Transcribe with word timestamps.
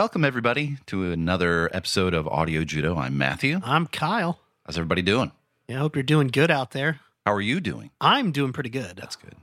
Welcome, 0.00 0.24
everybody, 0.24 0.78
to 0.86 1.12
another 1.12 1.68
episode 1.74 2.14
of 2.14 2.26
Audio 2.26 2.64
Judo. 2.64 2.96
I'm 2.96 3.18
Matthew. 3.18 3.60
I'm 3.62 3.86
Kyle. 3.86 4.40
How's 4.64 4.78
everybody 4.78 5.02
doing? 5.02 5.30
Yeah, 5.68 5.76
I 5.76 5.78
hope 5.80 5.94
you're 5.94 6.02
doing 6.02 6.28
good 6.28 6.50
out 6.50 6.70
there. 6.70 7.00
How 7.26 7.34
are 7.34 7.40
you 7.42 7.60
doing? 7.60 7.90
I'm 8.00 8.32
doing 8.32 8.54
pretty 8.54 8.70
good. 8.70 8.96
That's 8.96 9.14
good. 9.14 9.34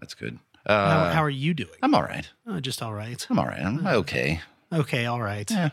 That's 0.00 0.14
good. 0.14 0.38
how, 0.66 0.74
Uh, 0.74 1.12
how 1.12 1.22
are 1.22 1.28
you 1.28 1.52
doing? 1.52 1.76
I'm 1.82 1.94
all 1.94 2.04
right. 2.04 2.26
Oh, 2.46 2.58
just 2.58 2.82
all 2.82 2.94
right. 2.94 3.26
I'm 3.28 3.38
all 3.38 3.44
right. 3.44 3.60
I'm 3.60 3.86
okay. 3.86 4.40
Okay, 4.72 5.04
all 5.04 5.20
right. 5.20 5.48
Yeah. 5.50 5.68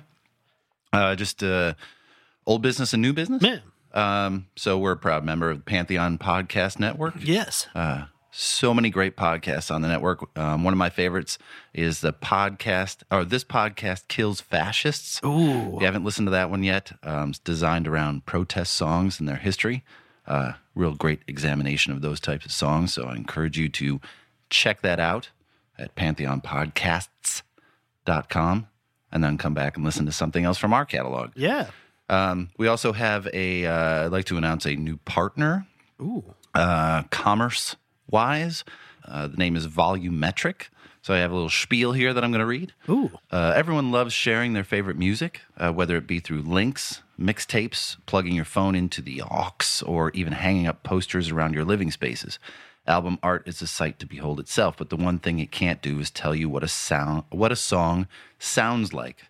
Uh, 0.91 1.15
just 1.15 1.41
uh, 1.41 1.75
old 2.45 2.61
business 2.61 2.91
and 2.91 3.01
new 3.01 3.13
business. 3.13 3.41
Man, 3.41 3.61
Um, 3.93 4.47
so 4.57 4.77
we're 4.77 4.91
a 4.91 4.97
proud 4.97 5.23
member 5.23 5.49
of 5.49 5.59
the 5.59 5.63
Pantheon 5.63 6.17
Podcast 6.17 6.77
Network. 6.77 7.13
yes. 7.21 7.67
Uh, 7.73 8.07
so 8.37 8.73
many 8.73 8.89
great 8.89 9.15
podcasts 9.15 9.73
on 9.73 9.81
the 9.81 9.87
network. 9.87 10.37
Um, 10.37 10.65
one 10.65 10.73
of 10.73 10.77
my 10.77 10.89
favorites 10.89 11.37
is 11.73 12.01
the 12.01 12.11
podcast, 12.11 12.97
or 13.09 13.23
this 13.23 13.45
podcast 13.45 14.09
kills 14.09 14.41
fascists. 14.41 15.21
Ooh. 15.23 15.75
If 15.75 15.79
you 15.79 15.85
haven't 15.85 16.03
listened 16.03 16.27
to 16.27 16.31
that 16.31 16.49
one 16.49 16.61
yet, 16.61 16.91
um, 17.01 17.29
it's 17.29 17.39
designed 17.39 17.87
around 17.87 18.25
protest 18.25 18.73
songs 18.73 19.21
and 19.21 19.29
their 19.29 19.37
history. 19.37 19.85
Uh, 20.27 20.51
real 20.73 20.95
great 20.95 21.21
examination 21.27 21.93
of 21.93 22.01
those 22.01 22.19
types 22.19 22.45
of 22.45 22.51
songs. 22.51 22.93
So 22.93 23.05
I 23.05 23.15
encourage 23.15 23.57
you 23.57 23.69
to 23.69 24.01
check 24.49 24.81
that 24.81 24.99
out 24.99 25.29
at 25.77 25.95
pantheonpodcasts.com 25.95 28.67
and 29.11 29.23
then 29.23 29.37
come 29.37 29.53
back 29.53 29.75
and 29.77 29.85
listen 29.85 30.07
to 30.07 30.11
something 30.11 30.43
else 30.43 30.57
from 30.57 30.73
our 30.73 30.83
catalog. 30.83 31.31
Yeah. 31.35 31.67
Um, 32.09 32.49
we 32.57 32.67
also 32.67 32.91
have 32.91 33.29
a, 33.33 33.65
uh, 33.65 34.05
I'd 34.05 34.11
like 34.11 34.25
to 34.25 34.37
announce 34.37 34.65
a 34.65 34.75
new 34.75 34.97
partner, 34.97 35.65
Ooh. 36.01 36.35
uh, 36.53 37.03
commerce 37.11 37.77
wise. 38.09 38.63
Uh, 39.03 39.27
the 39.27 39.37
name 39.37 39.55
is 39.55 39.67
Volumetric. 39.67 40.67
So 41.01 41.13
I 41.13 41.19
have 41.19 41.29
a 41.29 41.35
little 41.35 41.49
spiel 41.51 41.91
here 41.91 42.15
that 42.15 42.23
I'm 42.23 42.31
going 42.31 42.39
to 42.39 42.47
read. 42.47 42.73
Ooh. 42.89 43.11
Uh, 43.29 43.53
everyone 43.55 43.91
loves 43.91 44.11
sharing 44.11 44.53
their 44.53 44.63
favorite 44.63 44.97
music, 44.97 45.41
uh, 45.55 45.71
whether 45.71 45.95
it 45.97 46.07
be 46.07 46.19
through 46.19 46.41
links, 46.41 47.03
mixtapes, 47.19 47.97
plugging 48.07 48.33
your 48.33 48.43
phone 48.43 48.73
into 48.73 49.03
the 49.03 49.21
aux, 49.21 49.85
or 49.85 50.09
even 50.15 50.33
hanging 50.33 50.65
up 50.65 50.81
posters 50.81 51.29
around 51.29 51.53
your 51.53 51.63
living 51.63 51.91
spaces. 51.91 52.39
Album 52.87 53.19
art 53.21 53.47
is 53.47 53.61
a 53.61 53.67
sight 53.67 53.99
to 53.99 54.07
behold 54.07 54.39
itself, 54.39 54.77
but 54.77 54.89
the 54.89 54.95
one 54.95 55.19
thing 55.19 55.37
it 55.37 55.51
can't 55.51 55.81
do 55.81 55.99
is 55.99 56.09
tell 56.09 56.33
you 56.33 56.49
what 56.49 56.63
a 56.63 56.67
sound, 56.67 57.23
what 57.29 57.51
a 57.51 57.55
song 57.55 58.07
sounds 58.39 58.91
like. 58.91 59.25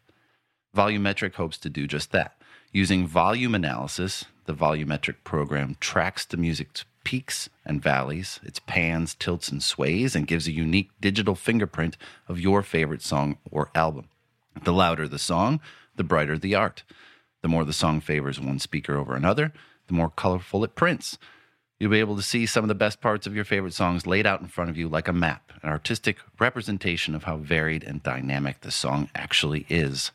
Volumetric 0.73 1.35
hopes 1.35 1.57
to 1.57 1.69
do 1.69 1.87
just 1.87 2.13
that. 2.13 2.37
Using 2.71 3.05
volume 3.05 3.53
analysis, 3.53 4.25
the 4.45 4.53
volumetric 4.53 5.15
program 5.25 5.75
tracks 5.81 6.25
the 6.25 6.37
music's 6.37 6.85
peaks 7.05 7.49
and 7.65 7.81
valleys, 7.81 8.41
its 8.43 8.59
pans, 8.59 9.15
tilts, 9.15 9.47
and 9.47 9.63
sways, 9.63 10.13
and 10.13 10.27
gives 10.27 10.47
a 10.47 10.51
unique 10.51 10.89
digital 10.99 11.35
fingerprint 11.35 11.95
of 12.27 12.41
your 12.41 12.61
favorite 12.61 13.01
song 13.01 13.37
or 13.49 13.69
album. 13.73 14.09
The 14.61 14.73
louder 14.73 15.07
the 15.07 15.19
song, 15.19 15.61
the 15.95 16.03
brighter 16.03 16.37
the 16.37 16.55
art. 16.55 16.83
The 17.41 17.47
more 17.47 17.63
the 17.63 17.71
song 17.71 18.01
favors 18.01 18.41
one 18.41 18.59
speaker 18.59 18.97
over 18.97 19.15
another, 19.15 19.53
the 19.87 19.93
more 19.93 20.09
colorful 20.09 20.63
it 20.65 20.75
prints. 20.75 21.17
You'll 21.79 21.91
be 21.91 21.99
able 21.99 22.15
to 22.15 22.21
see 22.21 22.45
some 22.45 22.63
of 22.63 22.69
the 22.69 22.75
best 22.75 23.01
parts 23.01 23.27
of 23.27 23.35
your 23.35 23.45
favorite 23.45 23.73
songs 23.73 24.07
laid 24.07 24.25
out 24.25 24.41
in 24.41 24.47
front 24.47 24.69
of 24.69 24.77
you 24.77 24.87
like 24.87 25.07
a 25.07 25.13
map, 25.13 25.51
an 25.61 25.69
artistic 25.69 26.17
representation 26.39 27.13
of 27.13 27.25
how 27.25 27.37
varied 27.37 27.83
and 27.83 28.01
dynamic 28.01 28.61
the 28.61 28.71
song 28.71 29.09
actually 29.13 29.65
is. 29.69 30.11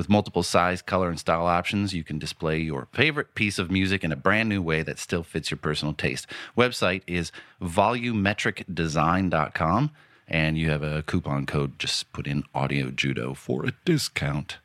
With 0.00 0.08
multiple 0.08 0.42
size, 0.42 0.80
color, 0.80 1.10
and 1.10 1.20
style 1.20 1.44
options, 1.44 1.92
you 1.92 2.02
can 2.02 2.18
display 2.18 2.58
your 2.58 2.88
favorite 2.90 3.34
piece 3.34 3.58
of 3.58 3.70
music 3.70 4.02
in 4.02 4.12
a 4.12 4.16
brand 4.16 4.48
new 4.48 4.62
way 4.62 4.82
that 4.82 4.98
still 4.98 5.22
fits 5.22 5.50
your 5.50 5.58
personal 5.58 5.92
taste. 5.92 6.26
Website 6.56 7.02
is 7.06 7.30
volumetricdesign.com, 7.60 9.90
and 10.26 10.56
you 10.56 10.70
have 10.70 10.82
a 10.82 11.02
coupon 11.02 11.44
code. 11.44 11.78
Just 11.78 12.10
put 12.14 12.26
in 12.26 12.44
Audio 12.54 12.90
Judo 12.90 13.34
for 13.34 13.66
a 13.66 13.72
discount. 13.84 14.56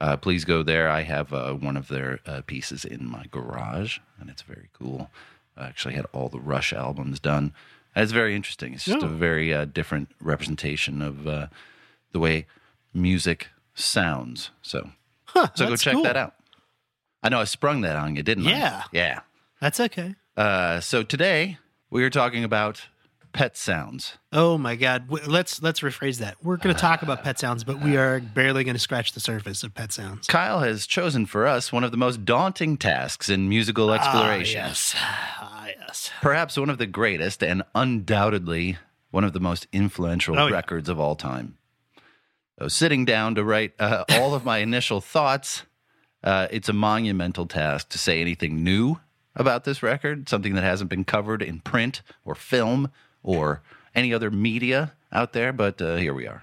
Uh, 0.00 0.16
please 0.16 0.46
go 0.46 0.62
there. 0.62 0.88
I 0.88 1.02
have 1.02 1.30
uh, 1.34 1.52
one 1.52 1.76
of 1.76 1.88
their 1.88 2.20
uh, 2.24 2.40
pieces 2.46 2.86
in 2.86 3.06
my 3.06 3.26
garage, 3.30 3.98
and 4.18 4.30
it's 4.30 4.40
very 4.40 4.70
cool. 4.72 5.10
I 5.58 5.66
actually 5.66 5.92
had 5.92 6.06
all 6.14 6.30
the 6.30 6.40
Rush 6.40 6.72
albums 6.72 7.20
done. 7.20 7.52
It's 7.94 8.12
very 8.12 8.34
interesting. 8.34 8.72
It's 8.72 8.86
just 8.86 9.02
a 9.02 9.06
Oh. 9.06 9.10
very 9.10 9.52
uh, 9.52 9.66
different 9.66 10.08
representation 10.22 11.02
of 11.02 11.26
uh, 11.26 11.48
the 12.12 12.18
way 12.18 12.46
music 12.94 13.48
sounds. 13.74 14.50
So, 14.62 14.90
Huh, 15.26 15.48
so 15.54 15.68
go 15.68 15.76
check 15.76 15.94
cool. 15.94 16.02
that 16.04 16.16
out. 16.16 16.34
I 17.22 17.28
know 17.28 17.40
I 17.40 17.44
sprung 17.44 17.82
that 17.82 17.96
on 17.96 18.16
you, 18.16 18.22
didn't 18.22 18.46
I? 18.46 18.50
Yeah. 18.50 18.82
Yeah. 18.92 19.20
That's 19.60 19.78
okay. 19.80 20.14
Uh, 20.36 20.80
so 20.80 21.02
today 21.02 21.58
we 21.90 22.02
are 22.02 22.10
talking 22.10 22.44
about 22.44 22.86
pet 23.32 23.56
sounds. 23.56 24.16
Oh 24.32 24.56
my 24.58 24.74
God. 24.74 25.08
W- 25.08 25.30
Let's 25.30 25.62
let's 25.62 25.80
rephrase 25.80 26.18
that. 26.18 26.36
We're 26.42 26.56
going 26.56 26.74
to 26.74 26.80
talk 26.80 27.02
about 27.02 27.22
pet 27.22 27.38
sounds, 27.38 27.62
but 27.62 27.80
we 27.80 27.96
are 27.96 28.18
barely 28.20 28.64
going 28.64 28.74
to 28.74 28.80
scratch 28.80 29.12
the 29.12 29.20
surface 29.20 29.62
of 29.62 29.74
pet 29.74 29.92
sounds. 29.92 30.26
Kyle 30.26 30.60
has 30.60 30.86
chosen 30.86 31.26
for 31.26 31.46
us 31.46 31.70
one 31.72 31.84
of 31.84 31.90
the 31.90 31.96
most 31.98 32.24
daunting 32.24 32.76
tasks 32.76 33.28
in 33.28 33.48
musical 33.48 33.92
exploration. 33.92 34.60
Ah, 34.62 34.66
yes. 34.68 34.94
Ah, 34.98 35.66
yes. 35.78 36.10
Perhaps 36.22 36.56
one 36.58 36.70
of 36.70 36.78
the 36.78 36.86
greatest 36.86 37.42
and 37.44 37.62
undoubtedly 37.74 38.78
one 39.10 39.24
of 39.24 39.32
the 39.32 39.40
most 39.40 39.66
influential 39.72 40.38
Oh, 40.38 40.46
yeah. 40.46 40.54
records 40.54 40.88
of 40.88 40.98
all 40.98 41.14
time. 41.16 41.56
So, 42.60 42.68
sitting 42.68 43.06
down 43.06 43.36
to 43.36 43.44
write 43.44 43.72
uh, 43.78 44.04
all 44.10 44.34
of 44.34 44.44
my 44.44 44.58
initial 44.68 45.00
thoughts, 45.00 45.62
uh, 46.22 46.46
it's 46.50 46.68
a 46.68 46.74
monumental 46.74 47.46
task 47.46 47.88
to 47.88 47.98
say 47.98 48.20
anything 48.20 48.62
new 48.62 49.00
about 49.34 49.64
this 49.64 49.82
record, 49.82 50.28
something 50.28 50.54
that 50.56 50.62
hasn't 50.62 50.90
been 50.90 51.04
covered 51.04 51.40
in 51.40 51.60
print 51.60 52.02
or 52.22 52.34
film 52.34 52.90
or 53.22 53.62
any 53.94 54.12
other 54.12 54.30
media 54.30 54.92
out 55.10 55.32
there. 55.32 55.54
But 55.54 55.80
uh, 55.80 55.96
here 55.96 56.12
we 56.12 56.26
are. 56.26 56.42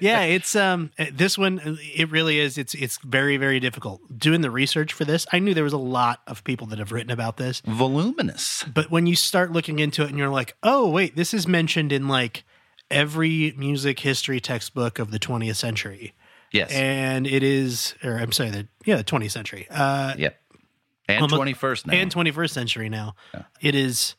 yeah, 0.00 0.22
it's 0.22 0.56
um 0.56 0.90
this 1.12 1.38
one 1.38 1.78
it 1.80 2.10
really 2.10 2.40
is 2.40 2.58
it's 2.58 2.74
it's 2.74 2.98
very 2.98 3.36
very 3.36 3.60
difficult. 3.60 4.00
Doing 4.18 4.40
the 4.40 4.50
research 4.50 4.92
for 4.92 5.04
this, 5.04 5.24
I 5.32 5.38
knew 5.38 5.54
there 5.54 5.62
was 5.62 5.72
a 5.72 5.78
lot 5.78 6.20
of 6.26 6.42
people 6.42 6.66
that 6.68 6.80
have 6.80 6.90
written 6.90 7.12
about 7.12 7.36
this. 7.36 7.62
Voluminous. 7.64 8.64
But 8.64 8.90
when 8.90 9.06
you 9.06 9.14
start 9.14 9.52
looking 9.52 9.78
into 9.78 10.02
it 10.02 10.08
and 10.08 10.18
you're 10.18 10.28
like, 10.28 10.56
"Oh, 10.64 10.90
wait, 10.90 11.14
this 11.14 11.32
is 11.32 11.46
mentioned 11.46 11.92
in 11.92 12.08
like 12.08 12.42
every 12.90 13.54
music 13.56 14.00
history 14.00 14.40
textbook 14.40 14.98
of 14.98 15.10
the 15.10 15.18
20th 15.18 15.56
century." 15.56 16.14
Yes. 16.52 16.70
And 16.72 17.26
it 17.26 17.42
is 17.42 17.94
or 18.02 18.16
I'm 18.16 18.32
sorry, 18.32 18.50
the 18.50 18.68
yeah, 18.84 18.96
the 18.96 19.04
20th 19.04 19.30
century. 19.30 19.66
Uh 19.70 20.14
yep. 20.18 20.40
And 21.08 21.22
Almost- 21.22 21.40
21st 21.40 21.86
now. 21.86 21.92
and 21.94 22.12
21st 22.12 22.50
century 22.50 22.88
now. 22.88 23.14
It 23.60 23.74
is 23.74 24.14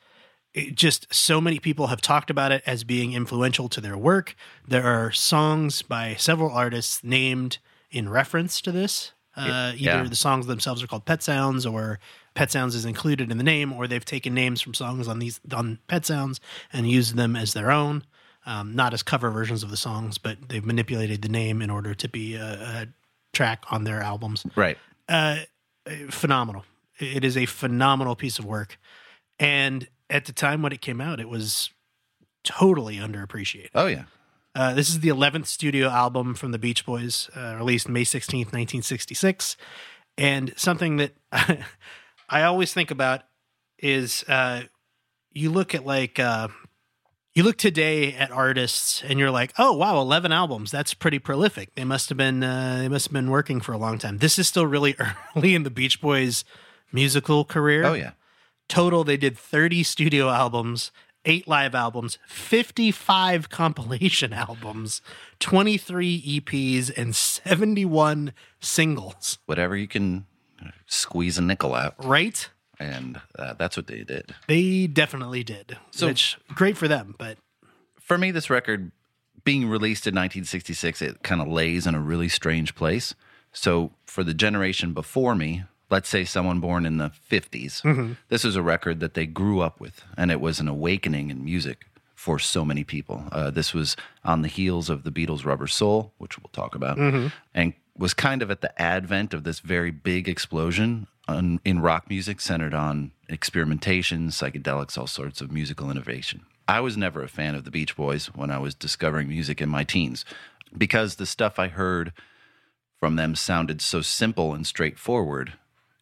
it 0.53 0.75
just 0.75 1.13
so 1.13 1.39
many 1.39 1.59
people 1.59 1.87
have 1.87 2.01
talked 2.01 2.29
about 2.29 2.51
it 2.51 2.61
as 2.65 2.83
being 2.83 3.13
influential 3.13 3.69
to 3.69 3.79
their 3.81 3.97
work. 3.97 4.35
There 4.67 4.83
are 4.85 5.11
songs 5.11 5.81
by 5.81 6.15
several 6.15 6.51
artists 6.51 7.03
named 7.03 7.59
in 7.89 8.09
reference 8.09 8.59
to 8.61 8.71
this. 8.71 9.13
Uh, 9.35 9.71
Yeah. 9.77 9.99
either 9.99 10.09
the 10.09 10.15
songs 10.17 10.47
themselves 10.47 10.83
are 10.83 10.87
called 10.87 11.05
Pet 11.05 11.23
Sounds, 11.23 11.65
or 11.65 11.99
Pet 12.33 12.51
Sounds 12.51 12.75
is 12.75 12.83
included 12.83 13.31
in 13.31 13.37
the 13.37 13.45
name, 13.45 13.71
or 13.71 13.87
they've 13.87 14.03
taken 14.03 14.33
names 14.33 14.59
from 14.59 14.73
songs 14.73 15.07
on 15.07 15.19
these 15.19 15.39
on 15.53 15.79
Pet 15.87 16.05
Sounds 16.05 16.41
and 16.73 16.89
used 16.89 17.15
them 17.15 17.37
as 17.37 17.53
their 17.53 17.71
own, 17.71 18.03
um, 18.45 18.75
not 18.75 18.93
as 18.93 19.03
cover 19.03 19.29
versions 19.29 19.63
of 19.63 19.69
the 19.69 19.77
songs, 19.77 20.17
but 20.17 20.37
they've 20.49 20.65
manipulated 20.65 21.21
the 21.21 21.29
name 21.29 21.61
in 21.61 21.69
order 21.69 21.93
to 21.93 22.09
be 22.09 22.35
a, 22.35 22.43
a 22.43 22.87
track 23.33 23.63
on 23.69 23.83
their 23.83 24.01
albums 24.01 24.45
right. 24.55 24.77
phenomenal. 26.09 26.65
It 26.99 27.23
is 27.23 27.37
a 27.37 27.45
phenomenal 27.45 28.15
piece 28.15 28.39
of 28.39 28.45
work. 28.45 28.77
And 29.39 29.87
at 30.09 30.25
the 30.25 30.33
time 30.33 30.61
when 30.61 30.71
it 30.71 30.81
came 30.81 31.01
out, 31.01 31.19
it 31.19 31.29
was 31.29 31.71
totally 32.43 32.97
underappreciated. 32.97 33.69
Oh, 33.73 33.87
yeah. 33.87 34.03
Uh, 34.53 34.73
this 34.73 34.89
is 34.89 34.99
the 34.99 35.09
11th 35.09 35.47
studio 35.47 35.87
album 35.87 36.33
from 36.33 36.51
the 36.51 36.59
Beach 36.59 36.85
Boys, 36.85 37.29
uh, 37.35 37.55
released 37.57 37.87
May 37.87 38.03
16th, 38.03 38.51
1966. 38.51 39.55
And 40.17 40.53
something 40.57 40.97
that 40.97 41.13
I 42.29 42.43
always 42.43 42.73
think 42.73 42.91
about 42.91 43.21
is 43.79 44.25
uh, 44.27 44.63
you 45.31 45.49
look 45.49 45.73
at 45.73 45.85
like, 45.85 46.19
uh, 46.19 46.49
you 47.33 47.43
look 47.43 47.57
today 47.57 48.13
at 48.13 48.31
artists 48.31 49.01
and 49.03 49.17
you're 49.19 49.31
like, 49.31 49.53
oh 49.57 49.73
wow, 49.73 49.99
11 50.01 50.31
albums. 50.31 50.71
That's 50.71 50.93
pretty 50.93 51.19
prolific. 51.19 51.73
They 51.75 51.83
must 51.85 52.09
have 52.09 52.17
been, 52.17 52.43
uh, 52.43 52.77
they 52.79 52.89
must 52.89 53.07
have 53.07 53.13
been 53.13 53.29
working 53.29 53.61
for 53.61 53.71
a 53.71 53.77
long 53.77 53.97
time. 53.97 54.17
This 54.17 54.37
is 54.37 54.47
still 54.47 54.65
really 54.67 54.95
early 55.35 55.55
in 55.55 55.63
the 55.63 55.69
Beach 55.69 56.01
Boys 56.01 56.43
musical 56.91 57.45
career 57.45 57.85
Oh, 57.85 57.93
yeah. 57.93 58.11
total 58.67 59.03
they 59.05 59.15
did 59.17 59.37
30 59.37 59.83
studio 59.83 60.29
albums 60.29 60.91
8 61.23 61.47
live 61.47 61.73
albums 61.73 62.17
55 62.27 63.49
compilation 63.49 64.33
albums 64.33 65.01
23 65.39 66.21
eps 66.41 66.91
and 66.97 67.15
71 67.15 68.33
singles 68.59 69.37
Whatever 69.45 69.77
you 69.77 69.87
can 69.87 70.25
squeeze 70.85 71.37
a 71.37 71.41
nickel 71.41 71.73
out. 71.75 71.95
right 72.03 72.49
And 72.81 73.21
uh, 73.37 73.53
that's 73.53 73.77
what 73.77 73.87
they 73.87 74.03
did. 74.03 74.33
they 74.47 74.87
definitely 74.87 75.43
did 75.43 75.77
So- 75.91 76.07
which 76.07 76.37
great 76.55 76.77
for 76.77 76.87
them 76.87 77.15
but 77.17 77.37
for 77.99 78.17
me, 78.17 78.31
this 78.31 78.49
record 78.49 78.91
being 79.43 79.67
released 79.67 80.05
in 80.05 80.13
1966, 80.13 81.01
it 81.01 81.23
kind 81.23 81.41
of 81.41 81.47
lays 81.47 81.87
in 81.87 81.95
a 81.95 81.99
really 82.01 82.27
strange 82.27 82.75
place. 82.75 83.15
So, 83.53 83.91
for 84.05 84.23
the 84.23 84.33
generation 84.33 84.93
before 84.93 85.33
me, 85.35 85.63
let's 85.89 86.09
say 86.09 86.25
someone 86.25 86.59
born 86.59 86.85
in 86.85 86.97
the 86.97 87.11
50s, 87.29 88.15
this 88.29 88.43
is 88.43 88.55
a 88.55 88.61
record 88.61 88.99
that 88.99 89.13
they 89.13 89.25
grew 89.25 89.61
up 89.61 89.79
with, 89.79 90.03
and 90.17 90.29
it 90.31 90.41
was 90.41 90.59
an 90.59 90.67
awakening 90.67 91.29
in 91.29 91.43
music 91.45 91.85
for 92.15 92.37
so 92.37 92.63
many 92.65 92.83
people. 92.83 93.23
Uh, 93.31 93.49
this 93.49 93.73
was 93.73 93.95
on 94.25 94.41
the 94.41 94.47
heels 94.47 94.89
of 94.89 95.03
the 95.03 95.11
Beatles' 95.11 95.45
Rubber 95.45 95.67
Soul, 95.67 96.13
which 96.17 96.37
we'll 96.37 96.49
talk 96.53 96.75
about, 96.75 96.97
and 97.53 97.73
was 97.97 98.13
kind 98.13 98.41
of 98.41 98.51
at 98.51 98.61
the 98.61 98.81
advent 98.81 99.33
of 99.33 99.43
this 99.43 99.59
very 99.59 99.91
big 99.91 100.27
explosion 100.29 101.07
on, 101.31 101.59
in 101.65 101.79
rock 101.79 102.09
music 102.09 102.39
centered 102.41 102.73
on 102.73 103.11
experimentation, 103.29 104.27
psychedelics, 104.29 104.97
all 104.97 105.07
sorts 105.07 105.41
of 105.41 105.51
musical 105.51 105.89
innovation. 105.89 106.41
I 106.67 106.79
was 106.79 106.95
never 106.95 107.23
a 107.23 107.27
fan 107.27 107.55
of 107.55 107.65
the 107.65 107.71
Beach 107.71 107.95
Boys 107.95 108.27
when 108.27 108.51
I 108.51 108.57
was 108.57 108.75
discovering 108.75 109.27
music 109.27 109.61
in 109.61 109.69
my 109.69 109.83
teens 109.83 110.23
because 110.77 111.15
the 111.15 111.25
stuff 111.25 111.59
I 111.59 111.67
heard 111.67 112.13
from 112.99 113.15
them 113.15 113.35
sounded 113.35 113.81
so 113.81 114.01
simple 114.01 114.53
and 114.53 114.65
straightforward 114.65 115.53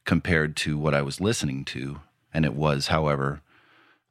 compared 0.05 0.55
to 0.57 0.77
what 0.77 0.93
I 0.93 1.01
was 1.01 1.21
listening 1.21 1.65
to. 1.65 2.01
And 2.33 2.45
it 2.45 2.53
was, 2.53 2.87
however, 2.87 3.41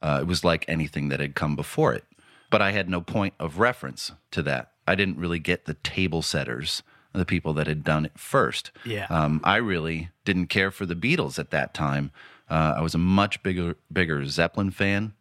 uh, 0.01 0.21
it 0.23 0.27
was 0.27 0.45
like 0.45 0.65
anything 0.67 1.09
that 1.09 1.21
had 1.21 1.35
come 1.35 1.55
before 1.55 1.93
it. 1.93 2.05
But 2.51 2.63
I 2.63 2.73
had 2.73 2.89
no 2.89 3.01
point 3.01 3.35
of 3.39 3.59
reference 3.59 4.13
to 4.31 4.43
that. 4.43 4.73
I 4.87 4.95
didn't 4.95 5.19
really 5.19 5.39
get 5.39 5.67
the 5.67 5.75
table 5.75 6.23
setters, 6.23 6.83
the 7.13 7.25
people 7.25 7.53
that 7.55 7.67
had 7.67 7.85
done 7.85 8.05
it 8.05 8.19
first. 8.19 8.71
Yeah. 8.85 9.07
Um, 9.11 9.41
I 9.45 9.57
really 9.57 10.11
didn't 10.25 10.47
care 10.47 10.71
for 10.71 10.87
the 10.87 10.95
Beatles 10.95 11.39
at 11.39 11.51
that 11.51 11.75
time. 11.75 12.11
Uh, 12.51 12.75
I 12.77 12.81
was 12.81 12.95
a 12.95 12.99
much 12.99 13.43
bigger, 13.43 13.77
bigger 13.93 14.25
Zeppelin 14.27 14.71
fan. 14.71 15.15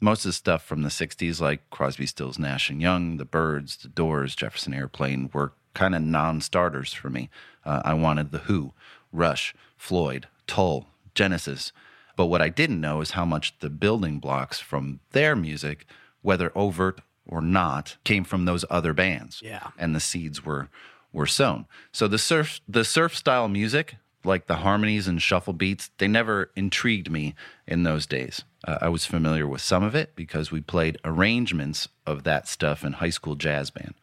Most 0.00 0.24
of 0.24 0.30
the 0.30 0.34
stuff 0.34 0.62
from 0.62 0.82
the 0.82 0.90
'60s, 0.90 1.40
like 1.40 1.68
Crosby, 1.70 2.06
Stills, 2.06 2.38
Nash 2.38 2.68
and 2.68 2.82
Young, 2.82 3.16
The 3.16 3.24
Byrds, 3.24 3.76
The 3.78 3.88
Doors, 3.88 4.34
Jefferson 4.34 4.74
Airplane, 4.74 5.30
were 5.32 5.52
kind 5.72 5.94
of 5.94 6.02
non-starters 6.02 6.92
for 6.92 7.08
me. 7.08 7.30
Uh, 7.64 7.82
I 7.84 7.94
wanted 7.94 8.30
the 8.30 8.40
Who, 8.40 8.72
Rush, 9.12 9.54
Floyd, 9.76 10.28
Tull, 10.46 10.86
Genesis. 11.14 11.72
But 12.16 12.26
what 12.26 12.42
I 12.42 12.48
didn't 12.48 12.80
know 12.80 13.00
is 13.00 13.12
how 13.12 13.24
much 13.24 13.58
the 13.60 13.70
building 13.70 14.18
blocks 14.18 14.58
from 14.58 15.00
their 15.12 15.36
music, 15.36 15.86
whether 16.22 16.50
overt 16.54 17.00
or 17.26 17.40
not, 17.42 17.96
came 18.04 18.24
from 18.24 18.44
those 18.44 18.64
other 18.70 18.92
bands. 18.92 19.42
Yeah. 19.44 19.68
And 19.78 19.94
the 19.94 20.00
seeds 20.00 20.44
were 20.44 20.68
were 21.16 21.26
sown. 21.26 21.66
So 21.92 22.06
the 22.06 22.18
surf 22.18 22.60
the 22.68 22.84
surf 22.84 23.16
style 23.16 23.48
music, 23.48 23.96
like 24.24 24.46
the 24.46 24.56
harmonies 24.56 25.08
and 25.08 25.20
shuffle 25.20 25.52
beats, 25.52 25.90
they 25.98 26.08
never 26.08 26.50
intrigued 26.54 27.10
me 27.10 27.34
in 27.66 27.82
those 27.82 28.06
days. 28.06 28.44
Uh, 28.66 28.78
I 28.82 28.88
was 28.88 29.06
familiar 29.06 29.46
with 29.46 29.60
some 29.60 29.82
of 29.82 29.94
it 29.94 30.14
because 30.14 30.52
we 30.52 30.60
played 30.60 30.98
arrangements 31.04 31.88
of 32.06 32.24
that 32.24 32.46
stuff 32.46 32.84
in 32.84 32.94
high 32.94 33.10
school 33.10 33.34
jazz 33.34 33.70
band 33.70 33.94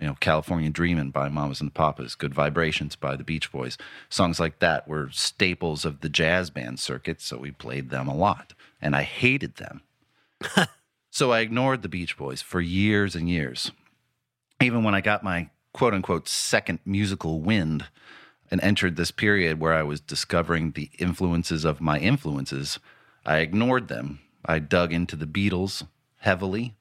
you 0.00 0.06
know, 0.06 0.16
California 0.18 0.70
Dreamin' 0.70 1.10
by 1.10 1.28
Mamas 1.28 1.60
and 1.60 1.68
the 1.68 1.74
Papas, 1.74 2.14
Good 2.14 2.32
Vibrations 2.32 2.96
by 2.96 3.16
the 3.16 3.24
Beach 3.24 3.52
Boys. 3.52 3.76
Songs 4.08 4.40
like 4.40 4.58
that 4.60 4.88
were 4.88 5.10
staples 5.12 5.84
of 5.84 6.00
the 6.00 6.08
jazz 6.08 6.48
band 6.48 6.80
circuit, 6.80 7.20
so 7.20 7.36
we 7.36 7.50
played 7.50 7.90
them 7.90 8.08
a 8.08 8.16
lot. 8.16 8.54
And 8.80 8.96
I 8.96 9.02
hated 9.02 9.56
them. 9.56 9.82
so 11.10 11.32
I 11.32 11.40
ignored 11.40 11.82
the 11.82 11.88
Beach 11.88 12.16
Boys 12.16 12.40
for 12.40 12.62
years 12.62 13.14
and 13.14 13.28
years. 13.28 13.72
Even 14.62 14.84
when 14.84 14.94
I 14.94 15.02
got 15.02 15.22
my 15.22 15.50
quote 15.72 15.94
unquote 15.94 16.28
second 16.28 16.80
musical 16.84 17.40
wind 17.40 17.86
and 18.50 18.60
entered 18.62 18.96
this 18.96 19.10
period 19.10 19.60
where 19.60 19.72
I 19.72 19.82
was 19.82 20.00
discovering 20.00 20.72
the 20.72 20.90
influences 20.98 21.64
of 21.64 21.80
my 21.80 21.98
influences, 21.98 22.78
I 23.24 23.38
ignored 23.38 23.88
them. 23.88 24.20
I 24.44 24.58
dug 24.58 24.92
into 24.92 25.16
the 25.16 25.26
Beatles 25.26 25.86
heavily 26.18 26.74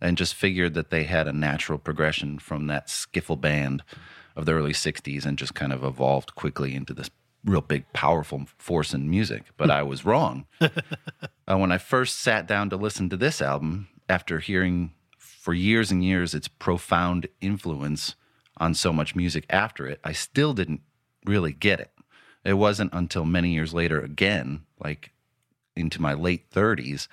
and 0.00 0.18
just 0.18 0.34
figured 0.34 0.74
that 0.74 0.90
they 0.90 1.04
had 1.04 1.26
a 1.26 1.32
natural 1.32 1.78
progression 1.78 2.38
from 2.38 2.66
that 2.66 2.88
skiffle 2.88 3.40
band 3.40 3.82
of 4.36 4.46
the 4.46 4.52
early 4.52 4.72
60s 4.72 5.24
and 5.24 5.38
just 5.38 5.54
kind 5.54 5.72
of 5.72 5.84
evolved 5.84 6.34
quickly 6.34 6.74
into 6.74 6.92
this 6.92 7.10
real 7.44 7.60
big 7.60 7.90
powerful 7.92 8.46
force 8.58 8.92
in 8.92 9.08
music. 9.08 9.44
But 9.56 9.70
i 9.70 9.82
was 9.82 10.04
wrong. 10.04 10.46
Uh, 11.46 11.58
when 11.58 11.70
i 11.70 11.76
first 11.76 12.20
sat 12.20 12.46
down 12.46 12.70
to 12.70 12.76
listen 12.78 13.10
to 13.10 13.18
this 13.18 13.42
album 13.42 13.86
after 14.08 14.38
hearing 14.38 14.94
for 15.18 15.52
years 15.52 15.90
and 15.90 16.02
years 16.02 16.34
its 16.34 16.48
profound 16.48 17.28
influence 17.42 18.14
on 18.58 18.74
so 18.74 18.92
much 18.92 19.16
music 19.16 19.44
after 19.50 19.86
it 19.86 20.00
i 20.04 20.12
still 20.12 20.52
didn't 20.52 20.80
really 21.24 21.52
get 21.52 21.80
it 21.80 21.90
it 22.44 22.54
wasn't 22.54 22.92
until 22.92 23.24
many 23.24 23.52
years 23.52 23.72
later 23.72 24.00
again 24.00 24.62
like 24.82 25.12
into 25.76 26.00
my 26.00 26.14
late 26.14 26.50
30s 26.50 27.08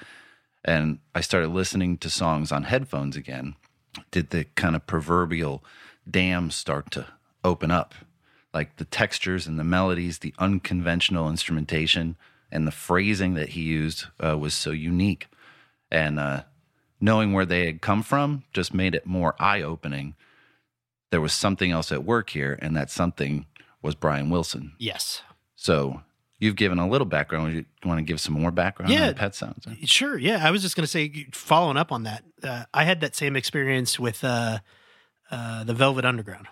and 0.64 1.00
I 1.16 1.22
started 1.22 1.50
listening 1.50 1.98
to 2.00 2.10
songs 2.10 2.52
on 2.52 2.64
headphones 2.64 3.16
again, 3.16 3.56
did 4.12 4.30
the 4.30 4.46
kind 4.56 4.76
of 4.76 4.86
proverbial 4.86 5.64
dam 6.10 6.52
start 6.52 6.92
to 6.92 7.08
open 7.44 7.72
up? 7.72 7.96
Like 8.54 8.78
the 8.78 8.86
textures 8.86 9.48
and 9.48 9.58
the 9.58 9.64
melodies, 9.64 10.20
the 10.20 10.34
unconventional 10.38 11.30
instrumentation, 11.30 12.16
and 12.52 12.68
the 12.68 12.72
phrasing 12.72 13.34
that 13.36 13.50
he 13.50 13.62
used 13.62 14.06
uh, 14.24 14.38
was 14.38 14.54
so 14.54 14.72
unique. 14.72 15.28
And 15.90 16.20
uh, 16.20 16.44
knowing 17.00 17.34
where 17.34 17.46
they 17.46 17.66
had 17.66 17.82
come 17.82 18.04
from 18.04 18.44
just 18.54 18.74
made 18.74 18.94
it 18.94 19.06
more 19.06 19.36
eye 19.40 19.62
opening. 19.62 20.16
There 21.12 21.22
was 21.22 21.34
something 21.34 21.72
else 21.72 21.92
at 21.92 22.04
work 22.04 22.30
here, 22.32 22.58
and 22.62 22.76
that 22.76 22.90
something 22.90 23.46
was 23.82 23.96
Brian 23.96 24.30
Wilson. 24.30 24.74
Yes. 24.80 25.22
So 25.56 26.02
you've 26.40 26.56
given 26.56 26.80
a 26.80 26.88
little 26.90 27.06
background. 27.06 27.54
You 27.54 27.66
want 27.86 28.00
to 28.00 28.04
give 28.04 28.20
some 28.20 28.34
more 28.34 28.52
background 28.52 28.92
Yeah. 28.92 29.10
on 29.10 29.14
Pet 29.16 29.36
Sounds? 29.36 29.66
Sure. 29.86 30.18
Yeah. 30.18 30.40
I 30.46 30.52
was 30.52 30.62
just 30.62 30.76
going 30.76 30.84
to 30.84 30.88
say, 30.88 31.28
following 31.34 31.78
up 31.78 31.92
on 31.92 32.04
that, 32.04 32.24
uh, 32.44 32.64
I 32.74 32.86
had 32.86 33.02
that 33.02 33.16
same 33.16 33.36
experience 33.36 34.00
with 34.00 34.24
uh, 34.24 34.60
uh, 35.30 35.64
the 35.66 35.74
Velvet 35.74 36.06
Underground. 36.06 36.48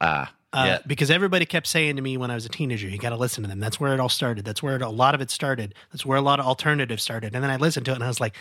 Ah, 0.00 0.32
Uh, 0.52 0.64
yeah. 0.66 0.78
Because 0.86 1.10
everybody 1.10 1.44
kept 1.44 1.66
saying 1.66 1.96
to 1.96 2.02
me 2.02 2.16
when 2.16 2.30
I 2.30 2.34
was 2.34 2.46
a 2.46 2.48
teenager, 2.48 2.88
you 2.88 2.96
got 2.96 3.10
to 3.10 3.16
listen 3.16 3.42
to 3.44 3.48
them. 3.48 3.60
That's 3.60 3.78
where 3.78 3.92
it 3.92 4.00
all 4.00 4.08
started. 4.08 4.46
That's 4.46 4.62
where 4.62 4.76
it, 4.76 4.82
a 4.82 4.88
lot 4.88 5.14
of 5.14 5.20
it 5.20 5.30
started. 5.30 5.74
That's 5.92 6.06
where 6.06 6.16
a 6.16 6.22
lot 6.22 6.40
of 6.40 6.46
alternative 6.46 7.00
started. 7.00 7.34
And 7.34 7.44
then 7.44 7.50
I 7.50 7.56
listened 7.56 7.84
to 7.86 7.92
it 7.92 7.96
and 7.96 8.04
I 8.04 8.08
was 8.08 8.20
like, 8.20 8.34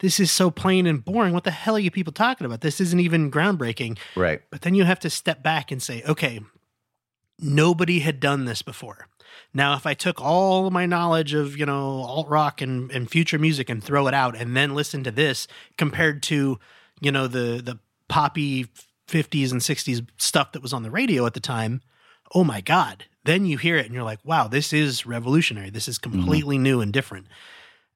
this 0.00 0.20
is 0.20 0.30
so 0.30 0.50
plain 0.50 0.86
and 0.86 1.02
boring. 1.02 1.32
What 1.32 1.44
the 1.44 1.50
hell 1.50 1.76
are 1.76 1.80
you 1.80 1.90
people 1.90 2.12
talking 2.12 2.44
about? 2.44 2.60
This 2.60 2.80
isn't 2.82 3.00
even 3.00 3.30
groundbreaking. 3.30 3.98
Right. 4.14 4.42
But 4.50 4.60
then 4.60 4.74
you 4.74 4.84
have 4.84 5.00
to 5.00 5.10
step 5.10 5.42
back 5.42 5.72
and 5.72 5.82
say, 5.82 6.02
okay, 6.06 6.40
nobody 7.38 8.00
had 8.00 8.20
done 8.20 8.44
this 8.44 8.60
before. 8.60 9.08
Now, 9.54 9.74
if 9.74 9.86
I 9.86 9.94
took 9.94 10.20
all 10.20 10.66
of 10.66 10.72
my 10.72 10.84
knowledge 10.84 11.32
of, 11.32 11.56
you 11.56 11.64
know, 11.64 12.02
alt 12.02 12.28
rock 12.28 12.60
and, 12.60 12.90
and 12.90 13.10
future 13.10 13.38
music 13.38 13.70
and 13.70 13.82
throw 13.82 14.06
it 14.06 14.14
out 14.14 14.36
and 14.36 14.56
then 14.56 14.74
listen 14.74 15.02
to 15.04 15.10
this 15.10 15.46
compared 15.78 16.22
to, 16.24 16.58
you 17.00 17.10
know, 17.12 17.26
the 17.26 17.62
the 17.64 17.78
poppy 18.08 18.66
50s 19.08 19.52
and 19.52 19.60
60s 19.60 20.06
stuff 20.16 20.52
that 20.52 20.62
was 20.62 20.72
on 20.72 20.82
the 20.82 20.90
radio 20.90 21.26
at 21.26 21.34
the 21.34 21.40
time, 21.40 21.80
oh 22.34 22.44
my 22.44 22.60
God. 22.60 23.04
Then 23.24 23.46
you 23.46 23.56
hear 23.58 23.76
it 23.76 23.86
and 23.86 23.94
you're 23.94 24.02
like, 24.04 24.20
wow, 24.24 24.48
this 24.48 24.72
is 24.72 25.06
revolutionary. 25.06 25.70
This 25.70 25.88
is 25.88 25.98
completely 25.98 26.58
new 26.58 26.80
and 26.80 26.92
different. 26.92 27.26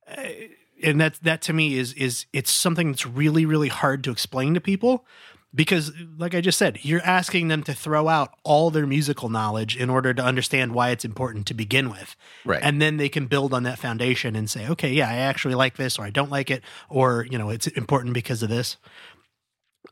Uh, 0.06 0.22
and 0.82 1.00
that 1.00 1.14
that 1.22 1.42
to 1.42 1.52
me 1.52 1.76
is 1.76 1.92
is 1.94 2.26
it's 2.32 2.50
something 2.52 2.90
that's 2.92 3.04
really 3.04 3.44
really 3.44 3.68
hard 3.68 4.04
to 4.04 4.10
explain 4.12 4.54
to 4.54 4.60
people 4.60 5.04
because 5.52 5.90
like 6.18 6.36
i 6.36 6.40
just 6.40 6.56
said 6.56 6.78
you're 6.82 7.02
asking 7.02 7.48
them 7.48 7.64
to 7.64 7.74
throw 7.74 8.06
out 8.06 8.30
all 8.44 8.70
their 8.70 8.86
musical 8.86 9.28
knowledge 9.28 9.76
in 9.76 9.90
order 9.90 10.14
to 10.14 10.22
understand 10.22 10.72
why 10.72 10.90
it's 10.90 11.04
important 11.04 11.46
to 11.48 11.54
begin 11.54 11.90
with 11.90 12.14
Right. 12.44 12.60
and 12.62 12.80
then 12.80 12.96
they 12.96 13.08
can 13.08 13.26
build 13.26 13.52
on 13.52 13.64
that 13.64 13.78
foundation 13.80 14.36
and 14.36 14.48
say 14.48 14.68
okay 14.68 14.92
yeah 14.92 15.08
i 15.10 15.14
actually 15.14 15.56
like 15.56 15.76
this 15.76 15.98
or 15.98 16.04
i 16.04 16.10
don't 16.10 16.30
like 16.30 16.48
it 16.48 16.62
or 16.88 17.26
you 17.28 17.38
know 17.38 17.50
it's 17.50 17.66
important 17.66 18.14
because 18.14 18.44
of 18.44 18.48
this 18.48 18.76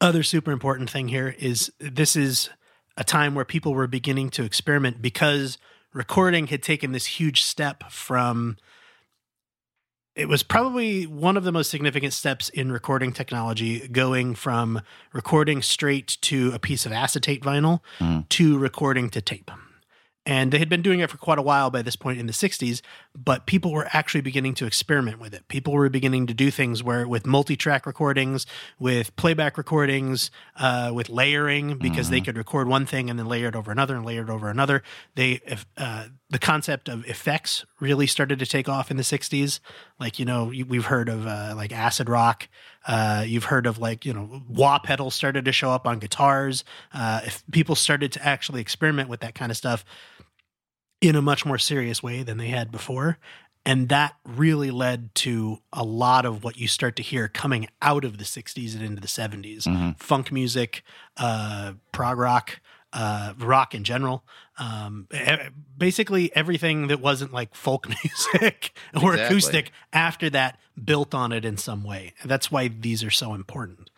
other 0.00 0.22
super 0.22 0.50
important 0.50 0.90
thing 0.90 1.08
here 1.08 1.34
is 1.38 1.72
this 1.78 2.16
is 2.16 2.50
a 2.96 3.04
time 3.04 3.34
where 3.34 3.44
people 3.44 3.74
were 3.74 3.86
beginning 3.86 4.30
to 4.30 4.44
experiment 4.44 5.00
because 5.02 5.58
recording 5.92 6.48
had 6.48 6.62
taken 6.62 6.92
this 6.92 7.06
huge 7.06 7.42
step 7.42 7.90
from 7.90 8.56
it 10.14 10.28
was 10.28 10.42
probably 10.42 11.06
one 11.06 11.36
of 11.36 11.44
the 11.44 11.52
most 11.52 11.70
significant 11.70 12.14
steps 12.14 12.48
in 12.48 12.72
recording 12.72 13.12
technology 13.12 13.86
going 13.88 14.34
from 14.34 14.80
recording 15.12 15.60
straight 15.60 16.16
to 16.22 16.52
a 16.52 16.58
piece 16.58 16.86
of 16.86 16.92
acetate 16.92 17.42
vinyl 17.42 17.80
Mm. 17.98 18.26
to 18.30 18.56
recording 18.58 19.10
to 19.10 19.20
tape. 19.20 19.50
And 20.26 20.50
they 20.50 20.58
had 20.58 20.68
been 20.68 20.82
doing 20.82 20.98
it 20.98 21.08
for 21.08 21.18
quite 21.18 21.38
a 21.38 21.42
while 21.42 21.70
by 21.70 21.82
this 21.82 21.94
point 21.94 22.18
in 22.18 22.26
the 22.26 22.32
60s, 22.32 22.82
but 23.14 23.46
people 23.46 23.72
were 23.72 23.86
actually 23.92 24.22
beginning 24.22 24.54
to 24.54 24.66
experiment 24.66 25.20
with 25.20 25.32
it. 25.32 25.46
People 25.46 25.72
were 25.72 25.88
beginning 25.88 26.26
to 26.26 26.34
do 26.34 26.50
things 26.50 26.82
where, 26.82 27.06
with 27.06 27.24
multi 27.26 27.54
track 27.54 27.86
recordings, 27.86 28.44
with 28.80 29.14
playback 29.14 29.56
recordings, 29.56 30.32
uh, 30.56 30.90
with 30.92 31.08
layering, 31.08 31.78
because 31.78 32.10
they 32.10 32.20
could 32.20 32.36
record 32.36 32.66
one 32.66 32.86
thing 32.86 33.08
and 33.08 33.16
then 33.18 33.26
layer 33.26 33.46
it 33.46 33.54
over 33.54 33.70
another 33.70 33.94
and 33.94 34.04
layer 34.04 34.22
it 34.22 34.30
over 34.30 34.50
another. 34.50 34.82
They, 35.14 35.40
if, 35.46 35.64
uh, 35.76 36.06
the 36.28 36.38
concept 36.40 36.88
of 36.88 37.06
effects 37.06 37.64
really 37.78 38.06
started 38.06 38.40
to 38.40 38.46
take 38.46 38.68
off 38.68 38.90
in 38.90 38.96
the 38.96 39.04
60s. 39.04 39.60
Like, 40.00 40.18
you 40.18 40.24
know, 40.24 40.46
we've 40.46 40.86
heard 40.86 41.08
of 41.08 41.24
uh, 41.26 41.54
like 41.56 41.72
acid 41.72 42.08
rock. 42.08 42.48
Uh, 42.84 43.24
you've 43.26 43.44
heard 43.44 43.66
of 43.66 43.78
like, 43.78 44.04
you 44.04 44.12
know, 44.12 44.42
wah 44.48 44.78
pedals 44.78 45.14
started 45.14 45.44
to 45.44 45.52
show 45.52 45.70
up 45.70 45.86
on 45.86 45.98
guitars. 46.00 46.64
Uh, 46.92 47.20
if 47.24 47.44
people 47.52 47.76
started 47.76 48.12
to 48.12 48.26
actually 48.26 48.60
experiment 48.60 49.08
with 49.08 49.20
that 49.20 49.34
kind 49.34 49.52
of 49.52 49.56
stuff 49.56 49.84
in 51.00 51.14
a 51.16 51.22
much 51.22 51.44
more 51.44 51.58
serious 51.58 52.02
way 52.02 52.22
than 52.22 52.38
they 52.38 52.48
had 52.48 52.70
before. 52.70 53.18
And 53.64 53.88
that 53.88 54.14
really 54.24 54.70
led 54.70 55.12
to 55.16 55.58
a 55.72 55.82
lot 55.84 56.24
of 56.24 56.44
what 56.44 56.56
you 56.56 56.68
start 56.68 56.94
to 56.96 57.02
hear 57.02 57.26
coming 57.26 57.66
out 57.82 58.04
of 58.04 58.18
the 58.18 58.24
60s 58.24 58.74
and 58.76 58.84
into 58.84 59.00
the 59.00 59.08
70s 59.08 59.64
Mhm. 59.66 59.98
funk 60.00 60.30
music, 60.30 60.82
uh, 61.16 61.72
prog 61.90 62.16
rock, 62.18 62.60
uh, 62.92 63.34
rock 63.38 63.74
in 63.74 63.82
general. 63.82 64.24
Um, 64.56 65.08
basically, 65.76 66.34
everything 66.34 66.86
that 66.86 67.00
wasn't 67.00 67.32
like 67.32 67.54
folk 67.54 67.88
music 68.04 68.76
or 68.94 69.14
Exactly. 69.14 69.22
acoustic 69.24 69.72
after 69.92 70.30
that 70.30 70.58
built 70.82 71.12
on 71.14 71.32
it 71.32 71.44
in 71.44 71.56
some 71.56 71.82
way. 71.82 72.14
That's 72.24 72.50
why 72.50 72.68
these 72.68 73.02
are 73.02 73.10
so 73.10 73.34
important. 73.34 73.90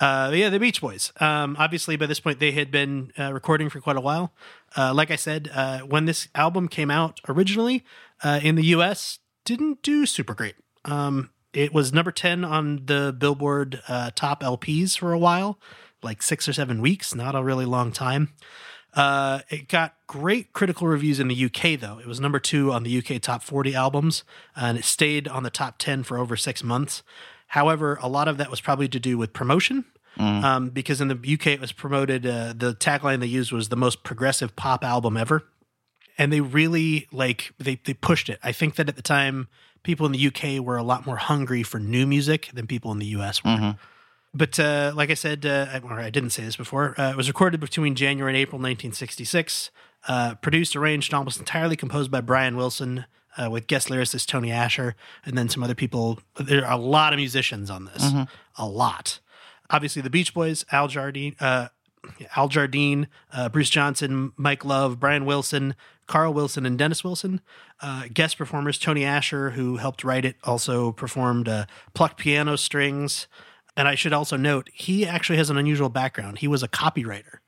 Uh, 0.00 0.32
yeah, 0.34 0.48
the 0.48 0.58
Beach 0.58 0.80
Boys. 0.80 1.12
Um, 1.20 1.56
obviously, 1.58 1.96
by 1.96 2.06
this 2.06 2.20
point, 2.20 2.40
they 2.40 2.52
had 2.52 2.70
been 2.70 3.12
uh, 3.18 3.32
recording 3.34 3.68
for 3.68 3.80
quite 3.80 3.96
a 3.96 4.00
while. 4.00 4.32
Uh, 4.76 4.94
like 4.94 5.10
I 5.10 5.16
said, 5.16 5.50
uh, 5.52 5.80
when 5.80 6.06
this 6.06 6.28
album 6.34 6.68
came 6.68 6.90
out 6.90 7.20
originally 7.28 7.84
uh, 8.24 8.40
in 8.42 8.54
the 8.54 8.64
U.S., 8.66 9.18
didn't 9.44 9.82
do 9.82 10.06
super 10.06 10.32
great. 10.32 10.54
Um, 10.86 11.30
it 11.52 11.74
was 11.74 11.92
number 11.92 12.12
ten 12.12 12.44
on 12.44 12.86
the 12.86 13.14
Billboard 13.16 13.82
uh, 13.88 14.10
top 14.14 14.42
LPs 14.42 14.96
for 14.96 15.12
a 15.12 15.18
while, 15.18 15.58
like 16.02 16.22
six 16.22 16.48
or 16.48 16.54
seven 16.54 16.80
weeks. 16.80 17.14
Not 17.14 17.34
a 17.34 17.42
really 17.42 17.66
long 17.66 17.92
time. 17.92 18.32
Uh, 18.94 19.40
it 19.50 19.68
got 19.68 19.94
great 20.06 20.52
critical 20.52 20.86
reviews 20.86 21.20
in 21.20 21.28
the 21.28 21.44
UK, 21.44 21.78
though. 21.78 21.98
It 21.98 22.06
was 22.06 22.20
number 22.20 22.40
two 22.40 22.72
on 22.72 22.82
the 22.82 22.98
UK 22.98 23.20
top 23.20 23.42
40 23.42 23.74
albums, 23.74 24.24
and 24.56 24.78
it 24.78 24.84
stayed 24.84 25.28
on 25.28 25.42
the 25.42 25.50
top 25.50 25.78
10 25.78 26.02
for 26.04 26.18
over 26.18 26.36
six 26.36 26.64
months. 26.64 27.02
However, 27.54 27.98
a 28.00 28.08
lot 28.08 28.28
of 28.28 28.36
that 28.38 28.50
was 28.50 28.60
probably 28.60 28.88
to 28.88 29.00
do 29.00 29.18
with 29.18 29.32
promotion, 29.32 29.84
um, 30.18 30.68
because 30.70 31.00
in 31.00 31.08
the 31.08 31.14
UK 31.34 31.48
it 31.48 31.60
was 31.60 31.72
promoted. 31.72 32.24
Uh, 32.26 32.52
the 32.56 32.74
tagline 32.74 33.20
they 33.20 33.26
used 33.26 33.52
was 33.52 33.68
the 33.68 33.76
most 33.76 34.02
progressive 34.04 34.54
pop 34.56 34.84
album 34.84 35.16
ever, 35.16 35.44
and 36.18 36.32
they 36.32 36.40
really 36.40 37.06
like 37.12 37.52
they 37.58 37.76
they 37.84 37.94
pushed 37.94 38.28
it. 38.28 38.38
I 38.42 38.52
think 38.52 38.74
that 38.76 38.88
at 38.88 38.96
the 38.96 39.02
time, 39.02 39.48
people 39.82 40.06
in 40.06 40.12
the 40.12 40.26
UK 40.28 40.64
were 40.64 40.76
a 40.76 40.82
lot 40.82 41.06
more 41.06 41.16
hungry 41.16 41.62
for 41.62 41.78
new 41.80 42.06
music 42.06 42.50
than 42.54 42.66
people 42.66 42.92
in 42.92 42.98
the 42.98 43.06
US 43.18 43.42
were. 43.44 43.50
But 44.32 44.60
uh, 44.60 44.92
like 44.94 45.10
I 45.10 45.14
said, 45.14 45.44
uh, 45.44 45.66
I- 45.72 45.78
or 45.80 45.98
I 45.98 46.10
didn't 46.10 46.30
say 46.30 46.44
this 46.44 46.54
before, 46.56 46.94
uh, 47.00 47.10
it 47.10 47.16
was 47.16 47.26
recorded 47.28 47.58
between 47.60 47.94
January 47.96 48.30
and 48.32 48.36
April 48.38 48.60
1966. 48.60 49.70
Uh, 50.08 50.34
produced, 50.36 50.76
arranged, 50.76 51.12
almost 51.12 51.38
entirely 51.40 51.76
composed 51.76 52.10
by 52.10 52.20
Brian 52.20 52.56
Wilson, 52.56 53.04
uh, 53.36 53.48
with 53.50 53.66
guest 53.66 53.88
lyricist 53.88 54.26
Tony 54.26 54.50
Asher, 54.50 54.94
and 55.24 55.36
then 55.36 55.48
some 55.48 55.62
other 55.62 55.74
people. 55.74 56.20
There 56.38 56.64
are 56.64 56.72
a 56.72 56.76
lot 56.76 57.12
of 57.12 57.18
musicians 57.18 57.70
on 57.70 57.84
this, 57.86 58.12
a 58.56 58.66
lot. 58.66 59.20
Obviously, 59.70 60.02
the 60.02 60.10
Beach 60.10 60.34
Boys, 60.34 60.64
Al 60.72 60.88
Jardine, 60.88 61.36
uh, 61.40 61.68
Al 62.36 62.48
Jardine, 62.48 63.08
uh, 63.32 63.48
Bruce 63.48 63.70
Johnston, 63.70 64.32
Mike 64.36 64.64
Love, 64.64 64.98
Brian 64.98 65.24
Wilson, 65.24 65.74
Carl 66.06 66.34
Wilson, 66.34 66.66
and 66.66 66.76
Dennis 66.76 67.04
Wilson. 67.04 67.40
Uh, 67.80 68.04
guest 68.12 68.36
performers 68.36 68.78
Tony 68.78 69.04
Asher, 69.04 69.50
who 69.50 69.76
helped 69.76 70.02
write 70.02 70.24
it, 70.24 70.36
also 70.42 70.92
performed 70.92 71.48
uh, 71.48 71.66
plucked 71.94 72.18
piano 72.18 72.56
strings. 72.56 73.28
And 73.76 73.86
I 73.86 73.94
should 73.94 74.12
also 74.12 74.36
note, 74.36 74.68
he 74.74 75.06
actually 75.06 75.36
has 75.38 75.50
an 75.50 75.56
unusual 75.56 75.88
background. 75.88 76.38
He 76.38 76.48
was 76.48 76.62
a 76.62 76.68
copywriter. 76.68 77.38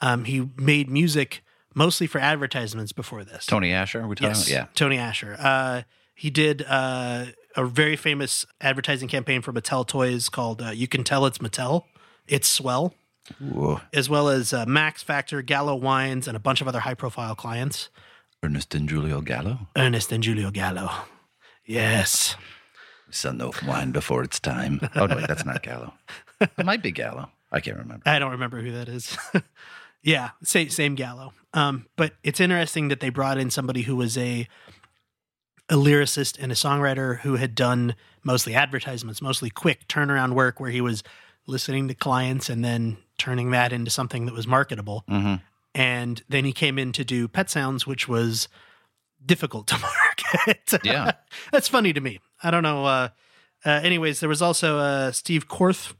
Um, 0.00 0.24
he 0.24 0.48
made 0.56 0.88
music 0.88 1.42
mostly 1.76 2.08
for 2.08 2.18
advertisements 2.18 2.90
before 2.90 3.22
this. 3.22 3.46
Tony 3.46 3.72
Asher, 3.72 4.00
are 4.00 4.08
we 4.08 4.16
talking 4.16 4.30
Yes, 4.30 4.48
about? 4.48 4.52
Yeah. 4.52 4.66
Tony 4.74 4.98
Asher. 4.98 5.36
Uh, 5.38 5.82
he 6.14 6.30
did 6.30 6.64
uh, 6.68 7.26
a 7.54 7.64
very 7.66 7.94
famous 7.94 8.44
advertising 8.60 9.06
campaign 9.08 9.42
for 9.42 9.52
Mattel 9.52 9.86
toys 9.86 10.28
called 10.28 10.60
uh, 10.62 10.70
"You 10.70 10.88
Can 10.88 11.04
Tell 11.04 11.24
It's 11.26 11.38
Mattel." 11.38 11.84
It's 12.26 12.48
swell, 12.48 12.92
Whoa. 13.38 13.80
as 13.92 14.08
well 14.08 14.28
as 14.28 14.52
uh, 14.52 14.66
Max 14.66 15.02
Factor, 15.04 15.42
Gallo 15.42 15.76
Wines, 15.76 16.26
and 16.26 16.36
a 16.36 16.40
bunch 16.40 16.60
of 16.60 16.66
other 16.66 16.80
high-profile 16.80 17.36
clients. 17.36 17.88
Ernest 18.42 18.74
and 18.74 18.90
Julio 18.90 19.20
Gallo. 19.20 19.68
Ernest 19.76 20.10
and 20.10 20.24
Julio 20.24 20.50
Gallo. 20.50 20.90
Yes. 21.64 22.34
Sell 23.10 23.32
no 23.32 23.52
wine 23.66 23.92
before 23.92 24.24
it's 24.24 24.40
time. 24.40 24.80
Oh, 24.96 25.06
no, 25.06 25.16
wait, 25.16 25.28
that's 25.28 25.44
not 25.44 25.62
Gallo. 25.62 25.94
It 26.40 26.66
might 26.66 26.82
be 26.82 26.90
Gallo. 26.90 27.30
I 27.52 27.60
can't 27.60 27.78
remember. 27.78 28.02
I 28.06 28.18
don't 28.18 28.32
remember 28.32 28.60
who 28.60 28.72
that 28.72 28.88
is. 28.88 29.16
yeah, 30.02 30.30
same 30.42 30.68
same 30.70 30.96
Gallo. 30.96 31.32
Um, 31.56 31.86
but 31.96 32.12
it's 32.22 32.38
interesting 32.38 32.88
that 32.88 33.00
they 33.00 33.08
brought 33.08 33.38
in 33.38 33.50
somebody 33.50 33.82
who 33.82 33.96
was 33.96 34.16
a 34.18 34.46
a 35.68 35.74
lyricist 35.74 36.36
and 36.40 36.52
a 36.52 36.54
songwriter 36.54 37.18
who 37.20 37.34
had 37.36 37.54
done 37.56 37.96
mostly 38.22 38.54
advertisements, 38.54 39.20
mostly 39.20 39.50
quick 39.50 39.88
turnaround 39.88 40.32
work 40.34 40.60
where 40.60 40.70
he 40.70 40.80
was 40.80 41.02
listening 41.48 41.88
to 41.88 41.94
clients 41.94 42.48
and 42.48 42.64
then 42.64 42.98
turning 43.18 43.50
that 43.50 43.72
into 43.72 43.90
something 43.90 44.26
that 44.26 44.34
was 44.34 44.46
marketable. 44.46 45.02
Mhm. 45.08 45.40
And 45.74 46.22
then 46.28 46.44
he 46.44 46.52
came 46.52 46.78
in 46.78 46.92
to 46.92 47.04
do 47.04 47.26
Pet 47.26 47.50
Sounds, 47.50 47.84
which 47.86 48.06
was 48.06 48.48
difficult 49.24 49.66
to 49.68 49.78
market. 50.46 50.72
Yeah. 50.84 51.12
That's 51.52 51.68
funny 51.68 51.92
to 51.92 52.00
me. 52.00 52.20
I 52.42 52.50
don't 52.52 52.62
know. 52.62 52.84
Uh, 52.84 53.08
uh, 53.64 53.70
anyways, 53.82 54.20
there 54.20 54.28
was 54.28 54.42
also 54.42 54.78
uh, 54.78 55.10
Steve 55.10 55.48
Korth. 55.48 55.94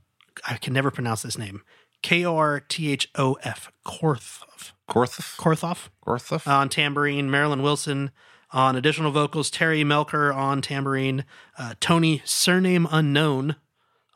I 0.47 0.59
can 0.59 0.75
never 0.75 0.91
pronounce 0.93 1.23
this 1.23 1.39
name. 1.39 1.63
K 2.03 2.25
O 2.25 2.37
R 2.37 2.61
T 2.61 2.91
H 2.93 3.09
O 3.17 3.37
F. 3.43 3.71
Korthof. 3.85 4.73
Korthof? 4.89 5.37
Korthof 5.37 5.89
Korthof? 6.07 6.47
on 6.47 6.69
tambourine. 6.69 7.31
Marilyn 7.31 7.63
Wilson 7.63 8.11
on 8.53 8.77
additional 8.77 9.11
vocals. 9.11 9.51
Terry 9.51 9.83
Melcher 9.85 10.33
on 10.33 10.63
tambourine. 10.63 11.25
Uh, 11.59 11.75
Tony, 11.81 12.23
surname 12.25 12.87
unknown, 12.91 13.57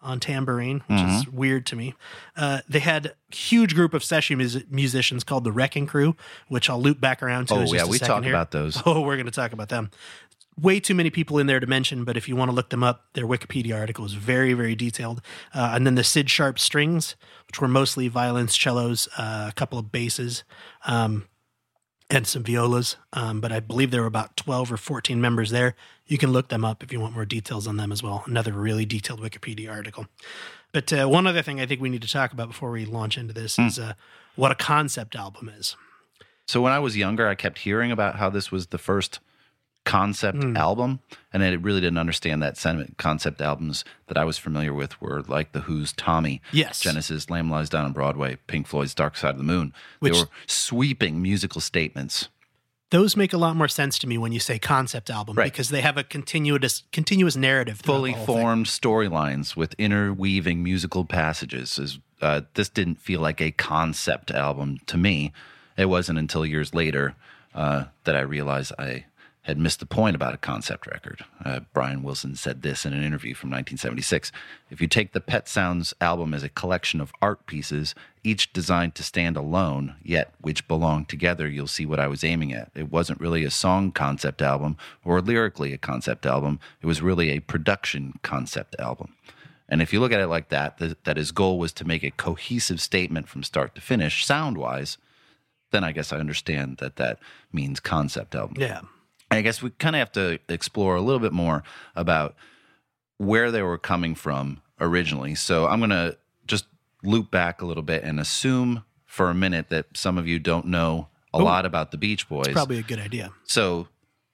on 0.02 0.18
tambourine, 0.18 0.82
which 0.86 1.00
is 1.00 1.28
weird 1.28 1.66
to 1.66 1.76
me. 1.76 1.94
Uh, 2.34 2.60
they 2.68 2.78
had 2.78 3.06
a 3.30 3.34
huge 3.36 3.74
group 3.74 3.92
of 3.92 4.02
session 4.02 4.38
mus- 4.38 4.56
musicians 4.70 5.24
called 5.24 5.44
the 5.44 5.52
Wrecking 5.52 5.86
Crew, 5.86 6.16
which 6.48 6.70
I'll 6.70 6.80
loop 6.80 7.00
back 7.00 7.22
around 7.22 7.48
to. 7.48 7.54
oh, 7.54 7.72
yeah, 7.72 7.84
we 7.84 7.98
talked 7.98 8.24
about 8.26 8.50
those. 8.50 8.80
Oh, 8.86 9.02
we're 9.02 9.16
going 9.16 9.26
to 9.26 9.32
talk 9.32 9.52
about 9.52 9.68
them. 9.68 9.90
Way 10.60 10.80
too 10.80 10.94
many 10.94 11.10
people 11.10 11.38
in 11.38 11.46
there 11.46 11.60
to 11.60 11.66
mention, 11.66 12.04
but 12.04 12.16
if 12.16 12.28
you 12.28 12.36
want 12.36 12.50
to 12.50 12.54
look 12.54 12.70
them 12.70 12.82
up, 12.82 13.06
their 13.14 13.26
Wikipedia 13.26 13.78
article 13.78 14.04
is 14.04 14.14
very, 14.14 14.52
very 14.52 14.74
detailed. 14.74 15.22
Uh, 15.54 15.72
and 15.74 15.86
then 15.86 15.94
the 15.94 16.04
Sid 16.04 16.28
Sharp 16.28 16.58
strings, 16.58 17.16
which 17.46 17.60
were 17.60 17.68
mostly 17.68 18.08
violins, 18.08 18.58
cellos, 18.58 19.08
uh, 19.16 19.46
a 19.48 19.52
couple 19.52 19.78
of 19.78 19.90
basses, 19.90 20.44
um, 20.86 21.26
and 22.10 22.26
some 22.26 22.42
violas. 22.42 22.96
Um, 23.12 23.40
but 23.40 23.52
I 23.52 23.60
believe 23.60 23.90
there 23.90 24.02
were 24.02 24.06
about 24.06 24.36
12 24.36 24.72
or 24.72 24.76
14 24.76 25.20
members 25.20 25.50
there. 25.50 25.76
You 26.06 26.18
can 26.18 26.32
look 26.32 26.48
them 26.48 26.64
up 26.64 26.82
if 26.82 26.92
you 26.92 27.00
want 27.00 27.14
more 27.14 27.24
details 27.24 27.66
on 27.66 27.76
them 27.76 27.92
as 27.92 28.02
well. 28.02 28.24
Another 28.26 28.52
really 28.52 28.84
detailed 28.84 29.20
Wikipedia 29.20 29.70
article. 29.70 30.06
But 30.72 30.92
uh, 30.92 31.06
one 31.06 31.26
other 31.26 31.42
thing 31.42 31.60
I 31.60 31.66
think 31.66 31.80
we 31.80 31.88
need 31.88 32.02
to 32.02 32.08
talk 32.08 32.32
about 32.32 32.48
before 32.48 32.70
we 32.70 32.84
launch 32.84 33.16
into 33.16 33.32
this 33.32 33.58
is 33.58 33.78
uh, 33.78 33.94
what 34.36 34.52
a 34.52 34.56
concept 34.56 35.16
album 35.16 35.48
is. 35.48 35.76
So 36.46 36.60
when 36.60 36.72
I 36.72 36.80
was 36.80 36.96
younger, 36.96 37.28
I 37.28 37.34
kept 37.34 37.58
hearing 37.58 37.92
about 37.92 38.16
how 38.16 38.28
this 38.30 38.50
was 38.50 38.68
the 38.68 38.78
first 38.78 39.20
concept 39.84 40.44
album, 40.56 41.00
and 41.32 41.42
I 41.42 41.50
really 41.52 41.80
didn't 41.80 41.98
understand 41.98 42.42
that 42.42 42.56
sentiment. 42.56 42.96
Concept 42.98 43.40
albums 43.40 43.84
that 44.08 44.16
I 44.18 44.24
was 44.24 44.38
familiar 44.38 44.72
with 44.74 45.00
were 45.00 45.22
like 45.22 45.52
the 45.52 45.60
Who's 45.60 45.92
Tommy, 45.92 46.40
Yes. 46.52 46.80
Genesis, 46.80 47.30
Lamb 47.30 47.50
Lies 47.50 47.68
Down 47.70 47.84
on 47.86 47.92
Broadway, 47.92 48.36
Pink 48.46 48.66
Floyd's 48.66 48.94
Dark 48.94 49.16
Side 49.16 49.30
of 49.30 49.38
the 49.38 49.42
Moon. 49.44 49.72
Which- 49.98 50.12
they 50.14 50.20
were 50.20 50.28
sweeping 50.46 51.20
musical 51.22 51.60
statements. 51.60 52.28
those 52.90 53.16
make 53.16 53.32
a 53.32 53.38
lot 53.38 53.54
more 53.54 53.68
sense 53.68 54.00
to 54.00 54.08
me 54.08 54.18
when 54.18 54.32
you 54.32 54.40
say 54.40 54.58
concept 54.58 55.10
album 55.10 55.36
Right. 55.36 55.52
because 55.52 55.68
they 55.68 55.80
have 55.80 55.96
a 55.96 56.02
continuous 56.02 56.82
continuous 56.90 57.36
narrative 57.36 57.78
fully 57.80 58.10
the 58.10 58.16
whole 58.16 58.26
thing. 58.26 58.42
formed 58.42 58.66
storylines 58.66 59.54
with 59.54 59.74
interweaving 59.78 60.60
musical 60.64 61.04
passages. 61.04 61.78
Is 61.78 62.00
uh, 62.20 62.40
this 62.54 62.68
didn't 62.68 63.00
feel 63.00 63.20
like 63.20 63.40
a 63.40 63.52
concept 63.52 64.32
album 64.32 64.78
to 64.86 64.96
me? 64.98 65.32
It 65.76 65.84
wasn't 65.84 66.18
until 66.18 66.44
years 66.44 66.74
later 66.74 67.14
uh, 67.54 67.84
that 68.04 68.16
I 68.16 68.20
realized 68.22 68.72
I 68.76 69.04
had 69.42 69.58
missed 69.58 69.80
the 69.80 69.86
point 69.86 70.14
about 70.14 70.34
a 70.34 70.38
concept 70.38 70.86
record. 70.86 71.24
Uh, 71.44 71.60
Brian 71.72 72.02
Wilson 72.02 72.36
said 72.36 72.60
this 72.60 72.84
in 72.84 72.92
an 72.92 73.02
interview 73.02 73.34
from 73.34 73.48
1976. 73.48 74.30
If 74.68 74.80
you 74.80 74.86
take 74.86 75.12
the 75.12 75.20
Pet 75.20 75.48
Sounds 75.48 75.94
album 76.00 76.34
as 76.34 76.42
a 76.42 76.50
collection 76.50 77.00
of 77.00 77.12
art 77.22 77.46
pieces, 77.46 77.94
each 78.22 78.52
designed 78.52 78.94
to 78.96 79.02
stand 79.02 79.36
alone, 79.36 79.96
yet 80.02 80.34
which 80.40 80.68
belong 80.68 81.06
together, 81.06 81.48
you'll 81.48 81.66
see 81.66 81.86
what 81.86 82.00
I 82.00 82.06
was 82.06 82.22
aiming 82.22 82.52
at. 82.52 82.70
It 82.74 82.92
wasn't 82.92 83.20
really 83.20 83.44
a 83.44 83.50
song 83.50 83.92
concept 83.92 84.42
album 84.42 84.76
or 85.04 85.22
lyrically 85.22 85.72
a 85.72 85.78
concept 85.78 86.26
album, 86.26 86.60
it 86.82 86.86
was 86.86 87.00
really 87.00 87.30
a 87.30 87.40
production 87.40 88.18
concept 88.22 88.76
album. 88.78 89.14
And 89.70 89.80
if 89.80 89.92
you 89.92 90.00
look 90.00 90.12
at 90.12 90.20
it 90.20 90.26
like 90.26 90.48
that, 90.48 90.78
th- 90.78 90.96
that 91.04 91.16
his 91.16 91.32
goal 91.32 91.58
was 91.58 91.72
to 91.74 91.86
make 91.86 92.02
a 92.02 92.10
cohesive 92.10 92.80
statement 92.80 93.28
from 93.28 93.42
start 93.42 93.74
to 93.76 93.80
finish, 93.80 94.26
sound 94.26 94.58
wise, 94.58 94.98
then 95.70 95.84
I 95.84 95.92
guess 95.92 96.12
I 96.12 96.18
understand 96.18 96.78
that 96.78 96.96
that 96.96 97.20
means 97.52 97.80
concept 97.80 98.34
album. 98.34 98.56
Yeah. 98.58 98.80
I 99.30 99.42
guess 99.42 99.62
we 99.62 99.70
kind 99.70 99.94
of 99.96 100.00
have 100.00 100.12
to 100.12 100.38
explore 100.48 100.96
a 100.96 101.00
little 101.00 101.20
bit 101.20 101.32
more 101.32 101.62
about 101.94 102.34
where 103.18 103.50
they 103.50 103.62
were 103.62 103.78
coming 103.78 104.14
from 104.14 104.60
originally. 104.80 105.34
So 105.34 105.66
I'm 105.66 105.78
going 105.78 105.90
to 105.90 106.16
just 106.46 106.66
loop 107.02 107.30
back 107.30 107.62
a 107.62 107.66
little 107.66 107.82
bit 107.82 108.02
and 108.02 108.18
assume 108.18 108.84
for 109.06 109.30
a 109.30 109.34
minute 109.34 109.68
that 109.68 109.86
some 109.94 110.18
of 110.18 110.26
you 110.26 110.38
don't 110.38 110.66
know 110.66 111.08
a 111.32 111.38
lot 111.38 111.64
about 111.64 111.90
the 111.90 111.96
Beach 111.96 112.28
Boys. 112.28 112.52
Probably 112.52 112.78
a 112.78 112.82
good 112.82 112.98
idea. 112.98 113.32
So 113.44 113.88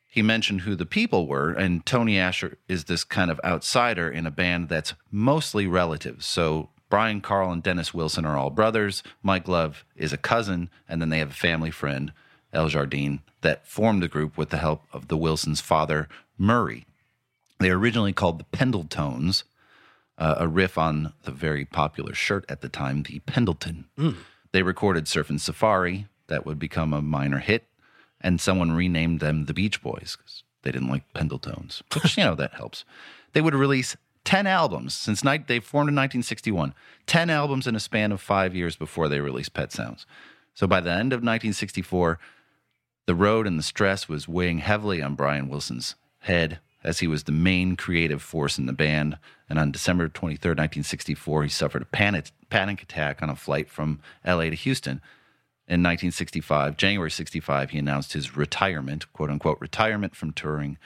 he 0.06 0.22
mentioned 0.22 0.62
who 0.62 0.74
the 0.74 0.86
people 0.86 1.26
were, 1.26 1.50
and 1.50 1.84
Tony 1.84 2.18
Asher 2.18 2.56
is 2.68 2.84
this 2.84 3.04
kind 3.04 3.30
of 3.30 3.38
outsider 3.44 4.10
in 4.10 4.26
a 4.26 4.30
band 4.30 4.70
that's 4.70 4.94
mostly 5.10 5.66
relatives. 5.66 6.24
So 6.24 6.70
Brian, 6.88 7.20
Carl, 7.20 7.52
and 7.52 7.62
Dennis 7.62 7.92
Wilson 7.92 8.24
are 8.24 8.36
all 8.36 8.50
brothers. 8.50 9.02
Mike 9.22 9.48
Love 9.48 9.84
is 9.94 10.12
a 10.12 10.16
cousin, 10.16 10.70
and 10.88 11.02
then 11.02 11.10
they 11.10 11.18
have 11.18 11.32
a 11.32 11.34
family 11.34 11.70
friend, 11.70 12.12
Al 12.56 12.68
Jardine, 12.68 13.20
that 13.42 13.66
formed 13.66 14.02
the 14.02 14.08
group 14.08 14.36
with 14.36 14.50
the 14.50 14.56
help 14.56 14.82
of 14.92 15.08
the 15.08 15.16
Wilsons' 15.16 15.60
father, 15.60 16.08
Murray. 16.38 16.86
They 17.58 17.70
were 17.70 17.78
originally 17.78 18.12
called 18.12 18.38
the 18.38 18.56
Pendletones, 18.56 19.44
uh, 20.18 20.36
a 20.38 20.48
riff 20.48 20.76
on 20.78 21.12
the 21.24 21.30
very 21.30 21.64
popular 21.64 22.14
shirt 22.14 22.44
at 22.48 22.60
the 22.60 22.68
time, 22.68 23.02
the 23.02 23.20
Pendleton. 23.20 23.84
They 24.52 24.62
recorded 24.62 25.04
Surfin' 25.04 25.40
Safari, 25.40 26.06
that 26.28 26.44
would 26.46 26.58
become 26.58 26.92
a 26.92 27.02
minor 27.02 27.38
hit, 27.38 27.64
and 28.20 28.40
someone 28.40 28.72
renamed 28.72 29.20
them 29.20 29.44
the 29.44 29.54
Beach 29.54 29.82
Boys 29.82 30.16
because 30.16 30.42
they 30.62 30.72
didn't 30.72 30.88
like 30.88 31.12
Pendletones, 31.12 31.82
which, 31.94 32.16
you 32.16 32.24
know, 32.24 32.34
that 32.34 32.54
helps. 32.54 32.84
They 33.32 33.40
would 33.40 33.54
release 33.54 33.96
10 34.24 34.46
albums 34.46 34.94
since 34.94 35.22
night 35.22 35.46
they 35.46 35.60
formed 35.60 35.88
in 35.88 35.94
1961, 35.94 36.74
10 37.06 37.30
albums 37.30 37.66
in 37.66 37.76
a 37.76 37.80
span 37.80 38.10
of 38.10 38.20
five 38.20 38.54
years 38.54 38.76
before 38.76 39.08
they 39.08 39.20
released 39.20 39.54
Pet 39.54 39.72
Sounds. 39.72 40.06
So 40.54 40.66
by 40.66 40.80
the 40.80 40.90
end 40.90 41.12
of 41.12 41.18
1964, 41.18 42.18
the 43.06 43.14
road 43.14 43.46
and 43.46 43.58
the 43.58 43.62
stress 43.62 44.08
was 44.08 44.28
weighing 44.28 44.58
heavily 44.58 45.00
on 45.00 45.14
Brian 45.14 45.48
Wilson's 45.48 45.94
head 46.20 46.58
as 46.84 46.98
he 46.98 47.06
was 47.06 47.24
the 47.24 47.32
main 47.32 47.76
creative 47.76 48.22
force 48.22 48.58
in 48.58 48.66
the 48.66 48.72
band. 48.72 49.18
And 49.48 49.58
on 49.58 49.72
December 49.72 50.08
23, 50.08 50.50
1964, 50.50 51.42
he 51.44 51.48
suffered 51.48 51.82
a 51.82 51.86
panic, 51.86 52.26
panic 52.50 52.82
attack 52.82 53.22
on 53.22 53.30
a 53.30 53.36
flight 53.36 53.68
from 53.70 54.00
LA 54.24 54.44
to 54.44 54.54
Houston. 54.54 55.00
In 55.68 55.82
1965, 55.82 56.76
January 56.76 57.10
65, 57.10 57.70
he 57.70 57.78
announced 57.78 58.12
his 58.12 58.36
retirement, 58.36 59.12
quote 59.12 59.30
unquote, 59.30 59.60
retirement 59.60 60.14
from 60.14 60.32
touring 60.32 60.78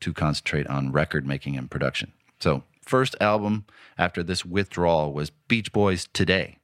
to 0.00 0.12
concentrate 0.12 0.66
on 0.66 0.90
record 0.90 1.24
making 1.24 1.56
and 1.56 1.70
production. 1.70 2.12
So, 2.40 2.64
first 2.82 3.14
album 3.20 3.64
after 3.96 4.24
this 4.24 4.44
withdrawal 4.44 5.12
was 5.12 5.30
Beach 5.30 5.72
Boys 5.72 6.08
Today, 6.12 6.58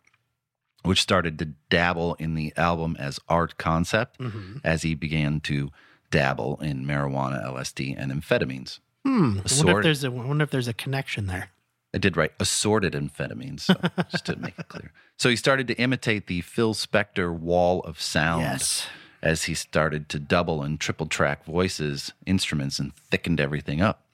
which 0.83 1.01
started 1.03 1.39
to 1.39 1.47
dabble 1.69 2.15
in 2.15 2.35
the 2.35 2.53
album 2.57 2.97
as 2.99 3.19
art 3.29 3.59
concept 3.59 4.19
as 4.65 4.83
he 4.83 4.95
began 4.95 5.41
to 5.41 5.71
dabble 6.11 6.59
in 6.61 6.85
marijuana, 6.85 7.45
LSD, 7.45 7.95
and 7.97 8.11
amphetamines. 8.13 8.81
Hmm. 9.05 9.39
I 9.49 9.57
wonder 9.65 9.79
if 9.79 9.83
there's 9.85 10.05
a 10.05 10.11
wonder 10.11 10.43
if 10.45 10.51
there's 10.51 10.69
a 10.69 10.75
connection 10.75 11.27
there. 11.27 11.51
I 11.95 11.99
did 11.99 12.17
write 12.17 12.33
assorted 12.39 12.93
amphetamines, 12.93 13.61
so 13.61 13.75
just 14.11 14.27
to 14.27 14.37
make 14.37 14.59
it 14.59 14.69
clear. 14.69 14.93
So 15.19 15.29
he 15.29 15.37
started 15.37 15.67
to 15.69 15.75
imitate 15.75 16.27
the 16.29 16.41
Phil 16.43 16.73
Spector 16.75 17.33
wall 17.37 17.81
of 17.81 18.01
sound 18.01 18.43
Yes. 18.43 18.87
as 19.23 19.45
he 19.45 19.55
started 19.55 20.09
to 20.11 20.19
double 20.19 20.63
and 20.63 20.79
triple 20.79 21.07
track 21.07 21.45
voices, 21.45 22.13
instruments, 22.27 22.79
and 22.79 22.95
thickened 22.95 23.41
everything 23.41 23.81
up. 23.81 24.07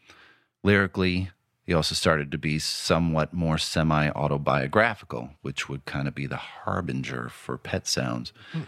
Lyrically, 0.65 1.31
he 1.67 1.75
also 1.75 1.95
started 1.95 2.31
to 2.31 2.39
be 2.39 2.59
somewhat 2.61 3.35
more 3.35 3.59
semi 3.59 4.09
autobiographical, 4.11 5.31
which 5.43 5.69
would 5.69 5.85
kind 5.85 6.07
of 6.07 6.15
be 6.15 6.27
the 6.27 6.37
harbinger 6.37 7.29
for 7.29 7.59
pet 7.59 7.87
sounds. 7.89 8.33
Hmm. 8.53 8.63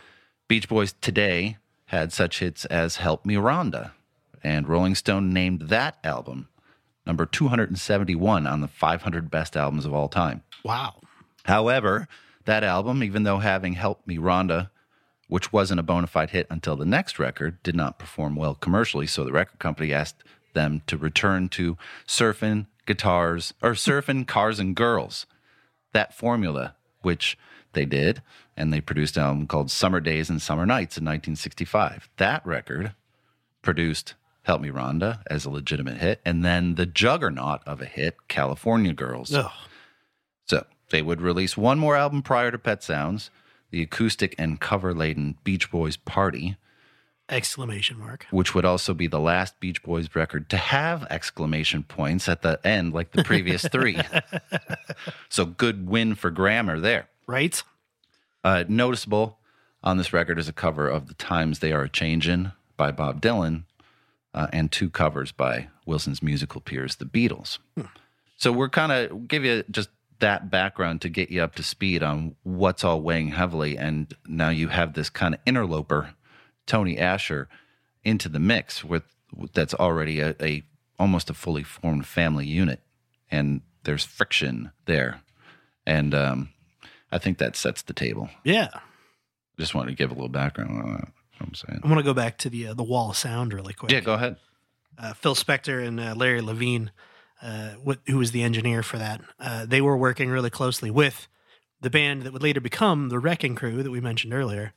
Beach 0.48 0.68
Boys 0.68 0.94
today 1.00 1.58
had 1.86 2.12
such 2.12 2.40
hits 2.40 2.64
as 2.66 2.96
Help 2.96 3.24
Me 3.24 3.36
Rhonda, 3.36 3.92
and 4.42 4.68
Rolling 4.68 4.94
Stone 4.94 5.32
named 5.32 5.62
that 5.62 5.98
album 6.02 6.48
number 7.06 7.24
271 7.24 8.46
on 8.46 8.60
the 8.60 8.68
500 8.68 9.30
best 9.30 9.56
albums 9.56 9.86
of 9.86 9.94
all 9.94 10.08
time. 10.08 10.42
Wow. 10.62 10.96
However, 11.44 12.06
that 12.44 12.62
album, 12.62 13.02
even 13.02 13.22
though 13.22 13.38
having 13.38 13.74
Help 13.74 14.06
Me 14.06 14.18
Rhonda, 14.18 14.70
which 15.28 15.52
wasn't 15.52 15.80
a 15.80 15.82
bona 15.82 16.06
fide 16.06 16.30
hit 16.30 16.46
until 16.50 16.76
the 16.76 16.84
next 16.84 17.18
record, 17.18 17.62
did 17.62 17.76
not 17.76 17.98
perform 17.98 18.34
well 18.34 18.54
commercially, 18.54 19.06
so 19.06 19.24
the 19.24 19.32
record 19.32 19.58
company 19.58 19.92
asked 19.92 20.22
them 20.54 20.82
to 20.86 20.96
return 20.96 21.48
to 21.50 21.78
surfing 22.06 22.66
guitars 22.88 23.54
or 23.62 23.73
surfing 23.73 24.26
cars 24.26 24.59
and 24.59 24.75
girls. 24.75 25.26
That 25.92 26.12
formula, 26.12 26.75
which 27.02 27.38
they 27.75 27.85
did, 27.85 28.23
and 28.57 28.73
they 28.73 28.80
produced 28.80 29.16
an 29.16 29.23
album 29.23 29.47
called 29.47 29.71
Summer 29.71 30.00
Days 30.00 30.28
and 30.28 30.42
Summer 30.42 30.66
Nights 30.66 30.97
in 30.97 31.04
1965. 31.04 32.09
That 32.16 32.45
record 32.45 32.95
produced 33.62 34.14
Help 34.42 34.62
Me 34.62 34.70
Rhonda 34.70 35.22
as 35.29 35.44
a 35.44 35.51
legitimate 35.51 35.98
hit, 35.98 36.20
and 36.24 36.44
then 36.44 36.74
the 36.74 36.87
juggernaut 36.87 37.61
of 37.66 37.83
a 37.83 37.87
hit, 37.87 38.16
California 38.27 38.94
Girls. 38.94 39.33
Ugh. 39.33 39.51
So 40.46 40.64
they 40.90 41.03
would 41.03 41.20
release 41.20 41.57
one 41.57 41.79
more 41.79 41.94
album 41.94 42.22
prior 42.22 42.51
to 42.51 42.59
Pet 42.59 42.83
Sounds, 42.83 43.31
the 43.70 43.83
acoustic 43.83 44.35
and 44.38 44.59
cover 44.59 44.94
laden 44.94 45.37
Beach 45.44 45.70
Boys 45.70 45.98
Party, 45.98 46.57
Exclamation 47.28 47.98
mark. 47.98 48.26
which 48.30 48.54
would 48.54 48.64
also 48.64 48.94
be 48.94 49.06
the 49.06 49.20
last 49.20 49.60
Beach 49.60 49.82
Boys 49.82 50.08
record 50.14 50.48
to 50.50 50.56
have 50.56 51.06
exclamation 51.10 51.82
points 51.82 52.28
at 52.28 52.42
the 52.42 52.58
end, 52.66 52.92
like 52.94 53.12
the 53.12 53.24
previous 53.24 53.66
three. 53.68 53.98
so 55.28 55.44
good 55.44 55.88
win 55.88 56.14
for 56.14 56.30
grammar 56.30 56.80
there. 56.80 57.08
Right? 57.26 57.62
Uh, 58.42 58.64
noticeable 58.68 59.38
on 59.82 59.96
this 59.98 60.12
record 60.12 60.38
is 60.38 60.48
a 60.48 60.52
cover 60.52 60.88
of 60.88 61.08
The 61.08 61.14
Times 61.14 61.58
They 61.58 61.72
Are 61.72 61.82
a 61.82 61.88
Changin' 61.88 62.52
by 62.76 62.90
Bob 62.92 63.20
Dylan 63.20 63.64
uh, 64.34 64.46
and 64.52 64.72
two 64.72 64.88
covers 64.88 65.32
by 65.32 65.68
Wilson's 65.86 66.22
musical 66.22 66.60
peers, 66.60 66.96
the 66.96 67.04
Beatles. 67.04 67.58
So 68.36 68.52
we're 68.52 68.68
kind 68.68 68.92
of 68.92 69.28
give 69.28 69.44
you 69.44 69.64
just 69.70 69.90
that 70.20 70.50
background 70.50 71.00
to 71.02 71.08
get 71.08 71.30
you 71.30 71.42
up 71.42 71.54
to 71.56 71.62
speed 71.62 72.02
on 72.02 72.34
what's 72.42 72.84
all 72.84 73.00
weighing 73.00 73.28
heavily. 73.28 73.76
And 73.76 74.12
now 74.26 74.48
you 74.48 74.68
have 74.68 74.94
this 74.94 75.10
kind 75.10 75.34
of 75.34 75.40
interloper, 75.46 76.14
Tony 76.68 76.96
Asher, 76.96 77.48
into 78.04 78.28
the 78.28 78.38
mix 78.38 78.85
with 78.85 79.02
that's 79.52 79.74
already 79.74 80.20
a, 80.20 80.37
a 80.40 80.62
almost 81.00 81.28
a 81.31 81.35
fully 81.35 81.64
formed 81.64 82.07
family 82.07 82.46
unit. 82.46 82.81
And 83.31 83.62
there's 83.83 84.04
friction 84.04 84.70
there. 84.87 85.20
And 85.85 86.14
um, 86.14 86.50
I 87.11 87.18
think 87.18 87.38
that 87.38 87.57
sets 87.57 87.83
the 87.83 87.92
table. 87.92 88.31
Yeah. 88.44 88.68
Just 89.59 89.74
wanted 89.74 89.90
to 89.90 89.96
give 89.96 90.11
a 90.11 90.14
little 90.14 90.28
background 90.28 90.83
on 90.83 90.92
that. 90.94 91.09
I'm 91.40 91.54
saying. 91.54 91.81
I 91.83 91.87
want 91.87 91.98
to 91.98 92.04
go 92.04 92.14
back 92.14 92.38
to 92.38 92.50
the 92.50 92.68
uh, 92.68 92.74
the 92.74 92.83
wall 92.83 93.11
of 93.11 93.16
sound 93.16 93.52
really 93.52 93.74
quick. 93.74 93.92
Yeah, 93.92 94.00
go 94.00 94.14
ahead. 94.14 94.37
uh, 94.98 95.14
Phil 95.14 95.35
Spector 95.35 95.87
and 95.87 96.00
uh, 96.00 96.14
Larry 96.16 96.40
Levine, 96.40 96.90
uh, 97.42 97.70
what, 97.83 98.00
who 98.07 98.18
was 98.18 98.33
the 98.33 98.42
engineer 98.42 98.83
for 98.83 98.98
that, 98.98 99.20
uh, 99.38 99.64
they 99.66 99.81
were 99.81 99.96
working 99.96 100.28
really 100.28 100.50
closely 100.50 100.90
with 100.90 101.28
the 101.81 101.90
band 101.90 102.22
that 102.22 102.33
would 102.33 102.42
later 102.42 102.61
become 102.61 103.09
the 103.09 103.18
Wrecking 103.18 103.54
Crew 103.54 103.83
that 103.83 103.90
we 103.90 104.00
mentioned 104.00 104.35
earlier. 104.35 104.72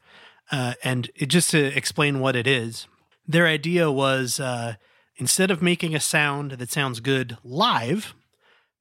Uh, 0.52 0.74
and 0.84 1.10
it, 1.16 1.28
just 1.28 1.50
to 1.52 1.76
explain 1.76 2.20
what 2.20 2.36
it 2.36 2.46
is, 2.46 2.88
their 3.26 3.48
idea 3.48 3.90
was 3.90 4.40
uh, 4.40 4.76
instead 5.16 5.50
of 5.50 5.62
making 5.62 5.96
a 5.96 6.00
sound 6.00 6.52
that 6.52 6.70
sounds 6.70 7.00
good 7.00 7.38
live, 7.44 8.14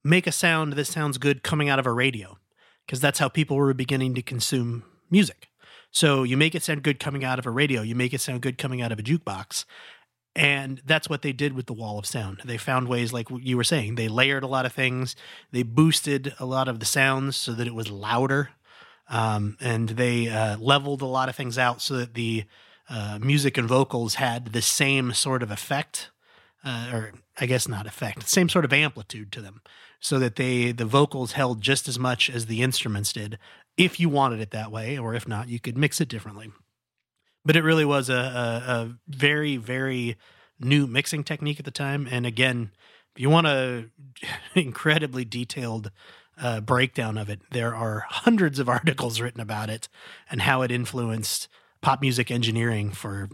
make 0.03 0.27
a 0.27 0.33
sound 0.33 0.73
that 0.73 0.87
sounds 0.87 1.19
good 1.19 1.43
coming 1.43 1.69
out 1.69 1.79
of 1.79 1.87
a 1.87 1.93
radio, 1.93 2.39
because 2.85 3.01
that's 3.01 3.21
how 3.21 3.29
people 3.29 3.57
were 3.57 3.73
beginning 3.73 4.15
to 4.15 4.23
consume 4.23 4.83
music. 5.11 5.49
So 5.93 6.23
you 6.23 6.37
make 6.37 6.55
it 6.55 6.63
sound 6.63 6.83
good 6.83 6.99
coming 6.99 7.25
out 7.25 7.39
of 7.39 7.47
a 7.47 7.51
radio, 7.51 7.83
you 7.83 7.95
make 7.95 8.15
it 8.15 8.21
sound 8.21 8.43
good 8.43 8.59
coming 8.59 8.83
out 8.83 8.93
of 8.93 8.99
a 8.99 9.03
jukebox. 9.03 9.65
And 10.37 10.81
that's 10.87 11.09
what 11.11 11.23
they 11.23 11.33
did 11.33 11.55
with 11.55 11.67
the 11.67 11.73
wall 11.73 11.99
of 11.99 12.07
sound. 12.07 12.43
They 12.45 12.57
found 12.57 12.87
ways, 12.87 13.13
like 13.13 13.27
you 13.31 13.57
were 13.57 13.65
saying, 13.65 13.97
they 13.97 14.07
layered 14.07 14.45
a 14.45 14.49
lot 14.49 14.65
of 14.65 14.73
things. 14.73 15.17
They 15.51 15.65
boosted 15.65 16.35
a 16.39 16.47
lot 16.47 16.69
of 16.69 16.79
the 16.79 16.87
sounds 16.87 17.35
so 17.37 17.53
that 17.53 17.67
it 17.67 17.75
was 17.75 17.91
louder. 17.91 18.51
Um, 19.11 19.57
and 19.61 19.91
they 19.91 20.29
uh, 20.29 20.57
leveled 20.59 21.03
a 21.03 21.07
lot 21.07 21.29
of 21.29 21.37
things 21.37 21.59
out 21.59 21.83
so 21.83 21.97
that 21.97 22.15
the 22.15 22.45
uh, 22.89 23.19
music 23.21 23.59
and 23.59 23.69
vocals 23.69 24.15
had 24.15 24.53
the 24.53 24.63
same 24.63 25.13
sort 25.13 25.43
of 25.43 25.51
effect, 25.51 26.11
uh, 26.65 26.91
or 26.93 27.13
I 27.39 27.47
guess 27.47 27.69
not 27.69 27.87
effect, 27.87 28.29
same 28.29 28.49
sort 28.49 28.65
of 28.65 28.73
amplitude 28.73 29.33
to 29.33 29.41
them, 29.41 29.63
so 29.99 30.19
that 30.21 30.37
they 30.37 30.73
the 30.73 30.85
vocals 30.85 31.33
held 31.33 31.61
just 31.61 31.89
as 31.89 31.99
much 31.99 32.31
as 32.31 32.47
the 32.47 32.63
instruments 32.63 33.13
did. 33.13 33.39
If 33.77 33.99
you 33.99 34.09
wanted 34.09 34.41
it 34.41 34.53
that 34.53 34.71
way, 34.71 34.97
or 34.97 35.15
if 35.15 35.27
not, 35.27 35.49
you 35.49 35.59
could 35.61 35.77
mix 35.77 36.01
it 36.01 36.09
differently 36.09 36.51
but 37.45 37.57
it 37.57 37.63
really 37.63 37.85
was 37.85 38.09
a, 38.09 38.15
a, 38.15 38.73
a 38.73 38.97
very 39.09 39.57
very 39.57 40.17
new 40.59 40.87
mixing 40.87 41.25
technique 41.25 41.59
at 41.59 41.65
the 41.65 41.71
time 41.71 42.07
and 42.11 42.27
again 42.27 42.71
if 43.15 43.21
you 43.21 43.31
want 43.31 43.47
a 43.47 43.87
incredibly 44.55 45.25
detailed 45.25 45.91
uh, 46.41 46.61
breakdown 46.61 47.17
of 47.19 47.29
it 47.29 47.41
there 47.51 47.75
are 47.75 48.07
hundreds 48.09 48.59
of 48.59 48.69
articles 48.77 49.21
written 49.21 49.41
about 49.41 49.69
it 49.71 49.89
and 50.31 50.43
how 50.43 50.63
it 50.63 50.71
influenced 50.71 51.49
pop 51.81 52.01
music 52.01 52.31
engineering 52.31 52.91
for 52.91 53.29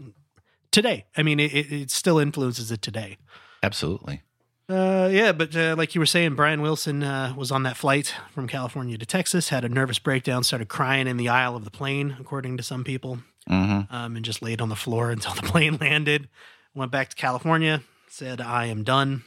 today 0.71 1.05
i 1.15 1.23
mean 1.23 1.39
it, 1.39 1.51
it 1.53 1.91
still 1.91 2.19
influences 2.19 2.71
it 2.71 2.81
today 2.81 3.17
Absolutely. 3.63 4.21
uh, 4.69 5.09
yeah, 5.11 5.31
but 5.31 5.55
uh, 5.55 5.73
like 5.77 5.95
you 5.95 5.99
were 5.99 6.05
saying, 6.05 6.35
Brian 6.35 6.61
Wilson 6.61 7.01
uh, 7.01 7.33
was 7.35 7.51
on 7.51 7.63
that 7.63 7.75
flight 7.75 8.13
from 8.31 8.47
California 8.47 8.97
to 8.97 9.05
Texas, 9.05 9.49
had 9.49 9.65
a 9.65 9.69
nervous 9.69 9.97
breakdown, 9.97 10.43
started 10.43 10.67
crying 10.67 11.07
in 11.07 11.17
the 11.17 11.27
aisle 11.27 11.55
of 11.55 11.63
the 11.65 11.71
plane, 11.71 12.15
according 12.19 12.55
to 12.57 12.63
some 12.63 12.83
people, 12.83 13.19
hmm 13.47 13.81
um, 13.89 14.15
and 14.15 14.23
just 14.23 14.41
laid 14.43 14.61
on 14.61 14.69
the 14.69 14.75
floor 14.75 15.09
until 15.15 15.33
the 15.33 15.41
plane 15.41 15.77
landed. 15.81 16.29
Went 16.75 16.91
back 16.91 17.09
to 17.09 17.15
California, 17.15 17.81
said, 18.09 18.39
I 18.41 18.65
am 18.65 18.83
done. 18.83 19.23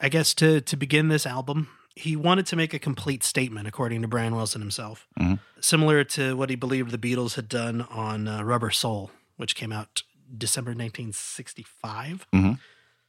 I 0.00 0.08
guess 0.08 0.34
to, 0.34 0.60
to 0.62 0.76
begin 0.76 1.08
this 1.08 1.24
album, 1.26 1.68
he 1.94 2.16
wanted 2.16 2.46
to 2.46 2.56
make 2.56 2.72
a 2.74 2.78
complete 2.78 3.22
statement, 3.22 3.66
according 3.68 4.02
to 4.02 4.08
Brian 4.08 4.34
Wilson 4.34 4.60
himself, 4.60 5.06
Mhm. 5.18 5.38
similar 5.60 6.04
to 6.04 6.36
what 6.36 6.50
he 6.50 6.56
believed 6.56 6.90
the 6.90 6.98
Beatles 6.98 7.34
had 7.34 7.48
done 7.48 7.82
on 7.82 8.26
uh, 8.28 8.42
Rubber 8.42 8.70
Soul, 8.70 9.10
which 9.36 9.54
came 9.54 9.72
out 9.72 10.02
December 10.36 10.74
1965. 10.74 12.26
Mhm. 12.32 12.58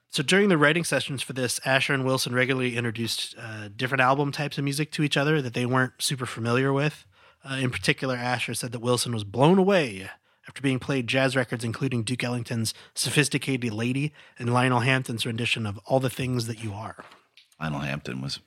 So 0.10 0.22
during 0.22 0.50
the 0.50 0.58
writing 0.58 0.84
sessions 0.84 1.24
for 1.24 1.34
this, 1.34 1.60
Asher 1.66 1.94
and 1.94 2.06
Wilson 2.06 2.34
regularly 2.34 2.76
introduced 2.78 3.36
uh, 3.38 3.70
different 3.76 4.02
album 4.02 4.32
types 4.32 4.58
of 4.58 4.64
music 4.64 4.92
to 4.92 5.04
each 5.04 5.18
other 5.18 5.42
that 5.42 5.54
they 5.54 5.66
weren't 5.66 5.94
super 6.00 6.26
familiar 6.26 6.72
with. 6.72 7.06
Uh, 7.44 7.56
in 7.56 7.72
particular, 7.72 8.16
Asher 8.16 8.54
said 8.54 8.72
that 8.74 8.80
Wilson 8.80 9.12
was 9.14 9.24
blown 9.24 9.58
away 9.58 10.10
after 10.48 10.62
being 10.62 10.78
played 10.80 11.08
jazz 11.08 11.36
records, 11.36 11.64
including 11.64 12.04
Duke 12.04 12.24
Ellington's 12.24 12.74
"Sophisticated 12.94 13.74
Lady" 13.74 14.14
and 14.38 14.54
Lionel 14.54 14.82
Hampton's 14.82 15.26
rendition 15.26 15.66
of 15.66 15.78
"All 15.86 16.00
the 16.00 16.10
Things 16.10 16.46
That 16.48 16.64
You 16.64 16.74
Are." 16.74 17.04
Lionel 17.60 17.80
Hampton 17.80 18.22
was, 18.22 18.40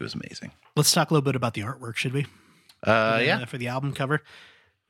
he 0.00 0.04
was 0.04 0.14
amazing. 0.14 0.50
Let's 0.74 0.90
talk 0.92 1.10
a 1.10 1.14
little 1.14 1.24
bit 1.24 1.36
about 1.36 1.54
the 1.54 1.60
artwork, 1.60 1.94
should 1.96 2.12
we? 2.14 2.26
Uh, 2.86 2.90
uh, 2.90 3.20
yeah. 3.22 3.44
for 3.44 3.58
the 3.58 3.68
album 3.68 3.92
cover. 3.92 4.22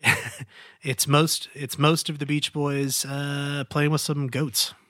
it's 0.83 1.07
most 1.07 1.49
it's 1.53 1.79
most 1.79 2.09
of 2.09 2.19
the 2.21 2.27
Beach 2.27 2.53
Boys 2.53 3.05
uh, 3.05 3.65
playing 3.69 3.91
with 3.91 4.01
some 4.01 4.29
goats. 4.29 4.73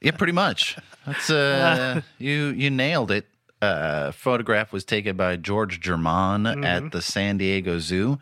Yeah, 0.00 0.12
pretty 0.12 0.32
much. 0.32 0.76
That's 1.06 1.28
uh, 1.30 2.02
you 2.18 2.48
you 2.48 2.70
nailed 2.70 3.10
it. 3.10 3.26
Uh, 3.60 4.12
photograph 4.12 4.72
was 4.72 4.84
taken 4.84 5.16
by 5.16 5.34
George 5.36 5.80
Jerman 5.80 6.64
at 6.64 6.92
the 6.92 7.02
San 7.02 7.36
Diego 7.38 7.80
Zoo 7.80 8.18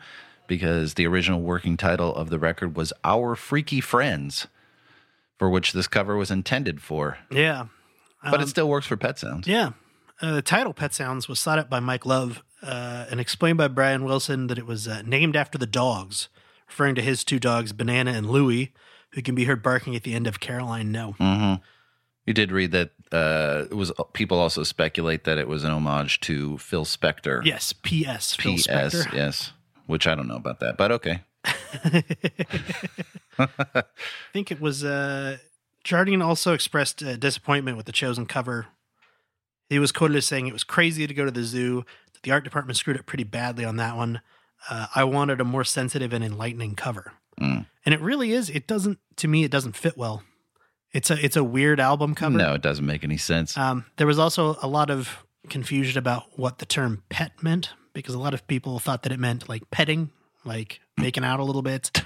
because 0.47 0.95
the 0.95 1.05
original 1.05 1.41
working 1.41 1.77
title 1.77 2.15
of 2.15 2.29
the 2.31 2.39
record 2.39 2.75
was 2.75 2.93
"Our 3.03 3.35
Freaky 3.35 3.79
Friends," 3.79 4.47
for 5.37 5.49
which 5.51 5.73
this 5.73 5.87
cover 5.87 6.15
was 6.17 6.31
intended 6.31 6.81
for. 6.81 7.19
Yeah, 7.29 7.67
But 8.23 8.41
it 8.41 8.47
still 8.47 8.69
works 8.69 8.87
for 8.87 8.97
Pet 8.97 9.19
Sounds. 9.19 9.47
yeah. 9.47 9.71
Uh, 10.21 10.35
the 10.35 10.41
title 10.41 10.73
"Pet 10.73 10.93
Sounds" 10.93 11.27
was 11.27 11.43
thought 11.43 11.59
up 11.59 11.69
by 11.69 11.79
Mike 11.79 12.05
Love 12.05 12.43
uh, 12.61 13.05
and 13.09 13.19
explained 13.19 13.57
by 13.57 13.67
Brian 13.67 14.03
Wilson 14.03 14.47
that 14.47 14.57
it 14.57 14.65
was 14.65 14.87
uh, 14.87 15.01
named 15.05 15.35
after 15.35 15.57
the 15.57 15.67
dogs, 15.67 16.29
referring 16.67 16.95
to 16.95 17.01
his 17.01 17.23
two 17.23 17.39
dogs, 17.39 17.71
Banana 17.71 18.11
and 18.11 18.29
Louie, 18.29 18.73
who 19.11 19.21
can 19.21 19.35
be 19.35 19.45
heard 19.45 19.61
barking 19.61 19.95
at 19.95 20.03
the 20.03 20.13
end 20.13 20.27
of 20.27 20.39
Caroline 20.39 20.91
No. 20.91 21.15
Mm-hmm. 21.19 21.61
You 22.25 22.33
did 22.33 22.51
read 22.51 22.71
that 22.71 22.91
uh, 23.11 23.65
it 23.71 23.75
was. 23.75 23.91
People 24.13 24.39
also 24.39 24.63
speculate 24.63 25.23
that 25.23 25.37
it 25.37 25.47
was 25.47 25.63
an 25.63 25.71
homage 25.71 26.19
to 26.21 26.57
Phil 26.57 26.83
Spector. 26.83 27.45
Yes, 27.45 27.73
P.S. 27.73 28.35
Phil 28.35 28.53
P.S. 28.53 28.67
Spector. 28.67 29.13
Yes, 29.13 29.53
which 29.85 30.07
I 30.07 30.15
don't 30.15 30.27
know 30.27 30.35
about 30.35 30.59
that, 30.59 30.77
but 30.77 30.91
okay. 30.91 31.21
I 33.39 33.83
think 34.33 34.51
it 34.51 34.59
was 34.59 34.83
uh 34.83 35.37
Jardine 35.85 36.21
also 36.21 36.53
expressed 36.53 37.01
uh, 37.01 37.15
disappointment 37.15 37.77
with 37.77 37.85
the 37.85 37.93
chosen 37.93 38.25
cover. 38.25 38.67
He 39.69 39.79
was 39.79 39.91
quoted 39.91 40.17
as 40.17 40.25
saying 40.25 40.47
it 40.47 40.53
was 40.53 40.63
crazy 40.63 41.05
to 41.07 41.13
go 41.13 41.25
to 41.25 41.31
the 41.31 41.43
zoo. 41.43 41.83
that 42.13 42.23
The 42.23 42.31
art 42.31 42.43
department 42.43 42.77
screwed 42.77 42.97
up 42.97 43.05
pretty 43.05 43.23
badly 43.25 43.65
on 43.65 43.75
that 43.77 43.95
one. 43.97 44.21
Uh, 44.69 44.87
I 44.95 45.03
wanted 45.03 45.39
a 45.41 45.43
more 45.43 45.63
sensitive 45.63 46.13
and 46.13 46.23
enlightening 46.23 46.75
cover, 46.75 47.11
Mm. 47.39 47.67
and 47.85 47.93
it 47.93 48.01
really 48.01 48.31
is. 48.31 48.49
It 48.49 48.65
doesn't 48.67 48.97
to 49.17 49.27
me. 49.27 49.43
It 49.43 49.51
doesn't 49.51 49.75
fit 49.75 49.97
well. 49.97 50.23
It's 50.93 51.11
a 51.11 51.23
it's 51.23 51.35
a 51.35 51.43
weird 51.43 51.79
album 51.79 52.15
cover. 52.15 52.37
No, 52.37 52.53
it 52.53 52.61
doesn't 52.63 52.85
make 52.85 53.03
any 53.03 53.17
sense. 53.17 53.55
Um, 53.57 53.85
there 53.97 54.07
was 54.07 54.17
also 54.17 54.57
a 54.61 54.67
lot 54.67 54.89
of 54.89 55.23
confusion 55.49 55.97
about 55.99 56.39
what 56.39 56.57
the 56.59 56.65
term 56.65 57.03
pet 57.09 57.31
meant 57.43 57.73
because 57.93 58.15
a 58.15 58.19
lot 58.19 58.33
of 58.33 58.47
people 58.47 58.79
thought 58.79 59.03
that 59.03 59.11
it 59.11 59.19
meant 59.19 59.47
like 59.47 59.69
petting, 59.69 60.09
like 60.43 60.79
making 60.97 61.23
out 61.23 61.39
a 61.39 61.43
little 61.43 61.61
bit, 61.61 62.01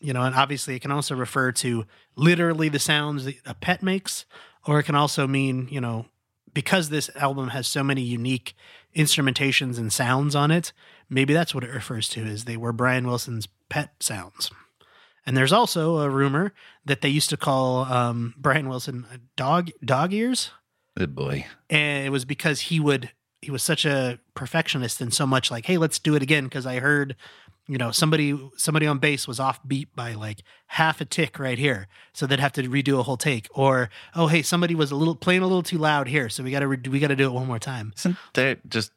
you 0.00 0.12
know, 0.12 0.22
and 0.22 0.34
obviously 0.34 0.74
it 0.74 0.80
can 0.80 0.90
also 0.90 1.14
refer 1.14 1.52
to 1.52 1.86
literally 2.16 2.68
the 2.68 2.78
sounds 2.80 3.24
that 3.26 3.36
a 3.46 3.54
pet 3.54 3.82
makes, 3.82 4.24
or 4.66 4.80
it 4.80 4.84
can 4.84 4.94
also 4.96 5.26
mean, 5.28 5.68
you 5.70 5.80
know, 5.80 6.06
because 6.54 6.88
this 6.88 7.10
album 7.16 7.48
has 7.48 7.66
so 7.66 7.82
many 7.82 8.02
unique 8.02 8.54
instrumentations 8.94 9.78
and 9.78 9.92
sounds 9.92 10.34
on 10.34 10.50
it, 10.50 10.72
maybe 11.08 11.32
that's 11.32 11.54
what 11.54 11.64
it 11.64 11.70
refers 11.70 12.08
to 12.10 12.20
is 12.22 12.44
they 12.44 12.56
were 12.56 12.72
Brian 12.72 13.06
Wilson's 13.06 13.48
pet 13.68 13.94
sounds. 14.00 14.50
And 15.24 15.36
there's 15.36 15.52
also 15.52 15.98
a 15.98 16.10
rumor 16.10 16.52
that 16.84 17.00
they 17.00 17.08
used 17.08 17.30
to 17.30 17.36
call 17.36 17.84
um, 17.84 18.34
Brian 18.36 18.68
Wilson 18.68 19.06
dog 19.36 19.70
dog 19.84 20.12
ears 20.12 20.50
Good 20.96 21.14
boy. 21.14 21.46
and 21.70 22.04
it 22.06 22.10
was 22.10 22.24
because 22.24 22.60
he 22.62 22.78
would 22.80 23.10
he 23.40 23.50
was 23.50 23.62
such 23.62 23.84
a 23.84 24.18
perfectionist 24.34 25.00
and 25.00 25.12
so 25.14 25.26
much 25.26 25.50
like 25.50 25.66
hey 25.66 25.78
let's 25.78 25.98
do 25.98 26.14
it 26.14 26.22
again 26.22 26.44
because 26.44 26.66
i 26.66 26.80
heard 26.80 27.16
you 27.68 27.78
know 27.78 27.90
somebody 27.90 28.38
somebody 28.56 28.86
on 28.86 28.98
bass 28.98 29.28
was 29.28 29.38
off 29.38 29.60
beat 29.66 29.94
by 29.94 30.14
like 30.14 30.42
half 30.66 31.00
a 31.00 31.04
tick 31.04 31.38
right 31.38 31.58
here 31.58 31.86
so 32.12 32.26
they'd 32.26 32.40
have 32.40 32.52
to 32.52 32.62
redo 32.64 32.98
a 32.98 33.02
whole 33.02 33.16
take 33.16 33.46
or 33.54 33.88
oh 34.14 34.26
hey 34.26 34.42
somebody 34.42 34.74
was 34.74 34.90
a 34.90 34.96
little 34.96 35.14
playing 35.14 35.42
a 35.42 35.46
little 35.46 35.62
too 35.62 35.78
loud 35.78 36.08
here 36.08 36.28
so 36.28 36.42
we 36.42 36.50
gotta 36.50 36.66
re- 36.66 36.78
we 36.90 36.98
gotta 36.98 37.16
do 37.16 37.26
it 37.26 37.32
one 37.32 37.46
more 37.46 37.58
time 37.60 37.92
Isn't 37.98 38.16
there 38.34 38.56
just 38.68 38.90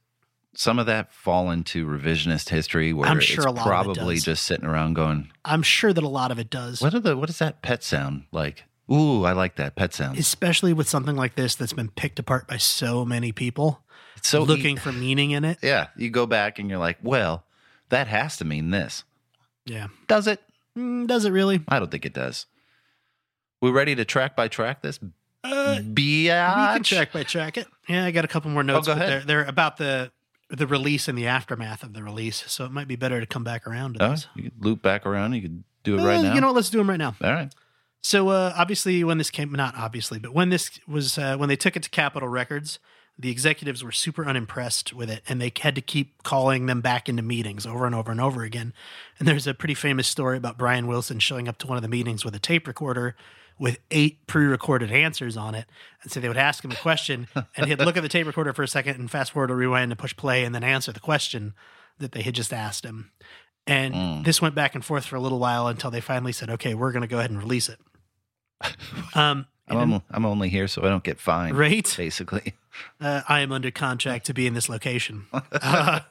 some 0.57 0.79
of 0.79 0.85
that 0.85 1.13
fall 1.13 1.51
into 1.51 1.85
revisionist 1.85 2.49
history 2.49 2.93
where 2.93 3.09
I'm 3.09 3.19
sure 3.19 3.43
it's 3.43 3.45
a 3.45 3.49
lot 3.51 3.59
of 3.59 3.65
it 3.65 3.69
probably 3.69 4.15
does. 4.15 4.23
just 4.23 4.43
sitting 4.43 4.65
around 4.65 4.93
going, 4.93 5.29
i'm 5.43 5.61
sure 5.63 5.91
that 5.93 6.03
a 6.03 6.07
lot 6.07 6.31
of 6.31 6.39
it 6.39 6.49
does 6.49 6.81
what 6.81 6.93
are 6.93 6.99
the 6.99 7.15
what 7.17 7.27
does 7.27 7.39
that 7.39 7.61
pet 7.61 7.83
sound 7.83 8.23
like? 8.31 8.63
Ooh, 8.91 9.23
I 9.25 9.31
like 9.33 9.55
that 9.55 9.75
pet 9.75 9.93
sound. 9.95 10.17
especially 10.17 10.71
with 10.71 10.87
something 10.87 11.15
like 11.15 11.35
this 11.35 11.55
that's 11.55 11.73
been 11.73 11.89
picked 11.89 12.19
apart 12.19 12.47
by 12.47 12.57
so 12.57 13.03
many 13.03 13.31
people 13.31 13.83
It's 14.15 14.27
so 14.29 14.43
looking 14.43 14.77
for 14.77 14.91
meaning 14.91 15.31
in 15.31 15.43
it 15.43 15.57
yeah, 15.61 15.87
you 15.97 16.09
go 16.09 16.25
back 16.25 16.59
and 16.59 16.69
you're 16.69 16.79
like, 16.79 16.97
well, 17.03 17.44
that 17.89 18.07
has 18.07 18.37
to 18.37 18.45
mean 18.45 18.69
this. 18.71 19.03
yeah 19.65 19.87
Does 20.07 20.27
it? 20.27 20.41
Mm, 20.77 21.07
does 21.07 21.25
it 21.25 21.31
really 21.31 21.61
I 21.67 21.79
don't 21.79 21.89
think 21.91 22.05
it 22.05 22.13
does. 22.13 22.45
We 23.61 23.71
ready 23.71 23.95
to 23.95 24.05
track 24.05 24.35
by 24.35 24.47
track 24.47 24.81
this? 24.81 24.99
uh, 25.43 25.79
Biatch? 25.81 26.67
We 26.67 26.73
can 26.75 26.83
track 26.83 27.11
by 27.13 27.23
track 27.23 27.57
it. 27.57 27.67
Yeah, 27.87 28.05
I 28.05 28.11
got 28.11 28.25
a 28.25 28.27
couple 28.27 28.51
more 28.51 28.63
notes. 28.63 28.87
go 28.87 28.93
but 28.95 29.01
ahead. 29.01 29.11
They're, 29.27 29.43
they're 29.43 29.45
about 29.49 29.77
the 29.77 30.11
the 30.49 30.67
release 30.67 31.07
and 31.07 31.17
the 31.17 31.25
aftermath 31.27 31.81
of 31.81 31.93
the 31.93 32.03
release, 32.03 32.43
so 32.51 32.65
it 32.65 32.71
might 32.71 32.87
be 32.87 32.95
better 32.95 33.19
to 33.19 33.25
come 33.25 33.43
back 33.43 33.65
around 33.65 33.95
to 33.95 34.05
Oh, 34.05 34.15
you 34.35 34.43
could 34.43 34.63
loop 34.63 34.81
back 34.83 35.05
around. 35.05 35.33
You 35.33 35.41
could 35.41 35.63
do 35.83 35.95
it 35.97 36.01
Uh, 36.01 36.05
right 36.05 36.21
now. 36.21 36.33
You 36.35 36.41
know 36.41 36.47
what? 36.47 36.55
Let's 36.57 36.69
do 36.69 36.77
them 36.77 36.89
right 36.89 36.99
now. 36.99 37.15
All 37.23 37.31
right. 37.33 37.51
So 38.01 38.29
uh, 38.29 38.53
obviously, 38.55 39.03
when 39.03 39.17
this 39.17 39.31
came, 39.31 39.51
not 39.53 39.75
obviously, 39.75 40.19
but 40.19 40.33
when 40.33 40.49
this 40.49 40.79
was 40.87 41.17
uh, 41.17 41.37
when 41.37 41.49
they 41.49 41.55
took 41.55 41.75
it 41.75 41.81
to 41.83 41.89
Capitol 41.89 42.29
Records, 42.29 42.77
the 43.17 43.31
executives 43.31 43.83
were 43.83 43.91
super 43.91 44.25
unimpressed 44.25 44.93
with 44.93 45.09
it, 45.09 45.23
and 45.27 45.41
they 45.41 45.51
had 45.59 45.75
to 45.75 45.81
keep 45.81 46.23
calling 46.23 46.65
them 46.65 46.81
back 46.81 47.07
into 47.07 47.21
meetings 47.23 47.65
over 47.65 47.85
and 47.85 47.95
over 47.95 48.11
and 48.11 48.19
over 48.19 48.43
again. 48.43 48.73
And 49.19 49.27
there's 49.27 49.47
a 49.47 49.53
pretty 49.53 49.73
famous 49.73 50.07
story 50.07 50.37
about 50.37 50.57
Brian 50.57 50.85
Wilson 50.87 51.19
showing 51.19 51.47
up 51.47 51.57
to 51.59 51.67
one 51.67 51.77
of 51.77 51.81
the 51.81 51.87
meetings 51.87 52.25
with 52.25 52.35
a 52.35 52.39
tape 52.39 52.67
recorder 52.67 53.15
with 53.57 53.79
eight 53.89 54.27
pre-recorded 54.27 54.91
answers 54.91 55.37
on 55.37 55.55
it, 55.55 55.65
and 56.03 56.11
so 56.11 56.19
they 56.19 56.27
would 56.27 56.35
ask 56.35 56.63
him 56.65 56.71
a 56.71 56.75
question, 56.75 57.27
and 57.55 57.67
he'd 57.67 57.79
look 57.79 57.95
at 57.95 58.03
the 58.03 58.09
tape 58.09 58.27
recorder 58.27 58.51
for 58.51 58.63
a 58.63 58.67
second 58.67 58.99
and 58.99 59.09
fast 59.09 59.31
forward 59.31 59.49
or 59.49 59.55
rewind 59.55 59.93
and 59.93 59.99
push 59.99 60.13
play, 60.15 60.43
and 60.43 60.53
then 60.53 60.63
answer 60.63 60.91
the 60.91 60.99
question 60.99 61.53
that 61.99 62.11
they 62.11 62.21
had 62.21 62.35
just 62.35 62.51
asked 62.51 62.83
him. 62.83 63.11
And 63.65 64.25
this 64.25 64.41
went 64.41 64.55
back 64.55 64.75
and 64.75 64.83
forth 64.83 65.05
for 65.05 65.15
a 65.15 65.21
little 65.21 65.39
while 65.39 65.67
until 65.67 65.89
they 65.89 66.01
finally 66.01 66.33
said, 66.33 66.49
"Okay, 66.49 66.75
we're 66.75 66.91
going 66.91 67.01
to 67.01 67.07
go 67.07 67.19
ahead 67.19 67.31
and 67.31 67.39
release 67.39 67.69
it." 67.69 67.79
Um, 69.13 69.45
I'm, 69.67 69.77
only, 69.77 70.03
I'm 70.11 70.25
only 70.25 70.49
here 70.49 70.67
so 70.67 70.83
I 70.83 70.89
don't 70.89 71.03
get 71.03 71.19
fined. 71.19 71.57
Right? 71.57 71.91
Basically. 71.97 72.53
Uh, 72.99 73.21
I 73.27 73.39
am 73.41 73.51
under 73.51 73.71
contract 73.71 74.25
to 74.27 74.33
be 74.33 74.47
in 74.47 74.53
this 74.53 74.69
location. 74.69 75.27
Uh, 75.51 76.01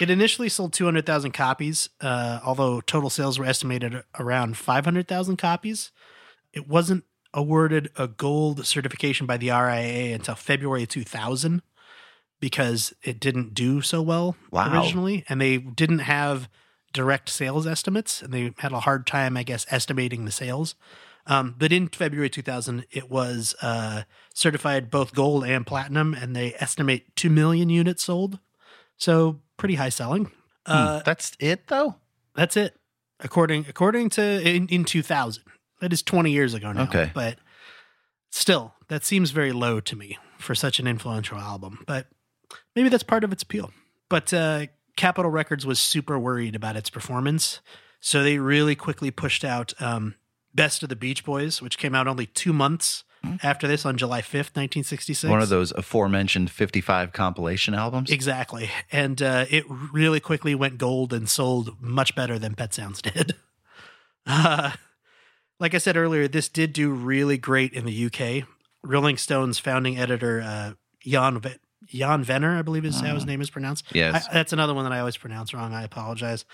it 0.00 0.08
initially 0.10 0.48
sold 0.48 0.72
200,000 0.72 1.32
copies, 1.32 1.88
uh, 2.00 2.38
although 2.44 2.80
total 2.80 3.10
sales 3.10 3.36
were 3.38 3.44
estimated 3.44 4.02
around 4.18 4.56
500,000 4.56 5.36
copies. 5.36 5.90
It 6.52 6.68
wasn't 6.68 7.02
awarded 7.34 7.90
a 7.96 8.06
gold 8.06 8.64
certification 8.64 9.26
by 9.26 9.38
the 9.38 9.50
RIA 9.50 10.14
until 10.14 10.36
February 10.36 10.86
2000 10.86 11.62
because 12.40 12.92
it 13.02 13.18
didn't 13.20 13.54
do 13.54 13.80
so 13.80 14.00
well 14.02 14.36
Wow. 14.52 14.72
originally. 14.72 15.24
And 15.28 15.40
they 15.40 15.58
didn't 15.58 16.00
have 16.00 16.48
direct 16.92 17.28
sales 17.28 17.66
estimates, 17.66 18.22
and 18.22 18.32
they 18.32 18.52
had 18.58 18.72
a 18.72 18.80
hard 18.80 19.06
time, 19.06 19.36
I 19.36 19.42
guess, 19.42 19.66
estimating 19.70 20.24
the 20.24 20.30
sales. 20.32 20.74
Um, 21.26 21.54
but 21.56 21.72
in 21.72 21.88
February 21.88 22.28
2000, 22.30 22.84
it 22.90 23.10
was 23.10 23.54
uh, 23.62 24.02
certified 24.34 24.90
both 24.90 25.14
gold 25.14 25.44
and 25.44 25.64
platinum, 25.66 26.14
and 26.14 26.34
they 26.34 26.54
estimate 26.54 27.14
2 27.16 27.30
million 27.30 27.70
units 27.70 28.02
sold. 28.04 28.38
So 28.96 29.40
pretty 29.56 29.76
high 29.76 29.88
selling. 29.90 30.30
Uh, 30.66 30.98
Hmm, 30.98 31.02
That's 31.04 31.36
it, 31.38 31.68
though? 31.68 31.96
That's 32.34 32.56
it. 32.56 32.76
According 33.20 33.66
according 33.68 34.10
to 34.10 34.22
in, 34.48 34.66
in 34.68 34.84
2000. 34.84 35.44
That 35.80 35.92
is 35.92 36.02
20 36.02 36.30
years 36.32 36.54
ago 36.54 36.72
now. 36.72 36.82
Okay. 36.84 37.10
But 37.14 37.38
still, 38.30 38.74
that 38.88 39.04
seems 39.04 39.30
very 39.30 39.52
low 39.52 39.80
to 39.80 39.96
me 39.96 40.18
for 40.38 40.54
such 40.54 40.78
an 40.80 40.86
influential 40.86 41.38
album. 41.38 41.84
But 41.86 42.06
maybe 42.74 42.88
that's 42.88 43.02
part 43.02 43.24
of 43.24 43.32
its 43.32 43.42
appeal. 43.42 43.72
But 44.08 44.32
uh, 44.32 44.66
Capitol 44.96 45.30
Records 45.30 45.64
was 45.66 45.78
super 45.78 46.18
worried 46.18 46.54
about 46.56 46.76
its 46.76 46.90
performance. 46.90 47.60
So 48.00 48.22
they 48.22 48.38
really 48.38 48.74
quickly 48.74 49.10
pushed 49.12 49.44
out 49.44 49.72
um, 49.80 50.16
Best 50.54 50.82
of 50.82 50.88
the 50.88 50.96
Beach 50.96 51.24
Boys, 51.24 51.62
which 51.62 51.78
came 51.78 51.94
out 51.94 52.06
only 52.06 52.26
two 52.26 52.52
months 52.52 53.04
after 53.42 53.68
this 53.68 53.86
on 53.86 53.96
July 53.96 54.20
5th, 54.20 54.56
1966. 54.56 55.22
Hmm. 55.22 55.30
One 55.30 55.42
of 55.42 55.48
those 55.48 55.72
aforementioned 55.72 56.50
55 56.50 57.12
compilation 57.12 57.74
albums? 57.74 58.10
Exactly. 58.10 58.70
And 58.90 59.22
uh, 59.22 59.46
it 59.48 59.64
really 59.68 60.20
quickly 60.20 60.54
went 60.54 60.78
gold 60.78 61.12
and 61.12 61.28
sold 61.28 61.80
much 61.80 62.14
better 62.14 62.38
than 62.38 62.54
Pet 62.54 62.74
Sounds 62.74 63.02
did. 63.02 63.36
Uh, 64.24 64.70
like 65.58 65.74
I 65.74 65.78
said 65.78 65.96
earlier, 65.96 66.28
this 66.28 66.48
did 66.48 66.72
do 66.72 66.92
really 66.92 67.36
great 67.36 67.72
in 67.72 67.84
the 67.84 68.06
UK. 68.06 68.46
Rolling 68.84 69.16
Stone's 69.16 69.58
founding 69.58 69.98
editor, 69.98 70.40
uh, 70.40 70.74
Jan, 71.00 71.40
v- 71.40 71.56
Jan 71.86 72.22
Venner, 72.22 72.56
I 72.56 72.62
believe 72.62 72.84
is 72.84 73.00
how 73.00 73.16
his 73.16 73.26
name 73.26 73.40
is 73.40 73.50
pronounced. 73.50 73.86
Yes. 73.92 74.28
I, 74.28 74.32
that's 74.32 74.52
another 74.52 74.74
one 74.74 74.84
that 74.84 74.92
I 74.92 75.00
always 75.00 75.16
pronounce 75.16 75.52
wrong. 75.52 75.74
I 75.74 75.82
apologize. 75.82 76.44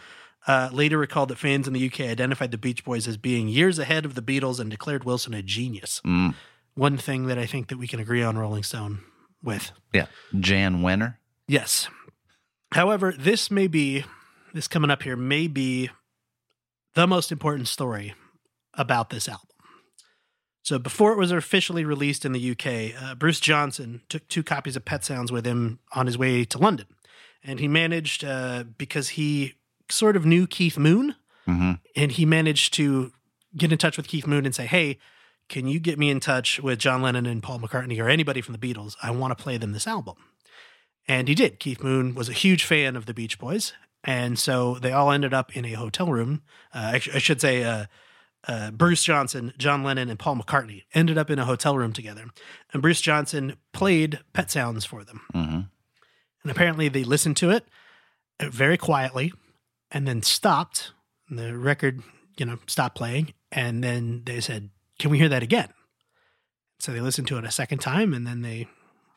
Uh, 0.46 0.70
later 0.72 0.96
recalled 0.96 1.28
that 1.28 1.36
fans 1.38 1.66
in 1.66 1.74
the 1.74 1.86
UK 1.86 2.00
identified 2.00 2.50
the 2.50 2.58
Beach 2.58 2.84
Boys 2.84 3.06
as 3.06 3.16
being 3.18 3.48
years 3.48 3.78
ahead 3.78 4.04
of 4.06 4.14
the 4.14 4.22
Beatles 4.22 4.58
and 4.58 4.70
declared 4.70 5.04
Wilson 5.04 5.34
a 5.34 5.42
genius. 5.42 6.00
Mm, 6.06 6.34
One 6.74 6.96
thing 6.96 7.26
that 7.26 7.36
I 7.38 7.44
think 7.44 7.68
that 7.68 7.76
we 7.78 7.86
can 7.86 8.00
agree 8.00 8.22
on 8.22 8.38
Rolling 8.38 8.62
Stone 8.62 9.00
with. 9.42 9.72
yeah. 9.92 10.06
Jan 10.38 10.78
Wenner? 10.80 11.16
Yes. 11.46 11.88
However, 12.72 13.12
this 13.18 13.50
may 13.50 13.66
be, 13.66 14.04
this 14.54 14.68
coming 14.68 14.90
up 14.90 15.02
here 15.02 15.16
may 15.16 15.48
be 15.48 15.90
the 16.94 17.06
most 17.06 17.30
important 17.32 17.68
story 17.68 18.14
about 18.74 19.10
this 19.10 19.28
album. 19.28 19.44
So 20.62 20.78
before 20.78 21.12
it 21.12 21.18
was 21.18 21.30
officially 21.32 21.84
released 21.84 22.24
in 22.24 22.32
the 22.32 22.50
UK, 22.52 23.02
uh, 23.02 23.14
Bruce 23.14 23.40
Johnston 23.40 24.02
took 24.08 24.28
two 24.28 24.42
copies 24.42 24.76
of 24.76 24.84
Pet 24.84 25.04
Sounds 25.04 25.32
with 25.32 25.46
him 25.46 25.78
on 25.92 26.06
his 26.06 26.16
way 26.18 26.44
to 26.44 26.58
London. 26.58 26.86
and 27.42 27.58
he 27.60 27.68
managed 27.68 28.24
uh, 28.24 28.64
because 28.76 29.10
he 29.10 29.54
sort 29.90 30.16
of 30.16 30.24
knew 30.26 30.46
Keith 30.46 30.78
Moon, 30.78 31.14
hmm 31.46 31.72
and 31.96 32.12
he 32.12 32.24
managed 32.24 32.74
to 32.74 33.12
get 33.56 33.72
in 33.72 33.78
touch 33.78 33.96
with 33.96 34.06
Keith 34.08 34.26
Moon 34.26 34.44
and 34.46 34.54
say, 34.54 34.66
"Hey, 34.66 34.98
can 35.48 35.66
you 35.66 35.80
get 35.80 35.98
me 35.98 36.10
in 36.10 36.20
touch 36.20 36.60
with 36.60 36.78
John 36.78 37.02
Lennon 37.02 37.26
and 37.26 37.42
Paul 37.42 37.58
McCartney 37.60 38.02
or 38.02 38.08
anybody 38.08 38.40
from 38.40 38.54
the 38.54 38.58
Beatles? 38.74 38.94
I 39.02 39.10
want 39.10 39.36
to 39.36 39.42
play 39.42 39.56
them 39.56 39.72
this 39.72 39.86
album." 39.86 40.16
And 41.06 41.26
he 41.28 41.34
did. 41.34 41.58
Keith 41.58 41.82
Moon 41.82 42.14
was 42.14 42.28
a 42.28 42.34
huge 42.34 42.64
fan 42.64 42.94
of 42.94 43.06
the 43.06 43.14
Beach 43.14 43.38
Boys, 43.38 43.72
and 44.04 44.38
so 44.38 44.74
they 44.74 44.92
all 44.92 45.10
ended 45.10 45.32
up 45.32 45.56
in 45.56 45.64
a 45.64 45.72
hotel 45.72 46.08
room. 46.12 46.42
Uh, 46.74 46.90
I, 46.94 46.98
sh- 46.98 47.14
I 47.14 47.18
should 47.18 47.40
say, 47.40 47.64
uh, 47.64 47.86
uh, 48.46 48.70
Bruce 48.70 49.02
Johnston, 49.02 49.52
John 49.58 49.82
Lennon, 49.82 50.10
and 50.10 50.18
Paul 50.18 50.36
McCartney 50.36 50.82
ended 50.94 51.16
up 51.18 51.30
in 51.30 51.38
a 51.38 51.44
hotel 51.46 51.76
room 51.78 51.92
together. 51.94 52.26
And 52.72 52.82
Bruce 52.82 53.00
Johnston 53.00 53.56
played 53.72 54.20
Pet 54.34 54.50
Sounds 54.50 54.84
for 54.84 55.02
them. 55.02 55.22
hmm 55.32 55.60
And 56.42 56.50
apparently 56.50 56.88
they 56.88 57.04
listened 57.04 57.36
to 57.38 57.50
it 57.50 57.66
very 58.40 58.76
quietly 58.76 59.32
and 59.90 60.06
then 60.06 60.22
stopped. 60.22 60.92
And 61.28 61.38
the 61.38 61.56
record, 61.56 62.02
you 62.36 62.46
know, 62.46 62.58
stopped 62.66 62.96
playing. 62.96 63.34
And 63.52 63.82
then 63.82 64.22
they 64.24 64.40
said, 64.40 64.70
Can 64.98 65.10
we 65.10 65.18
hear 65.18 65.28
that 65.28 65.42
again? 65.42 65.68
So 66.78 66.92
they 66.92 67.00
listened 67.00 67.26
to 67.28 67.38
it 67.38 67.44
a 67.44 67.50
second 67.50 67.78
time 67.78 68.14
and 68.14 68.26
then 68.26 68.42
they 68.42 68.68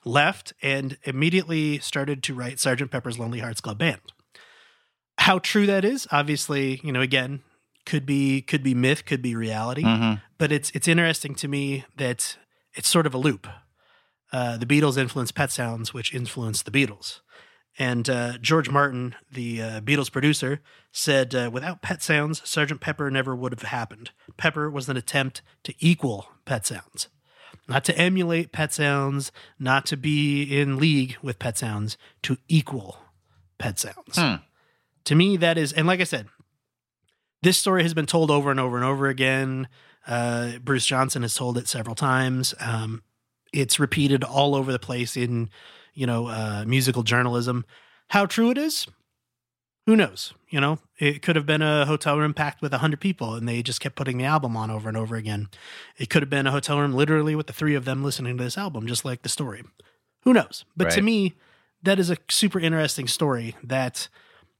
left 0.04 0.54
and 0.64 0.98
immediately 1.04 1.78
started 1.80 2.24
to 2.24 2.34
write 2.34 2.60
Sergeant 2.60 2.90
Pepper's 2.90 3.20
Lonely 3.20 3.40
Hearts 3.40 3.62
Club 3.62 3.78
Band. 3.78 4.02
How 5.20 5.38
true 5.38 5.68
that 5.68 5.86
is, 5.86 6.08
obviously, 6.12 6.82
you 6.84 6.92
know, 6.92 7.02
again, 7.02 7.44
could 7.86 8.06
be 8.06 8.42
could 8.42 8.64
be 8.64 8.74
myth, 8.74 9.06
could 9.06 9.22
be 9.22 9.36
reality 9.36 9.84
hmm 9.84 10.14
but 10.42 10.52
it's 10.52 10.72
it's 10.72 10.88
interesting 10.88 11.36
to 11.36 11.48
me 11.48 11.86
that 11.98 12.36
it's 12.74 12.90
sort 12.90 13.06
of 13.06 13.14
a 13.14 13.18
loop. 13.20 13.46
Uh, 14.34 14.58
the 14.58 14.66
Beatles 14.66 14.98
influenced 14.98 15.36
Pet 15.36 15.52
Sounds, 15.52 15.94
which 15.94 16.16
influenced 16.16 16.66
the 16.66 16.72
Beatles. 16.72 17.20
And 17.80 18.10
uh, 18.10 18.38
George 18.40 18.70
Martin, 18.70 19.16
the 19.32 19.62
uh, 19.62 19.82
Beatles 19.82 20.12
producer, 20.12 20.62
said, 20.92 21.34
uh, 21.34 21.50
"Without 21.52 21.82
Pet 21.82 22.02
Sounds, 22.02 22.48
Sergeant 22.48 22.82
Pepper 22.82 23.10
never 23.10 23.36
would 23.36 23.54
have 23.54 23.64
happened. 23.64 24.12
Pepper 24.38 24.70
was 24.70 24.90
an 24.90 24.98
attempt 24.98 25.42
to 25.64 25.74
equal 25.80 26.28
Pet 26.46 26.66
Sounds, 26.66 27.08
not 27.68 27.86
to 27.86 27.98
emulate 27.98 28.52
Pet 28.52 28.74
Sounds, 28.74 29.32
not 29.58 29.86
to 29.86 29.98
be 29.98 30.44
in 30.44 30.78
league 30.78 31.16
with 31.22 31.40
Pet 31.40 31.58
Sounds, 31.58 31.98
to 32.24 32.38
equal 32.48 32.98
Pet 33.58 33.80
Sounds." 33.80 34.18
Hmm. 34.18 34.36
To 35.06 35.16
me, 35.16 35.38
that 35.38 35.58
is, 35.58 35.72
and 35.74 35.88
like 35.88 36.02
I 36.02 36.04
said, 36.06 36.28
this 37.42 37.58
story 37.58 37.84
has 37.84 37.94
been 37.94 38.06
told 38.06 38.30
over 38.30 38.52
and 38.52 38.60
over 38.60 38.76
and 38.76 38.86
over 38.86 39.08
again. 39.08 39.68
Uh, 40.06 40.60
Bruce 40.64 40.86
Johnston 40.86 41.22
has 41.22 41.34
told 41.34 41.58
it 41.58 41.68
several 41.68 41.96
times. 41.96 42.54
Um, 42.60 43.02
it's 43.54 43.80
repeated 43.80 44.24
all 44.24 44.56
over 44.56 44.72
the 44.72 44.80
place 44.80 45.18
in, 45.18 45.50
you 45.93 46.06
know, 46.06 46.27
uh, 46.27 46.63
musical 46.67 47.04
journalism. 47.04 47.65
How 48.10 48.25
true 48.25 48.51
it 48.51 48.58
is, 48.58 48.88
who 49.88 49.95
knows? 49.95 50.34
You 50.49 50.62
know, 50.62 50.80
it 50.99 51.21
could 51.21 51.36
have 51.36 51.45
been 51.45 51.62
a 51.62 51.86
hotel 51.86 52.17
room 52.17 52.34
packed 52.34 52.62
with 52.62 52.71
100 52.71 52.99
people 52.99 53.36
and 53.36 53.47
they 53.47 53.63
just 53.63 53.82
kept 53.82 53.95
putting 53.95 54.17
the 54.17 54.25
album 54.25 54.56
on 54.56 54.69
over 54.69 54.88
and 54.88 54.97
over 54.97 55.15
again. 55.15 55.49
It 55.97 56.10
could 56.10 56.21
have 56.21 56.30
been 56.30 56.47
a 56.47 56.51
hotel 56.51 56.80
room 56.80 56.93
literally 56.93 57.36
with 57.36 57.47
the 57.47 57.54
three 57.54 57.75
of 57.75 57.86
them 57.86 58.04
listening 58.04 58.38
to 58.38 58.43
this 58.43 58.58
album, 58.58 58.86
just 58.86 59.06
like 59.06 59.23
the 59.23 59.30
story. 59.30 59.63
Who 60.23 60.34
knows? 60.34 60.65
But 60.77 60.91
to 60.91 61.01
me, 61.01 61.34
that 61.82 61.99
is 61.99 62.12
a 62.12 62.17
super 62.30 62.60
interesting 62.60 63.08
story 63.08 63.56
that 63.63 64.08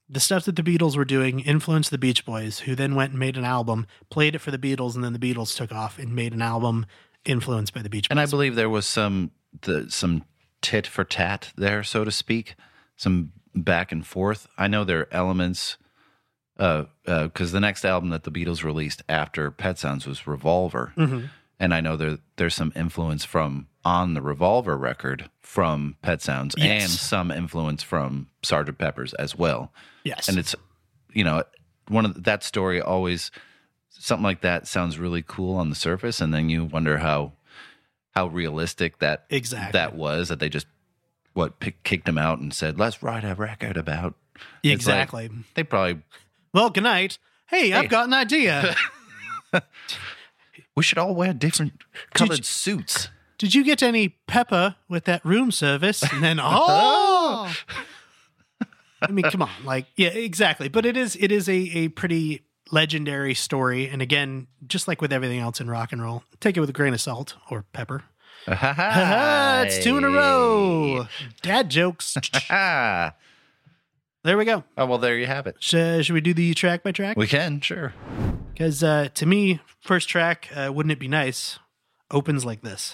the 0.10 0.20
stuff 0.20 0.46
that 0.46 0.56
the 0.56 0.64
Beatles 0.64 0.98
were 0.98 1.06
doing 1.06 1.40
influenced 1.40 1.92
the 1.92 1.98
Beach 1.98 2.26
Boys, 2.26 2.60
who 2.60 2.76
then 2.76 2.96
went 2.96 3.12
and 3.12 3.20
made 3.20 3.38
an 3.38 3.46
album, 3.46 3.86
played 4.10 4.36
it 4.36 4.40
for 4.40 4.52
the 4.52 4.58
Beatles, 4.58 4.96
and 4.96 5.04
then 5.04 5.14
the 5.14 5.20
Beatles 5.20 5.56
took 5.56 5.72
off 5.72 6.00
and 6.00 6.16
made 6.16 6.34
an 6.34 6.42
album 6.42 6.86
influenced 7.26 7.74
by 7.74 7.82
the 7.82 7.90
Beach 7.90 8.10
Boys. 8.10 8.12
And 8.12 8.20
I 8.20 8.26
believe 8.26 8.56
there 8.56 8.70
was 8.70 8.88
some 8.88 9.32
the 9.62 9.90
some 9.92 10.26
tit 10.62 10.86
for 10.88 11.04
tat 11.04 11.52
there, 11.56 11.84
so 11.84 12.04
to 12.04 12.12
speak, 12.12 12.56
some 12.96 13.32
back 13.56 13.92
and 13.92 14.06
forth. 14.06 14.48
I 14.58 14.68
know 14.68 14.84
there 14.84 15.02
are 15.02 15.08
elements 15.12 15.78
uh 16.58 16.86
because 17.06 17.52
the 17.52 17.60
next 17.60 17.84
album 17.86 18.10
that 18.10 18.24
the 18.24 18.32
Beatles 18.32 18.64
released 18.64 19.02
after 19.10 19.50
Pet 19.52 19.80
Sounds 19.80 20.06
was 20.06 20.28
Revolver, 20.28 20.94
Mhm. 20.98 21.30
and 21.60 21.74
I 21.74 21.82
know 21.82 21.98
there 21.98 22.18
there's 22.36 22.56
some 22.56 22.72
influence 22.76 23.26
from 23.26 23.68
on 23.84 24.14
the 24.14 24.22
Revolver 24.22 24.78
record 24.78 25.30
from 25.40 25.96
Pet 26.02 26.22
Sounds 26.22 26.54
Yes. 26.58 26.84
and 26.84 26.92
some 26.92 27.32
influence 27.32 27.82
from 27.84 28.28
Sgt. 28.44 28.78
Pepper's 28.78 29.14
as 29.16 29.36
well. 29.36 29.74
Yes. 30.04 30.28
And 30.30 30.38
it's 30.38 30.56
you 31.14 31.24
know 31.24 31.44
one 31.88 32.06
of 32.06 32.24
that 32.24 32.44
story 32.44 32.80
always 32.82 33.32
something 33.90 34.24
like 34.24 34.42
that 34.42 34.68
sounds 34.68 34.98
really 35.00 35.24
cool 35.26 35.58
on 35.58 35.70
the 35.70 35.76
surface, 35.76 36.22
and 36.22 36.34
then 36.34 36.50
you 36.50 36.66
wonder 36.66 37.00
how 37.00 37.34
how 38.12 38.28
realistic 38.28 39.00
that 39.00 39.26
exactly. 39.30 39.72
that 39.78 39.96
was 39.96 40.30
that 40.30 40.40
they 40.40 40.50
just 40.50 40.68
what 41.34 41.60
pick, 41.60 41.82
kicked 41.84 42.08
him 42.08 42.18
out 42.18 42.40
and 42.40 42.54
said 42.54 42.78
let's 42.78 43.02
write 43.02 43.24
a 43.24 43.36
record 43.36 43.78
about 43.78 44.16
it's 44.64 44.66
like- 44.66 44.74
exactly. 44.74 45.30
they 45.56 45.64
probably 45.64 46.02
well, 46.54 46.70
good 46.70 46.84
night. 46.84 47.18
Hey, 47.48 47.70
Hey. 47.70 47.74
I've 47.74 47.90
got 47.90 48.08
an 48.08 48.14
idea. 48.14 48.76
we 50.76 50.84
should 50.84 50.98
all 50.98 51.16
wear 51.16 51.34
different 51.34 51.74
colored 52.14 52.40
you- 52.40 52.44
suits 52.44 53.10
Did 53.38 53.54
you 53.56 53.64
get 53.64 53.82
any 53.84 54.10
pepper 54.28 54.76
with 54.90 55.06
that 55.06 55.24
room 55.26 55.52
service? 55.52 56.04
And 56.12 56.24
then, 56.24 56.40
oh, 56.44 57.54
I 59.02 59.12
mean, 59.12 59.24
come 59.32 59.42
on, 59.42 59.50
like, 59.66 59.88
yeah, 59.96 60.10
exactly. 60.10 60.70
But 60.70 60.86
it 60.86 60.96
is, 60.96 61.16
it 61.20 61.32
is 61.32 61.50
a 61.50 61.54
a 61.54 61.88
pretty 61.90 62.44
legendary 62.72 63.34
story. 63.34 63.88
And 63.90 64.02
again, 64.02 64.48
just 64.68 64.88
like 64.88 65.02
with 65.02 65.12
everything 65.14 65.40
else 65.40 65.60
in 65.62 65.70
rock 65.70 65.92
and 65.92 66.02
roll, 66.02 66.24
take 66.40 66.58
it 66.58 66.60
with 66.60 66.70
a 66.70 66.74
grain 66.74 66.94
of 66.94 67.02
salt 67.02 67.36
or 67.50 67.66
pepper. 67.74 68.04
It's 68.48 69.84
two 69.84 69.98
in 69.98 70.04
a 70.04 70.10
row. 70.10 71.06
Dad 71.44 71.70
jokes. 71.70 72.18
There 74.24 74.38
we 74.38 74.46
go. 74.46 74.64
oh 74.78 74.86
well 74.86 75.00
there 75.00 75.18
you 75.18 75.26
have 75.26 75.48
it 75.48 75.56
Sh- 75.60 76.06
should 76.06 76.12
we 76.12 76.22
do 76.22 76.34
the 76.34 76.54
track 76.54 76.84
by 76.84 76.92
track? 76.92 77.18
we 77.18 77.26
can 77.26 77.60
sure 77.60 77.94
Because 78.54 78.84
uh, 78.84 79.10
to 79.16 79.26
me, 79.26 79.60
first 79.80 80.08
track, 80.10 80.48
uh, 80.56 80.72
wouldn't 80.72 80.92
it 80.92 81.00
be 81.00 81.08
nice? 81.08 81.58
Opens 82.12 82.46
like 82.46 82.62
this. 82.62 82.94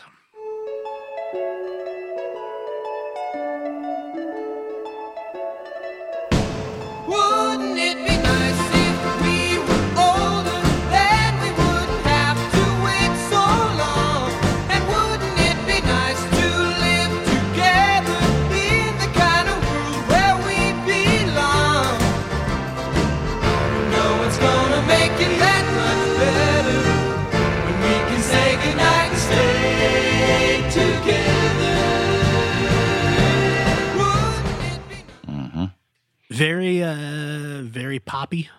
Very, 36.37 36.83
uh, 36.83 37.63
very 37.63 37.97
poppy. 37.97 38.49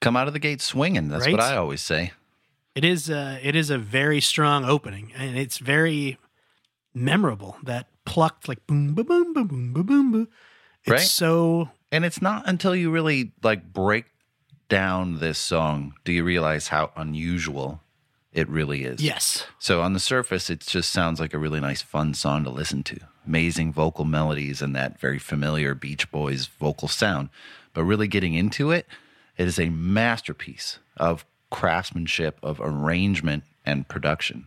Come 0.00 0.16
out 0.16 0.26
of 0.26 0.32
the 0.32 0.40
gate 0.40 0.60
swinging. 0.60 1.08
That's 1.08 1.24
right? 1.24 1.32
what 1.32 1.40
I 1.40 1.56
always 1.56 1.80
say. 1.80 2.12
It 2.74 2.84
is. 2.84 3.08
Uh, 3.08 3.38
it 3.40 3.54
is 3.54 3.70
a 3.70 3.78
very 3.78 4.20
strong 4.20 4.64
opening, 4.64 5.12
and 5.16 5.38
it's 5.38 5.58
very 5.58 6.18
memorable. 6.94 7.56
That 7.62 7.86
plucked 8.04 8.48
like 8.48 8.66
boom, 8.66 8.94
boom, 8.94 9.06
boom, 9.06 9.32
boom, 9.32 9.46
boom, 9.46 9.72
boom, 9.72 10.12
boom. 10.12 10.28
It's 10.82 10.90
right? 10.90 11.00
so. 11.00 11.70
And 11.92 12.04
it's 12.04 12.20
not 12.20 12.42
until 12.48 12.74
you 12.74 12.90
really 12.90 13.30
like 13.42 13.72
break 13.72 14.06
down 14.68 15.20
this 15.20 15.38
song 15.38 15.94
do 16.04 16.12
you 16.12 16.24
realize 16.24 16.68
how 16.68 16.90
unusual 16.96 17.80
it 18.32 18.48
really 18.48 18.84
is. 18.84 19.00
Yes. 19.00 19.46
So 19.58 19.80
on 19.80 19.94
the 19.94 20.00
surface, 20.00 20.50
it 20.50 20.60
just 20.60 20.90
sounds 20.90 21.20
like 21.20 21.34
a 21.34 21.38
really 21.38 21.60
nice, 21.60 21.82
fun 21.82 22.14
song 22.14 22.44
to 22.44 22.50
listen 22.50 22.82
to. 22.84 22.98
Amazing 23.28 23.74
vocal 23.74 24.06
melodies 24.06 24.62
and 24.62 24.74
that 24.74 24.98
very 24.98 25.18
familiar 25.18 25.74
Beach 25.74 26.10
Boys 26.10 26.46
vocal 26.46 26.88
sound. 26.88 27.28
But 27.74 27.84
really 27.84 28.08
getting 28.08 28.32
into 28.32 28.70
it, 28.70 28.86
it 29.36 29.46
is 29.46 29.58
a 29.58 29.68
masterpiece 29.68 30.78
of 30.96 31.26
craftsmanship, 31.50 32.38
of 32.42 32.58
arrangement, 32.60 33.44
and 33.66 33.86
production. 33.86 34.46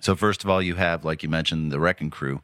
So 0.00 0.14
first 0.14 0.44
of 0.44 0.50
all, 0.50 0.62
you 0.62 0.76
have, 0.76 1.04
like 1.04 1.24
you 1.24 1.28
mentioned, 1.28 1.72
the 1.72 1.80
Wrecking 1.80 2.10
Crew, 2.10 2.40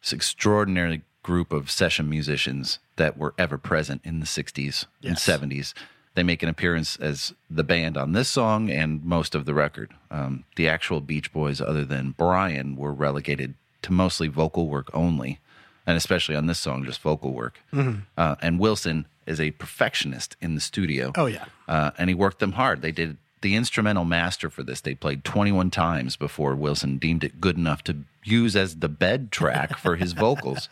this 0.00 0.14
extraordinary 0.14 1.02
group 1.22 1.52
of 1.52 1.70
session 1.70 2.08
musicians 2.08 2.78
that 2.96 3.18
were 3.18 3.34
ever 3.36 3.58
present 3.58 4.00
in 4.04 4.20
the 4.20 4.26
60s 4.26 4.86
and 5.02 5.16
70s. 5.16 5.74
They 6.14 6.22
make 6.22 6.42
an 6.42 6.48
appearance 6.48 6.96
as 6.96 7.34
the 7.50 7.64
band 7.64 7.96
on 7.96 8.12
this 8.12 8.28
song 8.28 8.70
and 8.70 9.04
most 9.04 9.34
of 9.34 9.44
the 9.44 9.54
record. 9.54 9.92
Um, 10.10 10.44
the 10.56 10.68
actual 10.68 11.00
Beach 11.00 11.32
Boys, 11.32 11.60
other 11.60 11.84
than 11.84 12.14
Brian, 12.16 12.76
were 12.76 12.92
relegated 12.92 13.54
to 13.84 13.92
mostly 13.92 14.28
vocal 14.28 14.68
work 14.68 14.88
only, 14.92 15.38
and 15.86 15.96
especially 15.96 16.36
on 16.36 16.46
this 16.46 16.58
song, 16.58 16.84
just 16.84 17.00
vocal 17.00 17.32
work. 17.32 17.58
Uh, 17.72 18.34
and 18.42 18.58
Wilson 18.58 19.06
is 19.26 19.40
a 19.40 19.52
perfectionist 19.52 20.36
in 20.40 20.54
the 20.54 20.60
studio 20.60 21.12
Oh 21.16 21.26
yeah. 21.26 21.46
uh, 21.68 21.90
and 21.98 22.10
he 22.10 22.14
worked 22.14 22.40
them 22.40 22.52
hard. 22.52 22.82
They 22.82 22.92
did 22.92 23.16
the 23.40 23.54
instrumental 23.56 24.04
master 24.04 24.48
for 24.50 24.62
this. 24.62 24.80
They 24.80 24.94
played 24.94 25.24
21 25.24 25.70
times 25.70 26.16
before 26.16 26.54
Wilson 26.54 26.98
deemed 26.98 27.24
it 27.24 27.40
good 27.40 27.56
enough 27.56 27.82
to 27.84 27.96
use 28.24 28.56
as 28.56 28.76
the 28.76 28.88
bed 28.88 29.30
track 29.32 29.76
for 29.78 29.96
his 29.96 30.12
vocals. 30.26 30.68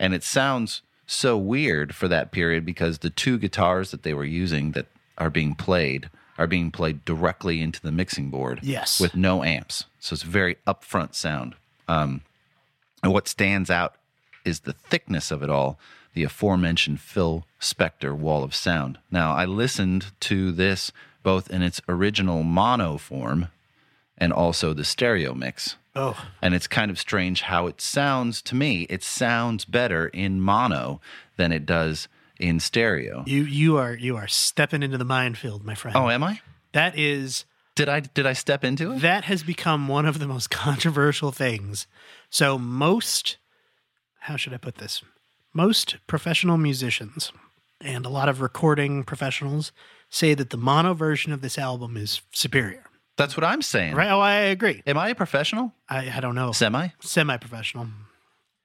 And 0.00 0.14
it 0.14 0.22
sounds 0.22 0.82
so 1.06 1.36
weird 1.38 1.94
for 1.94 2.08
that 2.08 2.32
period 2.32 2.64
because 2.66 2.98
the 2.98 3.10
two 3.10 3.38
guitars 3.38 3.90
that 3.92 4.02
they 4.02 4.12
were 4.14 4.24
using 4.24 4.72
that 4.72 4.86
are 5.18 5.30
being 5.30 5.54
played 5.54 6.10
are 6.38 6.46
being 6.46 6.70
played 6.70 7.02
directly 7.06 7.62
into 7.62 7.80
the 7.80 7.92
mixing 7.92 8.28
board 8.28 8.60
Yes. 8.62 9.00
with 9.00 9.14
no 9.14 9.42
amps. 9.42 9.84
So 10.00 10.12
it's 10.14 10.22
a 10.22 10.26
very 10.26 10.56
upfront 10.66 11.14
sound. 11.14 11.54
Um, 11.88 12.20
and 13.06 13.12
what 13.14 13.28
stands 13.28 13.70
out 13.70 13.94
is 14.44 14.60
the 14.60 14.72
thickness 14.72 15.30
of 15.30 15.44
it 15.44 15.48
all, 15.48 15.78
the 16.14 16.24
aforementioned 16.24 17.00
Phil 17.00 17.46
Spector 17.60 18.12
wall 18.16 18.42
of 18.42 18.52
sound. 18.52 18.98
Now, 19.12 19.32
I 19.32 19.44
listened 19.44 20.06
to 20.22 20.50
this 20.50 20.90
both 21.22 21.48
in 21.48 21.62
its 21.62 21.80
original 21.88 22.42
mono 22.42 22.98
form 22.98 23.46
and 24.18 24.32
also 24.32 24.72
the 24.72 24.82
stereo 24.82 25.34
mix. 25.34 25.76
Oh, 25.94 26.20
And 26.42 26.52
it's 26.52 26.66
kind 26.66 26.90
of 26.90 26.98
strange 26.98 27.42
how 27.42 27.68
it 27.68 27.80
sounds 27.80 28.42
to 28.42 28.56
me. 28.56 28.86
It 28.90 29.04
sounds 29.04 29.64
better 29.64 30.08
in 30.08 30.40
mono 30.40 31.00
than 31.36 31.52
it 31.52 31.64
does 31.64 32.08
in 32.40 32.58
stereo. 32.58 33.22
you 33.26 33.44
you 33.44 33.76
are 33.78 33.94
you 33.94 34.16
are 34.16 34.26
stepping 34.28 34.82
into 34.82 34.98
the 34.98 35.04
minefield, 35.04 35.64
my 35.64 35.74
friend. 35.76 35.96
Oh, 35.96 36.10
am 36.10 36.24
I? 36.24 36.40
that 36.72 36.98
is 36.98 37.44
Did 37.76 37.88
I 37.88 38.00
did 38.00 38.26
I 38.26 38.32
step 38.34 38.64
into 38.64 38.92
it? 38.92 39.00
that 39.02 39.24
has 39.24 39.42
become 39.44 39.86
one 39.88 40.06
of 40.06 40.18
the 40.18 40.26
most 40.26 40.50
controversial 40.66 41.30
things. 41.32 41.86
So 42.30 42.58
most 42.58 43.38
how 44.20 44.36
should 44.36 44.52
I 44.54 44.56
put 44.58 44.76
this? 44.76 45.02
Most 45.54 45.96
professional 46.06 46.56
musicians 46.56 47.32
and 47.80 48.04
a 48.04 48.08
lot 48.08 48.28
of 48.28 48.40
recording 48.40 49.04
professionals 49.04 49.70
say 50.10 50.34
that 50.34 50.50
the 50.50 50.56
mono 50.56 50.94
version 50.94 51.32
of 51.32 51.42
this 51.42 51.58
album 51.58 51.96
is 51.96 52.20
superior. 52.32 52.84
That's 53.16 53.36
what 53.36 53.44
I'm 53.44 53.62
saying. 53.62 53.94
Right? 53.94 54.10
Oh, 54.10 54.20
I 54.20 54.34
agree. 54.34 54.82
Am 54.86 54.98
I 54.98 55.10
a 55.10 55.14
professional? 55.14 55.72
I, 55.88 56.10
I 56.16 56.20
don't 56.20 56.34
know. 56.34 56.52
Semi? 56.52 56.88
Semi-professional. 57.00 57.86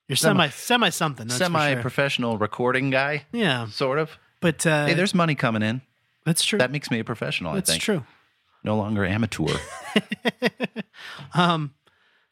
You're 0.07 0.15
Semi- 0.17 0.49
semi 0.49 0.49
semi 0.49 0.89
something. 0.89 1.27
that's 1.27 1.37
Semi 1.37 1.73
sure. 1.73 1.81
professional 1.81 2.37
recording 2.37 2.89
guy, 2.89 3.25
Yeah, 3.31 3.67
sort 3.67 3.97
of. 3.99 4.17
but 4.41 4.65
uh, 4.67 4.87
Hey, 4.87 4.93
there's 4.93 5.13
money 5.15 5.35
coming 5.35 5.61
in. 5.61 5.81
that's 6.25 6.43
true. 6.43 6.59
That 6.59 6.71
makes 6.71 6.91
me 6.91 6.99
a 6.99 7.03
professional, 7.05 7.53
that's 7.53 7.69
I 7.69 7.73
think. 7.73 7.83
true. 7.83 8.03
No 8.63 8.75
longer 8.75 9.05
amateur. 9.05 9.57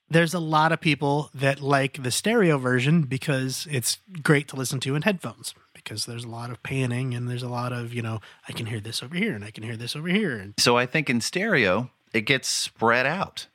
there's 0.10 0.34
a 0.34 0.40
lot 0.40 0.72
of 0.72 0.82
people 0.82 1.30
that 1.34 1.62
like 1.62 2.02
the 2.02 2.12
stereo 2.12 2.58
version 2.58 3.04
because 3.04 3.68
it's 3.70 4.00
great 4.22 4.48
to 4.48 4.56
listen 4.56 4.80
to 4.82 4.96
in 4.96 5.04
headphones 5.04 5.54
because 5.74 6.06
there's 6.06 6.24
a 6.24 6.30
lot 6.30 6.50
of 6.50 6.62
panning 6.64 7.14
and 7.14 7.30
there's 7.30 7.44
a 7.44 7.50
lot 7.50 7.72
of 7.72 7.94
you 7.94 8.02
know 8.02 8.20
i 8.48 8.52
can 8.52 8.66
hear 8.66 8.80
this 8.80 9.02
over 9.02 9.16
here 9.16 9.34
and 9.34 9.44
i 9.44 9.52
can 9.52 9.64
hear 9.64 9.78
this 9.78 9.96
over 9.96 10.08
here 10.08 10.36
and 10.36 10.54
so 10.60 10.78
I 10.78 10.86
think 10.86 11.10
in 11.10 11.22
stereo, 11.22 11.90
it 12.14 12.22
gets 12.22 12.48
spread 12.48 13.06
out. 13.06 13.48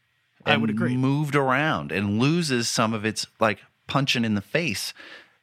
I 0.47 0.53
and 0.53 0.61
would 0.61 0.71
agree. 0.71 0.97
Moved 0.97 1.35
around 1.35 1.93
and 1.93 2.19
loses 2.19 2.69
some 2.69 2.93
of 2.93 3.05
its 3.05 3.27
like 3.41 3.61
punching 3.87 4.25
in 4.25 4.35
the 4.35 4.41
face. 4.41 4.93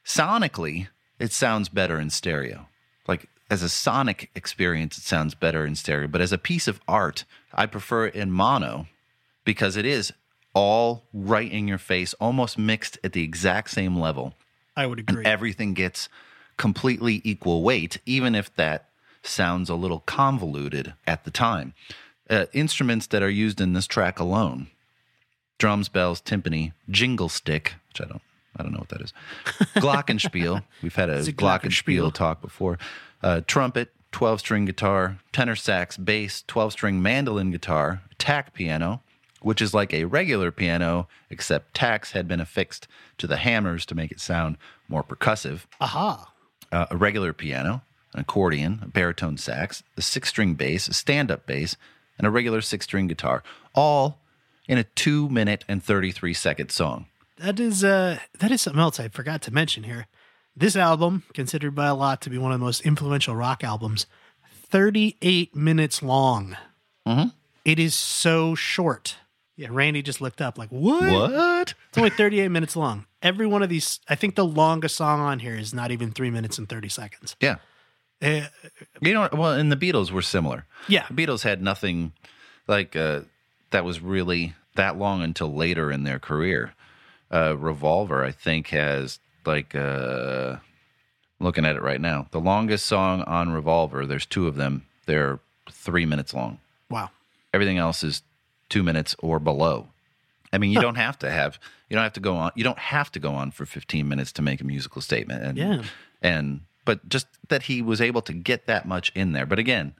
Sonically, 0.05 0.87
it 1.19 1.31
sounds 1.31 1.69
better 1.69 1.99
in 1.99 2.09
stereo. 2.09 2.67
Like 3.07 3.27
as 3.49 3.63
a 3.63 3.69
sonic 3.69 4.29
experience, 4.35 4.97
it 4.97 5.03
sounds 5.03 5.35
better 5.35 5.65
in 5.65 5.75
stereo. 5.75 6.07
But 6.07 6.21
as 6.21 6.31
a 6.31 6.37
piece 6.37 6.67
of 6.67 6.79
art, 6.87 7.25
I 7.53 7.65
prefer 7.65 8.07
it 8.07 8.15
in 8.15 8.31
mono 8.31 8.87
because 9.43 9.75
it 9.75 9.85
is 9.85 10.13
all 10.53 11.03
right 11.13 11.51
in 11.51 11.67
your 11.67 11.77
face, 11.77 12.13
almost 12.15 12.57
mixed 12.57 12.97
at 13.03 13.13
the 13.13 13.23
exact 13.23 13.69
same 13.69 13.97
level. 13.97 14.33
i 14.75 14.85
would 14.85 14.99
agree 14.99 15.25
everything 15.25 15.73
gets 15.73 16.09
completely 16.57 17.21
equal 17.23 17.63
weight, 17.63 17.97
even 18.05 18.35
if 18.35 18.53
that 18.55 18.89
sounds 19.23 19.69
a 19.69 19.75
little 19.75 19.99
convoluted 20.01 20.93
at 21.07 21.23
the 21.23 21.31
time. 21.31 21.73
Uh, 22.29 22.45
instruments 22.53 23.07
that 23.07 23.23
are 23.23 23.29
used 23.29 23.59
in 23.59 23.73
this 23.73 23.87
track 23.87 24.19
alone 24.19 24.67
drums, 25.57 25.89
bells, 25.89 26.19
timpani, 26.21 26.73
jingle 26.89 27.29
stick, 27.29 27.75
which 27.89 28.01
I 28.01 28.05
don't. 28.05 28.21
I 28.57 28.63
don't 28.63 28.73
know 28.73 28.79
what 28.79 28.89
that 28.89 29.01
is. 29.01 29.13
Glockenspiel. 29.75 30.63
We've 30.81 30.95
had 30.95 31.09
a, 31.09 31.19
a 31.19 31.23
glockenspiel 31.23 32.09
glockenspiel. 32.09 32.13
talk 32.13 32.41
before. 32.41 32.79
Uh, 33.23 33.41
trumpet, 33.47 33.93
12 34.11 34.39
string 34.39 34.65
guitar, 34.65 35.19
tenor 35.31 35.55
sax, 35.55 35.97
bass, 35.97 36.43
12 36.47 36.73
string 36.73 37.01
mandolin 37.01 37.51
guitar, 37.51 38.01
a 38.11 38.15
tack 38.15 38.53
piano, 38.53 39.01
which 39.41 39.61
is 39.61 39.73
like 39.73 39.93
a 39.93 40.05
regular 40.05 40.51
piano, 40.51 41.07
except 41.29 41.73
tacks 41.73 42.11
had 42.11 42.27
been 42.27 42.39
affixed 42.39 42.87
to 43.17 43.27
the 43.27 43.37
hammers 43.37 43.85
to 43.87 43.95
make 43.95 44.11
it 44.11 44.19
sound 44.19 44.57
more 44.87 45.03
percussive. 45.03 45.61
Aha. 45.79 46.31
Uh, 46.71 46.85
a 46.89 46.97
regular 46.97 47.33
piano, 47.33 47.81
an 48.13 48.21
accordion, 48.21 48.79
a 48.83 48.87
baritone 48.87 49.37
sax, 49.37 49.83
a 49.97 50.01
six 50.01 50.29
string 50.29 50.53
bass, 50.53 50.87
a 50.87 50.93
stand 50.93 51.29
up 51.31 51.45
bass, 51.45 51.75
and 52.17 52.25
a 52.27 52.31
regular 52.31 52.61
six 52.61 52.85
string 52.85 53.07
guitar, 53.07 53.43
all 53.73 54.19
in 54.67 54.77
a 54.77 54.83
two 54.83 55.27
minute 55.29 55.65
and 55.67 55.83
33 55.83 56.33
second 56.33 56.71
song. 56.71 57.07
that 57.37 57.59
is 57.59 57.83
uh 57.83 58.19
that 58.39 58.51
is 58.51 58.61
something 58.61 58.79
else 58.79 58.99
i 58.99 59.07
forgot 59.07 59.41
to 59.41 59.51
mention 59.51 59.83
here. 59.83 60.07
This 60.55 60.75
album 60.75 61.23
considered 61.33 61.73
by 61.73 61.87
a 61.87 61.95
lot 61.95 62.21
to 62.21 62.29
be 62.29 62.37
one 62.37 62.51
of 62.51 62.59
the 62.59 62.65
most 62.65 62.81
influential 62.81 63.35
rock 63.35 63.63
albums 63.63 64.05
38 64.69 65.55
minutes 65.55 66.01
long. 66.03 66.55
It 67.65 67.79
is 67.79 67.93
so 67.95 68.55
short 68.55 69.17
yeah 69.61 69.67
randy 69.71 70.01
just 70.01 70.19
looked 70.21 70.41
up 70.41 70.57
like 70.57 70.69
what 70.69 71.01
What? 71.31 71.73
It's 71.89 71.97
only 71.97 72.09
38 72.09 72.49
minutes 72.49 72.75
long. 72.75 73.05
Every 73.21 73.45
one 73.45 73.61
of 73.63 73.69
these, 73.69 73.99
I 74.09 74.15
think 74.15 74.35
the 74.35 74.45
longest 74.45 74.95
song 74.95 75.19
on 75.19 75.39
here 75.39 75.55
is 75.55 75.73
not 75.73 75.91
even 75.91 76.11
three 76.11 76.31
minutes 76.31 76.57
and 76.57 76.67
30 76.67 76.89
seconds. 76.89 77.35
Yeah. 77.39 77.57
Eh, 78.21 78.47
You 79.01 79.13
know, 79.13 79.29
well, 79.31 79.53
and 79.53 79.71
the 79.71 79.75
Beatles 79.77 80.09
were 80.11 80.21
similar. 80.23 80.65
yeah. 80.87 81.05
The 81.09 81.13
Beatles 81.13 81.43
had 81.43 81.61
nothing 81.61 82.13
like 82.67 82.95
uh, 82.95 83.21
that 83.71 83.85
was 83.85 83.99
really 84.01 84.53
that 84.75 84.97
long 84.97 85.21
until 85.21 85.53
later 85.53 85.91
in 85.91 86.03
their 86.03 86.17
career. 86.19 86.73
Uh, 87.31 87.55
Revolver, 87.57 88.23
I 88.25 88.31
think, 88.31 88.69
has 88.69 89.19
like 89.45 89.75
uh, 89.75 90.55
looking 91.39 91.65
at 91.65 91.75
it 91.75 91.81
right 91.81 92.01
now. 92.01 92.27
The 92.31 92.39
longest 92.39 92.85
song 92.85 93.21
on 93.23 93.51
Revolver, 93.51 94.05
there's 94.07 94.25
two 94.25 94.47
of 94.47 94.55
them. 94.55 94.85
They're 95.05 95.39
three 95.71 96.05
minutes 96.05 96.33
long. 96.33 96.59
Wow. 96.89 97.09
Everything 97.53 97.77
else 97.77 98.03
is 98.03 98.23
two 98.71 98.81
minutes 98.81 99.15
or 99.19 99.37
below. 99.39 99.89
I 100.51 100.57
mean, 100.57 100.71
you 100.71 100.81
don't 100.81 100.95
have 100.95 101.19
to 101.19 101.29
have 101.29 101.59
you 101.89 101.95
don't 101.95 102.03
have 102.03 102.13
to 102.13 102.19
go 102.19 102.35
on 102.35 102.51
you 102.55 102.63
don't 102.63 102.79
have 102.79 103.11
to 103.11 103.19
go 103.19 103.33
on 103.33 103.51
for 103.51 103.65
15 103.65 104.07
minutes 104.07 104.31
to 104.33 104.41
make 104.41 104.59
a 104.61 104.63
musical 104.63 105.01
statement. 105.01 105.43
And 105.43 105.57
Yeah. 105.57 105.83
and 106.21 106.61
but 106.85 107.07
just 107.07 107.27
that 107.49 107.63
he 107.63 107.81
was 107.83 108.01
able 108.01 108.21
to 108.23 108.33
get 108.33 108.65
that 108.65 108.87
much 108.87 109.11
in 109.13 109.33
there. 109.33 109.45
But 109.45 109.59
again, 109.59 109.93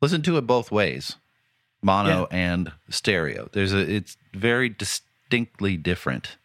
listen 0.00 0.22
to 0.22 0.38
it 0.38 0.46
both 0.46 0.70
ways, 0.72 1.16
mono 1.82 2.26
and 2.30 2.72
stereo. 2.88 3.48
There's 3.52 3.72
a 3.74 3.78
it's 3.78 4.16
very 4.32 4.68
distinctly 4.68 5.76
different. 5.76 6.36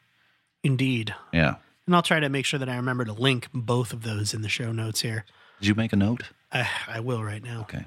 Indeed. 0.63 1.15
Yeah. 1.31 1.55
And 1.85 1.95
I'll 1.95 2.01
try 2.01 2.19
to 2.19 2.27
make 2.29 2.45
sure 2.45 2.59
that 2.59 2.67
I 2.67 2.75
remember 2.75 3.05
to 3.05 3.13
link 3.13 3.47
both 3.53 3.93
of 3.93 4.03
those 4.03 4.33
in 4.33 4.41
the 4.41 4.49
show 4.49 4.73
notes 4.73 5.01
here. 5.01 5.23
Did 5.61 5.67
you 5.69 5.75
make 5.75 5.93
a 5.93 5.95
note? 5.95 6.23
I, 6.51 6.67
I 6.87 6.99
will 6.99 7.23
right 7.23 7.41
now. 7.43 7.61
Okay. 7.61 7.85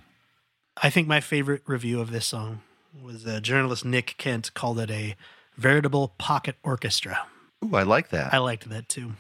I 0.83 0.89
think 0.89 1.07
my 1.07 1.21
favorite 1.21 1.63
review 1.67 2.01
of 2.01 2.11
this 2.11 2.25
song 2.27 2.63
was 3.03 3.27
uh, 3.27 3.41
journalist 3.41 3.85
Nick 3.85 4.15
Kent 4.19 4.53
called 4.55 4.79
it 4.79 4.91
a 4.91 5.17
veritable 5.57 6.15
pocket 6.19 6.57
orchestra. 6.63 7.27
Ooh, 7.65 7.75
I 7.77 7.83
like 7.83 8.11
that. 8.11 8.33
I 8.33 8.39
liked 8.39 8.69
that 8.69 8.89
too. 8.89 9.13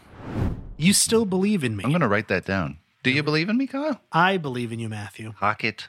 You 0.76 0.92
still 0.92 1.24
believe 1.26 1.62
in 1.62 1.76
me. 1.76 1.84
I'm 1.84 1.90
going 1.90 2.00
to 2.00 2.08
write 2.08 2.28
that 2.28 2.44
down. 2.44 2.78
Do 3.02 3.10
you 3.10 3.22
believe 3.22 3.48
in 3.48 3.56
me, 3.56 3.66
Kyle? 3.66 4.00
I 4.12 4.36
believe 4.36 4.72
in 4.72 4.78
you, 4.78 4.88
Matthew. 4.88 5.32
Pocket 5.32 5.88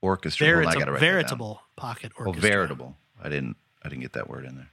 orchestra. 0.00 0.46
Hold 0.46 0.58
on, 0.58 0.66
I 0.66 0.72
Veritable, 0.74 0.92
write 0.92 1.00
veritable 1.00 1.62
pocket 1.76 2.12
Oh, 2.18 2.26
orchestra. 2.26 2.50
veritable. 2.50 2.96
I 3.22 3.28
didn't. 3.28 3.56
I 3.82 3.88
didn't 3.88 4.02
get 4.02 4.12
that 4.14 4.28
word 4.28 4.44
in 4.44 4.56
there. 4.56 4.70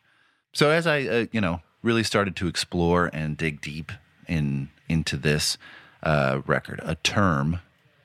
So 0.53 0.69
as 0.69 0.87
I, 0.87 1.01
uh, 1.03 1.25
you 1.31 1.39
know, 1.41 1.61
really 1.81 2.03
started 2.03 2.35
to 2.37 2.47
explore 2.47 3.09
and 3.13 3.37
dig 3.37 3.61
deep 3.61 3.91
in 4.27 4.69
into 4.89 5.17
this 5.17 5.57
uh, 6.03 6.41
record, 6.45 6.79
a 6.83 6.95
term 6.95 7.59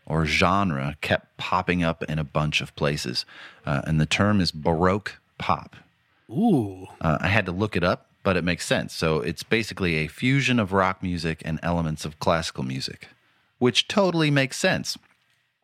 or 0.09 0.25
genre 0.25 0.97
kept 1.01 1.37
popping 1.37 1.85
up 1.85 2.03
in 2.05 2.19
a 2.19 2.25
bunch 2.25 2.61
of 2.61 2.75
places, 2.75 3.25
uh, 3.67 3.83
and 3.85 4.01
the 4.01 4.07
term 4.07 4.41
is 4.41 4.51
baroque 4.51 5.19
pop. 5.39 5.77
Ooh. 6.31 6.87
Uh, 7.01 7.19
I 7.21 7.29
had 7.29 7.47
to 7.47 7.53
look 7.53 7.77
it 7.77 7.85
up, 7.85 8.07
but 8.23 8.37
it 8.37 8.45
makes 8.45 8.67
sense. 8.67 8.95
So 8.95 9.21
it's 9.21 9.43
basically 9.43 9.97
a 9.97 10.09
fusion 10.09 10.59
of 10.59 10.73
rock 10.73 11.03
music 11.03 11.43
and 11.45 11.61
elements 11.63 12.05
of 12.05 12.19
classical 12.19 12.65
music, 12.65 13.09
which 13.59 13.87
totally 13.87 14.31
makes 14.31 14.59
sense. 14.59 14.99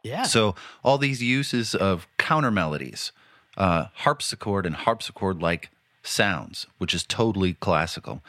Yeah. 0.02 0.24
So 0.24 0.54
all 0.82 0.98
these 0.98 1.22
uses 1.22 1.74
of 1.74 2.06
counter 2.18 2.50
melodies, 2.50 3.10
uh, 3.56 3.86
harpsichord 3.94 4.66
and 4.66 4.76
harpsichord 4.76 5.40
like 5.40 5.70
sounds, 6.02 6.66
which 6.78 6.94
is 6.94 7.02
totally 7.02 7.54
classical, 7.54 8.22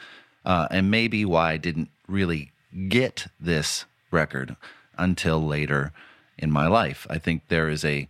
uh, 0.44 0.68
and 0.70 0.90
maybe 0.90 1.24
why 1.24 1.52
I 1.52 1.56
didn't 1.58 1.90
really 2.08 2.52
get 2.88 3.26
this 3.38 3.84
record 4.10 4.56
until 4.98 5.44
later 5.44 5.92
in 6.38 6.50
my 6.50 6.66
life. 6.66 7.06
I 7.08 7.18
think 7.18 7.48
there 7.48 7.68
is 7.68 7.84
a 7.84 8.08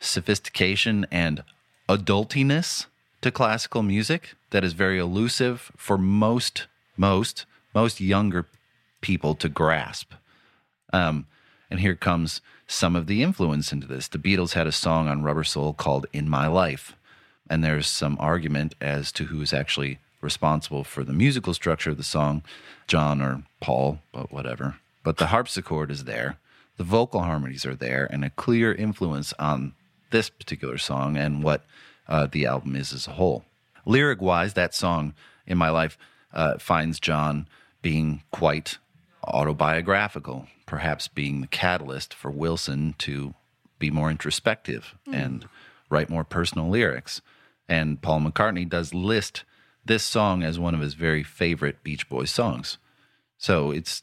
sophistication 0.00 1.06
and 1.10 1.42
adultiness 1.88 2.86
to 3.20 3.30
classical 3.30 3.82
music 3.82 4.34
that 4.50 4.64
is 4.64 4.72
very 4.72 4.98
elusive 4.98 5.72
for 5.76 5.98
most 5.98 6.66
most 6.96 7.46
most 7.74 8.00
younger 8.00 8.46
people 9.00 9.34
to 9.36 9.48
grasp. 9.48 10.12
Um, 10.92 11.26
and 11.70 11.80
here 11.80 11.94
comes 11.94 12.40
some 12.66 12.96
of 12.96 13.06
the 13.06 13.22
influence 13.22 13.72
into 13.72 13.86
this. 13.86 14.08
The 14.08 14.18
Beatles 14.18 14.52
had 14.52 14.66
a 14.66 14.72
song 14.72 15.08
on 15.08 15.22
Rubber 15.22 15.44
Soul 15.44 15.72
called 15.72 16.06
In 16.12 16.28
My 16.28 16.46
Life. 16.46 16.94
And 17.48 17.62
there's 17.62 17.86
some 17.86 18.16
argument 18.20 18.74
as 18.80 19.12
to 19.12 19.24
who 19.24 19.40
is 19.40 19.52
actually 19.52 19.98
responsible 20.20 20.84
for 20.84 21.04
the 21.04 21.12
musical 21.12 21.54
structure 21.54 21.90
of 21.90 21.96
the 21.96 22.02
song, 22.02 22.42
John 22.86 23.22
or 23.22 23.44
Paul, 23.60 24.00
but 24.12 24.32
whatever. 24.32 24.76
But 25.08 25.16
the 25.16 25.28
harpsichord 25.28 25.90
is 25.90 26.04
there, 26.04 26.36
the 26.76 26.84
vocal 26.84 27.22
harmonies 27.22 27.64
are 27.64 27.74
there, 27.74 28.06
and 28.12 28.26
a 28.26 28.28
clear 28.28 28.74
influence 28.74 29.32
on 29.38 29.72
this 30.10 30.28
particular 30.28 30.76
song 30.76 31.16
and 31.16 31.42
what 31.42 31.64
uh, 32.08 32.26
the 32.26 32.44
album 32.44 32.76
is 32.76 32.92
as 32.92 33.06
a 33.06 33.12
whole. 33.12 33.46
Lyric 33.86 34.20
wise, 34.20 34.52
that 34.52 34.74
song 34.74 35.14
in 35.46 35.56
my 35.56 35.70
life 35.70 35.96
uh, 36.34 36.58
finds 36.58 37.00
John 37.00 37.48
being 37.80 38.22
quite 38.32 38.76
autobiographical, 39.24 40.46
perhaps 40.66 41.08
being 41.08 41.40
the 41.40 41.46
catalyst 41.46 42.12
for 42.12 42.30
Wilson 42.30 42.94
to 42.98 43.32
be 43.78 43.90
more 43.90 44.10
introspective 44.10 44.94
and 45.10 45.48
write 45.88 46.10
more 46.10 46.22
personal 46.22 46.68
lyrics. 46.68 47.22
And 47.66 48.02
Paul 48.02 48.20
McCartney 48.20 48.68
does 48.68 48.92
list 48.92 49.44
this 49.86 50.02
song 50.02 50.42
as 50.42 50.58
one 50.58 50.74
of 50.74 50.82
his 50.82 50.92
very 50.92 51.22
favorite 51.22 51.82
Beach 51.82 52.10
Boys 52.10 52.30
songs. 52.30 52.76
So 53.38 53.70
it's 53.70 54.02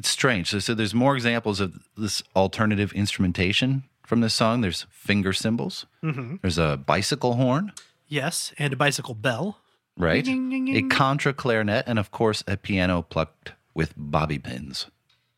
it's 0.00 0.08
strange. 0.08 0.48
So, 0.50 0.58
so 0.58 0.74
there's 0.74 0.94
more 0.94 1.14
examples 1.14 1.60
of 1.60 1.68
this 1.96 2.22
alternative 2.34 2.90
instrumentation 2.92 3.84
from 4.06 4.20
this 4.22 4.34
song. 4.34 4.62
There's 4.62 4.86
finger 4.90 5.32
cymbals. 5.32 5.86
Mm-hmm. 6.02 6.36
There's 6.42 6.58
a 6.58 6.76
bicycle 6.76 7.34
horn, 7.34 7.72
Yes, 8.08 8.52
and 8.58 8.72
a 8.72 8.76
bicycle 8.76 9.14
bell. 9.14 9.58
right? 9.96 10.24
Ding, 10.24 10.50
ding, 10.50 10.68
A 10.68 10.72
ding. 10.80 10.88
contra 10.88 11.32
clarinet, 11.32 11.84
and 11.86 11.98
of 11.98 12.10
course 12.10 12.42
a 12.48 12.56
piano 12.56 13.02
plucked 13.02 13.52
with 13.74 13.92
bobby 13.96 14.38
pins, 14.38 14.86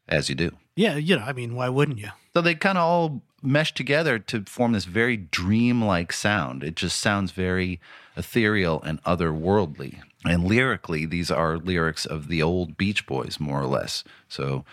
as 0.09 0.29
you 0.29 0.35
do. 0.35 0.51
Yeah, 0.77 0.97
you 0.97 1.17
know, 1.17 1.25
I 1.27 1.33
mean, 1.35 1.55
why 1.55 1.69
wouldn't 1.69 1.99
you? 1.99 2.11
So 2.33 2.41
they 2.41 2.55
kind 2.55 2.79
of 2.79 2.85
all 2.85 3.23
mesh 3.43 3.75
together 3.75 4.19
to 4.31 4.45
form 4.45 4.73
this 4.73 4.87
very 4.87 5.17
dream-like 5.19 6.13
sound. 6.13 6.63
It 6.65 6.77
just 6.77 6.99
sounds 7.01 7.33
very 7.33 7.79
ethereal 8.17 8.81
and 8.83 9.03
otherworldly. 9.05 10.01
And 10.25 10.45
lyrically, 10.45 11.05
these 11.05 11.31
are 11.31 11.59
lyrics 11.59 12.07
of 12.07 12.29
the 12.29 12.43
old 12.43 12.77
Beach 12.77 13.07
Boys, 13.07 13.41
more 13.41 13.61
or 13.61 13.67
less. 13.67 14.05
So 14.29 14.65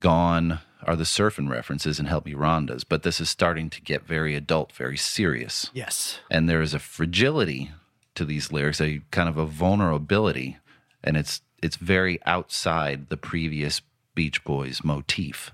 Gone 0.00 0.58
are 0.84 0.96
the 0.96 1.04
surfing 1.04 1.48
references 1.48 2.00
and 2.00 2.08
Help 2.08 2.26
Me 2.26 2.34
Rhondas, 2.34 2.84
but 2.86 3.04
this 3.04 3.20
is 3.20 3.30
starting 3.30 3.70
to 3.70 3.80
get 3.80 4.04
very 4.04 4.34
adult, 4.34 4.72
very 4.72 4.96
serious. 4.96 5.70
Yes. 5.72 6.18
And 6.28 6.48
there 6.48 6.60
is 6.60 6.74
a 6.74 6.80
fragility 6.80 7.70
to 8.16 8.24
these 8.24 8.50
lyrics, 8.50 8.80
a 8.80 9.00
kind 9.12 9.28
of 9.28 9.38
a 9.38 9.46
vulnerability, 9.46 10.58
and 11.04 11.16
it's 11.16 11.40
it's 11.62 11.76
very 11.76 12.18
outside 12.26 13.08
the 13.08 13.16
previous 13.16 13.80
Beach 14.16 14.42
Boys 14.42 14.82
motif, 14.82 15.52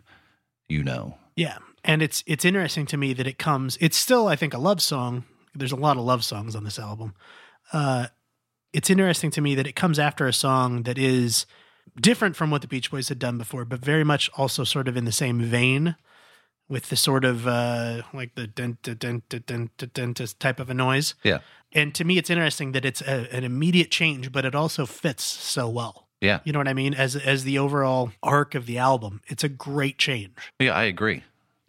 you 0.66 0.83
know. 0.83 1.19
Yeah. 1.37 1.59
And 1.85 2.01
it's 2.01 2.25
it's 2.27 2.47
interesting 2.47 2.87
to 2.87 2.97
me 2.97 3.12
that 3.12 3.27
it 3.27 3.39
comes 3.39 3.77
it's 3.81 3.99
still 3.99 4.29
I 4.29 4.37
think 4.37 4.55
a 4.55 4.59
love 4.59 4.81
song. 4.81 5.25
There's 5.55 5.73
a 5.73 5.77
lot 5.77 5.99
of 5.99 6.05
love 6.05 6.25
songs 6.25 6.57
on 6.57 6.64
this 6.64 6.79
album. 6.79 7.14
Uh 7.73 8.07
it's 8.73 8.91
interesting 8.91 9.31
to 9.33 9.41
me 9.41 9.55
that 9.55 9.66
it 9.66 9.77
comes 9.77 9.99
after 9.99 10.27
a 10.27 10.33
song 10.33 10.83
that 10.85 10.99
is 10.99 11.47
different 12.01 12.37
from 12.37 12.51
what 12.51 12.62
the 12.62 12.69
Beach 12.69 12.91
Boys 12.91 13.09
had 13.09 13.19
done 13.19 13.39
before, 13.39 13.64
but 13.64 13.81
very 13.81 14.05
much 14.05 14.31
also 14.37 14.64
sort 14.64 14.89
of 14.89 14.97
in 14.97 15.05
the 15.05 15.12
same 15.12 15.41
vein 15.41 15.97
with 16.69 16.91
the 16.91 16.97
sort 16.97 17.25
of 17.25 17.47
uh 17.47 18.03
like 18.12 18.35
the 18.35 18.47
dent 18.47 18.83
dent 18.83 19.29
dent 19.29 19.47
dent 19.47 19.95
dent 19.95 20.35
type 20.39 20.61
of 20.61 20.69
a 20.69 20.75
noise. 20.75 21.14
Yeah. 21.23 21.39
And 21.73 21.95
to 21.95 22.05
me 22.05 22.19
it's 22.19 22.31
interesting 22.31 22.73
that 22.73 22.85
it's 22.85 23.01
a, 23.01 23.35
an 23.35 23.45
immediate 23.45 23.91
change, 23.91 24.33
but 24.33 24.45
it 24.45 24.55
also 24.55 24.85
fits 24.85 25.25
so 25.25 25.69
well. 25.69 26.09
Yeah. 26.21 26.41
You 26.45 26.53
know 26.53 26.59
what 26.59 26.69
I 26.69 26.75
mean? 26.75 26.95
As 26.95 27.16
as 27.16 27.45
the 27.45 27.59
overall 27.59 28.12
arc 28.23 28.55
of 28.55 28.66
the 28.66 28.79
album, 28.79 29.23
it's 29.29 29.45
a 29.45 29.49
great 29.49 29.99
change. 29.99 30.53
Yeah, 30.59 30.75
I 30.75 30.85
agree. 30.85 31.25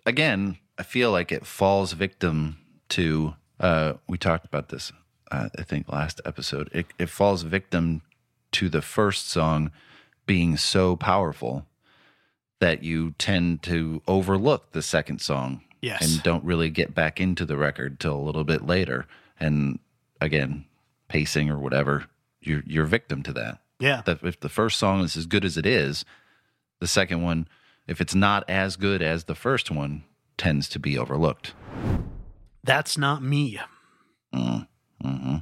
Again, 0.06 0.58
I 0.78 0.84
feel 0.84 1.12
like 1.12 1.32
it 1.32 1.46
falls 1.46 1.94
victim 1.94 2.58
to. 2.90 3.36
Uh, 3.60 3.94
we 4.08 4.18
talked 4.18 4.46
about 4.46 4.70
this, 4.70 4.94
uh, 5.32 5.50
I 5.58 5.64
think, 5.64 5.92
last 5.92 6.22
episode. 6.26 6.70
It, 6.74 6.88
it 6.98 7.10
falls 7.10 7.44
victim 7.44 8.02
to 8.54 8.70
the 8.70 8.82
first 8.82 9.30
song 9.30 9.72
being 10.26 10.58
so 10.58 10.96
powerful 10.96 11.66
that 12.60 12.84
you 12.84 13.12
tend 13.18 13.64
to 13.64 14.02
overlook 14.08 14.72
the 14.72 14.82
second 14.82 15.22
song 15.22 15.62
Yes. 15.82 16.02
and 16.14 16.22
don't 16.24 16.44
really 16.44 16.70
get 16.70 16.94
back 16.94 17.22
into 17.22 17.46
the 17.46 17.56
record 17.58 18.00
till 18.00 18.16
a 18.16 18.20
little 18.22 18.44
bit 18.44 18.66
later. 18.66 19.06
And 19.40 19.80
again, 20.20 20.66
pacing 21.08 21.50
or 21.50 21.58
whatever, 21.58 22.06
you're 22.42 22.64
you're 22.66 22.86
victim 22.86 23.24
to 23.24 23.34
that 23.34 23.60
Yeah. 23.80 24.02
that 24.06 24.22
if 24.24 24.40
the 24.42 24.50
first 24.50 24.78
song 24.78 25.02
is 25.02 25.16
as 25.16 25.26
good 25.26 25.46
as 25.46 25.56
it 25.58 25.66
is, 25.66 26.04
the 26.80 26.88
second 26.88 27.22
one, 27.24 27.48
if 27.88 28.02
it's 28.02 28.14
not 28.16 28.48
as 28.50 28.76
good 28.76 29.02
as 29.02 29.24
the 29.24 29.36
first 29.36 29.72
one, 29.72 30.04
tends 30.38 30.68
to 30.70 30.80
be 30.80 30.98
overlooked. 30.98 31.54
That's 32.64 32.98
not 32.98 33.24
me. 33.24 33.60
Mm, 34.34 34.68
hmm 35.02 35.38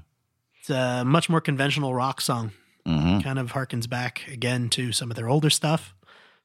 It's 0.60 0.70
a 0.70 1.04
much 1.06 1.30
more 1.30 1.42
conventional 1.42 1.94
rock 1.94 2.22
song. 2.22 2.52
hmm 2.86 3.20
Kind 3.20 3.40
of 3.40 3.54
harkens 3.54 3.90
back 3.90 4.24
again 4.32 4.70
to 4.70 4.92
some 4.92 5.10
of 5.12 5.16
their 5.18 5.30
older 5.30 5.50
stuff. 5.50 5.94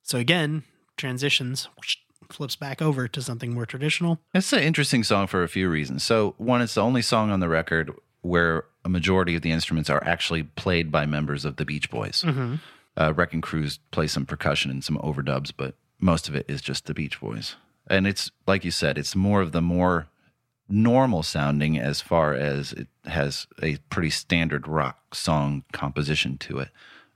So 0.02 0.18
again, 0.18 0.64
transitions, 0.96 1.68
whoosh, 1.76 1.96
flips 2.30 2.56
back 2.56 2.80
over 2.82 3.06
to 3.08 3.22
something 3.22 3.54
more 3.54 3.66
traditional. 3.66 4.18
It's 4.34 4.52
an 4.52 4.60
interesting 4.62 5.04
song 5.04 5.26
for 5.26 5.42
a 5.42 5.48
few 5.48 5.68
reasons. 5.68 6.02
So, 6.02 6.34
one, 6.38 6.62
it's 6.62 6.74
the 6.74 6.82
only 6.82 7.02
song 7.02 7.30
on 7.30 7.40
the 7.40 7.48
record 7.48 7.92
where 8.22 8.64
a 8.84 8.88
majority 8.88 9.36
of 9.36 9.42
the 9.42 9.52
instruments 9.52 9.90
are 9.90 10.02
actually 10.04 10.44
played 10.44 10.90
by 10.90 11.06
members 11.06 11.44
of 11.44 11.56
the 11.56 11.64
Beach 11.64 11.90
Boys. 11.90 12.22
Mm-hmm. 12.22 12.54
Uh, 12.96 13.12
Wrecking 13.14 13.40
Crews 13.40 13.78
play 13.90 14.06
some 14.06 14.26
percussion 14.26 14.70
and 14.70 14.82
some 14.82 14.98
overdubs, 14.98 15.52
but 15.56 15.74
most 15.98 16.28
of 16.28 16.34
it 16.34 16.46
is 16.48 16.60
just 16.60 16.86
the 16.86 16.94
Beach 16.94 17.20
Boys. 17.20 17.56
And 17.88 18.06
it's 18.06 18.30
like 18.46 18.64
you 18.64 18.70
said, 18.70 18.96
it's 18.98 19.14
more 19.16 19.40
of 19.40 19.52
the 19.52 19.62
more 19.62 20.08
normal 20.68 21.22
sounding 21.22 21.78
as 21.78 22.00
far 22.00 22.34
as 22.34 22.72
it 22.72 22.88
has 23.04 23.46
a 23.62 23.76
pretty 23.90 24.10
standard 24.10 24.66
rock 24.68 25.14
song 25.14 25.64
composition 25.72 26.38
to 26.38 26.58
it. 26.58 26.68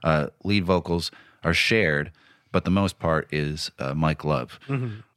Uh, 0.03 0.27
lead 0.43 0.63
vocals 0.65 1.11
are 1.43 1.53
shared, 1.53 2.11
but 2.51 2.65
the 2.65 2.71
most 2.71 2.99
part 2.99 3.27
is 3.31 3.71
uh, 3.79 3.93
Mike 3.93 4.23
Love. 4.23 4.59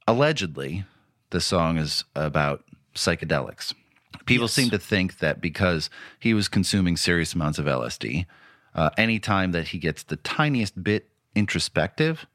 Allegedly, 0.06 0.84
the 1.30 1.40
song 1.40 1.76
is 1.78 2.04
about 2.14 2.64
psychedelics. 2.94 3.72
People 4.26 4.44
Yes. 4.44 4.52
seem 4.52 4.70
to 4.70 4.78
think 4.78 5.18
that 5.18 5.40
because 5.40 5.90
he 6.18 6.34
was 6.34 6.48
consuming 6.48 6.96
serious 6.96 7.34
amounts 7.34 7.58
of 7.58 7.66
LSD, 7.66 8.26
uh, 8.74 8.90
anytime 8.96 9.52
that 9.52 9.68
he 9.68 9.78
gets 9.78 10.02
the 10.02 10.16
tiniest 10.16 10.82
bit 10.82 11.08
introspective, 11.34 12.26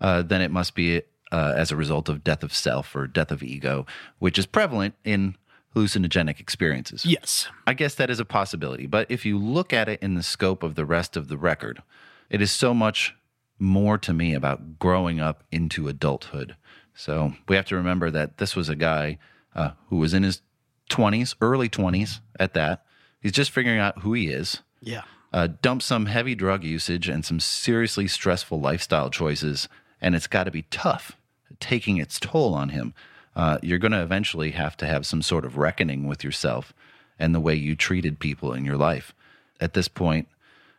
uh, 0.00 0.22
then 0.22 0.40
it 0.40 0.50
must 0.50 0.74
be 0.74 1.02
uh, 1.32 1.54
as 1.56 1.70
a 1.70 1.76
result 1.76 2.08
of 2.08 2.24
death 2.24 2.42
of 2.42 2.52
self 2.52 2.94
or 2.94 3.06
death 3.06 3.30
of 3.30 3.42
ego, 3.42 3.86
which 4.18 4.38
is 4.38 4.46
prevalent 4.46 4.94
in 5.04 5.36
hallucinogenic 5.74 6.40
experiences. 6.40 7.04
Yes. 7.04 7.48
I 7.66 7.74
guess 7.74 7.94
that 7.96 8.10
is 8.10 8.20
a 8.20 8.24
possibility. 8.24 8.86
But 8.86 9.10
if 9.10 9.24
you 9.24 9.38
look 9.38 9.72
at 9.72 9.88
it 9.88 10.02
in 10.02 10.14
the 10.14 10.22
scope 10.22 10.62
of 10.62 10.74
the 10.74 10.84
rest 10.84 11.16
of 11.16 11.28
the 11.28 11.36
record, 11.36 11.82
it 12.30 12.40
is 12.40 12.50
so 12.50 12.74
much 12.74 13.14
more 13.58 13.98
to 13.98 14.12
me 14.12 14.34
about 14.34 14.78
growing 14.78 15.20
up 15.20 15.44
into 15.50 15.88
adulthood. 15.88 16.56
So 16.94 17.34
we 17.46 17.56
have 17.56 17.66
to 17.66 17.76
remember 17.76 18.10
that 18.10 18.38
this 18.38 18.56
was 18.56 18.68
a 18.68 18.74
guy 18.74 19.18
uh, 19.54 19.70
who 19.88 19.96
was 19.96 20.14
in 20.14 20.22
his 20.22 20.42
20s, 20.90 21.34
early 21.40 21.68
20s 21.68 22.20
at 22.38 22.54
that. 22.54 22.84
He's 23.20 23.32
just 23.32 23.50
figuring 23.50 23.78
out 23.78 24.00
who 24.00 24.14
he 24.14 24.28
is. 24.28 24.62
Yeah. 24.80 25.02
Uh, 25.32 25.48
dump 25.60 25.82
some 25.82 26.06
heavy 26.06 26.34
drug 26.34 26.64
usage 26.64 27.08
and 27.08 27.24
some 27.24 27.40
seriously 27.40 28.08
stressful 28.08 28.60
lifestyle 28.60 29.10
choices, 29.10 29.68
and 30.00 30.14
it's 30.14 30.26
got 30.26 30.44
to 30.44 30.50
be 30.50 30.62
tough, 30.62 31.16
taking 31.60 31.96
its 31.96 32.18
toll 32.20 32.54
on 32.54 32.70
him. 32.70 32.94
Uh, 33.36 33.58
you're 33.62 33.78
going 33.78 33.92
to 33.92 34.02
eventually 34.02 34.50
have 34.52 34.76
to 34.78 34.86
have 34.86 35.06
some 35.06 35.22
sort 35.22 35.44
of 35.44 35.56
reckoning 35.56 36.06
with 36.06 36.24
yourself 36.24 36.72
and 37.18 37.34
the 37.34 37.40
way 37.40 37.54
you 37.54 37.76
treated 37.76 38.18
people 38.18 38.52
in 38.52 38.64
your 38.64 38.76
life. 38.76 39.14
At 39.60 39.74
this 39.74 39.88
point, 39.88 40.28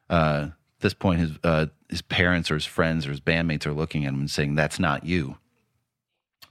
uh, 0.10 0.50
this 0.80 0.94
point, 0.94 1.20
his 1.20 1.32
uh, 1.44 1.68
his 1.90 2.02
parents 2.02 2.50
or 2.50 2.54
his 2.56 2.66
friends 2.66 3.06
or 3.06 3.12
his 3.12 3.20
bandmates 3.20 3.66
are 3.66 3.74
looking 3.74 4.06
at 4.06 4.14
him 4.14 4.22
and 4.22 4.32
saying, 4.32 4.56
"That's 4.56 4.80
not 4.80 5.06
you." 5.06 5.38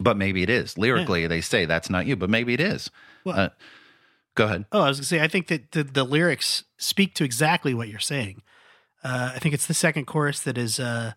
But 0.00 0.16
maybe 0.16 0.42
it 0.42 0.50
is. 0.50 0.78
Lyrically, 0.78 1.26
they 1.26 1.40
say 1.40 1.64
that's 1.64 1.90
not 1.90 2.06
you, 2.06 2.16
but 2.16 2.30
maybe 2.30 2.54
it 2.54 2.60
is. 2.60 2.90
Well- 3.24 3.38
uh, 3.38 3.48
go 4.34 4.44
ahead. 4.44 4.66
Oh, 4.70 4.82
I 4.82 4.88
was 4.88 4.98
gonna 4.98 5.06
say, 5.06 5.20
I 5.20 5.28
think 5.28 5.48
that 5.48 5.72
the, 5.72 5.82
the 5.82 6.04
lyrics 6.04 6.64
speak 6.76 7.14
to 7.14 7.24
exactly 7.24 7.74
what 7.74 7.88
you're 7.88 7.98
saying. 7.98 8.42
Uh, 9.02 9.32
I 9.34 9.38
think 9.38 9.54
it's 9.54 9.66
the 9.66 9.74
second 9.74 10.06
chorus 10.06 10.40
that 10.40 10.56
is. 10.58 10.78
Uh, 10.78 11.12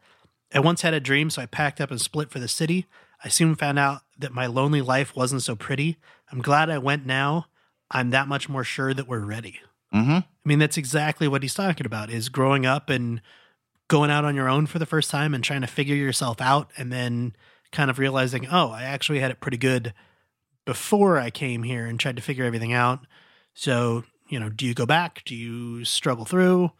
I 0.54 0.60
once 0.60 0.82
had 0.82 0.93
a 0.93 0.99
dream, 0.99 1.30
so 1.30 1.41
I 1.41 1.45
packed 1.45 1.80
up 1.80 1.91
and 1.91 2.02
split 2.02 2.30
for 2.30 2.39
the 2.39 2.47
city. 2.47 2.88
I 3.24 3.30
soon 3.30 3.56
found 3.56 3.80
out 3.80 4.02
that 4.18 4.34
my 4.34 4.47
lonely 4.47 4.82
life 4.82 5.16
wasn't 5.16 5.43
so 5.43 5.56
pretty. 5.56 5.97
I'm 6.32 6.41
glad 6.41 6.70
I 6.70 6.78
went 6.78 7.06
now. 7.06 7.47
I'm 7.89 8.10
that 8.12 8.28
much 8.28 8.49
more 8.49 8.64
sure 8.64 8.93
that 8.93 9.08
we're 9.08 9.20
ready. 9.20 9.60
Mm-hmm. 9.93 10.12
I 10.12 10.26
mean, 10.45 10.60
that's 10.60 10.78
exactly 10.78 11.28
what 11.28 11.43
he's 11.43 11.54
talking 11.54 11.86
about: 11.86 12.10
is 12.10 12.30
growing 12.30 12.66
up 12.66 12.89
and 12.89 13.22
going 13.88 14.10
out 14.10 14.26
on 14.26 14.36
your 14.36 14.49
own 14.49 14.66
for 14.66 14.80
the 14.80 14.86
first 14.86 15.12
time 15.12 15.34
and 15.34 15.43
trying 15.43 15.62
to 15.62 15.68
figure 15.68 15.95
yourself 15.95 16.41
out, 16.41 16.72
and 16.78 16.91
then 16.91 17.36
kind 17.72 17.89
of 17.89 17.99
realizing, 17.99 18.47
oh, 18.52 18.70
I 18.72 18.84
actually 18.84 19.20
had 19.20 19.32
it 19.32 19.39
pretty 19.39 19.58
good 19.58 19.93
before 20.66 21.18
I 21.18 21.30
came 21.30 21.64
here 21.64 21.86
and 21.86 21.99
tried 21.99 22.16
to 22.16 22.22
figure 22.22 22.45
everything 22.45 22.74
out. 22.74 23.06
So, 23.54 24.04
you 24.30 24.39
know, 24.39 24.49
do 24.49 24.66
you 24.66 24.74
go 24.74 24.86
back? 24.86 25.24
Do 25.26 25.36
you 25.36 25.84
struggle 25.86 26.26
through? 26.26 26.72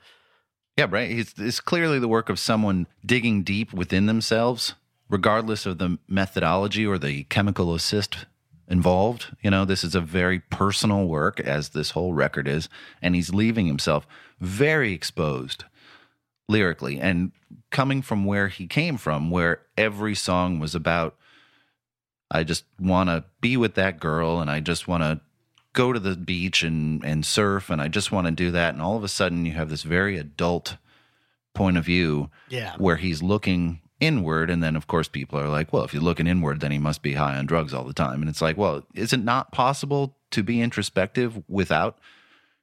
Yeah, 0.78 0.88
right. 0.90 1.12
It's, 1.12 1.34
it's 1.38 1.60
clearly 1.60 2.00
the 2.00 2.08
work 2.08 2.30
of 2.30 2.40
someone 2.40 2.88
digging 3.06 3.44
deep 3.44 3.74
within 3.74 4.06
themselves, 4.06 4.76
regardless 5.10 5.66
of 5.66 5.78
the 5.78 6.00
methodology 6.08 6.86
or 6.86 6.98
the 6.98 7.24
chemical 7.26 7.74
assist 7.76 8.26
involved. 8.68 9.36
You 9.42 9.52
know, 9.52 9.66
this 9.66 9.84
is 9.84 9.96
a 9.96 10.02
very 10.02 10.40
personal 10.40 11.06
work, 11.06 11.40
as 11.40 11.70
this 11.70 11.92
whole 11.92 12.14
record 12.14 12.48
is, 12.48 12.70
and 13.02 13.16
he's 13.16 13.34
leaving 13.34 13.68
himself 13.68 14.08
very 14.40 14.94
exposed, 14.94 15.66
lyrically 16.48 17.00
and 17.00 17.32
coming 17.72 18.02
from 18.02 18.26
where 18.26 18.50
he 18.50 18.68
came 18.68 18.98
from 18.98 19.32
where 19.32 19.62
every 19.78 20.14
song 20.16 20.60
was 20.60 20.76
about 20.76 21.16
I 22.30 22.44
just 22.44 22.64
want 22.80 23.10
to 23.10 23.26
be 23.42 23.58
with 23.58 23.76
that 23.76 24.00
girl 24.00 24.40
and 24.40 24.50
I 24.50 24.60
just 24.62 24.88
want 24.88 25.04
to 25.04 25.20
go 25.74 25.94
to 25.94 26.00
the 26.00 26.16
beach 26.16 26.64
and 26.64 27.04
and 27.06 27.26
surf 27.26 27.70
and 27.70 27.82
I 27.82 27.88
just 27.88 28.12
want 28.12 28.28
to 28.28 28.32
do 28.32 28.52
that 28.52 28.74
and 28.74 28.82
all 28.82 28.98
of 28.98 29.04
a 29.04 29.08
sudden 29.08 29.46
you 29.46 29.54
have 29.54 29.70
this 29.70 29.84
very 29.84 30.18
adult 30.18 30.78
point 31.54 31.78
of 31.78 31.86
view 31.86 32.30
Yeah. 32.50 32.76
where 32.78 32.98
he's 32.98 33.22
looking 33.24 33.80
inward 34.00 34.50
and 34.50 34.64
then 34.64 34.76
of 34.76 34.88
course 34.88 35.08
people 35.08 35.40
are 35.40 35.48
like 35.48 35.72
well 35.72 35.84
if 35.84 35.94
you're 35.94 36.02
looking 36.04 36.28
inward 36.28 36.60
then 36.60 36.72
he 36.72 36.78
must 36.80 37.02
be 37.02 37.14
high 37.14 37.38
on 37.38 37.46
drugs 37.46 37.74
all 37.74 37.84
the 37.84 37.94
time. 37.94 38.22
And 38.22 38.30
it's 38.30 38.42
like 38.42 38.58
well 38.58 38.84
is 38.96 39.14
it 39.14 39.24
not 39.24 39.52
possible 39.52 40.18
to 40.32 40.44
be 40.44 40.62
introspective 40.62 41.42
without 41.48 42.00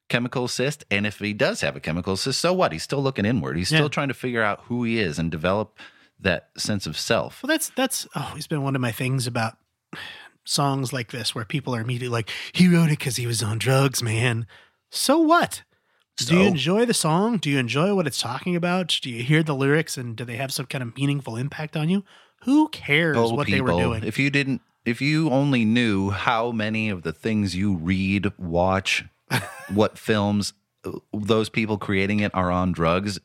chemical 0.08 0.44
assist 0.46 0.84
and 0.90 1.06
if 1.06 1.18
he 1.18 1.32
does 1.32 1.60
have 1.60 1.76
a 1.76 1.80
chemical 1.80 2.14
assist 2.14 2.40
so 2.40 2.52
what? 2.52 2.72
He's 2.72 2.82
still 2.82 3.02
looking 3.02 3.24
inward. 3.24 3.56
He's 3.56 3.68
still 3.68 3.82
Yeah. 3.82 3.88
trying 3.88 4.08
to 4.08 4.14
figure 4.14 4.42
out 4.42 4.60
who 4.64 4.84
he 4.84 4.98
is 4.98 5.18
and 5.18 5.30
develop 5.30 5.78
that 6.20 6.48
sense 6.56 6.86
of 6.86 6.98
self. 6.98 7.42
Well, 7.42 7.48
that's 7.48 7.70
that's 7.70 8.06
oh, 8.16 8.26
always 8.30 8.46
been 8.48 8.62
one 8.62 8.74
of 8.74 8.80
my 8.82 8.90
things 8.92 9.26
about 9.26 9.56
songs 10.48 10.92
like 10.92 11.10
this, 11.12 11.34
where 11.34 11.44
people 11.44 11.74
are 11.74 11.80
immediately 11.80 12.08
like, 12.08 12.30
"He 12.52 12.68
wrote 12.68 12.86
it 12.86 12.98
because 12.98 13.16
he 13.16 13.26
was 13.26 13.42
on 13.42 13.58
drugs, 13.58 14.02
man." 14.02 14.46
So 14.90 15.18
what? 15.18 15.62
Do 16.16 16.36
you 16.36 16.46
enjoy 16.48 16.84
the 16.84 16.94
song? 16.94 17.36
Do 17.36 17.48
you 17.48 17.58
enjoy 17.58 17.94
what 17.94 18.08
it's 18.08 18.20
talking 18.20 18.56
about? 18.56 18.98
Do 19.02 19.08
you 19.08 19.22
hear 19.22 19.44
the 19.44 19.54
lyrics 19.54 19.96
and 19.96 20.16
do 20.16 20.24
they 20.24 20.34
have 20.34 20.52
some 20.52 20.66
kind 20.66 20.82
of 20.82 20.96
meaningful 20.96 21.36
impact 21.36 21.76
on 21.76 21.88
you? 21.88 22.02
Who 22.42 22.68
cares 22.70 23.16
Oh, 23.16 23.34
what 23.34 23.46
they 23.46 23.60
were 23.60 23.70
doing? 23.70 24.02
if 24.02 24.18
you 24.18 24.28
didn't 24.30 24.60
if 24.84 25.00
you 25.00 25.30
only 25.30 25.64
knew 25.64 26.10
how 26.10 26.50
many 26.50 26.88
of 26.88 27.02
the 27.02 27.12
things 27.12 27.54
you 27.54 27.74
read 27.74 28.32
watch 28.36 29.04
what 29.72 29.96
films 29.96 30.54
those 31.12 31.48
people 31.50 31.78
creating 31.78 32.18
it 32.20 32.34
are 32.34 32.50
on 32.50 32.72
drugs 32.72 33.20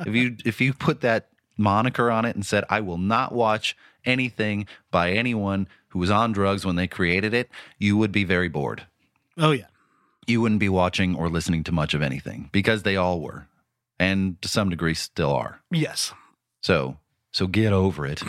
if 0.00 0.14
you 0.14 0.36
if 0.44 0.60
you 0.60 0.72
put 0.72 1.02
that 1.02 1.28
moniker 1.56 2.10
on 2.10 2.24
it 2.24 2.34
and 2.34 2.44
said 2.46 2.64
i 2.70 2.80
will 2.80 2.98
not 2.98 3.32
watch 3.32 3.76
anything 4.04 4.66
by 4.90 5.10
anyone 5.12 5.68
who 5.94 5.98
was 5.98 6.10
on 6.10 6.32
drugs 6.32 6.66
when 6.66 6.76
they 6.76 6.86
created 6.86 7.32
it 7.32 7.48
you 7.78 7.96
would 7.96 8.12
be 8.12 8.24
very 8.24 8.48
bored 8.48 8.86
oh 9.38 9.52
yeah, 9.52 9.66
you 10.26 10.42
wouldn't 10.42 10.60
be 10.60 10.68
watching 10.68 11.14
or 11.16 11.30
listening 11.30 11.64
to 11.64 11.72
much 11.72 11.94
of 11.94 12.02
anything 12.02 12.50
because 12.52 12.82
they 12.82 12.96
all 12.96 13.22
were 13.22 13.46
and 13.98 14.40
to 14.42 14.48
some 14.48 14.68
degree 14.68 14.92
still 14.92 15.32
are 15.32 15.62
yes. 15.70 16.12
so 16.60 16.98
so 17.34 17.48
get 17.48 17.72
over 17.72 18.06
it. 18.06 18.22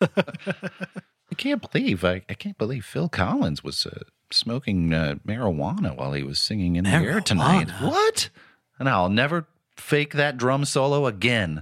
I 0.00 1.34
can't 1.36 1.70
believe 1.70 2.02
I, 2.02 2.22
I 2.30 2.34
can't 2.34 2.56
believe 2.56 2.86
Phil 2.86 3.10
Collins 3.10 3.62
was 3.62 3.84
uh, 3.84 4.04
smoking 4.30 4.94
uh, 4.94 5.16
marijuana 5.26 5.94
while 5.94 6.14
he 6.14 6.22
was 6.22 6.38
singing 6.38 6.76
in 6.76 6.84
the 6.84 6.90
air 6.90 7.20
tonight. 7.20 7.68
What? 7.82 8.30
And 8.78 8.88
I'll 8.88 9.10
never 9.10 9.46
fake 9.76 10.14
that 10.14 10.38
drum 10.38 10.64
solo 10.64 11.06
again. 11.06 11.60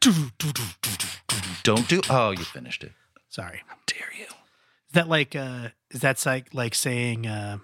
Don't 1.62 1.88
do. 1.88 2.00
Oh, 2.10 2.32
you 2.32 2.42
finished 2.42 2.82
it. 2.82 2.90
Sorry. 3.28 3.62
How 3.68 3.76
dare 3.86 4.10
that 4.92 5.08
like 5.08 5.34
uh 5.36 5.68
is 5.90 6.00
that 6.00 6.24
like 6.26 6.52
like 6.54 6.74
saying 6.74 7.26
uh 7.26 7.58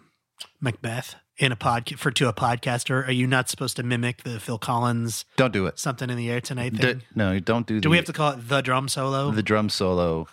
Macbeth 0.60 1.16
in 1.36 1.52
a 1.52 1.56
pod 1.56 1.92
for 1.98 2.10
to 2.10 2.28
a 2.28 2.32
podcaster? 2.32 3.06
Are 3.06 3.12
you 3.12 3.26
not 3.26 3.48
supposed 3.48 3.76
to 3.76 3.82
mimic 3.82 4.22
the 4.24 4.40
Phil 4.40 4.58
Collins 4.58 5.24
Don't 5.36 5.52
do 5.52 5.66
it. 5.66 5.78
something 5.78 6.10
in 6.10 6.16
the 6.16 6.30
air 6.30 6.40
tonight 6.40 6.74
D- 6.74 6.96
no, 7.14 7.38
don't 7.38 7.66
do. 7.66 7.74
Do 7.76 7.80
the, 7.82 7.90
we 7.90 7.96
have 7.96 8.06
to 8.06 8.12
call 8.12 8.32
it 8.32 8.48
the 8.48 8.60
drum 8.60 8.88
solo? 8.88 9.30
the 9.30 9.42
drum 9.42 9.68
solo 9.68 10.26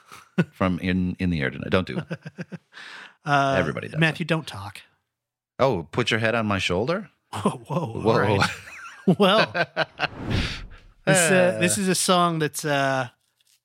from 0.51 0.79
in 0.79 1.15
in 1.19 1.29
the 1.29 1.41
air 1.41 1.49
tonight? 1.51 1.69
Don't 1.69 1.87
do 1.87 1.97
it. 1.99 2.05
uh, 3.25 3.55
everybody 3.57 3.87
does 3.87 3.99
Matthew, 3.99 4.25
don't 4.25 4.47
talk. 4.47 4.81
Oh, 5.59 5.87
put 5.91 6.11
your 6.11 6.19
head 6.19 6.35
on 6.35 6.45
my 6.45 6.59
shoulder. 6.59 7.09
Whoa, 7.33 7.49
whoa, 7.67 8.01
Whoa. 8.01 8.17
right. 8.17 8.49
well, 9.19 9.51
this 11.05 11.31
uh, 11.31 11.57
this 11.59 11.77
is 11.77 11.87
a 11.87 11.95
song 11.95 12.39
that's 12.39 12.65
uh, 12.65 13.09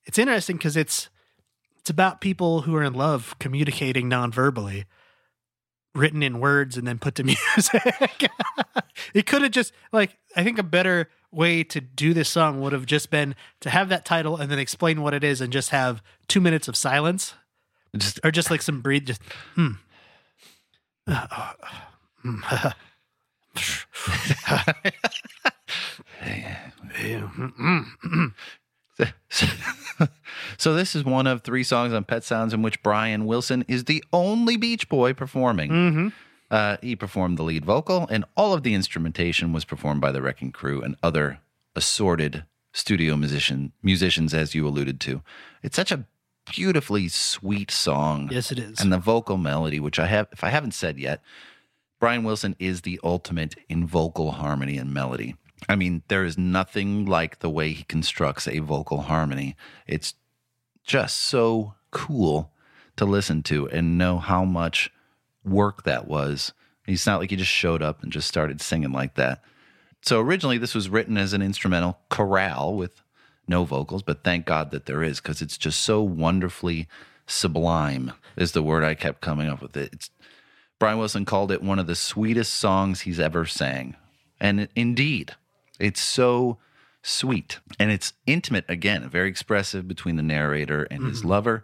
it's 0.05 0.17
interesting 0.19 0.57
because 0.57 0.77
it's 0.77 1.09
it's 1.81 1.89
about 1.89 2.21
people 2.21 2.61
who 2.61 2.75
are 2.75 2.83
in 2.83 2.93
love 2.93 3.35
communicating 3.39 4.07
non-verbally, 4.07 4.85
written 5.95 6.21
in 6.21 6.39
words 6.39 6.77
and 6.77 6.87
then 6.87 6.99
put 6.99 7.15
to 7.15 7.23
music. 7.55 8.29
it 9.15 9.25
could 9.25 9.41
have 9.41 9.51
just 9.51 9.73
like 9.91 10.17
I 10.35 10.43
think 10.43 10.59
a 10.59 10.63
better 10.63 11.09
way 11.31 11.63
to 11.63 11.81
do 11.81 12.13
this 12.13 12.29
song 12.29 12.61
would 12.61 12.71
have 12.73 12.85
just 12.85 13.09
been 13.09 13.35
to 13.61 13.71
have 13.71 13.89
that 13.89 14.05
title 14.05 14.37
and 14.37 14.51
then 14.51 14.59
explain 14.59 15.01
what 15.01 15.15
it 15.15 15.23
is 15.23 15.41
and 15.41 15.51
just 15.51 15.71
have 15.71 16.03
two 16.27 16.39
minutes 16.39 16.67
of 16.67 16.75
silence 16.75 17.33
Just 17.97 18.19
or 18.23 18.29
just 18.29 18.51
like 18.51 18.61
some 18.61 18.81
breathe 18.81 19.07
just 19.07 19.21
hmm. 19.55 19.71
Uh, 21.07 21.25
uh, 21.31 21.53
hmm. 22.21 22.39
so 30.57 30.73
this 30.73 30.95
is 30.95 31.03
one 31.03 31.27
of 31.27 31.41
three 31.41 31.63
songs 31.63 31.93
on 31.93 32.03
Pet 32.03 32.23
Sounds 32.23 32.53
in 32.53 32.61
which 32.61 32.81
Brian 32.83 33.25
Wilson 33.25 33.63
is 33.67 33.85
the 33.85 34.03
only 34.11 34.57
Beach 34.57 34.89
Boy 34.89 35.13
performing. 35.13 35.71
Mm-hmm. 35.71 36.07
Uh, 36.49 36.77
he 36.81 36.95
performed 36.95 37.37
the 37.37 37.43
lead 37.43 37.63
vocal, 37.63 38.07
and 38.09 38.25
all 38.35 38.53
of 38.53 38.63
the 38.63 38.73
instrumentation 38.73 39.53
was 39.53 39.63
performed 39.63 40.01
by 40.01 40.11
the 40.11 40.21
Wrecking 40.21 40.51
Crew 40.51 40.81
and 40.81 40.97
other 41.01 41.39
assorted 41.75 42.43
studio 42.73 43.15
musician 43.15 43.71
musicians, 43.81 44.33
as 44.33 44.53
you 44.53 44.67
alluded 44.67 44.99
to. 45.01 45.21
It's 45.63 45.75
such 45.75 45.91
a 45.91 46.05
beautifully 46.51 47.07
sweet 47.07 47.71
song. 47.71 48.29
Yes, 48.31 48.51
it 48.51 48.59
is. 48.59 48.81
And 48.81 48.91
the 48.91 48.97
vocal 48.97 49.37
melody, 49.37 49.79
which 49.79 49.99
I 49.99 50.07
have, 50.07 50.27
if 50.31 50.43
I 50.43 50.49
haven't 50.49 50.73
said 50.73 50.99
yet, 50.99 51.21
Brian 51.99 52.23
Wilson 52.23 52.55
is 52.59 52.81
the 52.81 52.99
ultimate 53.03 53.55
in 53.69 53.85
vocal 53.85 54.31
harmony 54.31 54.77
and 54.77 54.93
melody. 54.93 55.35
I 55.69 55.75
mean, 55.75 56.03
there 56.07 56.25
is 56.25 56.37
nothing 56.37 57.05
like 57.05 57.39
the 57.39 57.49
way 57.49 57.71
he 57.71 57.83
constructs 57.83 58.47
a 58.47 58.59
vocal 58.59 59.01
harmony. 59.01 59.55
It's 59.87 60.15
just 60.83 61.17
so 61.17 61.75
cool 61.91 62.51
to 62.97 63.05
listen 63.05 63.43
to 63.43 63.69
and 63.69 63.97
know 63.97 64.17
how 64.17 64.43
much 64.43 64.91
work 65.43 65.83
that 65.83 66.07
was. 66.07 66.53
It's 66.87 67.05
not 67.05 67.19
like 67.19 67.29
he 67.29 67.35
just 67.35 67.51
showed 67.51 67.81
up 67.81 68.01
and 68.01 68.11
just 68.11 68.27
started 68.27 68.59
singing 68.61 68.91
like 68.91 69.15
that. 69.15 69.43
So 70.01 70.19
originally, 70.19 70.57
this 70.57 70.73
was 70.73 70.89
written 70.89 71.17
as 71.17 71.33
an 71.33 71.41
instrumental 71.41 71.99
chorale 72.09 72.73
with 72.73 73.01
no 73.47 73.63
vocals, 73.65 74.01
but 74.01 74.23
thank 74.23 74.45
God 74.45 74.71
that 74.71 74.87
there 74.87 75.03
is 75.03 75.21
because 75.21 75.41
it's 75.41 75.57
just 75.57 75.81
so 75.81 76.01
wonderfully 76.01 76.87
sublime, 77.27 78.13
is 78.35 78.51
the 78.51 78.63
word 78.63 78.83
I 78.83 78.95
kept 78.95 79.21
coming 79.21 79.47
up 79.47 79.61
with. 79.61 79.77
It. 79.77 79.93
It's, 79.93 80.09
Brian 80.79 80.97
Wilson 80.97 81.25
called 81.25 81.51
it 81.51 81.61
one 81.61 81.77
of 81.77 81.85
the 81.85 81.95
sweetest 81.95 82.53
songs 82.53 83.01
he's 83.01 83.19
ever 83.19 83.45
sang. 83.45 83.95
And 84.39 84.67
indeed, 84.75 85.35
it's 85.81 86.01
so 86.01 86.57
sweet 87.03 87.59
and 87.79 87.89
it's 87.91 88.13
intimate 88.27 88.65
again, 88.69 89.09
very 89.09 89.27
expressive 89.29 89.87
between 89.87 90.15
the 90.17 90.23
narrator 90.23 90.83
and 90.91 91.03
his 91.07 91.25
lover. 91.25 91.63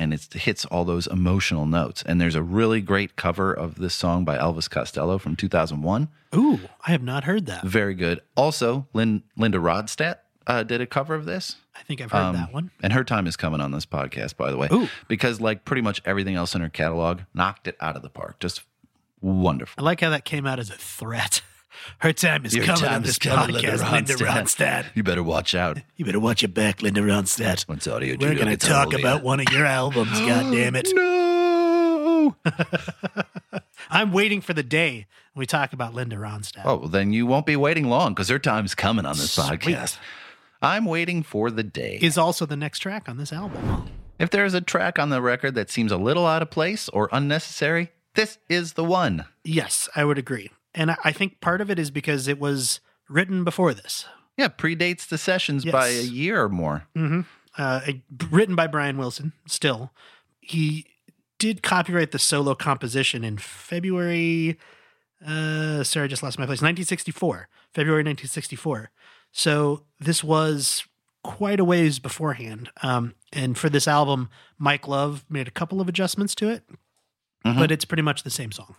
And 0.00 0.14
it 0.14 0.32
hits 0.32 0.64
all 0.66 0.84
those 0.84 1.08
emotional 1.08 1.66
notes. 1.66 2.02
And 2.06 2.20
there's 2.20 2.36
a 2.36 2.42
really 2.42 2.80
great 2.80 3.16
cover 3.16 3.52
of 3.52 3.74
this 3.80 3.94
song 3.94 4.24
by 4.24 4.38
Elvis 4.38 4.70
Costello 4.70 5.18
from 5.18 5.34
2001. 5.34 6.08
Ooh, 6.36 6.60
I 6.86 6.92
have 6.92 7.02
not 7.02 7.24
heard 7.24 7.46
that. 7.46 7.64
Very 7.64 7.94
good. 7.94 8.20
Also, 8.36 8.86
Lynn, 8.92 9.24
Linda 9.36 9.58
Ronstadt 9.58 10.18
uh, 10.46 10.62
did 10.62 10.80
a 10.80 10.86
cover 10.86 11.16
of 11.16 11.24
this. 11.24 11.56
I 11.74 11.82
think 11.82 12.00
I've 12.00 12.12
heard 12.12 12.20
Um, 12.26 12.36
that 12.36 12.52
one. 12.52 12.70
And 12.80 12.92
her 12.92 13.02
time 13.02 13.26
is 13.26 13.36
coming 13.36 13.60
on 13.60 13.72
this 13.72 13.86
podcast, 13.86 14.36
by 14.36 14.52
the 14.52 14.56
way. 14.56 14.68
Ooh. 14.72 14.88
Because, 15.08 15.40
like, 15.40 15.64
pretty 15.64 15.82
much 15.82 16.00
everything 16.04 16.36
else 16.36 16.54
in 16.54 16.60
her 16.60 16.68
catalog 16.68 17.22
knocked 17.34 17.66
it 17.66 17.76
out 17.80 17.96
of 17.96 18.02
the 18.02 18.08
park. 18.08 18.38
Just 18.38 18.62
wonderful. 19.20 19.82
I 19.82 19.84
like 19.84 20.00
how 20.00 20.10
that 20.10 20.24
came 20.24 20.46
out 20.46 20.58
as 20.60 20.70
a 20.70 20.74
threat. 20.76 21.42
Her 21.98 22.12
time 22.12 22.44
is 22.44 22.54
Your 22.54 22.64
coming 22.64 22.82
time 22.82 22.94
on 22.96 23.02
this 23.02 23.12
is 23.12 23.18
coming, 23.18 23.54
Linda 23.56 23.72
podcast, 23.76 23.92
Linda 23.92 24.14
Ronstadt. 24.14 24.42
Ronstadt. 24.44 24.84
You 24.94 25.02
better 25.02 25.22
watch 25.22 25.54
out. 25.54 25.78
You 25.96 26.04
better 26.04 26.20
watch 26.20 26.42
your 26.42 26.48
back, 26.50 26.82
Linda 26.82 27.00
Ronstadt. 27.00 27.68
Once 27.68 27.86
audio 27.86 28.12
We're 28.12 28.28
Judo 28.30 28.34
going 28.34 28.46
to 28.46 28.52
gets 28.52 28.64
a 28.66 28.68
talk 28.68 28.82
hold 28.84 28.94
of 28.94 29.00
about 29.00 29.22
one 29.22 29.40
of 29.40 29.50
your 29.52 29.66
albums, 29.66 30.10
oh, 30.14 30.26
God 30.26 30.52
damn 30.52 30.76
it. 30.76 30.88
No. 30.94 32.36
I'm 33.90 34.12
waiting 34.12 34.40
for 34.40 34.52
the 34.52 34.62
day 34.62 35.06
we 35.34 35.46
talk 35.46 35.72
about 35.72 35.94
Linda 35.94 36.16
Ronstadt. 36.16 36.62
oh, 36.64 36.76
well, 36.76 36.88
then 36.88 37.12
you 37.12 37.26
won't 37.26 37.46
be 37.46 37.56
waiting 37.56 37.84
long 37.88 38.12
because 38.12 38.28
her 38.28 38.38
time's 38.38 38.74
coming 38.74 39.06
on 39.06 39.16
this 39.16 39.32
Sweet. 39.32 39.60
podcast. 39.60 39.98
I'm 40.60 40.84
waiting 40.84 41.22
for 41.22 41.50
the 41.50 41.62
day. 41.62 41.98
Is 42.02 42.18
also 42.18 42.44
the 42.44 42.56
next 42.56 42.80
track 42.80 43.08
on 43.08 43.16
this 43.16 43.32
album. 43.32 43.88
if 44.18 44.30
there's 44.30 44.54
a 44.54 44.60
track 44.60 44.98
on 44.98 45.10
the 45.10 45.22
record 45.22 45.54
that 45.54 45.70
seems 45.70 45.92
a 45.92 45.96
little 45.96 46.26
out 46.26 46.42
of 46.42 46.50
place 46.50 46.88
or 46.88 47.08
unnecessary, 47.12 47.92
this 48.14 48.38
is 48.48 48.72
the 48.72 48.82
one. 48.84 49.24
Yes, 49.44 49.88
I 49.94 50.04
would 50.04 50.18
agree. 50.18 50.50
And 50.78 50.92
I- 51.04 51.12
think 51.12 51.40
part 51.40 51.60
of 51.60 51.70
it 51.70 51.78
is 51.78 51.90
because 51.90 52.28
it 52.28 52.38
was 52.38 52.80
written 53.08 53.42
before 53.44 53.74
this. 53.74 54.06
Yeah, 54.36 54.48
predates 54.48 55.06
the 55.08 55.18
sessions 55.18 55.64
by 55.64 55.88
a 55.88 56.02
year 56.02 56.40
or 56.44 56.48
more. 56.48 56.86
uh, 57.58 57.80
written 58.30 58.54
by 58.54 58.68
Brian 58.68 58.96
Wilson. 58.96 59.32
Still, 59.46 59.92
he 60.40 60.86
did 61.38 61.62
copyright 61.62 62.12
the 62.12 62.18
solo 62.18 62.54
composition 62.54 63.24
in 63.24 63.38
February. 63.38 64.56
Uh, 65.26 65.82
sorry, 65.82 66.04
I 66.04 66.06
just 66.08 66.22
lost 66.22 66.38
my 66.38 66.46
place. 66.46 66.62
1964, 66.62 67.48
February 67.74 68.02
1964. 68.02 68.90
So 69.32 69.82
this 69.98 70.22
was 70.22 70.84
quite 71.24 71.58
a 71.58 71.64
ways 71.64 71.98
beforehand. 71.98 72.70
Um, 72.82 73.14
and 73.32 73.58
for 73.58 73.68
this 73.68 73.88
album, 73.88 74.30
Mike 74.58 74.86
Love 74.86 75.24
made 75.28 75.48
a 75.48 75.52
couple 75.52 75.80
of 75.80 75.88
adjustments 75.88 76.34
to 76.36 76.48
it, 76.48 76.62
Mhm. 77.44 77.58
but 77.58 77.72
it's 77.72 77.84
pretty 77.84 78.02
much 78.04 78.22
the 78.22 78.30
same 78.30 78.52
song. 78.52 78.76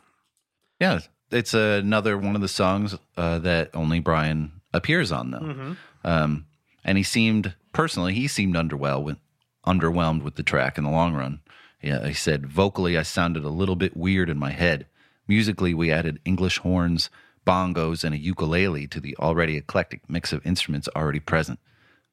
Yeah, 0.80 1.02
it's 1.32 1.54
another 1.54 2.18
one 2.18 2.36
of 2.36 2.42
the 2.42 2.48
songs 2.48 2.96
uh, 3.18 3.40
that 3.40 3.70
only 3.74 4.00
Brian 4.00 4.52
appears 4.74 5.12
on, 5.12 5.32
though. 5.32 5.76
Um, 6.04 6.46
and 6.84 6.98
he 6.98 7.04
seemed 7.04 7.54
personally, 7.74 8.14
he 8.14 8.28
seemed 8.28 8.56
underwhelmed 8.56 9.04
with, 9.04 9.18
underwhelmed 9.66 10.24
with 10.24 10.36
the 10.36 10.44
track 10.44 10.78
in 10.78 10.84
the 10.84 10.90
long 10.90 11.14
run. 11.14 11.42
Yeah, 11.82 12.08
he 12.08 12.14
said 12.14 12.46
vocally, 12.48 12.98
I 12.98 13.04
sounded 13.04 13.44
a 13.44 13.50
little 13.50 13.76
bit 13.76 13.96
weird 13.96 14.30
in 14.30 14.38
my 14.38 14.52
head. 14.52 14.88
Musically, 15.28 15.74
we 15.74 15.92
added 15.92 16.20
English 16.26 16.58
horns, 16.60 17.10
bongos, 17.46 18.04
and 18.04 18.14
a 18.14 18.18
ukulele 18.18 18.88
to 18.88 19.00
the 19.00 19.16
already 19.18 19.58
eclectic 19.58 20.02
mix 20.10 20.34
of 20.34 20.46
instruments 20.46 20.90
already 20.96 21.20
present. 21.20 21.60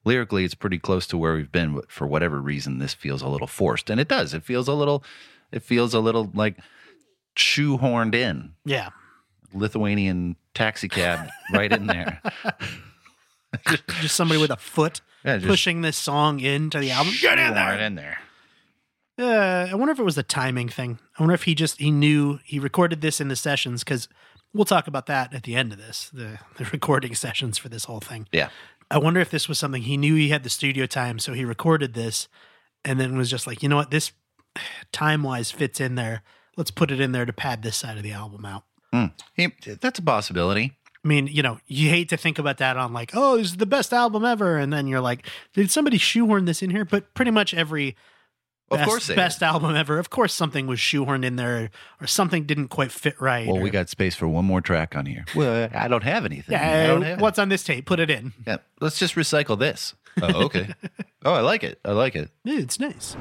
Lyrically, 0.04 0.44
it's 0.44 0.54
pretty 0.54 0.78
close 0.78 1.06
to 1.08 1.18
where 1.18 1.34
we've 1.34 1.50
been, 1.50 1.74
but 1.74 1.90
for 1.90 2.06
whatever 2.06 2.40
reason, 2.40 2.78
this 2.78 2.94
feels 2.94 3.22
a 3.22 3.28
little 3.28 3.48
forced, 3.48 3.90
and 3.90 3.98
it 3.98 4.06
does. 4.06 4.34
It 4.34 4.44
feels 4.44 4.68
a 4.68 4.72
little, 4.74 5.02
it 5.50 5.62
feels 5.62 5.94
a 5.94 6.00
little 6.00 6.30
like 6.32 6.58
shoehorned 7.34 8.14
in. 8.14 8.52
Yeah. 8.64 8.90
Lithuanian 9.54 10.36
taxi 10.54 10.88
cab 10.88 11.28
right 11.52 11.72
in 11.72 11.86
there. 11.86 12.20
Just 14.00 14.16
somebody 14.16 14.40
with 14.40 14.50
a 14.50 14.56
foot 14.56 15.00
Yeah, 15.24 15.38
pushing 15.38 15.80
this 15.80 15.96
song 15.96 16.40
into 16.40 16.78
the 16.78 16.90
album. 16.90 17.14
Get 17.20 17.38
in 17.38 17.52
Right 17.54 17.76
there. 17.76 17.86
in 17.86 17.94
there. 17.94 18.18
Uh, 19.18 19.68
I 19.70 19.74
wonder 19.74 19.92
if 19.92 19.98
it 19.98 20.04
was 20.04 20.18
a 20.18 20.22
timing 20.22 20.68
thing. 20.68 20.98
I 21.18 21.22
wonder 21.22 21.34
if 21.34 21.44
he 21.44 21.54
just 21.54 21.78
he 21.78 21.90
knew 21.90 22.38
he 22.44 22.58
recorded 22.58 23.00
this 23.00 23.18
in 23.20 23.28
the 23.28 23.36
sessions 23.36 23.82
because 23.82 24.08
we'll 24.52 24.66
talk 24.66 24.86
about 24.86 25.06
that 25.06 25.32
at 25.32 25.44
the 25.44 25.56
end 25.56 25.72
of 25.72 25.78
this 25.78 26.10
the 26.12 26.38
the 26.58 26.64
recording 26.72 27.14
sessions 27.14 27.56
for 27.56 27.70
this 27.70 27.84
whole 27.84 28.00
thing. 28.00 28.28
Yeah. 28.32 28.50
I 28.90 28.98
wonder 28.98 29.20
if 29.20 29.30
this 29.30 29.48
was 29.48 29.58
something 29.58 29.82
he 29.82 29.96
knew 29.96 30.14
he 30.16 30.28
had 30.28 30.42
the 30.44 30.50
studio 30.50 30.84
time, 30.86 31.18
so 31.18 31.32
he 31.32 31.44
recorded 31.44 31.94
this 31.94 32.28
and 32.84 33.00
then 33.00 33.16
was 33.16 33.30
just 33.30 33.46
like, 33.46 33.62
you 33.62 33.68
know 33.70 33.76
what, 33.76 33.90
this 33.90 34.12
time 34.92 35.22
wise 35.22 35.50
fits 35.50 35.80
in 35.80 35.94
there. 35.94 36.22
Let's 36.58 36.70
put 36.70 36.90
it 36.90 37.00
in 37.00 37.12
there 37.12 37.24
to 37.26 37.32
pad 37.32 37.62
this 37.62 37.76
side 37.76 37.96
of 37.96 38.02
the 38.02 38.12
album 38.12 38.44
out. 38.44 38.64
Mm. 38.96 39.12
He, 39.34 39.74
that's 39.80 39.98
a 39.98 40.02
possibility. 40.02 40.72
I 41.04 41.08
mean, 41.08 41.28
you 41.28 41.42
know, 41.42 41.58
you 41.66 41.88
hate 41.90 42.08
to 42.08 42.16
think 42.16 42.38
about 42.38 42.58
that 42.58 42.76
on 42.76 42.92
like, 42.92 43.12
oh, 43.14 43.36
this 43.36 43.48
is 43.48 43.56
the 43.58 43.66
best 43.66 43.92
album 43.92 44.24
ever, 44.24 44.56
and 44.58 44.72
then 44.72 44.88
you're 44.88 45.00
like, 45.00 45.26
did 45.54 45.70
somebody 45.70 45.98
shoehorn 45.98 46.46
this 46.46 46.62
in 46.62 46.70
here? 46.70 46.84
But 46.84 47.14
pretty 47.14 47.30
much 47.30 47.54
every 47.54 47.94
Of 48.72 48.78
best, 48.78 48.88
course 48.88 49.06
they 49.06 49.14
best 49.14 49.40
album 49.42 49.76
ever, 49.76 50.00
of 50.00 50.10
course, 50.10 50.34
something 50.34 50.66
was 50.66 50.80
shoehorned 50.80 51.24
in 51.24 51.36
there, 51.36 51.70
or 52.00 52.08
something 52.08 52.44
didn't 52.44 52.68
quite 52.68 52.90
fit 52.90 53.20
right. 53.20 53.46
Well, 53.46 53.58
or- 53.58 53.62
we 53.62 53.70
got 53.70 53.88
space 53.88 54.16
for 54.16 54.26
one 54.26 54.44
more 54.46 54.60
track 54.60 54.96
on 54.96 55.06
here. 55.06 55.24
Well, 55.36 55.68
I 55.72 55.86
don't 55.86 56.02
have 56.02 56.24
anything. 56.24 56.54
Yeah, 56.54 56.98
have 56.98 57.20
what's 57.20 57.38
on 57.38 57.50
this 57.50 57.62
tape? 57.62 57.86
Put 57.86 58.00
it 58.00 58.10
in. 58.10 58.32
Yeah, 58.44 58.56
let's 58.80 58.98
just 58.98 59.14
recycle 59.14 59.56
this. 59.56 59.94
Oh, 60.20 60.44
okay. 60.46 60.74
oh, 61.24 61.34
I 61.34 61.40
like 61.40 61.62
it. 61.62 61.78
I 61.84 61.92
like 61.92 62.16
it. 62.16 62.30
Dude, 62.44 62.62
it's 62.64 62.80
nice. 62.80 63.16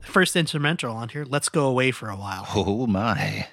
First 0.00 0.34
instrumental 0.34 0.92
on 0.96 1.10
here. 1.10 1.24
Let's 1.24 1.48
go 1.50 1.66
away 1.66 1.92
for 1.92 2.08
a 2.08 2.16
while. 2.16 2.46
Oh 2.54 2.86
my. 2.88 3.46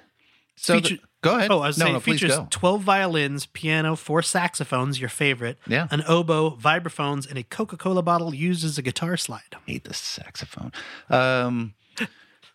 So 0.57 0.79
the- 0.79 0.99
go 1.21 1.35
ahead. 1.37 1.51
Oh, 1.51 1.59
I 1.59 1.67
was 1.67 1.77
no, 1.77 1.85
saying 1.85 1.93
no, 1.95 1.99
features. 1.99 2.37
12 2.49 2.81
violins, 2.81 3.45
piano, 3.47 3.95
four 3.95 4.21
saxophones, 4.21 4.99
your 4.99 5.09
favorite, 5.09 5.57
Yeah. 5.67 5.87
an 5.91 6.03
oboe, 6.07 6.51
vibraphones, 6.51 7.27
and 7.27 7.37
a 7.37 7.43
Coca 7.43 7.77
Cola 7.77 8.01
bottle 8.01 8.33
used 8.33 8.63
as 8.63 8.77
a 8.77 8.81
guitar 8.81 9.17
slide. 9.17 9.41
I 9.53 9.57
hate 9.71 9.83
the 9.83 9.93
saxophone. 9.93 10.71
Um, 11.09 11.73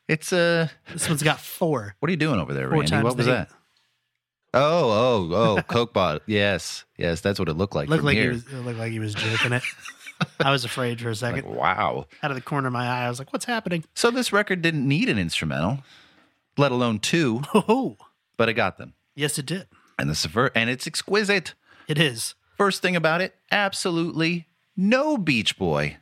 it's 0.08 0.32
uh, 0.32 0.68
This 0.92 1.08
one's 1.08 1.22
got 1.22 1.40
four. 1.40 1.94
what 2.00 2.08
are 2.08 2.10
you 2.12 2.16
doing 2.16 2.40
over 2.40 2.52
there, 2.54 2.68
Four 2.68 2.80
Randy? 2.80 2.96
What 3.02 3.16
was 3.16 3.26
that? 3.26 3.50
Oh, 4.52 4.90
oh, 5.30 5.34
oh, 5.58 5.62
Coke 5.68 5.92
bottle. 5.92 6.20
Yes, 6.26 6.84
yes, 6.98 7.20
that's 7.20 7.38
what 7.38 7.48
it 7.48 7.54
looked 7.54 7.74
like. 7.76 7.88
Looked 7.88 8.00
from 8.00 8.06
like 8.06 8.16
here. 8.16 8.24
he 8.32 8.36
was 8.36 8.46
it 8.46 8.64
looked 8.64 8.78
like 8.78 8.90
he 8.92 8.98
was 8.98 9.14
jerking 9.14 9.52
it. 9.52 9.62
I 10.40 10.50
was 10.50 10.64
afraid 10.64 11.00
for 11.00 11.08
a 11.10 11.14
second. 11.14 11.46
Like, 11.46 11.56
wow. 11.56 12.06
Out 12.22 12.30
of 12.30 12.34
the 12.34 12.40
corner 12.42 12.66
of 12.66 12.72
my 12.72 12.86
eye, 12.86 13.04
I 13.06 13.08
was 13.08 13.18
like, 13.20 13.32
"What's 13.32 13.44
happening?" 13.44 13.84
So 13.94 14.10
this 14.10 14.32
record 14.32 14.60
didn't 14.60 14.86
need 14.86 15.08
an 15.08 15.18
instrumental, 15.18 15.78
let 16.60 16.70
alone 16.72 16.98
two, 16.98 17.42
Oh, 17.54 17.96
but 18.36 18.48
it 18.48 18.54
got 18.54 18.76
them. 18.78 18.94
yes, 19.16 19.38
it 19.38 19.46
did. 19.46 19.66
And 19.98 20.08
the 20.10 20.50
and 20.54 20.70
it's 20.70 20.86
exquisite. 20.86 21.54
It 21.88 21.98
is. 21.98 22.34
First 22.56 22.82
thing 22.82 22.94
about 22.96 23.20
it, 23.20 23.34
absolutely 23.50 24.46
no 24.76 25.16
Beach 25.18 25.58
Boy 25.58 25.96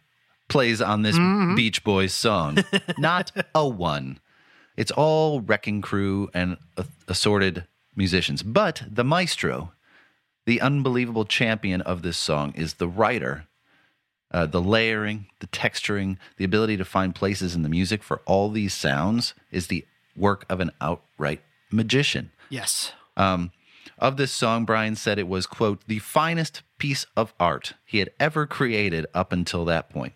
plays 0.48 0.80
on 0.80 1.02
this 1.02 1.16
Beach 1.56 1.82
Boys 1.84 2.12
song. 2.12 2.58
Not 2.98 3.32
a 3.54 3.66
one. 3.66 4.18
It's 4.76 4.90
all 4.92 5.40
Wrecking 5.40 5.80
Crew 5.82 6.30
and 6.32 6.56
assorted 7.08 7.66
musicians. 7.96 8.42
But 8.42 8.82
the 8.88 9.02
maestro, 9.04 9.72
the 10.46 10.60
unbelievable 10.60 11.24
champion 11.24 11.80
of 11.80 12.02
this 12.02 12.16
song, 12.16 12.52
is 12.54 12.74
the 12.74 12.88
writer. 12.88 13.44
Uh, 14.30 14.44
the 14.46 14.60
layering, 14.60 15.26
the 15.40 15.46
texturing, 15.48 16.18
the 16.36 16.44
ability 16.44 16.76
to 16.76 16.84
find 16.84 17.14
places 17.14 17.54
in 17.54 17.62
the 17.62 17.68
music 17.68 18.02
for 18.02 18.20
all 18.26 18.50
these 18.50 18.74
sounds 18.74 19.32
is 19.50 19.66
the 19.68 19.84
work 20.18 20.44
of 20.48 20.60
an 20.60 20.70
outright 20.80 21.42
magician. 21.70 22.30
Yes. 22.50 22.92
Um, 23.16 23.52
of 23.98 24.16
this 24.16 24.32
song, 24.32 24.64
Brian 24.64 24.96
said 24.96 25.18
it 25.18 25.28
was, 25.28 25.46
quote, 25.46 25.86
the 25.86 25.98
finest 25.98 26.62
piece 26.78 27.06
of 27.16 27.34
art 27.40 27.74
he 27.84 27.98
had 27.98 28.10
ever 28.20 28.46
created 28.46 29.06
up 29.14 29.32
until 29.32 29.64
that 29.64 29.90
point. 29.90 30.12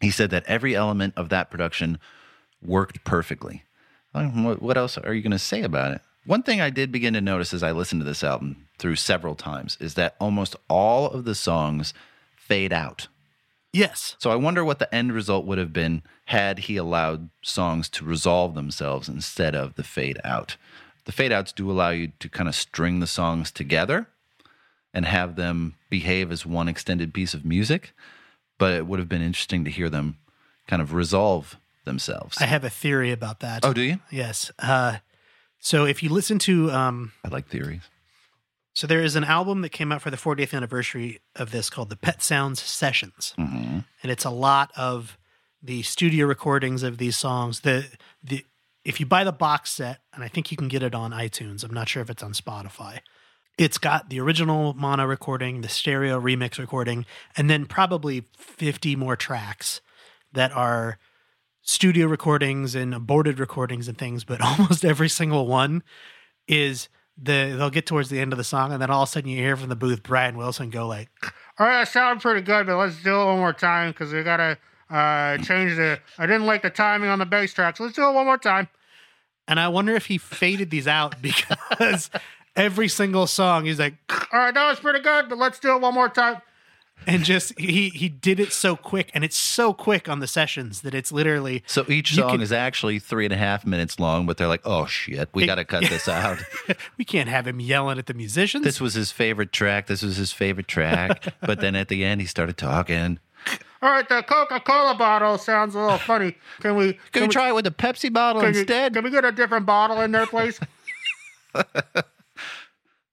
He 0.00 0.10
said 0.10 0.30
that 0.30 0.44
every 0.46 0.74
element 0.74 1.14
of 1.16 1.28
that 1.28 1.50
production 1.50 1.98
worked 2.62 3.04
perfectly. 3.04 3.62
Um, 4.14 4.44
What 4.44 4.62
what 4.62 4.76
else 4.76 4.98
are 4.98 5.14
you 5.14 5.22
going 5.22 5.30
to 5.32 5.38
say 5.38 5.62
about 5.62 5.92
it? 5.92 6.00
One 6.24 6.42
thing 6.42 6.60
I 6.60 6.70
did 6.70 6.92
begin 6.92 7.14
to 7.14 7.20
notice 7.20 7.54
as 7.54 7.62
I 7.62 7.72
listened 7.72 8.00
to 8.00 8.04
this 8.04 8.24
album 8.24 8.68
through 8.78 8.96
several 8.96 9.34
times 9.34 9.78
is 9.80 9.94
that 9.94 10.16
almost 10.20 10.56
all 10.68 11.08
of 11.10 11.24
the 11.24 11.34
songs 11.34 11.94
fade 12.36 12.72
out. 12.72 13.08
Yes. 13.72 14.16
So 14.18 14.30
I 14.30 14.36
wonder 14.36 14.64
what 14.64 14.78
the 14.78 14.92
end 14.94 15.12
result 15.12 15.44
would 15.46 15.58
have 15.58 15.72
been 15.72 16.02
had 16.26 16.60
he 16.60 16.76
allowed 16.76 17.30
songs 17.42 17.88
to 17.90 18.04
resolve 18.04 18.54
themselves 18.54 19.08
instead 19.08 19.54
of 19.54 19.74
the 19.74 19.84
fade 19.84 20.18
out. 20.24 20.56
The 21.04 21.12
fade 21.12 21.32
outs 21.32 21.52
do 21.52 21.70
allow 21.70 21.90
you 21.90 22.12
to 22.20 22.28
kind 22.28 22.48
of 22.48 22.54
string 22.54 23.00
the 23.00 23.06
songs 23.06 23.50
together 23.50 24.08
and 24.92 25.04
have 25.04 25.36
them 25.36 25.74
behave 25.90 26.32
as 26.32 26.44
one 26.46 26.68
extended 26.68 27.12
piece 27.14 27.34
of 27.34 27.44
music, 27.44 27.92
but 28.58 28.74
it 28.74 28.86
would 28.86 28.98
have 28.98 29.08
been 29.08 29.22
interesting 29.22 29.64
to 29.64 29.70
hear 29.70 29.88
them 29.88 30.18
kind 30.66 30.82
of 30.82 30.92
resolve 30.92 31.56
themselves. 31.84 32.36
I 32.40 32.46
have 32.46 32.64
a 32.64 32.70
theory 32.70 33.12
about 33.12 33.40
that. 33.40 33.64
oh, 33.64 33.72
do 33.72 33.82
you? 33.82 34.00
Yes. 34.10 34.50
Uh, 34.58 34.98
so 35.58 35.84
if 35.84 36.02
you 36.02 36.08
listen 36.10 36.38
to, 36.40 36.70
um, 36.70 37.12
I 37.24 37.28
like 37.28 37.48
theories. 37.48 37.82
So 38.78 38.86
there 38.86 39.02
is 39.02 39.16
an 39.16 39.24
album 39.24 39.62
that 39.62 39.70
came 39.70 39.90
out 39.90 40.02
for 40.02 40.10
the 40.12 40.16
40th 40.16 40.54
anniversary 40.54 41.18
of 41.34 41.50
this 41.50 41.68
called 41.68 41.90
the 41.90 41.96
Pet 41.96 42.22
Sounds 42.22 42.62
Sessions, 42.62 43.34
hmm 43.36 43.80
and 44.00 44.12
it's 44.12 44.24
a 44.24 44.30
lot 44.30 44.70
of 44.76 45.18
the 45.60 45.82
studio 45.82 46.24
recordings 46.26 46.84
of 46.84 46.98
these 46.98 47.16
songs. 47.16 47.60
The 47.62 47.86
the 48.22 48.44
if 48.84 49.00
you 49.00 49.06
buy 49.06 49.24
the 49.24 49.32
box 49.32 49.72
set, 49.72 49.98
and 50.14 50.22
I 50.22 50.28
think 50.28 50.52
you 50.52 50.56
can 50.56 50.68
get 50.68 50.84
it 50.84 50.94
on 50.94 51.10
iTunes. 51.10 51.64
I'm 51.64 51.74
not 51.74 51.88
sure 51.88 52.02
if 52.02 52.08
it's 52.08 52.22
on 52.22 52.34
Spotify. 52.34 53.00
It's 53.58 53.78
got 53.78 54.10
the 54.10 54.20
original 54.20 54.74
mono 54.74 55.06
recording, 55.06 55.62
the 55.62 55.68
stereo 55.68 56.20
remix 56.20 56.60
recording, 56.60 57.04
and 57.36 57.50
then 57.50 57.66
probably 57.66 58.26
50 58.36 58.94
more 58.94 59.16
tracks 59.16 59.80
that 60.32 60.52
are 60.52 60.98
studio 61.62 62.06
recordings 62.06 62.76
and 62.76 62.94
aborted 62.94 63.40
recordings 63.40 63.88
and 63.88 63.98
things, 63.98 64.22
but 64.22 64.40
almost 64.60 64.84
every 64.84 65.08
single 65.08 65.48
one 65.48 65.82
is 66.46 66.88
the 67.20 67.54
they'll 67.56 67.70
get 67.70 67.86
towards 67.86 68.08
the 68.10 68.20
end 68.20 68.32
of 68.32 68.36
the 68.36 68.44
song 68.44 68.72
and 68.72 68.80
then 68.80 68.90
all 68.90 69.02
of 69.02 69.08
a 69.08 69.12
sudden 69.12 69.30
you 69.30 69.38
hear 69.38 69.56
from 69.56 69.68
the 69.68 69.76
booth 69.76 70.02
Brian 70.02 70.36
Wilson 70.36 70.70
go 70.70 70.86
like, 70.86 71.08
"All 71.58 71.66
right, 71.66 71.80
that 71.80 71.88
sounds 71.88 72.22
pretty 72.22 72.42
good, 72.42 72.66
but 72.66 72.76
let's 72.76 73.02
do 73.02 73.20
it 73.20 73.24
one 73.24 73.38
more 73.38 73.52
time 73.52 73.90
because 73.90 74.12
we 74.12 74.22
gotta 74.22 74.58
uh, 74.90 75.38
change 75.38 75.76
the. 75.76 75.98
I 76.18 76.26
didn't 76.26 76.46
like 76.46 76.62
the 76.62 76.70
timing 76.70 77.10
on 77.10 77.18
the 77.18 77.26
bass 77.26 77.52
tracks. 77.52 77.80
Let's 77.80 77.94
do 77.94 78.08
it 78.08 78.12
one 78.12 78.26
more 78.26 78.38
time." 78.38 78.68
And 79.46 79.58
I 79.58 79.68
wonder 79.68 79.94
if 79.94 80.06
he 80.06 80.18
faded 80.18 80.70
these 80.70 80.86
out 80.86 81.16
because 81.22 82.10
every 82.54 82.88
single 82.88 83.26
song 83.26 83.64
he's 83.64 83.78
like, 83.78 83.94
"All 84.32 84.38
right, 84.38 84.54
that 84.54 84.68
was 84.70 84.80
pretty 84.80 85.00
good, 85.00 85.28
but 85.28 85.38
let's 85.38 85.58
do 85.58 85.74
it 85.74 85.80
one 85.80 85.94
more 85.94 86.08
time." 86.08 86.40
And 87.06 87.24
just 87.24 87.58
he 87.58 87.88
he 87.88 88.08
did 88.10 88.38
it 88.38 88.52
so 88.52 88.76
quick, 88.76 89.10
and 89.14 89.24
it's 89.24 89.36
so 89.36 89.72
quick 89.72 90.08
on 90.10 90.20
the 90.20 90.26
sessions 90.26 90.82
that 90.82 90.94
it's 90.94 91.10
literally 91.10 91.62
So 91.66 91.84
each 91.88 92.14
song 92.14 92.32
can- 92.32 92.40
is 92.42 92.52
actually 92.52 92.98
three 92.98 93.24
and 93.24 93.32
a 93.32 93.36
half 93.38 93.64
minutes 93.64 93.98
long, 93.98 94.26
but 94.26 94.36
they're 94.36 94.46
like, 94.48 94.60
oh 94.66 94.84
shit, 94.84 95.30
we 95.32 95.46
got 95.46 95.54
to 95.54 95.64
cut 95.64 95.84
this 95.84 96.06
out. 96.08 96.38
we 96.98 97.04
can't 97.06 97.28
have 97.30 97.46
him 97.46 97.60
yelling 97.60 97.98
at 97.98 98.06
the 98.06 98.14
musicians. 98.14 98.62
this 98.64 98.80
was 98.80 98.92
his 98.94 99.10
favorite 99.10 99.52
track. 99.52 99.86
This 99.86 100.02
was 100.02 100.16
his 100.16 100.32
favorite 100.32 100.68
track. 100.68 101.32
but 101.40 101.60
then 101.60 101.74
at 101.76 101.88
the 101.88 102.04
end, 102.04 102.20
he 102.20 102.26
started 102.26 102.58
talking. 102.58 103.18
All 103.80 103.90
right, 103.90 104.06
the 104.08 104.22
Coca 104.24 104.60
Cola 104.60 104.94
bottle 104.94 105.38
sounds 105.38 105.74
a 105.74 105.78
little 105.80 105.96
funny. 105.98 106.34
Can 106.60 106.76
we 106.76 106.98
Can, 107.12 107.22
we 107.22 107.28
try 107.28 107.48
it 107.48 107.54
with 107.54 107.66
a 107.66 107.70
Pepsi 107.70 108.12
bottle 108.12 108.42
can 108.42 108.52
you- 108.52 108.60
instead? 108.60 108.92
can 108.92 109.02
we 109.04 109.10
get 109.10 109.24
a 109.24 109.32
different 109.32 109.64
bottle 109.64 110.00
in 110.02 110.12
there, 110.12 110.26
please? 110.26 110.60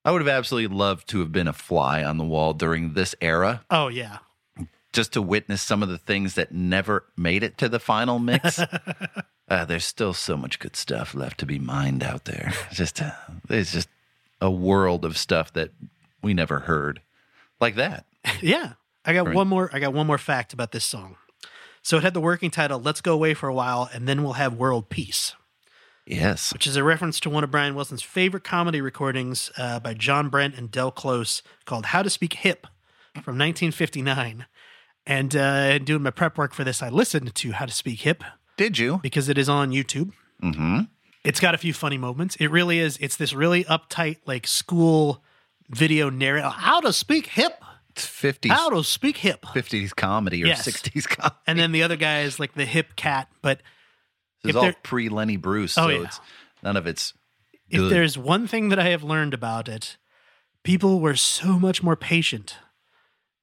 I 0.05 0.11
would 0.11 0.21
have 0.21 0.27
absolutely 0.29 0.73
loved 0.75 1.09
to 1.09 1.19
have 1.19 1.31
been 1.31 1.47
a 1.47 1.53
fly 1.53 2.03
on 2.03 2.17
the 2.17 2.23
wall 2.23 2.53
during 2.53 2.93
this 2.93 3.15
era, 3.21 3.65
oh 3.69 3.87
yeah, 3.89 4.19
just 4.93 5.13
to 5.13 5.21
witness 5.21 5.61
some 5.61 5.81
of 5.83 5.89
the 5.89 5.97
things 5.97 6.35
that 6.35 6.51
never 6.53 7.03
made 7.17 7.43
it 7.43 7.57
to 7.57 7.67
the 7.67 7.79
final 7.79 8.19
mix. 8.19 8.59
uh, 9.49 9.65
there's 9.65 9.83
still 9.85 10.13
so 10.13 10.37
much 10.37 10.59
good 10.59 10.75
stuff 10.75 11.13
left 11.15 11.39
to 11.39 11.45
be 11.45 11.59
mined 11.59 12.03
out 12.03 12.25
there. 12.25 12.53
It's 12.67 12.77
just, 12.77 13.01
uh, 13.01 13.11
it's 13.49 13.71
just 13.73 13.89
a 14.39 14.51
world 14.51 15.03
of 15.05 15.17
stuff 15.17 15.51
that 15.53 15.71
we 16.21 16.33
never 16.33 16.59
heard, 16.59 17.01
like 17.59 17.75
that. 17.75 18.05
yeah. 18.41 18.73
I 19.07 19.13
got 19.13 19.27
Right. 19.27 19.35
one 19.35 19.47
more. 19.47 19.69
I 19.71 19.79
got 19.79 19.93
one 19.93 20.07
more 20.07 20.17
fact 20.17 20.51
about 20.53 20.71
this 20.71 20.83
song. 20.85 21.15
So 21.83 21.97
it 21.97 22.03
had 22.03 22.15
the 22.15 22.19
working 22.21 22.49
title 22.49 22.79
"Let's 22.79 23.01
Go 23.01 23.13
Away 23.13 23.35
for 23.35 23.47
a 23.47 23.53
While, 23.53 23.87
and 23.93 24.07
then 24.07 24.23
we'll 24.23 24.33
have 24.33 24.55
World 24.55 24.89
Peace." 24.89 25.35
Yes. 26.05 26.53
which 26.53 26.67
is 26.67 26.75
a 26.75 26.83
reference 26.83 27.19
to 27.21 27.29
one 27.29 27.43
of 27.43 27.51
Brian 27.51 27.73
Wilson's 27.75 28.01
favorite 28.03 28.43
comedy 28.43 28.79
recordings 28.81 29.51
uh, 29.57 29.79
by 29.79 29.93
John 29.93 30.29
Brent 30.29 30.55
and 30.55 30.69
Del 30.69 30.91
Close 30.91 31.41
called 31.65 31.87
How 31.87 32.03
to 32.03 32.09
Speak 32.09 32.33
Hip 32.33 32.67
from 33.13 33.37
1959. 33.37 34.45
And 35.07 35.35
uh, 35.35 35.77
doing 35.79 36.01
my 36.03 36.09
prep 36.11 36.37
work 36.37 36.53
for 36.53 36.63
this, 36.63 36.81
I 36.83 36.89
listened 36.89 37.33
to 37.35 37.51
How 37.53 37.65
to 37.65 37.71
Speak 37.71 38.01
Hip 38.01 38.23
Did 38.57 38.77
you? 38.77 38.99
because 39.03 39.29
it 39.29 39.37
is 39.37 39.49
on 39.49 39.71
YouTube. 39.71 40.11
Mm-hmm. 40.43 40.79
It's 41.23 41.39
got 41.39 41.55
a 41.55 41.57
few 41.57 41.73
funny 41.73 41.97
moments. 41.97 42.35
It 42.37 42.47
really 42.51 42.79
is. 42.79 42.97
It's 43.01 43.15
this 43.15 43.33
really 43.33 43.63
uptight, 43.65 44.17
like 44.27 44.45
school 44.45 45.23
video 45.69 46.09
narrative. 46.11 46.51
How 46.51 46.81
to 46.81 46.93
speak 46.93 47.27
hip. 47.27 47.63
It's 47.89 48.05
50s, 48.05 48.51
How 48.51 48.69
to 48.69 48.83
speak 48.83 49.17
hip. 49.17 49.43
50s 49.45 49.95
comedy 49.95 50.43
or 50.43 50.47
Yes. 50.47 50.67
60s 50.67 51.07
comedy. 51.07 51.35
And 51.47 51.57
then 51.57 51.71
the 51.71 51.81
other 51.81 51.95
guy 51.95 52.21
is 52.21 52.39
like 52.39 52.53
the 52.53 52.65
hip 52.65 52.95
cat. 52.95 53.27
But 53.41 53.61
This 54.45 54.55
is 54.55 54.61
all 54.61 54.73
pre 54.83 55.09
Lenny 55.09 55.37
Bruce, 55.37 55.77
Oh, 55.77 55.83
so 55.83 55.89
yeah. 55.89 56.03
it's 56.03 56.19
none 56.63 56.77
of 56.77 56.87
it's 56.87 57.13
if 57.69 57.89
there's 57.89 58.17
one 58.17 58.47
thing 58.47 58.69
that 58.69 58.79
I 58.79 58.89
have 58.89 59.03
learned 59.03 59.33
about 59.33 59.67
it, 59.67 59.97
people 60.63 60.99
were 60.99 61.15
so 61.15 61.59
much 61.59 61.81
more 61.81 61.95
patient 61.95 62.57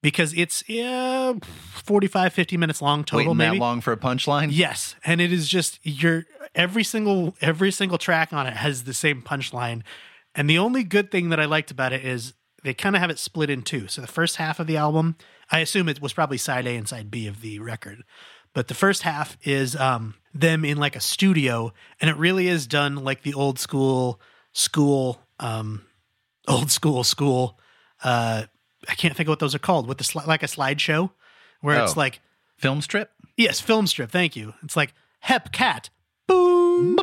because 0.02 0.32
it's 0.34 0.62
yeah, 0.68 1.32
45, 1.42 2.32
50 2.32 2.56
minutes 2.56 2.82
long 2.82 3.04
total, 3.04 3.18
waiting 3.18 3.36
maybe. 3.36 3.56
that 3.56 3.60
long 3.60 3.80
for 3.80 3.92
a 3.92 3.96
punchline. 3.96 4.48
Yes, 4.52 4.96
and 5.04 5.20
it 5.20 5.32
is 5.32 5.48
just 5.48 5.78
your 5.82 6.24
every 6.54 6.84
single 6.84 7.34
every 7.40 7.70
single 7.70 7.98
track 7.98 8.32
on 8.32 8.46
it 8.46 8.54
has 8.54 8.84
the 8.84 8.94
same 8.94 9.22
punchline. 9.22 9.82
And 10.34 10.48
the 10.48 10.58
only 10.58 10.82
good 10.82 11.10
thing 11.10 11.28
that 11.28 11.38
I 11.40 11.44
liked 11.44 11.70
about 11.70 11.92
it 11.92 12.04
is 12.04 12.34
they 12.62 12.74
kind 12.74 12.96
of 12.96 13.00
have 13.00 13.10
it 13.10 13.18
split 13.18 13.50
in 13.50 13.62
two. 13.62 13.86
So 13.88 14.00
the 14.00 14.06
first 14.06 14.36
half 14.36 14.58
of 14.60 14.66
the 14.66 14.76
album, 14.76 15.16
I 15.50 15.58
assume 15.58 15.88
it 15.88 16.00
was 16.00 16.12
probably 16.12 16.38
side 16.38 16.66
A 16.66 16.76
and 16.76 16.88
side 16.88 17.10
B 17.10 17.26
of 17.26 17.40
the 17.42 17.58
record. 17.58 18.02
But 18.54 18.68
the 18.68 18.74
first 18.74 19.02
half 19.02 19.36
is 19.44 19.74
um, 19.76 20.14
them 20.34 20.64
in 20.64 20.76
like 20.76 20.94
a 20.96 21.00
studio, 21.00 21.72
and 22.00 22.10
it 22.10 22.16
really 22.16 22.48
is 22.48 22.66
done 22.66 22.96
like 22.96 23.22
the 23.22 23.34
old 23.34 23.58
school 23.58 24.20
school, 24.52 25.20
um, 25.40 25.84
old 26.46 26.70
school 26.70 27.02
school. 27.04 27.58
Uh, 28.04 28.44
I 28.88 28.94
can't 28.94 29.16
think 29.16 29.28
of 29.28 29.32
what 29.32 29.38
those 29.38 29.54
are 29.54 29.58
called. 29.60 29.86
With 29.86 29.98
the 29.98 30.04
sli- 30.04 30.26
like 30.26 30.42
a 30.42 30.46
slideshow, 30.46 31.10
where 31.60 31.82
it's 31.82 31.92
Oh. 31.96 32.00
like 32.00 32.20
Film 32.56 32.80
strip. 32.82 33.10
Yes, 33.36 33.58
film 33.60 33.86
strip. 33.88 34.10
Thank 34.10 34.36
you. 34.36 34.54
It's 34.62 34.76
like 34.76 34.92
Hep 35.20 35.50
Cat. 35.50 35.90
Boom. 36.28 36.96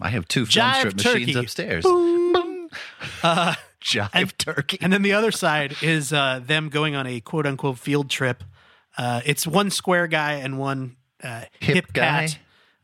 I 0.00 0.10
have 0.10 0.28
two 0.28 0.44
film 0.44 0.66
Jive 0.66 0.78
strip 0.80 0.94
machines 0.96 1.26
turkey. 1.26 1.38
upstairs. 1.38 1.84
Boom. 1.84 2.68
Uh, 3.22 3.54
Jive 3.80 4.10
And- 4.12 4.38
turkey. 4.38 4.78
and 4.82 4.92
then 4.92 5.02
the 5.02 5.12
other 5.12 5.30
side 5.30 5.76
is 5.80 6.12
uh, 6.12 6.40
them 6.44 6.68
going 6.68 6.94
on 6.96 7.06
a 7.06 7.20
quote 7.20 7.46
unquote 7.46 7.78
field 7.78 8.10
trip. 8.10 8.42
Uh, 8.96 9.20
it's 9.24 9.46
one 9.46 9.70
square 9.70 10.06
guy 10.06 10.34
and 10.34 10.58
one 10.58 10.96
uh, 11.22 11.44
Hip 11.60 11.74
hip, 11.74 11.92
cat. 11.92 12.38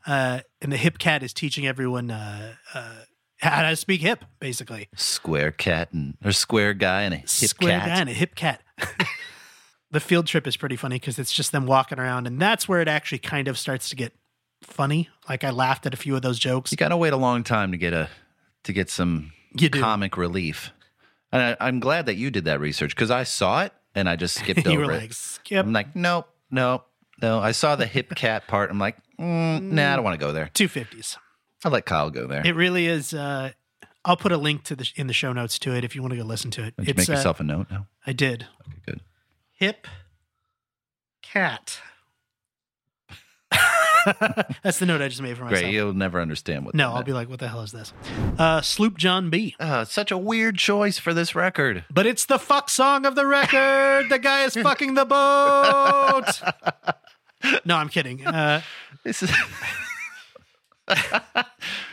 Uh, 0.05 0.39
and 0.61 0.71
the 0.71 0.77
hip 0.77 0.97
cat 0.97 1.23
is 1.23 1.33
teaching 1.33 1.67
everyone 1.67 2.09
uh, 2.11 2.53
uh, 2.73 2.95
how 3.39 3.69
to 3.69 3.75
speak 3.75 4.01
hip, 4.01 4.25
basically. 4.39 4.89
square 4.95 5.51
cat 5.51 5.91
and 5.93 6.17
or 6.23 6.31
square 6.31 6.73
guy 6.73 7.03
and 7.03 7.13
a 7.13 7.17
hip 7.17 7.29
square 7.29 7.79
cat. 7.79 7.87
guy 7.87 7.99
and 7.99 8.09
a 8.09 8.13
hip 8.13 8.35
cat. 8.35 8.61
the 9.91 9.99
field 9.99 10.27
trip 10.27 10.47
is 10.47 10.57
pretty 10.57 10.75
funny 10.75 10.95
because 10.95 11.19
it's 11.19 11.31
just 11.31 11.51
them 11.51 11.65
walking 11.65 11.99
around, 11.99 12.27
and 12.27 12.39
that's 12.39 12.67
where 12.67 12.81
it 12.81 12.87
actually 12.87 13.19
kind 13.19 13.47
of 13.47 13.57
starts 13.57 13.89
to 13.89 13.95
get 13.95 14.13
funny. 14.63 15.09
Like 15.29 15.43
I 15.43 15.51
laughed 15.51 15.85
at 15.85 15.93
a 15.93 15.97
few 15.97 16.15
of 16.15 16.21
those 16.21 16.39
jokes. 16.39 16.71
You 16.71 16.77
gotta 16.77 16.97
wait 16.97 17.13
a 17.13 17.17
long 17.17 17.43
time 17.43 17.71
to 17.71 17.77
get 17.77 17.93
a 17.93 18.09
to 18.63 18.73
get 18.73 18.89
some 18.89 19.33
comic 19.71 20.17
relief. 20.17 20.71
And 21.31 21.41
I, 21.41 21.67
I'm 21.67 21.79
glad 21.79 22.07
that 22.07 22.15
you 22.15 22.29
did 22.29 22.45
that 22.45 22.59
research 22.59 22.95
because 22.95 23.11
I 23.11 23.23
saw 23.23 23.63
it 23.63 23.73
and 23.95 24.09
I 24.09 24.15
just 24.15 24.35
skipped 24.35 24.65
you 24.65 24.71
over 24.73 24.85
were 24.85 24.91
it. 24.93 25.01
like, 25.01 25.13
skip 25.13 25.65
I'm 25.65 25.73
like, 25.73 25.95
nope, 25.95 26.27
nope, 26.49 26.85
no. 27.21 27.39
I 27.39 27.51
saw 27.51 27.75
the 27.75 27.85
hip 27.85 28.13
cat 28.15 28.47
part. 28.47 28.69
I'm 28.69 28.79
like, 28.79 28.97
mm, 29.19 29.61
nah, 29.61 29.93
I 29.93 29.95
don't 29.95 30.03
want 30.05 30.19
to 30.19 30.25
go 30.25 30.31
there. 30.31 30.49
two 30.53 30.67
fifties. 30.67 31.17
I'll 31.63 31.71
let 31.71 31.85
Kyle 31.85 32.09
go 32.09 32.25
there. 32.27 32.45
It 32.45 32.55
really 32.55 32.87
is. 32.87 33.13
Uh, 33.13 33.51
I'll 34.03 34.17
put 34.17 34.31
a 34.31 34.37
link 34.37 34.63
to 34.63 34.75
the 34.75 34.89
in 34.95 35.07
the 35.07 35.13
show 35.13 35.31
notes 35.31 35.59
to 35.59 35.75
it 35.75 35.83
if 35.83 35.95
you 35.95 36.01
want 36.01 36.11
to 36.13 36.17
go 36.17 36.23
listen 36.23 36.49
to 36.51 36.63
it. 36.63 36.75
Did 36.77 36.87
you 36.87 36.93
make 36.95 37.09
uh, 37.09 37.13
yourself 37.13 37.39
a 37.39 37.43
note 37.43 37.67
now? 37.69 37.87
I 38.05 38.13
did. 38.13 38.47
Okay, 38.67 38.77
good. 38.85 39.01
Hip 39.53 39.87
cat. 41.21 41.79
That's 44.63 44.79
the 44.79 44.85
note 44.85 45.01
I 45.01 45.07
just 45.07 45.21
made 45.21 45.37
for 45.37 45.43
myself. 45.45 45.61
Great. 45.63 45.73
You'll 45.73 45.93
never 45.93 46.19
understand 46.21 46.65
what. 46.65 46.75
No, 46.75 46.91
I'll 46.93 47.03
be 47.03 47.13
like, 47.13 47.29
what 47.29 47.39
the 47.39 47.47
hell 47.47 47.61
is 47.61 47.71
this? 47.71 47.93
Uh, 48.37 48.61
Sloop 48.61 48.97
John 48.97 49.29
B. 49.29 49.55
Uh, 49.59 49.85
such 49.85 50.11
a 50.11 50.17
weird 50.17 50.57
choice 50.57 50.97
for 50.97 51.13
this 51.13 51.35
record. 51.35 51.85
But 51.91 52.05
it's 52.05 52.25
the 52.25 52.39
fuck 52.39 52.69
song 52.69 53.05
of 53.05 53.15
the 53.15 53.25
record. 53.27 54.09
the 54.09 54.19
guy 54.19 54.43
is 54.43 54.55
fucking 54.55 54.93
the 54.95 55.05
boat. 55.05 56.41
No, 57.65 57.75
I'm 57.75 57.89
kidding. 57.89 58.23
Uh, 58.25 58.61
This 59.03 59.23
is 59.23 59.31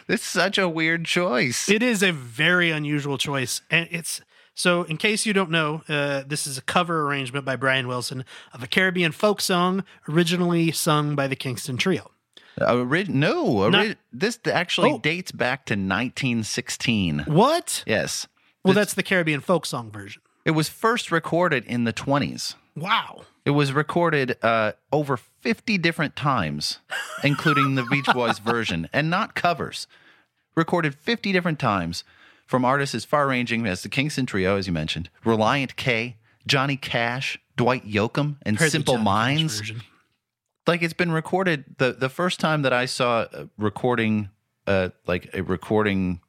this 0.07 0.21
is 0.21 0.23
such 0.23 0.59
a 0.59 0.69
weird 0.69 1.05
choice. 1.05 1.69
it 1.71 1.83
is 1.83 2.03
a 2.03 2.13
very 2.13 2.71
unusual 2.71 3.19
choice, 3.19 3.63
and 3.71 3.89
it's 3.91 4.21
so. 4.59 4.83
In 4.83 4.97
case 4.97 5.25
you 5.25 5.33
don't 5.33 5.51
know, 5.51 5.83
uh, 5.89 6.23
this 6.27 6.47
is 6.47 6.59
a 6.59 6.63
cover 6.63 7.07
arrangement 7.07 7.45
by 7.45 7.57
Brian 7.57 7.87
Wilson 7.89 8.25
of 8.53 8.63
a 8.63 8.67
Caribbean 8.67 9.13
folk 9.13 9.41
song 9.41 9.85
originally 10.09 10.73
sung 10.73 11.15
by 11.15 11.27
the 11.29 11.37
Kingston 11.37 11.77
Trio. 11.77 12.11
Uh, 12.61 12.75
no, 13.09 13.69
Not- 13.69 13.97
this 14.13 14.39
actually 14.53 14.91
Oh. 14.91 14.99
dates 14.99 15.31
back 15.31 15.65
to 15.67 15.77
1916. 15.77 17.21
What? 17.27 17.85
Yes. 17.87 18.27
Well, 18.65 18.75
that's 18.75 18.95
the 18.95 19.03
Caribbean 19.03 19.41
folk 19.41 19.65
song 19.65 19.91
version. 19.91 20.23
It 20.45 20.51
was 20.53 20.69
first 20.69 21.13
recorded 21.13 21.65
in 21.67 21.85
the 21.85 21.93
20s. 21.93 22.55
Wow. 22.75 23.23
It 23.45 23.51
was 23.51 23.73
recorded 23.73 24.37
uh, 24.43 24.73
over 24.93 25.17
50 25.17 25.79
different 25.79 26.17
times, 26.17 26.79
including 27.23 27.75
the 27.77 27.85
Beach 27.85 28.07
Boys 28.13 28.39
version, 28.55 28.89
and 28.93 29.09
not 29.09 29.35
covers. 29.35 29.87
Recorded 30.55 30.95
50 30.95 31.33
different 31.33 31.59
times 31.59 32.03
from 32.49 32.65
artists 32.65 32.95
as 32.95 33.05
far 33.05 33.29
ranging 33.29 33.67
as 33.67 33.83
the 33.83 33.89
Kingston 33.91 34.27
Trio, 34.27 34.57
as 34.57 34.67
you 34.67 34.73
mentioned, 34.73 35.11
Relient 35.25 35.77
K, 35.77 36.17
Johnny 36.47 36.77
Cash, 36.77 37.39
Dwight 37.57 37.87
Yoakam, 37.87 38.37
and 38.43 38.59
Heard 38.59 38.73
Simple 38.73 38.97
Minds. 38.97 39.71
Like 40.67 40.83
it's 40.83 40.95
been 40.95 41.13
recorded. 41.13 41.77
The, 41.77 41.93
the 41.93 42.09
first 42.09 42.41
time 42.41 42.63
that 42.63 42.73
I 42.73 42.87
saw 42.87 43.27
a 43.33 43.49
recording, 43.59 44.31
uh, 44.67 44.89
like 45.07 45.29
a 45.35 45.43
recording, 45.43 46.21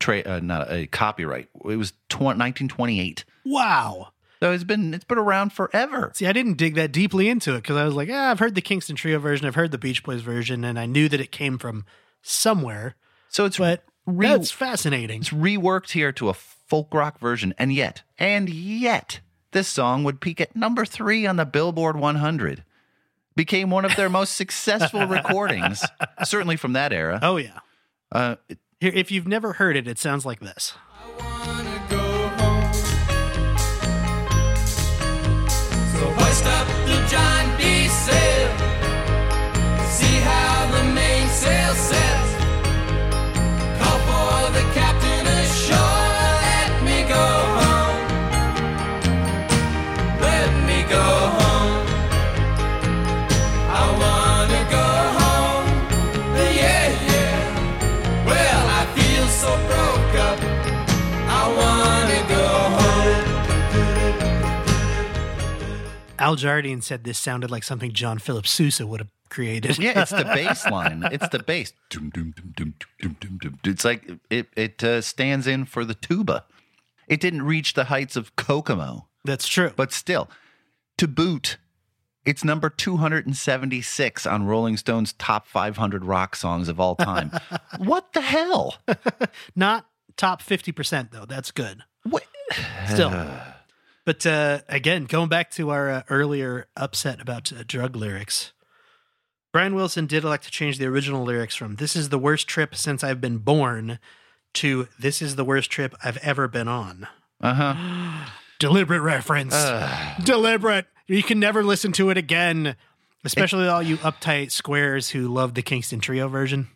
tra- 0.00 0.22
uh, 0.26 0.40
not 0.40 0.70
a 0.70 0.88
copyright, 0.88 1.48
it 1.64 1.76
was 1.76 1.92
tw- 2.08 2.20
1928. 2.36 3.24
Wow. 3.46 4.08
So 4.40 4.50
it's 4.50 4.64
been 4.64 4.92
it's 4.92 5.04
been 5.04 5.18
around 5.18 5.52
forever. 5.52 6.10
See, 6.16 6.26
I 6.26 6.32
didn't 6.32 6.54
dig 6.54 6.74
that 6.74 6.90
deeply 6.90 7.28
into 7.28 7.54
it 7.54 7.62
because 7.62 7.76
I 7.76 7.84
was 7.84 7.94
like, 7.94 8.08
ah, 8.10 8.32
I've 8.32 8.40
heard 8.40 8.56
the 8.56 8.60
Kingston 8.60 8.96
Trio 8.96 9.20
version, 9.20 9.46
I've 9.46 9.54
heard 9.54 9.70
the 9.70 9.78
Beach 9.78 10.02
Boys 10.02 10.22
version, 10.22 10.64
and 10.64 10.76
I 10.80 10.86
knew 10.86 11.08
that 11.08 11.20
it 11.20 11.30
came 11.30 11.58
from 11.58 11.84
somewhere. 12.22 12.96
So 13.28 13.44
it's 13.44 13.58
But 13.58 13.84
Re- 14.06 14.28
that's 14.28 14.50
fascinating. 14.50 15.20
It's 15.20 15.30
reworked 15.30 15.90
here 15.92 16.12
to 16.12 16.28
a 16.28 16.34
folk 16.34 16.92
rock 16.92 17.18
version, 17.18 17.54
and 17.58 17.72
yet, 17.72 18.02
and 18.18 18.48
yet, 18.48 19.20
this 19.52 19.68
song 19.68 20.02
would 20.04 20.20
peak 20.20 20.40
at 20.40 20.56
number 20.56 20.84
three 20.84 21.26
on 21.26 21.36
the 21.36 21.44
Billboard 21.44 21.96
100. 21.96 22.64
Became 23.36 23.70
one 23.70 23.84
of 23.84 23.94
their 23.96 24.08
most 24.10 24.34
successful 24.36 25.06
recordings, 25.06 25.84
certainly 26.24 26.56
from 26.56 26.72
that 26.74 26.92
era. 26.92 27.18
Oh 27.22 27.36
yeah. 27.36 27.58
Uh, 28.10 28.36
it- 28.48 28.58
Here, 28.80 28.92
if 28.94 29.10
you've 29.10 29.28
never 29.28 29.54
heard 29.54 29.76
it, 29.76 29.86
it 29.86 29.98
sounds 29.98 30.26
like 30.26 30.40
this. 30.40 30.74
Al 66.22 66.36
Jardine 66.36 66.80
said 66.80 67.02
this 67.02 67.18
sounded 67.18 67.50
like 67.50 67.64
something 67.64 67.92
John 67.92 68.18
Philip 68.18 68.46
Sousa 68.46 68.86
would 68.86 69.00
have 69.00 69.10
created. 69.28 69.76
yeah, 69.78 70.02
it's 70.02 70.12
the 70.12 70.24
bass 70.34 70.64
line. 70.70 71.02
It's 71.10 71.28
the 71.30 71.40
bass. 71.40 71.72
It's 73.64 73.84
like 73.84 74.08
it, 74.30 74.46
it 74.56 74.84
uh, 74.84 75.00
stands 75.00 75.48
in 75.48 75.64
for 75.64 75.84
the 75.84 75.94
tuba. 75.94 76.44
It 77.08 77.20
didn't 77.20 77.42
reach 77.42 77.74
the 77.74 77.84
heights 77.84 78.14
of 78.14 78.36
Kokomo. 78.36 79.08
That's 79.24 79.48
true. 79.48 79.72
But 79.74 79.92
still, 79.92 80.30
to 80.96 81.08
boot, 81.08 81.56
it's 82.24 82.44
number 82.44 82.70
276 82.70 84.24
on 84.24 84.46
Rolling 84.46 84.76
Stone's 84.76 85.12
top 85.14 85.48
500 85.48 86.04
rock 86.04 86.36
songs 86.36 86.68
of 86.68 86.78
all 86.78 86.94
time. 86.94 87.32
what 87.78 88.12
the 88.12 88.20
hell? 88.20 88.76
Not 89.56 89.86
top 90.16 90.40
50%, 90.40 91.10
though. 91.10 91.24
That's 91.24 91.50
good. 91.50 91.82
What? 92.04 92.24
Still. 92.86 93.10
But 94.04 94.26
uh, 94.26 94.60
again, 94.68 95.04
going 95.04 95.28
back 95.28 95.50
to 95.52 95.70
our 95.70 95.90
uh, 95.90 96.02
earlier 96.08 96.66
upset 96.76 97.20
about 97.20 97.52
uh, 97.52 97.62
drug 97.66 97.94
lyrics, 97.94 98.52
Brian 99.52 99.74
Wilson 99.74 100.06
did 100.06 100.24
elect 100.24 100.44
to 100.44 100.50
change 100.50 100.78
the 100.78 100.86
original 100.86 101.22
lyrics 101.22 101.54
from 101.54 101.76
"This 101.76 101.94
is 101.94 102.08
the 102.08 102.18
worst 102.18 102.48
trip 102.48 102.74
since 102.74 103.04
I've 103.04 103.20
been 103.20 103.38
born" 103.38 104.00
to 104.54 104.88
"This 104.98 105.22
is 105.22 105.36
the 105.36 105.44
worst 105.44 105.70
trip 105.70 105.94
I've 106.02 106.16
ever 106.18 106.48
been 106.48 106.68
on." 106.68 107.06
Uh 107.40 107.54
huh. 107.54 108.30
Deliberate 108.58 109.00
reference. 109.00 109.54
Deliberate. 110.24 110.86
You 111.06 111.22
can 111.22 111.40
never 111.40 111.64
listen 111.64 111.92
to 111.92 112.10
it 112.10 112.16
again, 112.16 112.76
especially 113.24 113.66
all 113.66 113.82
you 113.82 113.96
uptight 113.98 114.52
squares 114.52 115.10
who 115.10 115.28
love 115.28 115.54
the 115.54 115.62
Kingston 115.62 116.00
Trio 116.00 116.28
version. 116.28 116.68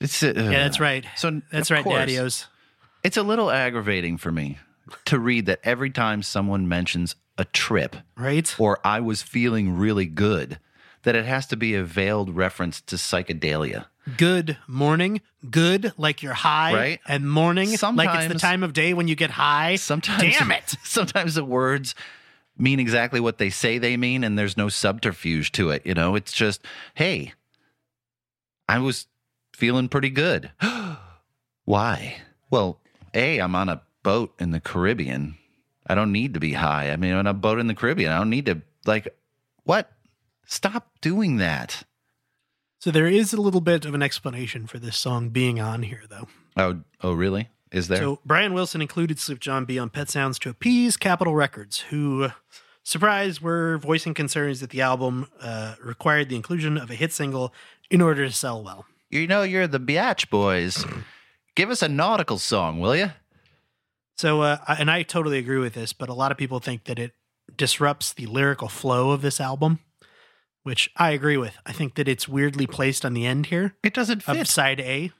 It's 0.00 0.22
uh, 0.22 0.32
Yeah, 0.34 0.50
that's 0.50 0.80
right. 0.80 1.04
So 1.16 1.42
That's 1.50 1.70
right, 1.70 1.84
course, 1.84 1.98
Daddy-O's. 1.98 2.46
It's 3.04 3.16
a 3.16 3.22
little 3.22 3.50
aggravating 3.50 4.16
for 4.16 4.32
me 4.32 4.58
to 5.06 5.18
read 5.18 5.46
that 5.46 5.60
every 5.64 5.90
time 5.90 6.22
someone 6.22 6.68
mentions 6.68 7.14
a 7.38 7.44
trip 7.46 7.96
Right? 8.16 8.54
or 8.58 8.78
I 8.84 9.00
was 9.00 9.22
feeling 9.22 9.76
really 9.76 10.06
good, 10.06 10.58
that 11.02 11.14
it 11.16 11.24
has 11.24 11.46
to 11.48 11.56
be 11.56 11.74
a 11.74 11.82
veiled 11.82 12.34
reference 12.36 12.80
to 12.82 12.96
psychedelia. 12.96 13.86
Good 14.16 14.58
morning. 14.66 15.20
Good 15.48 15.92
like 15.96 16.22
you're 16.22 16.32
high. 16.34 16.74
Right. 16.74 17.00
And 17.06 17.30
morning 17.30 17.70
like 17.94 18.10
it's 18.24 18.32
the 18.32 18.38
time 18.38 18.62
of 18.62 18.72
day 18.72 18.94
when 18.94 19.06
you 19.08 19.14
get 19.14 19.30
high. 19.30 19.76
Sometimes, 19.76 20.22
Damn 20.22 20.50
it. 20.50 20.74
Sometimes 20.84 21.36
the 21.36 21.44
words 21.44 21.94
mean 22.58 22.80
exactly 22.80 23.20
what 23.20 23.38
they 23.38 23.48
say 23.50 23.78
they 23.78 23.96
mean, 23.96 24.24
and 24.24 24.38
there's 24.38 24.56
no 24.56 24.68
subterfuge 24.68 25.52
to 25.52 25.70
it. 25.70 25.86
You 25.86 25.94
know, 25.94 26.16
it's 26.16 26.32
just, 26.32 26.64
hey, 26.94 27.32
I 28.68 28.78
was 28.78 29.06
feeling 29.54 29.88
pretty 29.88 30.10
good. 30.10 30.50
Why? 31.64 32.16
Well, 32.50 32.80
A, 33.14 33.38
I'm 33.38 33.54
on 33.54 33.68
a 33.68 33.82
boat 34.02 34.34
in 34.38 34.50
the 34.50 34.60
Caribbean. 34.60 35.36
I 35.86 35.94
don't 35.94 36.12
need 36.12 36.34
to 36.34 36.40
be 36.40 36.52
high. 36.52 36.90
I 36.90 36.96
mean, 36.96 37.12
on 37.12 37.26
a 37.26 37.34
boat 37.34 37.58
in 37.58 37.66
the 37.66 37.74
Caribbean, 37.74 38.12
I 38.12 38.18
don't 38.18 38.30
need 38.30 38.46
to, 38.46 38.62
like, 38.86 39.16
what? 39.64 39.90
Stop 40.46 40.90
doing 41.00 41.36
that. 41.38 41.84
So 42.78 42.90
there 42.90 43.06
is 43.06 43.32
a 43.32 43.40
little 43.40 43.60
bit 43.60 43.84
of 43.84 43.94
an 43.94 44.02
explanation 44.02 44.66
for 44.66 44.78
this 44.78 44.96
song 44.96 45.28
being 45.28 45.60
on 45.60 45.82
here, 45.84 46.02
though. 46.08 46.28
Oh, 46.56 46.80
oh, 47.00 47.12
really? 47.12 47.48
Is 47.70 47.88
there? 47.88 47.98
So 47.98 48.18
Brian 48.24 48.54
Wilson 48.54 48.82
included 48.82 49.18
Sloop 49.18 49.40
John 49.40 49.64
B 49.64 49.78
on 49.78 49.88
Pet 49.88 50.10
Sounds 50.10 50.38
to 50.40 50.50
appease 50.50 50.96
Capitol 50.96 51.34
Records, 51.34 51.80
who, 51.90 52.28
surprised, 52.82 53.40
were 53.40 53.78
voicing 53.78 54.14
concerns 54.14 54.60
that 54.60 54.70
the 54.70 54.80
album 54.82 55.28
uh, 55.40 55.76
required 55.82 56.28
the 56.28 56.36
inclusion 56.36 56.76
of 56.76 56.90
a 56.90 56.94
hit 56.94 57.12
single 57.12 57.54
in 57.90 58.00
order 58.00 58.26
to 58.26 58.32
sell 58.32 58.62
well. 58.62 58.84
you 59.10 59.26
know, 59.26 59.42
you're 59.42 59.66
the 59.66 59.80
Biatch 59.80 60.28
Boys. 60.28 60.84
Give 61.54 61.70
us 61.70 61.82
a 61.82 61.88
nautical 61.88 62.38
song, 62.38 62.80
will 62.80 62.96
you? 62.96 63.12
So, 64.16 64.42
uh, 64.42 64.58
I- 64.68 64.74
and 64.76 64.90
I 64.90 65.02
totally 65.02 65.38
agree 65.38 65.58
with 65.58 65.74
this, 65.74 65.92
but 65.92 66.08
a 66.08 66.14
lot 66.14 66.30
of 66.32 66.38
people 66.38 66.60
think 66.60 66.84
that 66.84 66.98
it 66.98 67.12
disrupts 67.56 68.12
the 68.12 68.26
lyrical 68.26 68.68
flow 68.68 69.10
of 69.10 69.22
this 69.22 69.40
album, 69.40 69.80
which 70.62 70.90
I 70.96 71.10
agree 71.10 71.36
with. 71.36 71.56
I 71.66 71.72
think 71.72 71.94
that 71.96 72.08
it's 72.08 72.28
weirdly 72.28 72.66
placed 72.66 73.04
on 73.04 73.14
the 73.14 73.26
end 73.26 73.46
here 73.46 73.74
It 73.82 73.94
doesn't 73.94 74.28
of 74.28 74.36
fit. 74.36 74.46
side 74.46 74.80
A. 74.80 75.10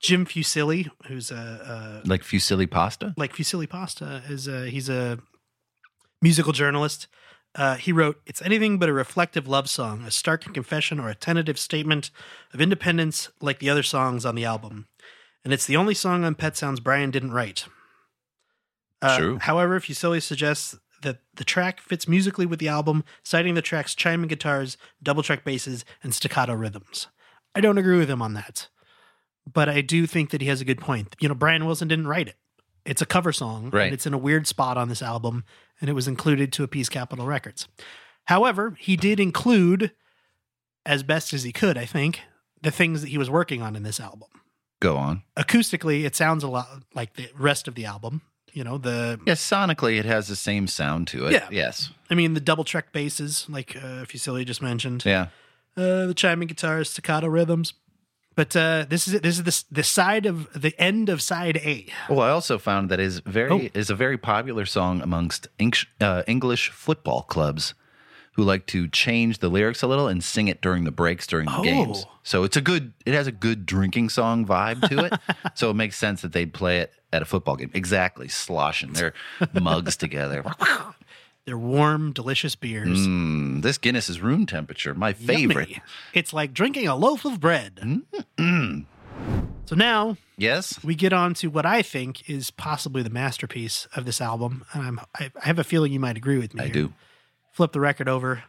Jim 0.00 0.26
Fusilli, 0.26 0.90
who's 1.06 1.30
a, 1.30 2.02
a 2.04 2.08
Like 2.08 2.22
fusilli 2.22 2.70
pasta? 2.70 3.14
like 3.16 3.32
Fusilli 3.34 3.66
Pasta 3.68 4.22
is 4.28 4.46
a 4.46 4.68
he's 4.68 4.88
a 4.90 5.18
musical 6.20 6.52
journalist. 6.52 7.06
Uh, 7.54 7.76
he 7.76 7.92
wrote, 7.92 8.20
"It's 8.26 8.42
anything 8.42 8.78
but 8.78 8.90
a 8.90 8.92
reflective 8.92 9.48
love 9.48 9.70
song, 9.70 10.02
a 10.04 10.10
stark 10.10 10.52
confession 10.52 11.00
or 11.00 11.08
a 11.08 11.14
tentative 11.14 11.58
statement 11.58 12.10
of 12.52 12.60
independence, 12.60 13.30
like 13.40 13.58
the 13.58 13.70
other 13.70 13.82
songs 13.82 14.26
on 14.26 14.34
the 14.34 14.44
album, 14.44 14.86
and 15.42 15.54
it's 15.54 15.64
the 15.64 15.76
only 15.78 15.94
song 15.94 16.24
on 16.24 16.34
Pet 16.34 16.58
Sounds 16.58 16.80
Brian 16.80 17.10
didn't 17.10 17.32
write." 17.32 17.64
Uh, 19.06 19.18
True. 19.18 19.38
However, 19.40 19.80
Fusilli 19.80 20.22
suggests 20.22 20.76
that 21.02 21.18
the 21.34 21.44
track 21.44 21.80
fits 21.80 22.08
musically 22.08 22.46
with 22.46 22.58
the 22.58 22.68
album, 22.68 23.04
citing 23.22 23.54
the 23.54 23.62
track's 23.62 23.94
chiming 23.94 24.28
guitars, 24.28 24.76
double 25.02 25.22
track 25.22 25.44
basses, 25.44 25.84
and 26.02 26.14
staccato 26.14 26.54
rhythms. 26.54 27.08
I 27.54 27.60
don't 27.60 27.78
agree 27.78 27.98
with 27.98 28.10
him 28.10 28.22
on 28.22 28.34
that, 28.34 28.68
but 29.50 29.68
I 29.68 29.80
do 29.82 30.06
think 30.06 30.30
that 30.30 30.40
he 30.40 30.48
has 30.48 30.60
a 30.60 30.64
good 30.64 30.80
point. 30.80 31.14
You 31.20 31.28
know, 31.28 31.34
Brian 31.34 31.64
Wilson 31.66 31.88
didn't 31.88 32.08
write 32.08 32.28
it. 32.28 32.36
It's 32.84 33.02
a 33.02 33.06
cover 33.06 33.32
song, 33.32 33.70
Right. 33.70 33.84
and 33.86 33.94
it's 33.94 34.06
in 34.06 34.14
a 34.14 34.18
weird 34.18 34.46
spot 34.46 34.76
on 34.78 34.88
this 34.88 35.02
album, 35.02 35.44
and 35.80 35.90
it 35.90 35.94
was 35.94 36.06
included 36.08 36.52
to 36.54 36.62
appease 36.64 36.88
Capitol 36.88 37.26
Records. 37.26 37.66
However, 38.24 38.76
he 38.78 38.96
did 38.96 39.20
include, 39.20 39.92
as 40.84 41.02
best 41.02 41.32
as 41.32 41.42
he 41.42 41.52
could, 41.52 41.76
I 41.76 41.84
think, 41.84 42.20
the 42.62 42.70
things 42.70 43.00
that 43.02 43.08
he 43.08 43.18
was 43.18 43.28
working 43.30 43.60
on 43.62 43.76
in 43.76 43.82
this 43.82 44.00
album. 44.00 44.28
Go 44.80 44.96
on. 44.96 45.22
Acoustically, 45.36 46.04
it 46.04 46.14
sounds 46.14 46.42
a 46.44 46.48
lot 46.48 46.68
like 46.94 47.14
the 47.14 47.28
rest 47.38 47.66
of 47.68 47.74
the 47.74 47.84
album. 47.84 48.22
You 48.56 48.64
know, 48.64 48.78
the 48.78 49.20
Yes, 49.26 49.40
sonically, 49.46 49.98
it 49.98 50.06
has 50.06 50.28
the 50.28 50.36
same 50.36 50.66
sound 50.66 51.08
to 51.08 51.26
it. 51.26 51.32
Yeah. 51.32 51.46
Yes. 51.50 51.90
I 52.10 52.14
mean, 52.14 52.32
the 52.34 52.40
double 52.40 52.64
track 52.64 52.90
basses, 52.92 53.44
like 53.50 53.76
uh, 53.76 54.06
Fusilli 54.06 54.44
just 54.46 54.62
mentioned, 54.62 55.04
Yeah. 55.04 55.26
uh, 55.76 56.06
the 56.06 56.14
chiming 56.14 56.48
guitars, 56.48 56.88
staccato 56.88 57.26
rhythms. 57.28 57.74
But 58.34 58.56
uh, 58.56 58.86
this 58.88 59.06
is 59.08 59.14
it. 59.14 59.22
This 59.22 59.38
is 59.38 59.44
the 59.44 59.64
the 59.74 59.82
side 59.82 60.24
of 60.26 60.48
the 60.62 60.72
end 60.78 61.08
of 61.10 61.20
side 61.20 61.56
A. 61.58 61.86
Well, 62.08 62.20
I 62.20 62.30
also 62.30 62.58
found 62.58 62.90
that 62.90 63.00
is 63.00 63.20
very 63.26 63.50
Oh. 63.50 63.68
is 63.80 63.90
a 63.90 63.94
very 63.94 64.18
popular 64.18 64.66
song 64.66 65.02
amongst 65.02 65.48
English, 65.58 65.86
uh, 66.00 66.22
English 66.26 66.70
football 66.70 67.22
clubs 67.22 67.74
who 68.36 68.42
like 68.44 68.66
to 68.66 68.86
change 68.88 69.38
the 69.38 69.48
lyrics 69.48 69.82
a 69.82 69.86
little 69.86 70.06
and 70.08 70.22
sing 70.22 70.46
it 70.48 70.60
during 70.62 70.84
the 70.84 70.90
breaks 70.92 71.26
during 71.26 71.46
the 71.46 71.56
Oh. 71.56 71.62
games. 71.62 72.06
So 72.22 72.44
it's 72.44 72.56
a 72.56 72.60
good 72.60 72.92
it 73.04 73.14
has 73.14 73.26
a 73.26 73.32
good 73.32 73.66
drinking 73.66 74.10
song 74.10 74.46
vibe 74.46 74.88
to 74.88 75.04
it. 75.06 75.12
so 75.54 75.70
it 75.70 75.74
makes 75.74 75.96
sense 75.96 76.22
that 76.22 76.32
they'd 76.32 76.52
play 76.52 76.78
it 76.78 76.92
at 77.12 77.22
a 77.22 77.24
football 77.24 77.56
game. 77.56 77.70
Exactly, 77.74 78.28
sloshing 78.28 78.92
their 78.92 79.12
mugs 79.54 79.96
together. 80.04 80.44
They're 81.46 81.56
warm, 81.58 82.12
delicious 82.12 82.56
beers. 82.56 83.06
Mm, 83.06 83.62
this 83.62 83.78
Guinness 83.78 84.08
is 84.10 84.20
room 84.20 84.46
temperature, 84.46 84.94
my 84.94 85.12
favorite. 85.12 85.68
Yummy. 85.70 85.82
It's 86.12 86.32
like 86.32 86.52
drinking 86.52 86.88
a 86.88 86.96
loaf 86.96 87.24
of 87.24 87.40
bread. 87.40 88.02
So 89.66 89.74
now 89.74 90.16
Yes. 90.36 90.82
we 90.84 90.94
get 90.94 91.12
on 91.12 91.34
to 91.34 91.48
what 91.48 91.66
I 91.66 91.82
think 91.82 92.28
is 92.30 92.50
possibly 92.50 93.02
the 93.02 93.10
masterpiece 93.10 93.88
of 93.96 94.04
this 94.04 94.20
album, 94.20 94.64
and 94.72 94.82
I'm, 94.82 95.00
I, 95.18 95.30
I 95.42 95.46
have 95.46 95.58
a 95.58 95.64
feeling 95.64 95.92
you 95.92 95.98
might 96.00 96.16
agree 96.16 96.38
with 96.38 96.54
me. 96.54 96.62
I 96.62 96.66
here. 96.66 96.72
do. 96.74 96.92
Flip 97.56 97.72
the 97.72 97.80
record 97.80 98.06
over. 98.06 98.44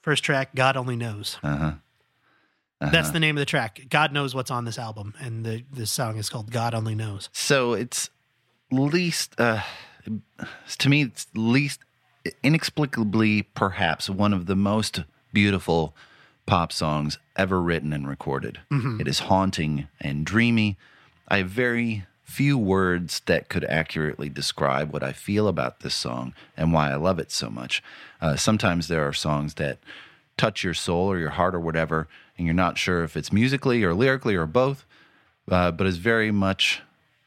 First 0.00 0.24
track, 0.24 0.54
God 0.54 0.74
Only 0.74 0.96
Knows. 0.96 1.36
Uh-huh. 1.42 1.72
That's 2.80 3.10
the 3.10 3.20
name 3.20 3.36
of 3.36 3.40
the 3.42 3.44
track. 3.44 3.82
God 3.90 4.14
knows 4.14 4.34
what's 4.34 4.50
on 4.50 4.64
this 4.64 4.78
album, 4.78 5.12
and 5.20 5.44
the 5.44 5.64
the 5.70 5.84
song 5.84 6.16
is 6.16 6.30
called 6.30 6.50
God 6.50 6.74
Only 6.74 6.94
Knows. 6.94 7.28
So 7.34 7.74
it's 7.74 8.08
least, 8.70 9.38
uh, 9.38 9.60
to 10.78 10.88
me, 10.88 11.02
it's 11.02 11.26
least 11.34 11.80
inexplicably, 12.42 13.42
perhaps 13.42 14.08
one 14.08 14.32
of 14.32 14.46
the 14.46 14.56
most 14.56 15.04
beautiful 15.34 15.94
pop 16.46 16.72
songs 16.72 17.18
ever 17.36 17.60
written 17.60 17.92
and 17.92 18.08
recorded. 18.08 18.60
It 18.70 19.06
is 19.06 19.18
haunting 19.18 19.88
and 20.00 20.24
dreamy. 20.24 20.78
I 21.28 21.36
have 21.38 21.50
very 21.50 22.06
few 22.30 22.56
words 22.56 23.20
that 23.26 23.48
could 23.48 23.64
accurately 23.64 24.28
describe 24.28 24.92
what 24.92 25.02
I 25.02 25.12
feel 25.12 25.48
about 25.48 25.80
this 25.80 25.94
song 25.94 26.32
and 26.56 26.72
why 26.72 26.90
I 26.90 26.96
love 26.96 27.18
it 27.18 27.32
so 27.32 27.50
much. 27.50 27.82
Uh, 28.20 28.36
sometimes 28.36 28.88
there 28.88 29.06
are 29.06 29.12
songs 29.12 29.54
that 29.54 29.78
touch 30.36 30.64
your 30.64 30.74
soul 30.74 31.08
or 31.08 31.18
your 31.18 31.30
heart 31.30 31.54
or 31.54 31.60
whatever, 31.60 32.08
and 32.38 32.46
you're 32.46 32.54
not 32.54 32.78
sure 32.78 33.04
if 33.04 33.16
it's 33.16 33.32
musically 33.32 33.82
or 33.84 33.94
lyrically 33.94 34.34
or 34.34 34.46
both 34.46 34.86
uh, 35.50 35.70
but 35.70 35.86
it's 35.86 35.96
very 35.96 36.30
much 36.30 36.82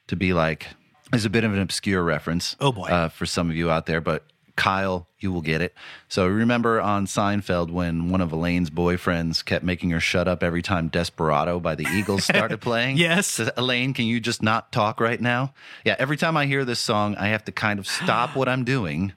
to 0.07 0.15
be 0.15 0.33
like 0.33 0.67
is 1.13 1.25
a 1.25 1.29
bit 1.29 1.43
of 1.43 1.53
an 1.53 1.59
obscure 1.59 2.01
reference. 2.01 2.55
Oh, 2.59 2.71
boy. 2.71 2.87
uh, 2.87 3.09
for 3.09 3.25
some 3.25 3.49
of 3.49 3.55
you 3.55 3.69
out 3.69 3.85
there, 3.85 4.01
but 4.01 4.23
Kyle, 4.55 5.07
you 5.19 5.31
will 5.31 5.41
get 5.41 5.61
it. 5.61 5.73
So 6.07 6.27
remember 6.27 6.79
on 6.79 7.05
Seinfeld 7.07 7.71
when 7.71 8.09
one 8.09 8.21
of 8.21 8.31
Elaine's 8.31 8.69
boyfriends 8.69 9.43
kept 9.43 9.65
making 9.65 9.89
her 9.89 9.99
shut 9.99 10.27
up 10.27 10.43
every 10.43 10.61
time 10.61 10.89
"Desperado" 10.89 11.59
by 11.59 11.75
the 11.75 11.87
Eagles 11.87 12.23
started 12.23 12.61
playing. 12.61 12.97
Yes. 12.97 13.39
Elaine, 13.57 13.93
can 13.93 14.05
you 14.05 14.19
just 14.19 14.43
not 14.43 14.71
talk 14.71 14.99
right 14.99 15.19
now? 15.19 15.53
Yeah. 15.83 15.95
Every 15.97 16.17
time 16.17 16.37
I 16.37 16.45
hear 16.45 16.65
this 16.65 16.79
song, 16.79 17.15
I 17.15 17.27
have 17.27 17.45
to 17.45 17.51
kind 17.51 17.79
of 17.79 17.87
stop 17.87 18.35
what 18.35 18.47
I'm 18.47 18.63
doing 18.63 19.13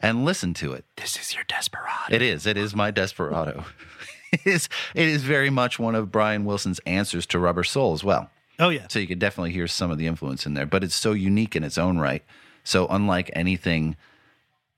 and 0.00 0.24
listen 0.24 0.52
to 0.54 0.72
it. 0.74 0.84
This 0.96 1.16
is 1.18 1.34
your 1.34 1.44
desperado. 1.44 2.14
It 2.14 2.20
is. 2.20 2.46
It 2.46 2.58
is 2.58 2.74
my 2.74 2.90
Desperado. 2.90 3.64
it 4.32 4.40
is. 4.46 4.68
It 4.94 5.08
is 5.08 5.22
very 5.22 5.48
much 5.50 5.78
one 5.78 5.94
of 5.94 6.12
Brian 6.12 6.44
Wilson's 6.44 6.78
answers 6.80 7.24
to 7.26 7.38
Rubber 7.38 7.64
Soul 7.64 7.94
as 7.94 8.04
well. 8.04 8.30
oh 8.58 8.68
yeah. 8.68 8.86
So 8.88 8.98
you 8.98 9.06
could 9.06 9.18
definitely 9.18 9.52
hear 9.52 9.66
some 9.66 9.90
of 9.90 9.96
the 9.96 10.06
influence 10.06 10.44
in 10.44 10.52
there, 10.52 10.66
but 10.66 10.84
it's 10.84 10.94
so 10.94 11.12
unique 11.12 11.56
in 11.56 11.64
its 11.64 11.78
own 11.78 11.96
right. 11.98 12.22
So 12.64 12.86
unlike 12.88 13.30
anything 13.34 13.96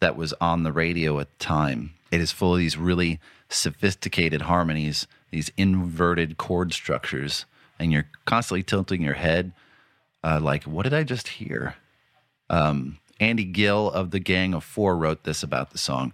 that 0.00 0.16
was 0.16 0.32
on 0.34 0.62
the 0.62 0.72
radio 0.72 1.18
at 1.20 1.28
the 1.30 1.44
time, 1.44 1.94
it 2.10 2.20
is 2.20 2.32
full 2.32 2.54
of 2.54 2.58
these 2.58 2.76
really 2.76 3.20
sophisticated 3.48 4.42
harmonies, 4.42 5.06
these 5.30 5.50
inverted 5.56 6.36
chord 6.36 6.72
structures, 6.72 7.44
and 7.78 7.92
you're 7.92 8.08
constantly 8.24 8.62
tilting 8.62 9.02
your 9.02 9.14
head, 9.14 9.52
uh, 10.22 10.40
like, 10.40 10.64
"What 10.64 10.84
did 10.84 10.94
I 10.94 11.02
just 11.02 11.28
hear?" 11.28 11.76
Um, 12.48 12.98
Andy 13.18 13.44
Gill 13.44 13.90
of 13.90 14.10
the 14.10 14.20
Gang 14.20 14.54
of 14.54 14.64
Four 14.64 14.96
wrote 14.96 15.24
this 15.24 15.42
about 15.42 15.70
the 15.70 15.78
song. 15.78 16.12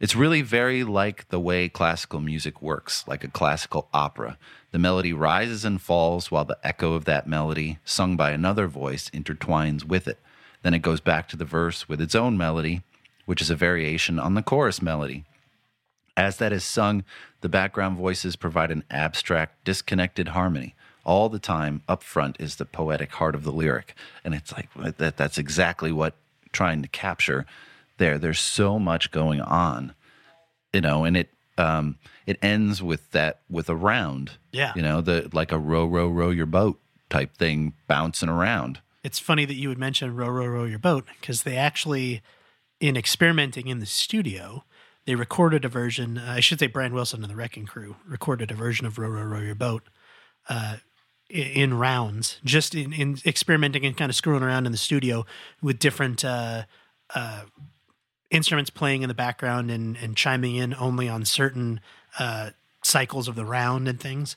It's 0.00 0.16
really 0.16 0.40
very 0.40 0.82
like 0.82 1.28
the 1.28 1.38
way 1.38 1.68
classical 1.68 2.20
music 2.20 2.62
works, 2.62 3.06
like 3.06 3.22
a 3.22 3.28
classical 3.28 3.88
opera. 3.92 4.38
The 4.70 4.78
melody 4.78 5.12
rises 5.12 5.64
and 5.64 5.80
falls 5.80 6.30
while 6.30 6.46
the 6.46 6.58
echo 6.64 6.94
of 6.94 7.04
that 7.04 7.26
melody, 7.26 7.78
sung 7.84 8.16
by 8.16 8.30
another 8.30 8.66
voice, 8.66 9.10
intertwines 9.10 9.84
with 9.84 10.08
it. 10.08 10.18
Then 10.62 10.72
it 10.72 10.80
goes 10.80 11.00
back 11.00 11.28
to 11.28 11.36
the 11.36 11.44
verse 11.44 11.86
with 11.86 12.00
its 12.00 12.14
own 12.14 12.38
melody, 12.38 12.82
which 13.30 13.40
is 13.40 13.48
a 13.48 13.54
variation 13.54 14.18
on 14.18 14.34
the 14.34 14.42
chorus 14.42 14.82
melody. 14.82 15.24
As 16.16 16.38
that 16.38 16.52
is 16.52 16.64
sung, 16.64 17.04
the 17.42 17.48
background 17.48 17.96
voices 17.96 18.34
provide 18.34 18.72
an 18.72 18.82
abstract, 18.90 19.64
disconnected 19.64 20.30
harmony. 20.30 20.74
All 21.04 21.28
the 21.28 21.38
time, 21.38 21.82
up 21.86 22.02
front 22.02 22.34
is 22.40 22.56
the 22.56 22.64
poetic 22.64 23.12
heart 23.12 23.36
of 23.36 23.44
the 23.44 23.52
lyric. 23.52 23.94
And 24.24 24.34
it's 24.34 24.50
like 24.50 24.68
that, 24.96 25.16
that's 25.16 25.38
exactly 25.38 25.92
what 25.92 26.14
trying 26.50 26.82
to 26.82 26.88
capture 26.88 27.46
there. 27.98 28.18
There's 28.18 28.40
so 28.40 28.80
much 28.80 29.12
going 29.12 29.40
on, 29.40 29.94
you 30.72 30.80
know, 30.80 31.04
and 31.04 31.16
it 31.16 31.28
um 31.56 31.98
it 32.26 32.36
ends 32.42 32.82
with 32.82 33.12
that 33.12 33.42
with 33.48 33.68
a 33.68 33.76
round. 33.76 34.32
Yeah. 34.50 34.72
You 34.74 34.82
know, 34.82 35.00
the 35.00 35.30
like 35.32 35.52
a 35.52 35.58
row, 35.58 35.86
row, 35.86 36.08
row 36.08 36.30
your 36.30 36.46
boat 36.46 36.80
type 37.08 37.36
thing 37.36 37.74
bouncing 37.86 38.28
around. 38.28 38.80
It's 39.04 39.20
funny 39.20 39.44
that 39.44 39.54
you 39.54 39.68
would 39.68 39.78
mention 39.78 40.16
row, 40.16 40.30
row, 40.30 40.46
row 40.46 40.64
your 40.64 40.80
boat 40.80 41.06
because 41.20 41.44
they 41.44 41.56
actually, 41.56 42.22
in 42.80 42.96
experimenting 42.96 43.68
in 43.68 43.78
the 43.78 43.86
studio, 43.86 44.64
they 45.04 45.14
recorded 45.14 45.64
a 45.64 45.68
version. 45.68 46.18
Uh, 46.18 46.34
I 46.36 46.40
should 46.40 46.58
say 46.58 46.66
Brian 46.66 46.94
Wilson 46.94 47.22
and 47.22 47.30
the 47.30 47.36
Wrecking 47.36 47.66
Crew 47.66 47.96
recorded 48.06 48.50
a 48.50 48.54
version 48.54 48.86
of 48.86 48.98
row, 48.98 49.08
row, 49.08 49.22
row 49.22 49.40
your 49.40 49.54
boat 49.54 49.82
uh, 50.48 50.76
in 51.28 51.74
rounds, 51.74 52.40
just 52.44 52.74
in, 52.74 52.92
in 52.92 53.18
experimenting 53.24 53.84
and 53.84 53.96
kind 53.96 54.10
of 54.10 54.16
screwing 54.16 54.42
around 54.42 54.66
in 54.66 54.72
the 54.72 54.78
studio 54.78 55.24
with 55.62 55.78
different 55.78 56.24
uh, 56.24 56.64
uh, 57.14 57.42
instruments 58.30 58.70
playing 58.70 59.02
in 59.02 59.08
the 59.08 59.14
background 59.14 59.70
and, 59.70 59.96
and 59.98 60.16
chiming 60.16 60.56
in 60.56 60.74
only 60.74 61.08
on 61.08 61.24
certain 61.24 61.80
uh, 62.18 62.50
cycles 62.82 63.28
of 63.28 63.36
the 63.36 63.44
round 63.44 63.88
and 63.88 64.00
things. 64.00 64.36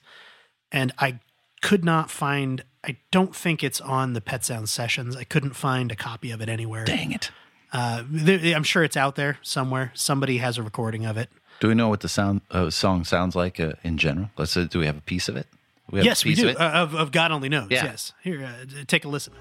And 0.72 0.92
I 1.00 1.20
could 1.62 1.86
not 1.86 2.12
find, 2.12 2.64
I 2.84 2.98
don't 3.12 3.36
think 3.36 3.64
it's 3.64 3.80
on 3.80 4.14
the 4.14 4.22
Pet 4.22 4.44
Sound 4.44 4.70
Sessions. 4.70 5.16
I 5.16 5.24
couldn't 5.24 5.54
find 5.54 5.92
a 5.92 5.96
copy 5.96 6.32
of 6.32 6.42
it 6.42 6.50
anywhere. 6.50 6.84
Dang 6.84 7.12
it. 7.12 7.32
Uh, 7.74 8.04
there, 8.08 8.56
I'm 8.56 8.64
sure 8.64 8.84
it's 8.84 8.96
out 8.96 9.16
there 9.16 9.40
somewhere. 9.42 9.92
Somebody 9.96 10.38
has 10.38 10.58
a 10.58 10.64
recording 10.64 11.06
of 11.06 11.18
it. 11.18 11.30
Do 11.60 11.68
we 11.70 11.74
know 11.74 11.90
what 11.90 12.02
the 12.02 12.08
sound 12.08 12.42
uh, 12.52 12.70
song 12.70 13.04
sounds 13.04 13.36
like 13.36 13.60
uh, 13.60 13.74
in 13.84 13.98
general? 13.98 14.30
Let's 14.38 14.52
say, 14.52 14.66
do 14.66 14.80
we 14.80 14.86
have 14.86 14.98
a 14.98 15.02
piece 15.02 15.28
of 15.28 15.36
it? 15.36 15.48
We 15.90 16.00
have 16.00 16.06
a 16.06 16.08
yes, 16.08 16.24
we 16.24 16.36
do. 16.36 16.50
Of 16.50 16.56
it? 16.56 16.62
Uh, 16.62 16.70
of, 16.70 16.96
of 16.96 17.12
God 17.12 17.32
Only 17.32 17.50
Knows. 17.50 17.68
Yeah. 17.70 17.86
Yes. 17.86 18.14
Here, 18.22 18.44
uh, 18.44 18.66
take 18.88 19.06
a 19.06 19.08
listen. 19.08 19.34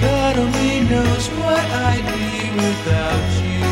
God 0.00 0.38
only 0.38 0.80
knows 0.88 1.28
what 1.28 1.58
I'd 1.58 2.04
be 2.04 2.50
without 2.56 3.62
you. 3.62 3.67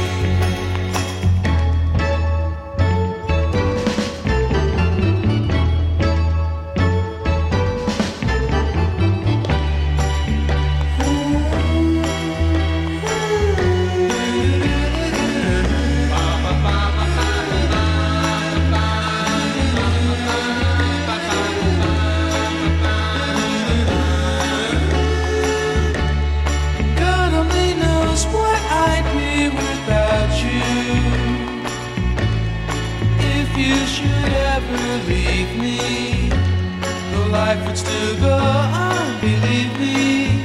Life 37.46 37.62
would 37.68 37.78
still 37.78 38.16
go 38.18 38.34
on, 38.34 39.20
believe 39.20 39.72
me. 39.78 40.44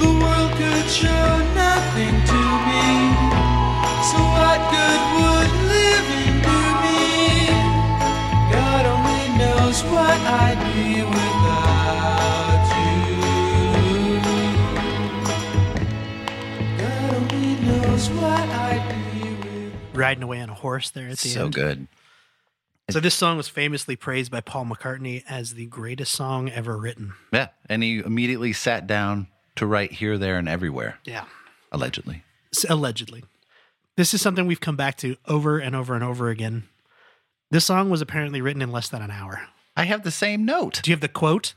The 0.00 0.10
world 0.20 0.52
could 0.58 0.88
show 0.90 1.30
nothing 1.54 2.14
to 2.32 2.40
me. 2.68 2.86
So 4.10 4.18
what 4.36 4.58
good 4.74 5.02
would 5.16 5.52
living 5.76 6.34
do 6.48 6.60
me? 6.84 7.02
God 8.50 8.82
only 8.94 9.26
knows 9.38 9.78
what 9.94 10.18
I'd 10.42 10.60
be 10.74 10.88
without 11.16 12.66
you. 12.82 13.14
God 16.82 17.10
only 17.14 17.50
knows 17.66 18.04
what 18.10 18.46
I'd 18.66 18.86
be 19.12 19.22
with. 19.46 19.72
Riding 19.94 20.24
away 20.24 20.40
on 20.40 20.50
a 20.50 20.54
horse 20.54 20.90
there 20.90 21.06
at 21.06 21.18
the 21.18 21.28
so 21.28 21.44
end. 21.44 21.54
So 21.54 21.60
good. 21.62 21.86
So 22.90 23.00
this 23.00 23.14
song 23.14 23.36
was 23.36 23.48
famously 23.48 23.96
praised 23.96 24.30
by 24.30 24.40
Paul 24.40 24.64
McCartney 24.64 25.22
as 25.28 25.54
the 25.54 25.66
greatest 25.66 26.12
song 26.12 26.48
ever 26.48 26.78
written. 26.78 27.12
Yeah. 27.32 27.48
And 27.68 27.82
he 27.82 27.98
immediately 27.98 28.54
sat 28.54 28.86
down 28.86 29.26
to 29.56 29.66
write 29.66 29.92
here, 29.92 30.16
there, 30.16 30.38
and 30.38 30.48
everywhere, 30.48 30.98
Yeah. 31.04 31.24
allegedly. 31.70 32.22
Allegedly. 32.68 33.24
This 33.96 34.14
is 34.14 34.22
something 34.22 34.46
we've 34.46 34.60
come 34.60 34.76
back 34.76 34.96
to 34.98 35.16
over 35.26 35.58
and 35.58 35.76
over 35.76 35.94
and 35.94 36.02
over 36.02 36.30
again. 36.30 36.66
This 37.50 37.66
song 37.66 37.90
was 37.90 38.00
apparently 38.00 38.40
written 38.40 38.62
in 38.62 38.72
less 38.72 38.88
than 38.88 39.02
an 39.02 39.10
hour. 39.10 39.42
I 39.76 39.84
have 39.84 40.02
the 40.02 40.10
same 40.10 40.46
note. 40.46 40.80
Do 40.82 40.90
you 40.90 40.94
have 40.94 41.02
the 41.02 41.08
quote? 41.08 41.54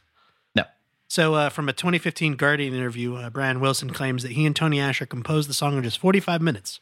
No. 0.54 0.64
So, 1.08 1.36
uh, 1.36 1.50
from 1.50 1.70
a 1.70 1.74
2015 1.74 2.36
Guardian 2.36 2.74
interview, 2.74 3.16
uh, 3.16 3.30
Brian 3.30 3.62
Wilson 3.62 3.92
claims 3.92 4.24
that 4.24 4.34
he 4.34 4.46
and 4.46 4.56
Tony 4.56 4.82
Asher 4.82 5.06
composed 5.06 5.48
the 5.50 5.54
song 5.54 5.78
in 5.78 5.84
just 5.84 5.98
45 6.00 6.42
minutes. 6.42 6.82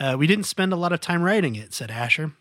Uh, 0.00 0.16
we 0.18 0.26
didn't 0.26 0.44
spend 0.44 0.72
a 0.72 0.76
lot 0.76 0.92
of 0.92 1.00
time 1.00 1.22
writing 1.22 1.56
it, 1.56 1.74
said 1.74 1.90
Asher. 1.90 2.32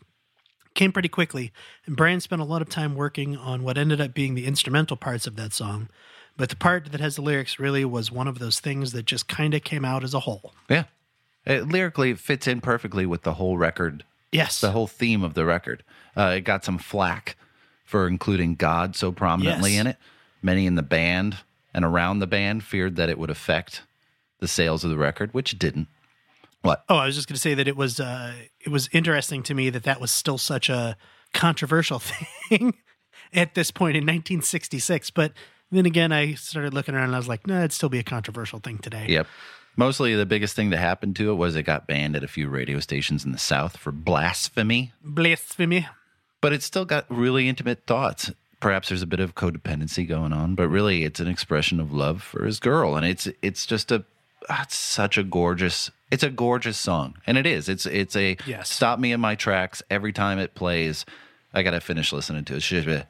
Came 0.75 0.91
pretty 0.91 1.07
quickly, 1.09 1.51
and 1.85 1.95
Brian 1.95 2.19
spent 2.19 2.41
a 2.41 2.45
lot 2.45 2.61
of 2.61 2.67
time 2.69 2.95
working 2.95 3.37
on 3.37 3.63
what 3.63 3.77
ended 3.77 4.01
up 4.01 4.13
being 4.13 4.35
the 4.35 4.45
instrumental 4.45 4.97
parts 4.97 5.25
of 5.25 5.37
that 5.37 5.53
song. 5.53 5.87
But 6.35 6.49
the 6.49 6.57
part 6.57 6.91
that 6.91 6.99
has 6.99 7.15
the 7.15 7.21
lyrics 7.21 7.57
really 7.59 7.85
was 7.85 8.11
one 8.11 8.27
of 8.27 8.39
those 8.39 8.59
things 8.59 8.91
that 8.91 9.05
just 9.05 9.29
kind 9.29 9.53
of 9.53 9.63
came 9.63 9.85
out 9.85 10.03
as 10.03 10.13
a 10.13 10.19
whole. 10.19 10.53
Yeah. 10.69 10.83
It, 11.45 11.69
lyrically, 11.69 12.09
it 12.11 12.19
fits 12.19 12.45
in 12.45 12.59
perfectly 12.59 13.05
with 13.05 13.21
the 13.23 13.35
whole 13.35 13.57
record, 13.57 14.03
Yes. 14.33 14.59
the 14.59 14.71
whole 14.71 14.87
theme 14.87 15.23
of 15.23 15.33
the 15.33 15.45
record. 15.45 15.81
Uh, 16.17 16.33
it 16.37 16.41
got 16.41 16.65
some 16.65 16.77
flack 16.77 17.37
for 17.85 18.05
including 18.05 18.55
God 18.55 18.97
so 18.97 19.13
prominently 19.13 19.71
Yes. 19.73 19.79
in 19.81 19.87
it. 19.87 19.97
Many 20.41 20.65
in 20.65 20.75
the 20.75 20.81
band 20.83 21.37
and 21.73 21.85
around 21.85 22.19
the 22.19 22.27
band 22.27 22.65
feared 22.65 22.97
that 22.97 23.09
it 23.09 23.17
would 23.17 23.29
affect 23.29 23.83
the 24.39 24.47
sales 24.49 24.83
of 24.83 24.89
the 24.89 24.97
record, 24.97 25.33
which 25.33 25.57
didn't. 25.57 25.87
What? 26.65 26.83
Oh, 26.89 26.97
I 26.97 27.05
was 27.05 27.15
just 27.15 27.27
going 27.27 27.35
to 27.35 27.41
say 27.41 27.53
that 27.53 27.67
it 27.67 27.77
was 27.77 27.99
uh, 27.99 28.33
it 28.59 28.69
was 28.69 28.89
interesting 28.91 29.43
to 29.43 29.53
me 29.53 29.69
that 29.69 29.83
that 29.83 30.01
was 30.01 30.11
still 30.11 30.37
such 30.37 30.69
a 30.69 30.97
controversial 31.33 31.99
thing 32.49 32.73
at 33.33 33.53
this 33.55 33.71
point 33.71 33.95
in 33.95 34.03
1966. 34.03 35.09
But 35.11 35.33
then 35.71 35.85
again, 35.85 36.11
I 36.11 36.33
started 36.33 36.73
looking 36.73 36.95
around 36.95 37.05
and 37.05 37.15
I 37.15 37.19
was 37.19 37.27
like, 37.27 37.47
no, 37.47 37.59
it'd 37.59 37.73
still 37.73 37.89
be 37.89 37.99
a 37.99 38.03
controversial 38.03 38.59
thing 38.59 38.77
today. 38.79 39.05
Yep. 39.09 39.27
Mostly 39.77 40.15
the 40.15 40.25
biggest 40.25 40.55
thing 40.55 40.69
that 40.69 40.77
happened 40.77 41.17
to 41.17 41.31
it 41.31 41.35
was 41.35 41.55
it 41.55 41.63
got 41.63 41.85
banned 41.85 42.15
at 42.15 42.23
a 42.23 42.29
few 42.29 42.47
radio 42.47 42.79
stations 42.79 43.25
in 43.25 43.33
the 43.33 43.37
South 43.37 43.75
for 43.75 43.91
blasphemy, 43.91 44.93
Blasphemy. 45.03 45.87
but 46.39 46.53
it's 46.53 46.65
still 46.65 46.85
got 46.85 47.05
really 47.09 47.49
intimate 47.49 47.85
thoughts. 47.85 48.31
Perhaps 48.61 48.87
there's 48.87 49.01
a 49.01 49.07
bit 49.07 49.19
of 49.19 49.35
codependency 49.35 50.07
going 50.07 50.31
on, 50.31 50.55
but 50.55 50.69
really 50.69 51.03
it's 51.03 51.19
an 51.19 51.27
expression 51.27 51.81
of 51.81 51.91
love 51.91 52.23
for 52.23 52.45
his 52.45 52.61
girl. 52.61 52.95
And 52.95 53.05
it's 53.05 53.27
it's 53.41 53.65
just 53.65 53.91
a 53.91 54.05
ah, 54.49 54.63
it's 54.63 54.75
such 54.75 55.17
a 55.17 55.23
gorgeous 55.23 55.91
it's 56.11 56.23
a 56.23 56.29
gorgeous 56.29 56.77
song. 56.77 57.15
And 57.27 57.37
it 57.37 57.45
is. 57.45 57.67
It's 57.67 57.85
it's 57.85 58.15
a 58.15 58.37
Yes. 58.45 58.69
stop 58.69 58.99
me 58.99 59.11
in 59.11 59.19
my 59.19 59.35
tracks 59.35 59.81
every 59.89 60.13
time 60.13 60.39
it 60.39 60.53
plays. 60.55 61.05
I 61.53 61.63
gotta 61.63 61.79
finish 61.81 62.11
listening 62.13 62.45
to 62.45 62.55
it. 62.55 62.71
Everybody 62.71 63.05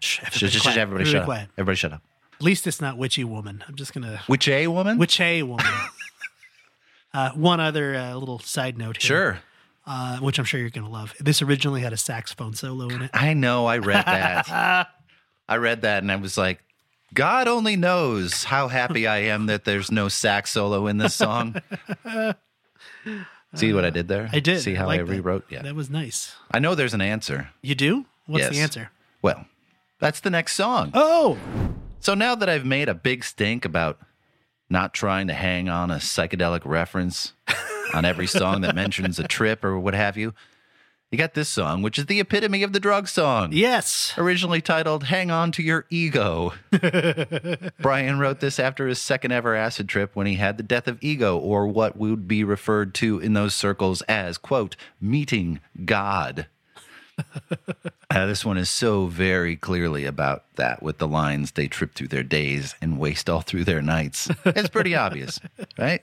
shh, 0.00 0.20
shh, 0.30 0.60
quiet. 0.62 0.78
Everybody 0.78 0.80
Everybody 0.80 1.04
shut 1.04 1.22
up. 1.28 1.48
Everybody 1.58 1.76
shut 1.76 1.92
up. 1.92 2.02
At 2.34 2.42
least 2.42 2.66
it's 2.66 2.80
not 2.80 2.96
witchy 2.98 3.24
woman. 3.24 3.62
I'm 3.68 3.74
just 3.76 3.92
going 3.94 4.04
to 4.04 4.20
Which 4.26 4.48
A 4.48 4.66
woman? 4.66 4.98
witch 4.98 5.20
a 5.20 5.42
woman. 5.44 5.64
uh, 7.14 7.30
one 7.30 7.60
other 7.60 7.94
uh, 7.94 8.14
little 8.14 8.38
side 8.40 8.76
note 8.76 8.96
here, 9.00 9.06
Sure. 9.06 9.38
uh, 9.86 10.18
which 10.18 10.38
I'm 10.38 10.44
sure 10.44 10.58
you're 10.60 10.70
going 10.70 10.84
to 10.84 10.90
love. 10.90 11.14
This 11.20 11.42
originally 11.42 11.80
had 11.82 11.92
a 11.92 11.96
saxophone 11.96 12.54
solo 12.54 12.88
in 12.88 13.02
it. 13.02 13.10
I 13.14 13.34
know. 13.34 13.66
I 13.66 13.78
read 13.78 14.04
that. 14.04 14.88
I 15.48 15.56
read 15.56 15.82
that 15.82 16.02
and 16.02 16.10
I 16.10 16.16
was 16.16 16.36
like, 16.38 16.60
God 17.14 17.48
only 17.48 17.76
knows 17.76 18.44
how 18.44 18.68
happy 18.68 19.06
I 19.06 19.18
am 19.18 19.46
that 19.46 19.64
there's 19.64 19.90
no 19.90 20.08
sax 20.08 20.50
solo 20.50 20.86
in 20.88 20.98
this 20.98 21.14
song. 21.14 21.56
See 23.54 23.72
what 23.72 23.84
I 23.84 23.90
did 23.90 24.08
there? 24.08 24.28
I 24.32 24.40
did. 24.40 24.60
See 24.60 24.74
how 24.74 24.90
I, 24.90 24.96
that. 24.98 25.04
rewrote? 25.04 25.44
Yeah. 25.48 25.62
That 25.62 25.76
was 25.76 25.88
nice. 25.88 26.34
I 26.50 26.58
know 26.58 26.74
there's 26.74 26.94
an 26.94 27.00
answer. 27.00 27.50
You 27.62 27.74
do? 27.76 28.06
What's 28.26 28.48
the 28.48 28.58
answer? 28.58 28.90
Well, 29.22 29.46
that's 30.00 30.20
the 30.20 30.30
next 30.30 30.54
song. 30.56 30.90
Oh, 30.94 31.38
So 32.00 32.14
now 32.14 32.34
that 32.34 32.48
I've 32.48 32.66
made 32.66 32.88
a 32.88 32.94
big 32.94 33.22
stink 33.24 33.64
about 33.64 33.98
not 34.68 34.92
trying 34.92 35.28
to 35.28 35.34
hang 35.34 35.68
on 35.68 35.90
a 35.90 35.96
psychedelic 35.96 36.62
reference 36.64 37.32
on 37.94 38.04
every 38.04 38.26
song 38.26 38.62
that 38.62 38.74
mentions 38.74 39.18
a 39.18 39.28
trip 39.28 39.64
or 39.64 39.78
what 39.78 39.94
have 39.94 40.16
you, 40.16 40.34
you 41.14 41.18
got 41.18 41.34
this 41.34 41.48
song, 41.48 41.80
which 41.80 41.96
is 41.96 42.06
the 42.06 42.18
epitome 42.18 42.64
of 42.64 42.72
the 42.72 42.80
drug 42.80 43.06
song. 43.06 43.52
yes. 43.52 44.12
originally 44.18 44.60
titled 44.60 45.04
Hang 45.04 45.30
On 45.30 45.52
to 45.52 45.62
Your 45.62 45.86
Ego. 45.88 46.54
Brian 47.80 48.18
wrote 48.18 48.40
this 48.40 48.58
after 48.58 48.88
his 48.88 49.00
second 49.00 49.30
ever 49.30 49.54
acid 49.54 49.88
trip 49.88 50.16
when 50.16 50.26
he 50.26 50.34
had 50.34 50.56
the 50.56 50.64
death 50.64 50.88
of 50.88 50.98
ego, 51.00 51.38
or 51.38 51.68
what 51.68 51.96
would 51.96 52.26
be 52.26 52.42
referred 52.42 52.94
to 52.94 53.20
in 53.20 53.32
those 53.32 53.54
circles 53.54 54.02
as, 54.02 54.36
quote, 54.38 54.74
meeting 55.00 55.60
God. 55.84 56.48
Uh, 58.10 58.26
this 58.26 58.44
one 58.44 58.58
is 58.58 58.68
so 58.68 59.06
very 59.06 59.56
clearly 59.56 60.04
about 60.04 60.44
that 60.54 60.82
with 60.82 60.98
the 60.98 61.08
lines 61.08 61.52
they 61.52 61.66
trip 61.66 61.94
through 61.94 62.06
their 62.06 62.22
days 62.22 62.76
and 62.80 62.98
waste 62.98 63.28
all 63.28 63.40
through 63.40 63.64
their 63.64 63.82
nights. 63.82 64.28
It's 64.44 64.68
pretty 64.68 64.94
obvious, 64.94 65.40
right? 65.78 66.02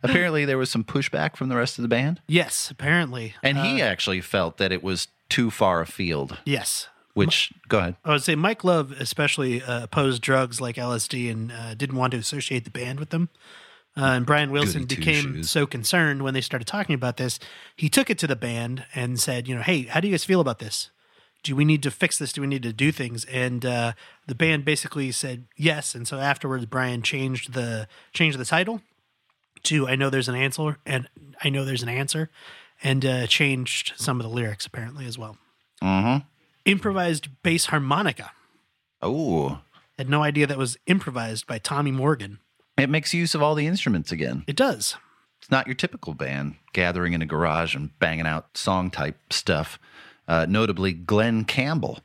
Apparently, 0.10 0.44
there 0.44 0.58
was 0.58 0.70
some 0.70 0.84
pushback 0.84 1.36
from 1.36 1.48
the 1.48 1.56
rest 1.56 1.78
of 1.78 1.82
the 1.82 1.88
band, 1.88 2.20
yes, 2.26 2.70
apparently. 2.70 3.34
and 3.42 3.58
Uh, 3.58 3.62
he 3.64 3.82
actually 3.82 4.20
felt 4.20 4.56
that 4.58 4.72
it 4.72 4.82
was 4.82 5.08
too 5.28 5.50
far 5.50 5.80
afield. 5.80 6.38
yes. 6.44 6.88
Which, 7.12 7.52
go 7.68 7.78
ahead. 7.80 7.96
I 8.04 8.10
would 8.12 8.22
say 8.22 8.36
Mike 8.36 8.62
Love 8.62 8.92
especially 8.92 9.60
uh, 9.62 9.82
opposed 9.82 10.22
drugs 10.22 10.60
like 10.60 10.76
LSD 10.76 11.30
and 11.30 11.50
uh, 11.52 11.74
didn't 11.74 11.96
want 11.96 12.12
to 12.12 12.18
associate 12.18 12.64
the 12.64 12.70
band 12.70 13.00
with 13.00 13.10
them. 13.10 13.28
Uh, 13.96 14.04
and 14.04 14.24
Brian 14.24 14.52
Wilson 14.52 14.82
Goody 14.82 14.96
became 14.96 15.24
two-shoes. 15.24 15.50
so 15.50 15.66
concerned 15.66 16.22
when 16.22 16.34
they 16.34 16.40
started 16.40 16.66
talking 16.68 16.94
about 16.94 17.16
this. 17.16 17.40
He 17.76 17.88
took 17.88 18.08
it 18.10 18.18
to 18.18 18.28
the 18.28 18.36
band 18.36 18.84
and 18.94 19.18
said, 19.18 19.48
"You 19.48 19.56
know, 19.56 19.62
hey, 19.62 19.82
how 19.82 19.98
do 19.98 20.06
you 20.06 20.12
guys 20.14 20.24
feel 20.24 20.40
about 20.40 20.60
this? 20.60 20.90
Do 21.42 21.56
we 21.56 21.64
need 21.64 21.82
to 21.82 21.90
fix 21.90 22.16
this? 22.16 22.32
Do 22.32 22.40
we 22.42 22.46
need 22.46 22.62
to 22.62 22.72
do 22.72 22.92
things?" 22.92 23.24
And 23.24 23.66
uh, 23.66 23.92
the 24.28 24.36
band 24.36 24.64
basically 24.64 25.10
said 25.10 25.46
yes. 25.56 25.96
And 25.96 26.06
so 26.06 26.18
afterwards, 26.18 26.64
Brian 26.66 27.02
changed 27.02 27.52
the 27.54 27.88
changed 28.12 28.38
the 28.38 28.44
title 28.44 28.80
to 29.64 29.88
"I 29.88 29.96
know 29.96 30.10
there's 30.10 30.28
an 30.28 30.34
answer," 30.34 30.78
and 30.86 31.08
"I 31.42 31.48
know 31.50 31.64
there's 31.64 31.82
an 31.82 31.88
answer," 31.88 32.30
and 32.82 33.04
uh, 33.04 33.26
changed 33.26 33.92
some 33.96 34.20
of 34.20 34.24
the 34.24 34.30
lyrics 34.34 34.66
apparently 34.66 35.06
as 35.06 35.18
well. 35.18 35.36
Mm-hmm. 35.82 36.26
Improvised 36.64 37.28
bass 37.42 37.66
harmonica. 37.66 38.32
Oh, 39.02 39.60
Had 39.98 40.10
no 40.10 40.22
idea 40.22 40.46
that 40.46 40.58
was 40.58 40.76
improvised 40.86 41.46
by 41.46 41.58
Tommy 41.58 41.90
Morgan. 41.90 42.38
it 42.76 42.90
makes 42.90 43.14
use 43.14 43.34
of 43.34 43.42
all 43.42 43.54
the 43.54 43.66
instruments 43.66 44.12
again. 44.12 44.44
It 44.46 44.56
does. 44.56 44.96
It's 45.40 45.50
not 45.50 45.66
your 45.66 45.74
typical 45.74 46.12
band 46.12 46.56
gathering 46.74 47.14
in 47.14 47.22
a 47.22 47.26
garage 47.26 47.74
and 47.74 47.98
banging 47.98 48.26
out 48.26 48.56
song 48.58 48.90
type 48.90 49.32
stuff. 49.32 49.78
Uh, 50.28 50.44
notably, 50.48 50.92
Glen 50.92 51.44
Campbell 51.44 52.00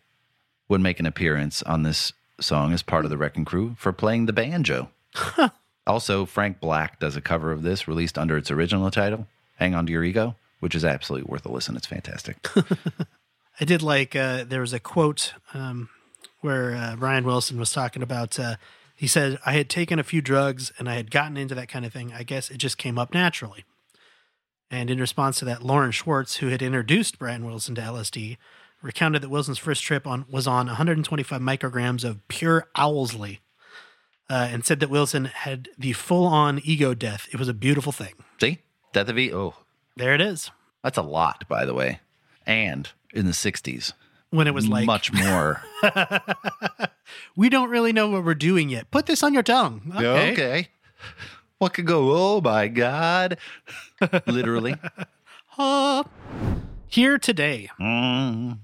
would 0.69 0.79
make 0.81 0.99
an 1.01 1.05
appearance 1.05 1.61
on 1.63 1.83
this 1.83 2.13
song 2.39 2.71
as 2.73 2.81
part 2.81 3.03
of 3.05 3.11
the 3.11 3.17
Wrecking 3.17 3.43
Crew 3.45 3.75
for 3.77 3.91
playing 3.91 4.25
the 4.25 4.33
banjo. 4.33 4.89
also, 5.87 6.25
Frank 6.25 6.59
Black 6.59 6.99
does 6.99 7.15
a 7.15 7.21
cover 7.21 7.51
of 7.51 7.61
this 7.61 7.87
released 7.87 8.17
under 8.17 8.37
its 8.37 8.49
original 8.49 8.89
title, 8.89 9.27
Hang 9.57 9.75
On 9.75 9.85
to 9.85 9.91
Your 9.91 10.03
Ego, 10.03 10.35
which 10.59 10.75
is 10.75 10.83
absolutely 10.83 11.29
worth 11.29 11.45
a 11.45 11.51
listen. 11.51 11.75
It's 11.75 11.85
fantastic. 11.85 12.37
I 13.59 13.65
did 13.65 13.81
like 13.81 14.15
uh, 14.15 14.43
there 14.43 14.61
was 14.61 14.73
a 14.73 14.79
quote 14.79 15.33
um, 15.53 15.89
where 16.41 16.75
uh, 16.75 16.95
Brian 16.97 17.23
Wilson 17.23 17.59
was 17.59 17.71
talking 17.71 18.01
about. 18.01 18.39
Uh, 18.39 18.55
he 18.95 19.07
said, 19.07 19.39
"I 19.45 19.53
had 19.53 19.69
taken 19.69 19.99
a 19.99 20.03
few 20.03 20.21
drugs 20.21 20.73
and 20.77 20.89
I 20.89 20.95
had 20.95 21.11
gotten 21.11 21.37
into 21.37 21.55
that 21.55 21.69
kind 21.69 21.85
of 21.85 21.93
thing. 21.93 22.13
I 22.13 22.23
guess 22.23 22.49
it 22.49 22.57
just 22.57 22.77
came 22.77 22.97
up 22.97 23.13
naturally." 23.13 23.63
And 24.71 24.89
in 24.89 24.99
response 24.99 25.39
to 25.39 25.45
that, 25.45 25.63
Loren 25.63 25.91
Schwartz, 25.91 26.37
who 26.37 26.47
had 26.47 26.61
introduced 26.61 27.19
Brian 27.19 27.45
Wilson 27.45 27.75
to 27.75 27.81
LSD, 27.81 28.37
recounted 28.81 29.21
that 29.21 29.29
Wilson's 29.29 29.57
first 29.57 29.83
trip 29.83 30.07
on 30.07 30.25
was 30.29 30.47
on 30.47 30.65
125 30.65 31.39
micrograms 31.39 32.03
of 32.03 32.27
pure 32.27 32.67
Owsley, 32.75 33.41
uh, 34.29 34.47
and 34.51 34.65
said 34.65 34.79
that 34.79 34.89
Wilson 34.89 35.25
had 35.25 35.69
the 35.77 35.93
full-on 35.93 36.59
ego 36.63 36.93
death. 36.93 37.27
It 37.31 37.39
was 37.39 37.47
a 37.47 37.53
beautiful 37.53 37.91
thing. 37.91 38.13
See? 38.39 38.59
Death 38.93 39.09
of 39.09 39.17
E. 39.19 39.33
Oh, 39.33 39.55
There 39.95 40.13
it 40.13 40.21
is. 40.21 40.51
that's 40.83 40.97
a 40.97 41.01
lot, 41.03 41.47
by 41.47 41.65
the 41.65 41.73
way. 41.73 41.99
And 42.45 42.89
in 43.13 43.25
the 43.25 43.31
60s, 43.31 43.93
When 44.29 44.47
it 44.47 44.53
was 44.53 44.67
like, 44.67 44.85
much 44.85 45.11
more. 45.13 45.61
we 47.35 47.49
don't 47.49 47.69
really 47.69 47.93
know 47.93 48.09
what 48.09 48.23
we're 48.23 48.35
doing 48.35 48.69
yet. 48.69 48.91
Put 48.91 49.05
this 49.05 49.23
on 49.23 49.33
your 49.33 49.43
tongue. 49.43 49.91
Okay. 49.95 50.31
okay. 50.33 50.67
What 51.57 51.73
could 51.73 51.85
go? 51.87 52.11
Oh 52.35 52.41
my 52.41 52.67
God. 52.67 53.37
Literally. 54.27 54.75
Uh, 55.57 56.03
here 56.89 57.17
today. 57.17 57.69
Mm. 57.79 58.59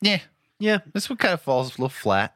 Yeah. 0.00 0.20
Yeah, 0.60 0.78
This 0.92 1.10
one 1.10 1.16
kind 1.16 1.34
of 1.34 1.42
falls 1.42 1.70
a 1.70 1.72
little 1.72 1.88
flat. 1.88 2.32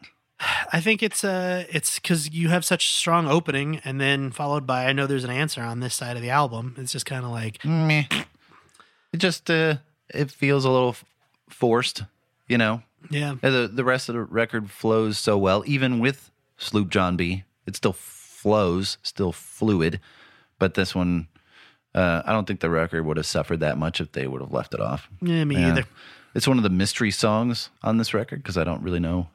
I 0.72 0.80
think 0.80 1.02
it's 1.02 1.22
uh 1.24 1.64
it's 1.68 1.98
because 1.98 2.30
you 2.32 2.48
have 2.48 2.64
such 2.64 2.92
strong 2.94 3.28
opening, 3.28 3.80
and 3.84 4.00
then 4.00 4.30
followed 4.30 4.66
by 4.66 4.86
I 4.86 4.92
know 4.92 5.06
there's 5.06 5.24
an 5.24 5.30
answer 5.30 5.62
on 5.62 5.80
this 5.80 5.94
side 5.94 6.16
of 6.16 6.22
the 6.22 6.30
album. 6.30 6.74
It's 6.78 6.92
just 6.92 7.06
kind 7.06 7.24
of 7.24 7.30
like 7.30 7.64
Meh. 7.64 8.04
It 9.12 9.18
just 9.18 9.50
uh 9.50 9.76
it 10.14 10.30
feels 10.30 10.64
a 10.64 10.70
little 10.70 10.96
forced, 11.48 12.02
you 12.48 12.58
know. 12.58 12.82
yeah, 13.10 13.34
The 13.40 13.70
the 13.72 13.84
rest 13.84 14.08
of 14.08 14.14
the 14.14 14.22
record 14.22 14.70
flows 14.70 15.18
so 15.18 15.36
well, 15.38 15.62
even 15.66 15.98
with 15.98 16.30
Sloop 16.58 16.88
John 16.90 17.16
B. 17.16 17.44
It 17.66 17.76
still 17.76 17.92
flows, 17.92 18.98
still 19.02 19.30
fluid, 19.32 20.00
but 20.58 20.74
this 20.74 20.94
one, 20.96 21.28
uh, 21.94 22.22
I 22.26 22.32
don't 22.32 22.46
think 22.46 22.58
the 22.60 22.70
record 22.70 23.04
would 23.06 23.16
have 23.16 23.26
suffered 23.26 23.60
that 23.60 23.78
much 23.78 24.00
if 24.00 24.10
they 24.12 24.26
would 24.26 24.40
have 24.40 24.52
left 24.52 24.74
it 24.74 24.80
off. 24.80 25.08
yeah, 25.20 25.44
me 25.44 25.56
Yeah. 25.56 25.68
either. 25.68 25.84
It's 26.34 26.48
one 26.48 26.56
of 26.56 26.62
the 26.64 26.70
mystery 26.70 27.10
songs 27.12 27.70
on 27.82 27.98
this 27.98 28.12
record 28.14 28.42
because 28.42 28.56
I 28.58 28.64
don't 28.64 28.82
really 28.82 28.98
know. 28.98 29.28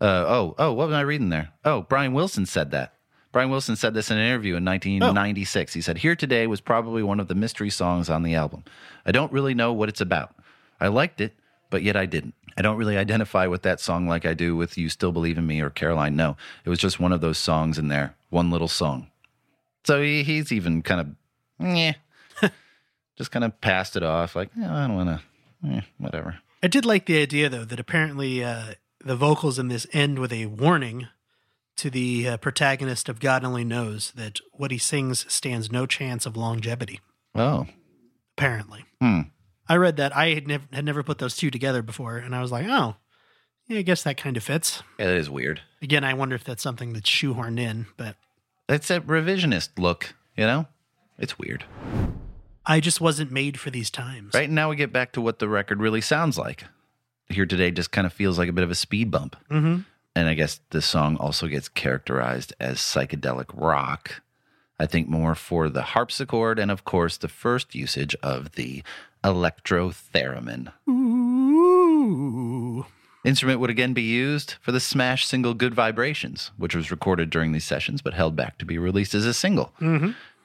Uh, 0.00 0.24
oh, 0.26 0.54
oh, 0.58 0.72
what 0.72 0.88
was 0.88 0.94
I 0.94 1.00
reading 1.02 1.30
there? 1.30 1.50
Oh, 1.64 1.82
Brian 1.82 2.12
Wilson 2.12 2.46
said 2.46 2.70
that. 2.72 2.94
Brian 3.32 3.50
Wilson 3.50 3.76
said 3.76 3.92
this 3.92 4.10
in 4.10 4.16
an 4.16 4.26
interview 4.26 4.56
in 4.56 4.64
1996. 4.64 5.74
He 5.74 5.80
said, 5.80 5.98
Here 5.98 6.16
Today 6.16 6.46
was 6.46 6.60
probably 6.60 7.02
one 7.02 7.20
of 7.20 7.28
the 7.28 7.34
mystery 7.34 7.70
songs 7.70 8.08
on 8.08 8.22
the 8.22 8.34
album. 8.34 8.64
I 9.04 9.12
don't 9.12 9.32
really 9.32 9.54
know 9.54 9.72
what 9.72 9.88
it's 9.88 10.00
about. 10.00 10.34
I 10.80 10.88
liked 10.88 11.20
it, 11.20 11.34
but 11.70 11.82
yet 11.82 11.96
I 11.96 12.06
didn't. 12.06 12.34
I 12.56 12.62
don't 12.62 12.78
really 12.78 12.96
identify 12.96 13.46
with 13.46 13.62
that 13.62 13.80
song 13.80 14.08
like 14.08 14.24
I 14.24 14.32
do 14.32 14.56
with 14.56 14.78
You 14.78 14.88
Still 14.88 15.12
Believe 15.12 15.36
in 15.36 15.46
Me 15.46 15.60
or 15.60 15.68
Caroline. 15.68 16.16
No, 16.16 16.36
it 16.64 16.70
was 16.70 16.78
just 16.78 16.98
one 16.98 17.12
of 17.12 17.20
those 17.20 17.36
songs 17.36 17.78
in 17.78 17.88
there, 17.88 18.14
one 18.30 18.50
little 18.50 18.68
song. 18.68 19.08
So 19.84 20.00
he, 20.00 20.22
he's 20.22 20.50
even 20.50 20.80
kind 20.80 21.00
of, 21.00 21.08
yeah, 21.60 21.92
just 23.16 23.30
kind 23.30 23.44
of 23.44 23.60
passed 23.60 23.96
it 23.96 24.02
off 24.02 24.34
like, 24.34 24.48
"Yeah, 24.56 24.74
I 24.74 24.86
don't 24.86 24.96
want 24.96 25.20
to, 25.62 25.68
eh, 25.76 25.80
whatever. 25.98 26.38
I 26.62 26.68
did 26.68 26.86
like 26.86 27.04
the 27.04 27.20
idea 27.20 27.50
though 27.50 27.64
that 27.64 27.78
apparently 27.78 28.42
uh, 28.42 28.72
the 29.06 29.16
vocals 29.16 29.58
in 29.58 29.68
this 29.68 29.86
end 29.92 30.18
with 30.18 30.32
a 30.32 30.46
warning 30.46 31.08
to 31.76 31.90
the 31.90 32.28
uh, 32.28 32.36
protagonist 32.38 33.08
of 33.08 33.20
God 33.20 33.44
Only 33.44 33.64
Knows 33.64 34.12
that 34.12 34.40
what 34.52 34.70
he 34.70 34.78
sings 34.78 35.30
stands 35.32 35.70
no 35.70 35.86
chance 35.86 36.26
of 36.26 36.36
longevity. 36.36 37.00
Oh, 37.34 37.66
Apparently, 38.36 38.84
hmm. 39.00 39.20
I 39.68 39.76
read 39.76 39.96
that. 39.96 40.14
I 40.14 40.34
had, 40.34 40.46
nev- 40.46 40.68
had 40.72 40.84
never 40.84 41.02
put 41.02 41.18
those 41.18 41.36
two 41.36 41.50
together 41.50 41.80
before, 41.82 42.18
and 42.18 42.34
I 42.34 42.42
was 42.42 42.52
like, 42.52 42.66
oh, 42.68 42.96
yeah, 43.66 43.78
I 43.78 43.82
guess 43.82 44.02
that 44.02 44.16
kind 44.18 44.36
of 44.36 44.42
fits. 44.42 44.82
Yeah, 44.98 45.06
that 45.06 45.16
is 45.16 45.30
weird. 45.30 45.62
Again, 45.80 46.04
I 46.04 46.12
wonder 46.14 46.34
if 46.34 46.44
that's 46.44 46.62
something 46.62 46.92
that's 46.92 47.08
shoehorned 47.10 47.58
in, 47.58 47.86
but 47.96 48.16
It's 48.68 48.90
a 48.90 49.00
revisionist 49.00 49.70
look, 49.78 50.14
you 50.36 50.44
know? 50.44 50.66
It's 51.18 51.38
weird. 51.38 51.64
I 52.66 52.80
just 52.80 53.00
wasn't 53.00 53.30
made 53.32 53.58
for 53.58 53.70
these 53.70 53.90
times. 53.90 54.34
Right 54.34 54.50
now, 54.50 54.68
we 54.68 54.76
get 54.76 54.92
back 54.92 55.12
to 55.12 55.20
what 55.20 55.38
the 55.38 55.48
record 55.48 55.80
really 55.80 56.00
sounds 56.02 56.36
like. 56.36 56.64
Here 57.28 57.46
today 57.46 57.70
just 57.70 57.90
kind 57.90 58.06
of 58.06 58.12
feels 58.12 58.38
like 58.38 58.48
a 58.48 58.52
bit 58.52 58.64
of 58.64 58.70
a 58.70 58.74
speed 58.74 59.10
bump. 59.10 59.36
Mm-hmm. 59.50 59.80
And 60.14 60.28
I 60.28 60.34
guess 60.34 60.60
this 60.70 60.86
song 60.86 61.16
also 61.16 61.46
gets 61.46 61.68
characterized 61.68 62.54
as 62.58 62.78
psychedelic 62.78 63.46
rock. 63.52 64.22
I 64.78 64.86
think 64.86 65.08
more 65.08 65.34
for 65.34 65.68
the 65.68 65.82
harpsichord 65.82 66.58
and, 66.58 66.70
of 66.70 66.84
course, 66.84 67.16
the 67.16 67.28
first 67.28 67.74
usage 67.74 68.14
of 68.22 68.52
the 68.52 68.82
electrotheremin. 69.24 70.72
Ooh. 70.88 72.86
Instrument 73.24 73.58
would 73.58 73.70
again 73.70 73.92
be 73.92 74.02
used 74.02 74.54
for 74.60 74.70
the 74.70 74.78
smash 74.78 75.26
single 75.26 75.52
Good 75.52 75.74
Vibrations, 75.74 76.52
which 76.56 76.76
was 76.76 76.90
recorded 76.92 77.28
during 77.28 77.52
these 77.52 77.64
sessions 77.64 78.00
but 78.00 78.14
held 78.14 78.36
back 78.36 78.56
to 78.58 78.64
be 78.64 78.78
released 78.78 79.14
as 79.14 79.26
a 79.26 79.34
single. 79.34 79.72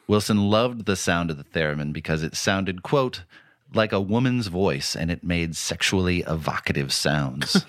Wilson 0.08 0.50
loved 0.50 0.86
the 0.86 0.96
sound 0.96 1.30
of 1.30 1.38
the 1.38 1.44
theremin 1.44 1.94
because 1.94 2.24
it 2.24 2.36
sounded, 2.36 2.82
quote, 2.84 3.24
like 3.74 3.92
a 3.94 4.02
woman's 4.02 4.48
voice 4.48 4.96
and 4.96 5.10
it 5.12 5.24
made 5.24 5.56
sexually 5.56 6.22
evocative 6.28 6.92
sounds. 6.94 7.66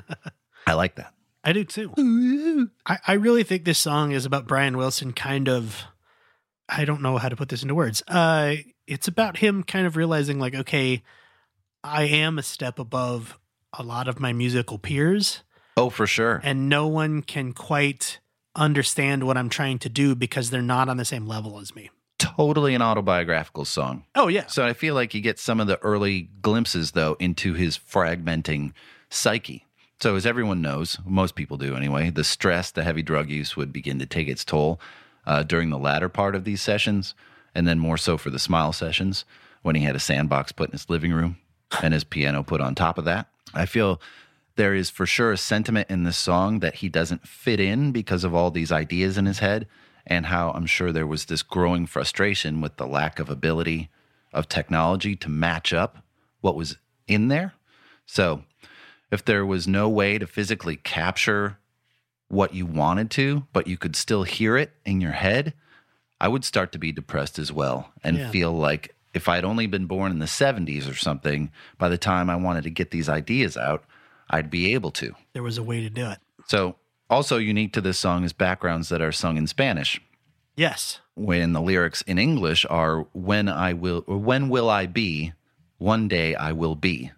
I 0.66 0.74
like 0.74 0.96
that. 0.96 1.12
I 1.42 1.52
do 1.52 1.64
too. 1.64 2.70
I, 2.86 2.98
I 3.06 3.12
really 3.14 3.42
think 3.44 3.64
this 3.64 3.78
song 3.78 4.12
is 4.12 4.26
about 4.26 4.46
Brian 4.46 4.76
Wilson 4.76 5.12
kind 5.12 5.48
of 5.48 5.84
I 6.68 6.84
don't 6.84 7.02
know 7.02 7.16
how 7.18 7.28
to 7.28 7.36
put 7.36 7.48
this 7.48 7.62
into 7.62 7.74
words. 7.74 8.02
Uh 8.06 8.56
it's 8.86 9.08
about 9.08 9.38
him 9.38 9.62
kind 9.62 9.86
of 9.86 9.96
realizing 9.96 10.38
like, 10.38 10.54
okay, 10.54 11.02
I 11.82 12.02
am 12.04 12.38
a 12.38 12.42
step 12.42 12.78
above 12.78 13.38
a 13.72 13.82
lot 13.82 14.08
of 14.08 14.18
my 14.20 14.32
musical 14.32 14.78
peers, 14.78 15.42
Oh, 15.76 15.90
for 15.90 16.06
sure. 16.06 16.40
and 16.42 16.68
no 16.68 16.88
one 16.88 17.22
can 17.22 17.52
quite 17.52 18.18
understand 18.56 19.22
what 19.24 19.36
I'm 19.38 19.48
trying 19.48 19.78
to 19.78 19.88
do 19.88 20.14
because 20.16 20.50
they're 20.50 20.60
not 20.60 20.88
on 20.88 20.96
the 20.96 21.04
same 21.04 21.26
level 21.26 21.58
as 21.60 21.74
me. 21.74 21.88
Totally 22.20 22.74
an 22.74 22.82
autobiographical 22.82 23.64
song. 23.64 24.04
Oh 24.14 24.28
yeah. 24.28 24.46
So 24.46 24.64
I 24.64 24.74
feel 24.74 24.94
like 24.94 25.14
you 25.14 25.20
get 25.20 25.38
some 25.38 25.58
of 25.58 25.66
the 25.66 25.78
early 25.78 26.28
glimpses, 26.42 26.92
though, 26.92 27.16
into 27.18 27.54
his 27.54 27.78
fragmenting 27.78 28.72
psyche. 29.08 29.66
So, 30.02 30.16
as 30.16 30.24
everyone 30.24 30.62
knows, 30.62 30.98
most 31.04 31.34
people 31.34 31.58
do 31.58 31.76
anyway, 31.76 32.08
the 32.08 32.24
stress, 32.24 32.70
the 32.70 32.84
heavy 32.84 33.02
drug 33.02 33.28
use 33.28 33.56
would 33.56 33.72
begin 33.72 33.98
to 33.98 34.06
take 34.06 34.28
its 34.28 34.44
toll 34.44 34.80
uh, 35.26 35.42
during 35.42 35.70
the 35.70 35.78
latter 35.78 36.08
part 36.08 36.34
of 36.34 36.44
these 36.44 36.62
sessions, 36.62 37.14
and 37.54 37.66
then 37.68 37.78
more 37.78 37.98
so 37.98 38.16
for 38.16 38.30
the 38.30 38.38
smile 38.38 38.72
sessions 38.72 39.24
when 39.62 39.76
he 39.76 39.82
had 39.82 39.96
a 39.96 40.00
sandbox 40.00 40.52
put 40.52 40.70
in 40.70 40.72
his 40.72 40.88
living 40.88 41.12
room 41.12 41.36
and 41.82 41.92
his 41.92 42.04
piano 42.04 42.42
put 42.42 42.60
on 42.60 42.74
top 42.74 42.96
of 42.96 43.04
that. 43.04 43.28
I 43.52 43.66
feel 43.66 44.00
there 44.56 44.74
is 44.74 44.90
for 44.90 45.06
sure 45.06 45.32
a 45.32 45.36
sentiment 45.36 45.90
in 45.90 46.04
this 46.04 46.16
song 46.16 46.60
that 46.60 46.76
he 46.76 46.88
doesn't 46.88 47.26
fit 47.26 47.60
in 47.60 47.92
because 47.92 48.24
of 48.24 48.34
all 48.34 48.50
these 48.50 48.72
ideas 48.72 49.18
in 49.18 49.26
his 49.26 49.38
head, 49.38 49.66
and 50.10 50.26
how 50.26 50.50
I'm 50.50 50.66
sure 50.66 50.92
there 50.92 51.06
was 51.06 51.26
this 51.26 51.42
growing 51.42 51.86
frustration 51.86 52.60
with 52.60 52.76
the 52.76 52.86
lack 52.86 53.18
of 53.18 53.30
ability 53.30 53.88
of 54.32 54.48
technology 54.48 55.16
to 55.16 55.28
match 55.30 55.72
up 55.72 55.98
what 56.40 56.56
was 56.56 56.76
in 57.06 57.28
there. 57.28 57.54
So, 58.04 58.42
if 59.10 59.24
there 59.24 59.46
was 59.46 59.66
no 59.66 59.88
way 59.88 60.18
to 60.18 60.26
physically 60.26 60.76
capture 60.76 61.58
what 62.28 62.54
you 62.54 62.66
wanted 62.66 63.10
to, 63.12 63.46
but 63.52 63.66
you 63.66 63.76
could 63.76 63.96
still 63.96 64.24
hear 64.24 64.56
it 64.56 64.72
in 64.84 65.00
your 65.00 65.12
head, 65.12 65.54
I 66.20 66.28
would 66.28 66.44
start 66.44 66.72
to 66.72 66.78
be 66.78 66.92
depressed 66.92 67.38
as 67.38 67.52
well 67.52 67.92
and 68.04 68.18
Yeah. 68.18 68.30
feel 68.30 68.52
like 68.52 68.94
if 69.14 69.28
I'd 69.28 69.44
only 69.44 69.66
been 69.66 69.86
born 69.86 70.12
in 70.12 70.20
the 70.20 70.26
70s 70.26 70.88
or 70.88 70.94
something, 70.94 71.50
by 71.78 71.88
the 71.88 71.98
time 71.98 72.30
I 72.30 72.36
wanted 72.36 72.62
to 72.64 72.70
get 72.70 72.90
these 72.92 73.08
ideas 73.08 73.56
out, 73.56 73.84
I'd 74.28 74.50
be 74.50 74.74
able 74.74 74.92
to. 74.92 75.14
There 75.32 75.42
was 75.42 75.58
a 75.58 75.62
way 75.62 75.80
to 75.80 75.90
do 75.90 76.08
it. 76.10 76.18
So, 76.46 76.76
also 77.10 77.36
unique 77.36 77.72
to 77.74 77.80
this 77.80 77.98
song 77.98 78.24
is 78.24 78.32
backgrounds 78.32 78.88
that 78.88 79.02
are 79.02 79.12
sung 79.12 79.36
in 79.36 79.46
Spanish. 79.46 80.00
Yes. 80.56 81.00
when 81.14 81.52
the 81.52 81.60
lyrics 81.60 82.02
in 82.02 82.18
English 82.18 82.66
are 82.68 83.06
when 83.12 83.48
I 83.48 83.72
will 83.72 84.04
or 84.06 84.18
when 84.18 84.48
will 84.48 84.68
I 84.70 84.86
be? 84.86 85.32
One 85.78 86.08
day 86.08 86.34
I 86.34 86.52
will 86.52 86.74
be. 86.74 87.12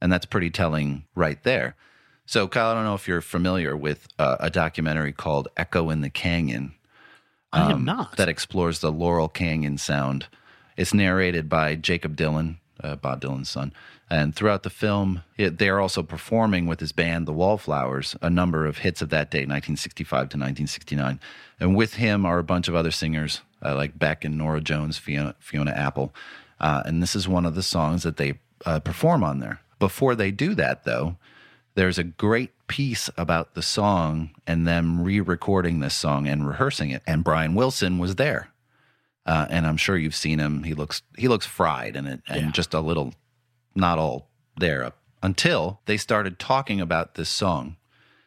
And 0.00 0.12
that's 0.12 0.26
pretty 0.26 0.50
telling 0.50 1.04
right 1.14 1.42
there. 1.42 1.76
So 2.24 2.48
Kyle 2.48 2.70
I 2.70 2.74
don't 2.74 2.84
know 2.84 2.94
if 2.94 3.06
you're 3.06 3.20
familiar 3.20 3.76
with 3.76 4.08
uh, 4.18 4.36
a 4.40 4.50
documentary 4.50 5.12
called 5.12 5.48
Echo 5.56 5.90
in 5.90 6.00
the 6.00 6.10
Canyon 6.10 6.74
I 7.52 7.66
am 7.66 7.72
um, 7.72 7.84
not. 7.84 8.16
that 8.16 8.28
explores 8.28 8.80
the 8.80 8.92
Laurel 8.92 9.28
Canyon 9.28 9.78
sound. 9.78 10.26
It's 10.76 10.92
narrated 10.92 11.48
by 11.48 11.76
Jakob 11.76 12.16
Dylan 12.16 12.56
uh, 12.82 12.96
Bob 12.96 13.20
Dylan's 13.22 13.48
son 13.48 13.72
and 14.08 14.34
throughout 14.36 14.62
the 14.62 14.70
film 14.70 15.22
it, 15.36 15.58
they're 15.58 15.80
also 15.80 16.02
performing 16.02 16.66
with 16.66 16.80
his 16.80 16.92
band 16.92 17.26
the 17.26 17.32
Wallflowers 17.32 18.14
a 18.22 18.30
number 18.30 18.64
of 18.66 18.78
hits 18.78 19.02
of 19.02 19.08
that 19.10 19.30
day 19.30 19.40
1965 19.40 20.10
to 20.10 20.22
1969 20.38 21.20
and 21.58 21.74
with 21.76 21.94
him 21.94 22.24
are 22.24 22.38
a 22.38 22.44
bunch 22.44 22.68
of 22.68 22.74
other 22.74 22.90
singers 22.90 23.40
uh, 23.64 23.74
like 23.74 23.98
Beck 23.98 24.24
and 24.24 24.36
Norah 24.38 24.60
Jones 24.60 24.98
Fiona, 24.98 25.34
Fiona 25.40 25.70
Apple. 25.72 26.14
Uh, 26.60 26.82
and 26.86 27.02
this 27.02 27.16
is 27.16 27.26
one 27.26 27.44
of 27.46 27.54
the 27.54 27.62
songs 27.62 28.02
that 28.04 28.16
they 28.18 28.34
uh, 28.64 28.78
perform 28.80 29.24
on 29.24 29.40
there. 29.40 29.60
Before 29.78 30.14
they 30.14 30.30
do 30.30 30.54
that 30.54 30.84
though 30.84 31.16
there's 31.74 31.98
a 31.98 32.04
great 32.04 32.52
piece 32.68 33.10
about 33.18 33.54
the 33.54 33.62
song 33.62 34.30
and 34.46 34.66
them 34.66 35.02
re-recording 35.02 35.80
this 35.80 35.94
song 35.94 36.26
and 36.26 36.48
rehearsing 36.48 36.88
it. 36.90 37.02
And 37.06 37.22
Brian 37.22 37.54
Wilson 37.54 37.98
was 37.98 38.14
there. 38.16 38.48
Uh, 39.26 39.46
and 39.50 39.66
I'm 39.66 39.76
sure 39.76 39.96
you've 39.98 40.14
seen 40.14 40.38
him. 40.38 40.62
He 40.62 40.72
looks 40.72 41.02
he 41.18 41.28
looks 41.28 41.44
fried 41.46 41.96
and 41.96 42.06
it, 42.08 42.22
and 42.28 42.40
Yeah. 42.46 42.50
just 42.52 42.72
a 42.72 42.80
little 42.80 43.12
not 43.76 43.98
all 43.98 44.28
there 44.56 44.92
until 45.22 45.80
they 45.86 45.96
started 45.96 46.38
talking 46.38 46.80
about 46.80 47.14
this 47.14 47.28
song, 47.28 47.76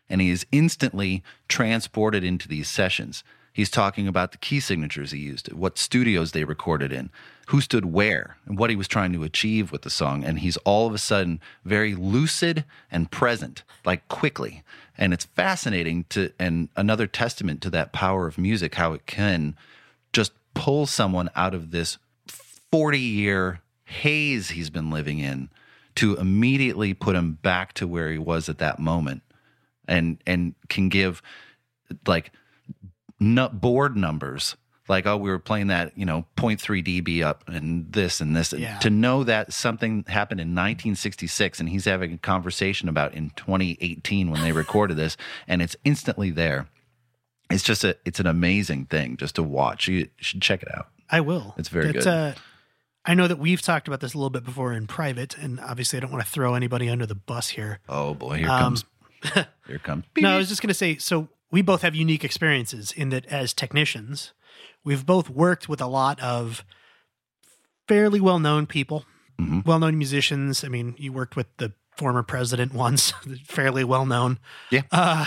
and 0.09 0.21
he 0.21 0.29
is 0.29 0.45
instantly 0.51 1.23
transported 1.47 2.23
into 2.23 2.47
these 2.47 2.67
sessions. 2.67 3.23
He's 3.53 3.69
talking 3.69 4.07
about 4.07 4.31
the 4.31 4.37
key 4.37 4.59
signatures 4.59 5.11
he 5.11 5.19
used, 5.19 5.51
what 5.53 5.77
studios 5.77 6.31
they 6.31 6.43
recorded 6.43 6.91
in, 6.91 7.09
who 7.47 7.61
stood 7.61 7.85
where, 7.85 8.37
and 8.45 8.57
what 8.57 8.69
he 8.69 8.75
was 8.75 8.87
trying 8.87 9.13
to 9.13 9.23
achieve 9.23 9.71
with 9.71 9.83
the 9.83 9.89
song. 9.89 10.23
And 10.23 10.39
he's 10.39 10.57
all 10.57 10.87
of 10.87 10.93
a 10.93 10.97
sudden 10.97 11.39
very 11.65 11.95
lucid 11.95 12.63
and 12.91 13.11
present, 13.11 13.63
like 13.85 14.07
quickly. 14.07 14.63
And 14.97 15.13
it's 15.13 15.25
fascinating 15.25 16.05
to, 16.09 16.31
and 16.39 16.69
another 16.75 17.07
testament 17.07 17.61
to 17.61 17.69
that 17.71 17.91
power 17.91 18.27
of 18.27 18.37
music, 18.37 18.75
how 18.75 18.93
it 18.93 19.05
can 19.05 19.55
just 20.13 20.31
pull 20.53 20.85
someone 20.85 21.29
out 21.35 21.53
of 21.53 21.71
this 21.71 21.97
40 22.71 22.99
year 22.99 23.61
haze 23.89 24.49
he's 24.49 24.69
been 24.69 24.89
living 24.91 25.19
in 25.19 25.49
to 25.95 26.15
immediately 26.17 26.93
put 26.93 27.15
him 27.15 27.33
back 27.41 27.73
to 27.73 27.87
where 27.87 28.11
he 28.11 28.17
was 28.17 28.47
at 28.49 28.59
that 28.59 28.79
moment 28.79 29.21
and 29.87 30.17
and 30.27 30.53
can 30.69 30.87
give 30.89 31.21
like 32.05 32.31
nut 33.19 33.59
board 33.59 33.97
numbers 33.97 34.55
like 34.87 35.05
oh 35.05 35.17
we 35.17 35.29
were 35.29 35.39
playing 35.39 35.67
that 35.67 35.97
you 35.97 36.05
know 36.05 36.25
0.3 36.37 36.83
db 36.85 37.21
up 37.23 37.43
and 37.47 37.91
this 37.91 38.21
and 38.21 38.35
this 38.35 38.53
Yeah. 38.53 38.77
to 38.79 38.89
know 38.89 39.23
that 39.23 39.51
something 39.51 40.05
happened 40.07 40.39
in 40.39 40.49
1966 40.49 41.59
and 41.59 41.69
he's 41.69 41.85
having 41.85 42.13
a 42.13 42.17
conversation 42.17 42.87
about 42.89 43.13
in 43.13 43.31
2018 43.31 44.29
when 44.31 44.41
they 44.41 44.51
recorded 44.51 44.97
this 44.97 45.17
and 45.47 45.61
it's 45.61 45.75
instantly 45.83 46.29
there 46.31 46.67
it's 47.49 47.63
just 47.63 47.83
a 47.83 47.97
it's 48.05 48.19
an 48.19 48.27
amazing 48.27 48.85
thing 48.85 49.17
just 49.17 49.35
to 49.35 49.43
watch 49.43 49.87
you 49.87 50.07
should 50.17 50.41
check 50.41 50.61
it 50.61 50.69
out 50.75 50.87
I 51.11 51.21
will. 51.21 51.55
It's 51.57 51.69
very 51.69 51.89
It's, 51.89 52.05
good. 52.05 52.07
Uh, 52.07 52.33
I 53.09 53.15
know 53.15 53.27
that 53.27 53.39
we've 53.39 53.61
talked 53.61 53.87
about 53.87 53.99
this 54.01 54.13
a 54.13 54.17
little 54.17 54.29
bit 54.29 54.43
before 54.45 54.71
in 54.73 54.85
private, 54.87 55.35
and 55.37 55.59
obviously 55.59 55.97
I 55.97 55.99
don't 56.01 56.11
want 56.11 56.23
to 56.23 56.29
throw 56.31 56.53
anybody 56.53 56.89
under 56.89 57.05
the 57.05 57.15
bus 57.15 57.49
here. 57.49 57.79
oh 57.89 58.13
boy 58.13 58.37
here 58.37 58.49
Um, 58.49 58.59
comes 58.61 58.85
here 59.67 59.79
comes 59.79 60.05
No, 60.17 60.29
I 60.29 60.37
was 60.37 60.47
just 60.47 60.61
going 60.61 60.67
to 60.69 60.73
say 60.75 60.97
so 60.97 61.27
we 61.51 61.61
both 61.61 61.81
have 61.81 61.95
unique 61.95 62.23
experiences 62.23 62.91
in 62.91 63.09
that 63.09 63.25
as 63.25 63.53
technicians, 63.53 64.33
we've 64.83 65.05
both 65.05 65.29
worked 65.29 65.67
with 65.67 65.81
a 65.81 65.87
lot 65.87 66.19
of 66.21 66.63
fairly 67.87 68.21
well 68.21 68.39
known 68.39 68.65
people, 68.67 69.05
Mhm. 69.39 69.65
well 69.65 69.79
known 69.79 69.97
musicians. 69.97 70.63
I 70.63 70.67
mean, 70.67 70.95
you 70.97 71.11
worked 71.11 71.35
with 71.35 71.47
the 71.57 71.73
former 71.97 72.23
president 72.23 72.73
once, 72.85 73.11
fairly 73.45 73.83
well 73.83 74.05
known. 74.05 74.37
Yeah. 74.69 74.83
Uh, 74.91 75.25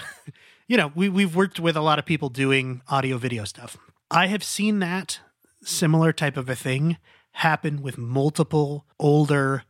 you 0.69 0.77
know, 0.77 0.93
we, 0.95 1.09
we've 1.09 1.35
worked 1.35 1.59
with 1.59 1.77
a 1.77 1.81
lot 1.83 1.99
of 1.99 2.07
people 2.07 2.29
doing 2.29 2.83
audio 2.89 3.19
video 3.19 3.45
stuff. 3.45 3.77
I 4.11 4.27
have 4.29 4.45
seen 4.45 4.79
that 4.79 5.19
similar 5.65 6.13
type 6.13 6.37
of 6.37 6.49
a 6.49 6.55
thing 6.55 6.99
happen 7.33 7.83
with 7.83 7.99
multiple 7.99 8.87
older 8.99 9.65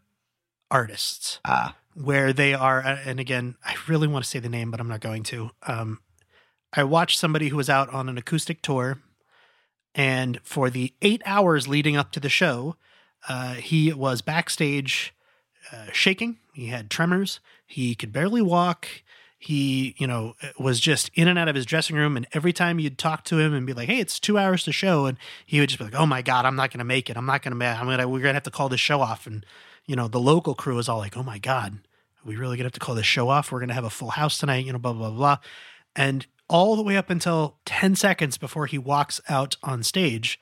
artists. 0.70 1.40
Ah. 1.44 1.76
Where 1.94 2.32
they 2.32 2.54
are 2.54 2.80
uh, 2.80 2.98
and 3.04 3.20
again 3.20 3.56
i 3.62 3.74
really 3.86 4.08
want 4.08 4.24
to 4.24 4.30
say 4.30 4.38
the 4.38 4.48
name 4.48 4.70
but 4.70 4.80
i'm 4.80 4.88
not 4.88 5.00
going 5.00 5.22
to. 5.24 5.50
Um, 5.66 6.00
i 6.72 6.82
watched 6.82 7.18
somebody 7.18 7.48
who 7.48 7.56
was 7.56 7.68
out 7.68 7.92
on 7.92 8.08
an 8.08 8.16
acoustic 8.16 8.62
tour 8.62 8.98
and 9.94 10.40
for 10.42 10.70
the 10.70 10.94
eight 11.02 11.20
hours 11.26 11.68
leading 11.68 11.96
up 11.96 12.10
to 12.12 12.20
the 12.20 12.30
show 12.30 12.76
uh, 13.28 13.54
he 13.54 13.92
was 13.92 14.22
backstage 14.22 15.14
uh, 15.70 15.86
shaking. 15.92 16.38
He 16.52 16.66
had 16.66 16.90
tremors. 16.90 17.40
He 17.66 17.94
could 17.94 18.12
barely 18.12 18.42
walk 18.42 18.88
he 19.42 19.94
you 19.98 20.06
know 20.06 20.34
was 20.58 20.78
just 20.78 21.10
in 21.14 21.26
and 21.26 21.38
out 21.38 21.48
of 21.48 21.56
his 21.56 21.66
dressing 21.66 21.96
room 21.96 22.16
and 22.16 22.28
every 22.32 22.52
time 22.52 22.78
you'd 22.78 22.96
talk 22.96 23.24
to 23.24 23.40
him 23.40 23.52
and 23.52 23.66
be 23.66 23.72
like 23.72 23.88
hey 23.88 23.98
it's 23.98 24.20
two 24.20 24.38
hours 24.38 24.62
to 24.62 24.70
show 24.70 25.06
and 25.06 25.18
he 25.44 25.58
would 25.58 25.68
just 25.68 25.78
be 25.78 25.84
like 25.84 25.96
oh 25.96 26.06
my 26.06 26.22
god 26.22 26.46
i'm 26.46 26.54
not 26.54 26.70
gonna 26.70 26.84
make 26.84 27.10
it 27.10 27.16
i'm 27.16 27.26
not 27.26 27.42
gonna 27.42 27.56
make 27.56 27.68
i'm 27.76 27.86
gonna 27.86 28.08
we're 28.08 28.20
gonna 28.20 28.34
have 28.34 28.44
to 28.44 28.50
call 28.50 28.68
this 28.68 28.80
show 28.80 29.00
off 29.00 29.26
and 29.26 29.44
you 29.84 29.96
know 29.96 30.06
the 30.06 30.20
local 30.20 30.54
crew 30.54 30.78
is 30.78 30.88
all 30.88 30.98
like 30.98 31.16
oh 31.16 31.24
my 31.24 31.38
god 31.38 31.78
we 32.24 32.36
really 32.36 32.56
gonna 32.56 32.66
have 32.66 32.72
to 32.72 32.80
call 32.80 32.94
this 32.94 33.06
show 33.06 33.28
off 33.28 33.50
we're 33.50 33.60
gonna 33.60 33.74
have 33.74 33.84
a 33.84 33.90
full 33.90 34.10
house 34.10 34.38
tonight 34.38 34.64
you 34.64 34.72
know 34.72 34.78
blah 34.78 34.92
blah 34.92 35.10
blah 35.10 35.38
and 35.96 36.26
all 36.48 36.76
the 36.76 36.82
way 36.82 36.96
up 36.96 37.10
until 37.10 37.56
10 37.64 37.96
seconds 37.96 38.38
before 38.38 38.66
he 38.66 38.78
walks 38.78 39.20
out 39.28 39.56
on 39.64 39.82
stage 39.82 40.38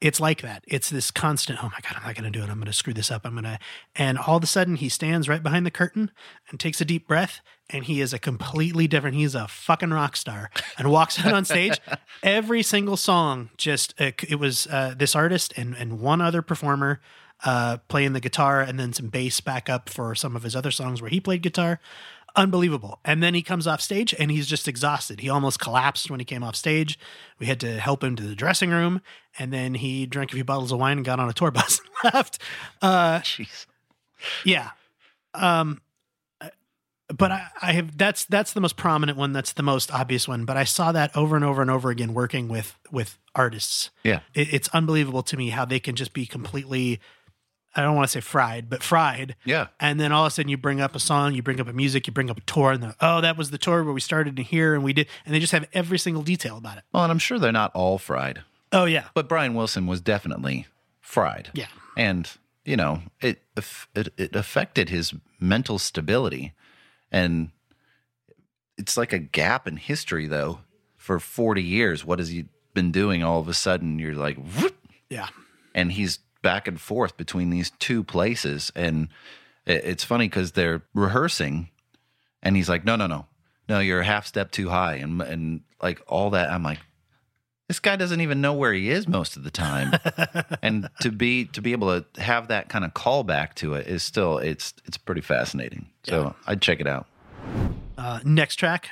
it's 0.00 0.20
like 0.20 0.42
that. 0.42 0.64
It's 0.66 0.90
this 0.90 1.10
constant, 1.10 1.62
oh 1.62 1.70
my 1.70 1.80
God, 1.82 1.96
I'm 1.96 2.06
not 2.06 2.14
going 2.14 2.30
to 2.32 2.38
do 2.38 2.44
it. 2.44 2.48
I'm 2.48 2.58
going 2.58 2.66
to 2.66 2.72
screw 2.72 2.94
this 2.94 3.10
up. 3.10 3.22
I'm 3.24 3.32
going 3.32 3.44
to. 3.44 3.58
And 3.96 4.18
all 4.18 4.36
of 4.36 4.42
a 4.44 4.46
sudden, 4.46 4.76
he 4.76 4.88
stands 4.88 5.28
right 5.28 5.42
behind 5.42 5.66
the 5.66 5.70
curtain 5.70 6.10
and 6.50 6.60
takes 6.60 6.80
a 6.80 6.84
deep 6.84 7.08
breath. 7.08 7.40
And 7.70 7.84
he 7.84 8.00
is 8.00 8.12
a 8.12 8.18
completely 8.18 8.88
different, 8.88 9.16
he's 9.16 9.34
a 9.34 9.46
fucking 9.46 9.90
rock 9.90 10.16
star 10.16 10.50
and 10.78 10.90
walks 10.90 11.24
out 11.24 11.34
on 11.34 11.44
stage. 11.44 11.78
Every 12.22 12.62
single 12.62 12.96
song, 12.96 13.50
just, 13.56 13.94
uh, 14.00 14.12
it 14.26 14.38
was 14.38 14.66
uh, 14.68 14.94
this 14.96 15.14
artist 15.14 15.52
and, 15.56 15.74
and 15.76 16.00
one 16.00 16.20
other 16.20 16.40
performer 16.40 17.00
uh, 17.44 17.78
playing 17.88 18.14
the 18.14 18.20
guitar 18.20 18.60
and 18.60 18.80
then 18.80 18.92
some 18.92 19.08
bass 19.08 19.40
backup 19.40 19.88
for 19.88 20.14
some 20.14 20.34
of 20.34 20.42
his 20.42 20.56
other 20.56 20.70
songs 20.70 21.02
where 21.02 21.10
he 21.10 21.20
played 21.20 21.42
guitar 21.42 21.78
unbelievable. 22.36 23.00
And 23.04 23.22
then 23.22 23.34
he 23.34 23.42
comes 23.42 23.66
off 23.66 23.80
stage 23.80 24.14
and 24.18 24.30
he's 24.30 24.46
just 24.46 24.68
exhausted. 24.68 25.20
He 25.20 25.28
almost 25.28 25.58
collapsed 25.58 26.10
when 26.10 26.20
he 26.20 26.24
came 26.24 26.44
off 26.44 26.56
stage. 26.56 26.98
We 27.38 27.46
had 27.46 27.58
to 27.60 27.80
help 27.80 28.04
him 28.04 28.16
to 28.16 28.22
the 28.22 28.34
dressing 28.34 28.70
room, 28.70 29.00
and 29.38 29.52
then 29.52 29.74
he 29.74 30.06
drank 30.06 30.30
a 30.30 30.34
few 30.34 30.44
bottles 30.44 30.70
of 30.70 30.78
wine 30.78 30.98
and 30.98 31.06
got 31.06 31.18
on 31.18 31.28
a 31.28 31.32
tour 31.32 31.50
bus 31.50 31.80
and 32.04 32.14
left. 32.14 32.38
Uh, 32.80 33.20
jeez 33.20 33.66
yeah. 34.44 34.70
Um, 35.34 35.80
but 37.16 37.32
I, 37.32 37.46
I 37.62 37.72
have 37.72 37.96
that's 37.96 38.24
that's 38.26 38.52
the 38.52 38.60
most 38.60 38.76
prominent 38.76 39.16
one. 39.18 39.32
That's 39.32 39.52
the 39.52 39.62
most 39.62 39.92
obvious 39.92 40.28
one. 40.28 40.44
But 40.44 40.56
I 40.56 40.64
saw 40.64 40.92
that 40.92 41.16
over 41.16 41.36
and 41.36 41.44
over 41.44 41.62
and 41.62 41.70
over 41.70 41.90
again 41.90 42.14
working 42.14 42.48
with 42.48 42.76
with 42.90 43.18
artists. 43.34 43.90
yeah 44.04 44.20
It, 44.34 44.52
it's 44.52 44.68
unbelievable 44.68 45.22
to 45.24 45.36
me 45.36 45.50
how 45.50 45.64
they 45.64 45.80
can 45.80 45.94
just 45.94 46.12
be 46.12 46.26
completely. 46.26 47.00
I 47.76 47.82
don't 47.82 47.94
want 47.94 48.08
to 48.08 48.12
say 48.12 48.20
fried, 48.20 48.68
but 48.68 48.82
fried 48.82 49.36
yeah 49.44 49.68
and 49.78 50.00
then 50.00 50.10
all 50.10 50.24
of 50.24 50.28
a 50.28 50.30
sudden 50.32 50.48
you 50.48 50.56
bring 50.56 50.80
up 50.80 50.96
a 50.96 50.98
song, 50.98 51.34
you 51.34 51.42
bring 51.42 51.60
up 51.60 51.68
a 51.68 51.72
music, 51.72 52.06
you 52.06 52.12
bring 52.12 52.28
up 52.30 52.38
a 52.38 52.40
tour, 52.40 52.72
and 52.72 52.94
oh, 53.00 53.20
that 53.20 53.36
was 53.36 53.50
the 53.50 53.58
tour 53.58 53.84
where 53.84 53.92
we 53.92 54.00
started 54.00 54.38
in 54.38 54.44
here 54.44 54.74
and 54.74 54.82
we 54.82 54.92
did, 54.92 55.06
and 55.24 55.34
they 55.34 55.38
just 55.38 55.52
have 55.52 55.66
every 55.72 55.98
single 55.98 56.22
detail 56.22 56.56
about 56.56 56.78
it. 56.78 56.84
well 56.92 57.04
and 57.04 57.12
i'm 57.12 57.18
sure 57.18 57.38
they're 57.38 57.52
not 57.52 57.70
all 57.74 57.98
fried 57.98 58.42
Oh 58.72 58.84
yeah, 58.84 59.04
but 59.14 59.28
brian 59.28 59.54
wilson 59.54 59.86
was 59.86 60.00
definitely 60.00 60.66
fried 61.00 61.50
yeah, 61.54 61.66
and 61.96 62.30
you 62.64 62.76
know 62.76 63.02
it 63.20 63.42
it, 63.94 64.08
it 64.16 64.34
affected 64.34 64.88
his 64.88 65.14
mental 65.38 65.78
stability 65.78 66.52
and 67.10 67.50
it's 68.76 68.96
like 68.96 69.12
a 69.12 69.18
gap 69.18 69.66
in 69.66 69.76
history 69.76 70.26
though 70.26 70.60
for 70.96 71.18
40 71.18 71.62
years. 71.62 72.04
What 72.04 72.18
has 72.18 72.28
he 72.28 72.46
been 72.74 72.92
doing 72.92 73.22
all 73.22 73.40
of 73.40 73.48
a 73.48 73.54
sudden? 73.54 73.98
You're 73.98 74.14
like 74.14 74.36
whoop, 74.36 74.76
yeah, 75.08 75.28
and 75.74 75.92
he's 75.92 76.18
back 76.42 76.68
and 76.68 76.80
forth 76.80 77.16
between 77.16 77.50
these 77.50 77.70
two 77.78 78.04
places. 78.04 78.70
And 78.74 79.08
it's 79.66 80.04
funny 80.04 80.28
because 80.28 80.52
they're 80.52 80.82
rehearsing 80.94 81.70
and 82.42 82.56
he's 82.56 82.68
like 82.68 82.84
no 82.84 82.96
no 82.96 83.06
no. 83.06 83.26
No 83.68 83.80
you're 83.80 84.00
a 84.00 84.04
half 84.04 84.26
step 84.26 84.50
too 84.50 84.68
high. 84.68 84.94
And 84.96 85.20
and 85.20 85.60
like 85.82 86.02
all 86.06 86.30
that 86.30 86.50
i'm 86.50 86.62
like 86.62 86.78
this 87.68 87.78
guy 87.80 87.96
doesn't 87.96 88.20
even 88.20 88.40
know 88.40 88.54
where 88.54 88.72
he 88.72 88.88
is 88.90 89.06
most 89.06 89.36
of 89.36 89.44
the 89.44 89.50
time 89.50 89.92
and 90.62 90.88
to 91.00 91.10
be 91.12 91.44
to 91.46 91.60
be 91.62 91.72
able 91.72 92.00
to 92.00 92.20
have 92.20 92.48
that 92.48 92.68
kind 92.68 92.84
of 92.84 92.94
callback 92.94 93.54
to 93.54 93.74
it 93.74 93.86
is 93.86 94.02
still 94.02 94.38
it's 94.38 94.74
it's 94.86 94.96
pretty 94.96 95.20
fascinating 95.20 95.86
so 96.04 96.34
i'd 96.46 96.60
check 96.62 96.80
it 96.80 96.86
out 96.86 97.06
Uh, 97.98 98.20
next 98.24 98.56
track, 98.56 98.90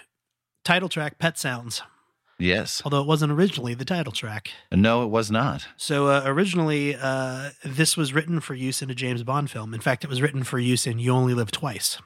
title 0.64 0.88
track, 0.88 1.18
Pet 1.18 1.38
Sounds. 1.38 1.82
Yes. 2.38 2.82
although 2.84 3.00
it 3.00 3.06
wasn't 3.06 3.32
originally 3.32 3.72
the 3.72 3.84
title 3.86 4.12
track. 4.12 4.50
No, 4.70 5.04
it 5.04 5.06
was 5.08 5.30
not. 5.30 5.66
So 5.78 6.08
uh, 6.08 6.22
originally, 6.26 6.94
uh, 6.94 7.50
this 7.64 7.96
was 7.96 8.12
written 8.12 8.40
for 8.40 8.54
use 8.54 8.82
in 8.82 8.90
a 8.90 8.94
James 8.94 9.22
Bond 9.22 9.50
film. 9.50 9.72
In 9.72 9.80
fact, 9.80 10.04
it 10.04 10.10
was 10.10 10.20
written 10.20 10.42
for 10.44 10.58
use 10.58 10.86
in 10.86 10.98
You 10.98 11.12
Only 11.12 11.32
Live 11.32 11.50
Twice. 11.50 11.98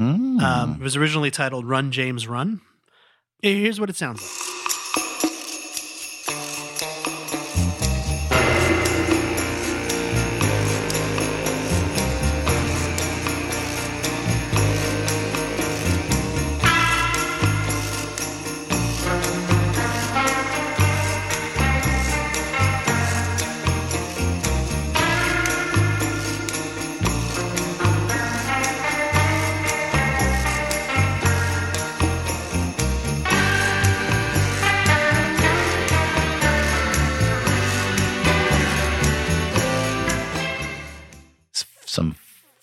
Mm. 0.00 0.40
Um, 0.40 0.72
it 0.74 0.80
was 0.80 0.94
originally 0.96 1.30
titled 1.32 1.66
Run 1.66 1.90
James 1.90 2.28
Run. 2.28 2.60
Here's 3.42 3.80
what 3.80 3.90
it 3.90 3.96
sounds 3.96 4.22
like. 4.22 4.61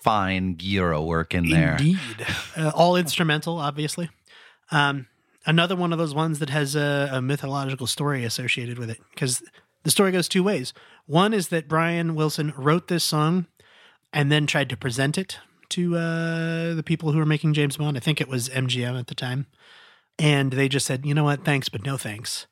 Fine 0.02 0.58
gyro 0.58 1.04
work 1.04 1.34
in 1.34 1.50
there. 1.50 1.78
Indeed. 1.78 1.98
Uh, 2.56 2.72
all 2.76 2.96
instrumental, 2.96 3.58
obviously. 3.58 4.10
Um, 4.72 5.08
another 5.46 5.76
one 5.76 5.92
of 5.94 6.00
those 6.00 6.14
ones 6.14 6.40
that 6.40 6.50
has 6.50 6.76
a, 6.76 7.10
a 7.14 7.22
mythological 7.22 7.88
story 7.88 8.24
associated 8.24 8.78
with 8.78 8.90
it 8.90 9.00
because 9.12 9.42
the 9.84 9.92
story 9.92 10.12
goes 10.12 10.28
two 10.28 10.44
ways. 10.44 10.74
One 11.06 11.34
is 11.34 11.48
that 11.50 11.68
Brian 11.68 12.16
Wilson 12.16 12.54
wrote 12.58 12.88
this 12.88 13.04
song 13.04 13.48
and 14.14 14.32
then 14.32 14.48
tried 14.48 14.70
to 14.70 14.78
present 14.78 15.18
it 15.18 15.40
to 15.70 15.96
uh, 15.96 16.74
the 16.74 16.84
people 16.84 17.12
who 17.12 17.20
were 17.20 17.26
making 17.26 17.54
James 17.54 17.78
Bond. 17.78 17.98
I 17.98 18.00
think 18.00 18.20
it 18.20 18.28
was 18.28 18.50
MGM 18.50 19.00
at 19.00 19.08
the 19.08 19.16
time. 19.16 19.48
And 20.18 20.52
they 20.52 20.68
just 20.68 20.86
said, 20.86 21.06
you 21.06 21.14
know 21.14 21.24
what, 21.24 21.46
thanks, 21.46 21.70
but 21.70 21.86
no 21.86 21.96
thanks. 21.96 22.48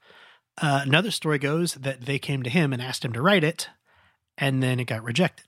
Uh, 0.61 0.81
another 0.83 1.11
story 1.11 1.37
goes 1.37 1.73
that 1.73 2.05
they 2.05 2.17
came 2.17 2.43
to 2.43 2.49
him 2.49 2.73
and 2.73 2.81
asked 2.81 3.03
him 3.03 3.13
to 3.13 3.21
write 3.21 3.43
it, 3.43 3.69
and 4.37 4.63
then 4.63 4.79
it 4.79 4.85
got 4.85 5.03
rejected. 5.03 5.45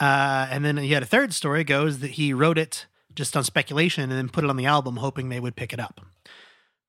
Uh, 0.00 0.46
and 0.50 0.64
then 0.64 0.76
he 0.76 0.92
had 0.92 1.02
a 1.02 1.06
third 1.06 1.32
story 1.32 1.62
goes 1.64 2.00
that 2.00 2.12
he 2.12 2.32
wrote 2.32 2.58
it 2.58 2.86
just 3.14 3.36
on 3.36 3.44
speculation 3.44 4.04
and 4.10 4.12
then 4.12 4.28
put 4.28 4.42
it 4.44 4.50
on 4.50 4.56
the 4.56 4.66
album, 4.66 4.96
hoping 4.96 5.28
they 5.28 5.38
would 5.40 5.54
pick 5.56 5.72
it 5.72 5.78
up. 5.80 6.00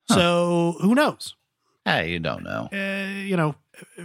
So 0.10 0.76
who 0.82 0.96
knows? 0.96 1.36
Hey, 1.84 2.12
you 2.12 2.20
don't 2.20 2.44
know. 2.44 2.68
Uh, 2.74 3.20
you 3.22 3.36
know, 3.38 3.56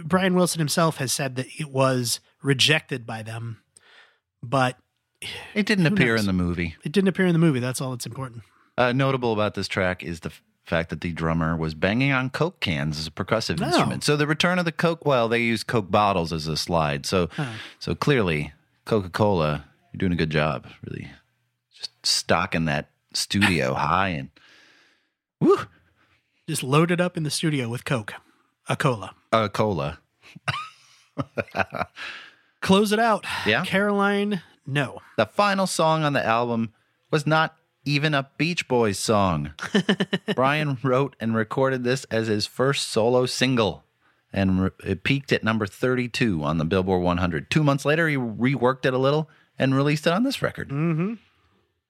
Brian 0.03 0.35
Wilson 0.35 0.59
himself 0.59 0.97
has 0.97 1.11
said 1.11 1.35
that 1.35 1.47
it 1.57 1.69
was 1.71 2.19
rejected 2.43 3.05
by 3.05 3.23
them, 3.23 3.61
but 4.43 4.77
It 5.53 5.65
didn't 5.65 5.87
appear 5.87 6.13
knows? 6.15 6.21
in 6.21 6.27
the 6.27 6.33
movie. 6.33 6.75
it 6.83 6.91
didn't 6.91 7.07
appear 7.07 7.25
in 7.27 7.33
the 7.33 7.39
movie. 7.39 7.59
That's 7.59 7.81
all 7.81 7.91
that's 7.91 8.05
important. 8.05 8.43
Uh, 8.77 8.91
notable 8.91 9.33
about 9.33 9.53
this 9.55 9.67
track 9.67 10.03
is 10.03 10.21
the 10.21 10.29
f- 10.29 10.41
fact 10.63 10.89
that 10.89 11.01
the 11.01 11.11
drummer 11.11 11.55
was 11.55 11.73
banging 11.73 12.11
on 12.11 12.29
Coke 12.29 12.59
cans 12.59 12.97
as 12.99 13.07
a 13.07 13.11
percussive 13.11 13.61
Oh. 13.61 13.65
instrument. 13.65 14.03
So 14.03 14.15
the 14.15 14.27
return 14.27 14.57
of 14.59 14.65
the 14.65 14.71
Coke, 14.71 15.05
well, 15.05 15.27
they 15.27 15.41
use 15.41 15.63
Coke 15.63 15.91
bottles 15.91 16.31
as 16.31 16.47
a 16.47 16.55
slide. 16.57 17.05
So, 17.05 17.29
so 17.79 17.93
clearly, 17.95 18.53
Coca 18.85 19.09
Cola, 19.09 19.65
you're 19.91 19.99
doing 19.99 20.11
a 20.11 20.15
good 20.15 20.29
job. 20.29 20.67
Really, 20.85 21.09
just 21.73 21.91
stocking 22.03 22.65
that 22.65 22.89
studio 23.13 23.73
high 23.75 24.09
and 24.09 24.29
woo, 25.39 25.59
Just 26.47 26.63
loaded 26.63 26.99
up 27.01 27.17
in 27.17 27.23
the 27.23 27.31
studio 27.31 27.69
with 27.69 27.85
Coke, 27.85 28.13
a 28.67 28.75
cola. 28.75 29.15
A 29.31 29.49
cola. 29.49 29.99
Close 32.61 32.91
it 32.91 32.99
out. 32.99 33.25
Yeah. 33.45 33.63
Caroline, 33.65 34.41
no. 34.65 35.01
The 35.17 35.25
final 35.25 35.67
song 35.67 36.03
on 36.03 36.13
the 36.13 36.25
album 36.25 36.73
was 37.09 37.25
not 37.25 37.55
even 37.85 38.13
a 38.13 38.29
Beach 38.37 38.67
Boys 38.67 38.99
song. 38.99 39.53
Brian 40.35 40.77
wrote 40.83 41.15
and 41.19 41.35
recorded 41.35 41.83
this 41.83 42.05
as 42.05 42.27
his 42.27 42.45
first 42.45 42.87
solo 42.89 43.25
single, 43.25 43.83
and 44.33 44.71
it 44.83 45.03
peaked 45.03 45.31
at 45.31 45.43
number 45.43 45.65
32 45.65 46.43
on 46.43 46.57
the 46.57 46.65
Billboard 46.65 47.03
100. 47.03 47.49
Two 47.51 47.63
months 47.63 47.85
later, 47.85 48.07
he 48.07 48.15
reworked 48.15 48.85
it 48.85 48.93
a 48.93 48.97
little 48.97 49.29
and 49.59 49.75
released 49.75 50.07
it 50.07 50.13
on 50.13 50.23
this 50.23 50.41
record. 50.41 50.69
Mm-hmm. 50.69 51.15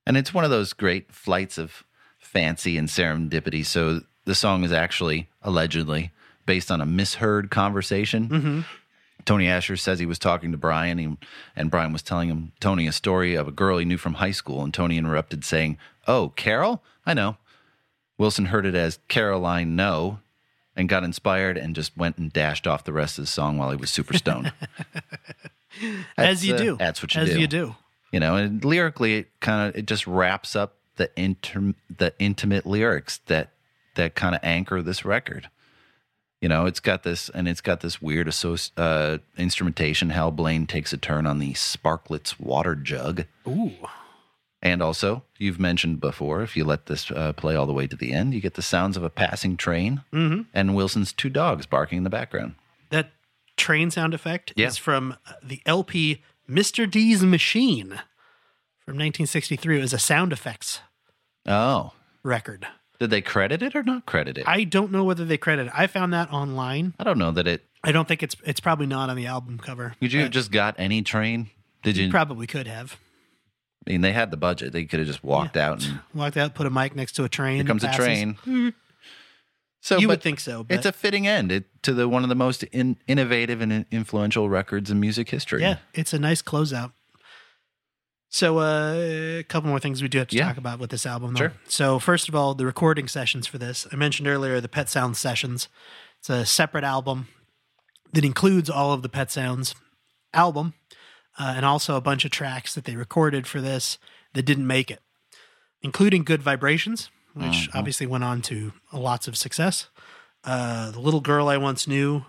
And 0.06 0.18
it's 0.18 0.34
one 0.34 0.44
of 0.44 0.50
those 0.50 0.74
great 0.74 1.12
flights 1.12 1.58
of 1.58 1.84
fancy 2.20 2.78
and 2.78 2.88
serendipity. 2.88 3.66
So 3.66 4.02
the 4.26 4.36
song 4.36 4.64
is 4.64 4.72
actually, 4.72 5.30
allegedly, 5.42 6.12
based 6.46 6.72
on 6.72 6.82
a 6.82 6.86
misheard 6.86 7.52
conversation. 7.52 8.66
Tony 9.26 9.48
Asher 9.48 9.78
says 9.78 10.00
he 10.00 10.06
was 10.06 10.20
talking 10.20 10.52
to 10.52 10.58
Brian, 10.58 10.98
he, 10.98 11.18
and 11.56 11.70
Brian 11.70 11.94
was 11.94 12.02
telling 12.02 12.30
him 12.30 12.54
Tony 12.60 12.88
a 12.88 12.92
story 12.92 13.36
of 13.36 13.48
a 13.48 13.52
girl 13.52 13.78
he 13.78 13.86
knew 13.86 13.98
from 13.98 14.16
high 14.16 14.32
school, 14.32 14.64
and 14.64 14.74
Tony 14.74 14.98
interrupted, 14.98 15.46
saying, 15.46 15.78
"Oh, 16.08 16.30
Carol, 16.30 16.84
I 17.06 17.14
know." 17.14 17.38
Wilson 18.18 18.48
heard 18.48 18.66
it 18.66 18.76
as 18.76 19.00
Caroline 19.08 19.76
No, 19.76 20.20
and 20.76 20.88
got 20.88 21.04
inspired 21.04 21.58
and 21.58 21.76
just 21.76 21.96
went 21.98 22.18
and 22.18 22.32
dashed 22.32 22.68
off 22.68 22.84
the 22.84 22.94
rest 22.94 23.18
of 23.18 23.24
the 23.24 23.30
song 23.30 23.58
while 23.58 23.72
he 23.72 23.78
was 23.78 23.92
super 23.92 24.16
stoned. 24.18 24.54
As 26.18 26.46
you 26.46 26.56
uh, 26.56 26.58
do. 26.58 26.78
That's 26.78 27.02
what 27.02 27.16
you 27.16 27.22
As 27.22 27.30
do. 27.30 27.40
you 27.40 27.48
do. 27.48 27.76
You 28.12 28.20
know, 28.20 28.36
and 28.36 28.64
lyrically, 28.64 29.16
it 29.16 29.40
kind 29.40 29.70
of 29.70 29.76
it 29.78 29.86
just 29.86 30.06
wraps 30.06 30.56
up 30.56 30.76
the 30.98 31.10
inter, 31.16 31.74
the 31.96 32.14
intimate 32.20 32.66
lyrics 32.66 33.20
that 33.28 33.52
that 33.96 34.16
kind 34.16 34.36
of 34.36 34.42
anchor 34.44 34.82
this 34.82 35.06
record. 35.06 35.50
You 36.42 36.50
know, 36.50 36.66
it's 36.66 36.80
got 36.80 37.04
this, 37.04 37.30
and 37.30 37.48
it's 37.48 37.62
got 37.62 37.82
this 37.82 38.02
weird 38.02 38.28
associ- 38.28 38.72
uh, 38.76 39.20
instrumentation. 39.38 40.10
Hal 40.10 40.32
Blaine 40.32 40.66
takes 40.66 40.92
a 40.92 40.98
turn 40.98 41.28
on 41.28 41.38
the 41.38 41.54
Sparkletts 41.54 42.40
water 42.40 42.76
jug, 42.76 43.26
Ooh. 43.48 43.74
And 44.62 44.82
also 44.82 45.24
you've 45.38 45.60
mentioned 45.60 46.00
before, 46.00 46.42
if 46.42 46.56
you 46.56 46.64
let 46.64 46.86
this 46.86 47.10
uh, 47.12 47.34
play 47.34 47.56
all 47.56 47.66
the 47.66 47.74
way 47.74 47.88
to 47.88 47.96
the 47.96 48.14
end, 48.14 48.34
you 48.34 48.42
get 48.42 48.54
the 48.56 48.62
sounds 48.62 48.96
of 48.98 49.04
a 49.04 49.10
passing 49.10 49.58
train 49.58 50.04
Mm-hmm. 50.14 50.42
and 50.54 50.76
Wilson's 50.76 51.12
two 51.14 51.30
dogs 51.30 51.66
barking 51.66 51.98
in 51.98 52.04
the 52.04 52.10
background. 52.10 52.56
That 52.90 53.12
train 53.58 53.92
sound 53.92 54.14
effect 54.14 54.54
Yeah. 54.56 54.68
is 54.68 54.78
from 54.78 55.16
the 55.44 55.62
LP 55.66 56.22
Mr. 56.50 56.90
D's 56.90 57.24
Machine 57.24 57.90
from 58.86 58.96
1963. 58.98 59.78
It 59.78 59.82
was 59.82 59.94
a 59.94 60.00
sound 60.00 60.34
effects 60.34 60.82
Oh, 61.48 61.94
record. 62.24 62.68
did 63.00 63.10
they 63.10 63.22
credit 63.22 63.62
it 63.64 63.76
or 63.76 63.84
not 63.84 64.06
credit 64.06 64.38
it? 64.38 64.48
I, 64.48 64.64
don't 64.64 64.92
know 64.92 65.04
whether 65.04 65.26
they 65.26 65.38
credit 65.38 65.68
it. 65.68 65.74
I 65.76 65.88
found 65.88 66.14
that 66.14 66.32
online. 66.32 66.94
I 67.00 67.04
don't 67.04 67.18
know 67.18 67.32
that 67.32 67.48
it. 67.48 67.66
I 67.84 67.92
don't 67.92 68.08
think 68.08 68.22
it's 68.22 68.36
it's 68.46 68.60
probably 68.60 68.86
not 68.86 69.10
on 69.10 69.16
the 69.16 69.26
album 69.26 69.58
cover. 69.58 69.96
Could 70.00 70.14
you 70.14 70.22
have 70.22 70.30
just 70.32 70.52
got 70.52 70.76
any 70.78 71.02
train? 71.02 71.50
Did 71.82 71.98
you? 71.98 72.12
probably 72.12 72.46
could 72.46 72.68
have. 72.68 72.98
I 73.88 73.92
mean, 73.92 74.02
they 74.02 74.12
had 74.12 74.30
the 74.32 74.38
budget. 74.38 74.74
They 74.74 74.86
could 74.86 75.00
have 75.00 75.08
just 75.08 75.24
walked 75.24 75.58
out 75.58 75.84
and 75.86 76.00
Walked 76.14 76.38
out, 76.38 76.54
put 76.54 76.68
a 76.68 76.70
mic 76.70 76.96
next 76.96 77.14
to 77.14 77.24
a 77.24 77.30
train. 77.30 77.56
here 77.58 77.66
comes 77.66 77.84
a 77.84 77.92
train. 77.94 78.38
So 79.84 79.98
You 79.98 80.08
would 80.10 80.22
think 80.22 80.40
so, 80.40 80.64
but 80.64 80.76
it's 80.78 80.86
a 80.86 80.92
fitting 80.92 81.26
end 81.28 81.52
it, 81.52 81.66
to 81.82 81.94
the 81.94 82.08
one 82.08 82.22
of 82.22 82.30
the 82.30 82.36
most 82.36 82.62
in, 82.66 82.98
innovative 83.08 83.62
and 83.62 83.84
influential 83.90 84.48
records 84.48 84.92
in 84.92 85.00
music 85.00 85.30
history. 85.32 85.62
yeah, 85.62 85.78
it's 85.96 86.14
a 86.14 86.20
nice 86.20 86.44
closeout. 86.44 86.92
So 88.30 88.60
uh, 88.60 88.94
a 89.40 89.44
couple 89.44 89.70
more 89.72 89.80
things 89.80 90.04
we 90.04 90.08
do 90.08 90.20
have 90.20 90.28
to 90.28 90.38
Yeah. 90.38 90.46
talk 90.50 90.58
about 90.58 90.78
with 90.78 90.92
this 90.92 91.08
album. 91.08 91.34
Though. 91.34 91.38
Sure. 91.40 91.54
So 91.68 91.98
first 91.98 92.30
of 92.30 92.36
all, 92.36 92.54
the 92.54 92.66
recording 92.68 93.08
sessions 93.08 93.48
for 93.48 93.58
this. 93.58 93.88
I 93.92 93.96
mentioned 93.96 94.28
earlier 94.28 94.62
the 94.62 94.70
Pet 94.70 94.88
Sounds 94.88 95.18
sessions. 95.18 95.68
It's 96.20 96.30
a 96.30 96.46
separate 96.46 96.84
album 96.84 97.28
that 98.14 98.24
includes 98.24 98.70
all 98.70 98.94
of 98.94 99.02
the 99.02 99.10
Pet 99.10 99.32
Sounds 99.32 99.74
album 100.32 100.76
uh, 101.40 101.54
and 101.56 101.66
also 101.66 101.96
a 101.96 102.02
bunch 102.02 102.26
of 102.26 102.32
tracks 102.32 102.74
that 102.76 102.86
they 102.86 102.96
recorded 102.96 103.48
for 103.48 103.62
this 103.62 103.98
that 104.34 104.44
didn't 104.44 104.68
make 104.68 104.90
it, 104.92 105.00
including 105.82 106.24
Good 106.24 106.42
Vibrations, 106.44 107.10
which 107.34 107.70
obviously 107.74 108.06
went 108.06 108.24
on 108.24 108.42
to 108.44 108.74
lots 108.92 109.28
of 109.28 109.38
success. 109.38 109.88
Uh, 110.44 110.92
the 110.92 111.00
Little 111.00 111.22
Girl 111.22 111.48
I 111.48 111.58
Once 111.58 111.88
Knew. 111.88 112.26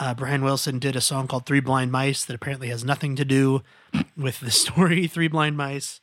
Uh, 0.00 0.12
Brian 0.12 0.42
Wilson 0.42 0.78
did 0.80 0.96
a 0.96 1.00
song 1.00 1.28
called 1.28 1.46
Three 1.46 1.60
Blind 1.60 1.92
Mice 1.92 2.24
that 2.24 2.34
apparently 2.34 2.68
has 2.68 2.84
nothing 2.84 3.14
to 3.16 3.24
do 3.24 3.62
with 4.16 4.40
the 4.40 4.50
story 4.62 5.06
Three 5.06 5.28
Blind 5.28 5.56
Mice. 5.56 6.00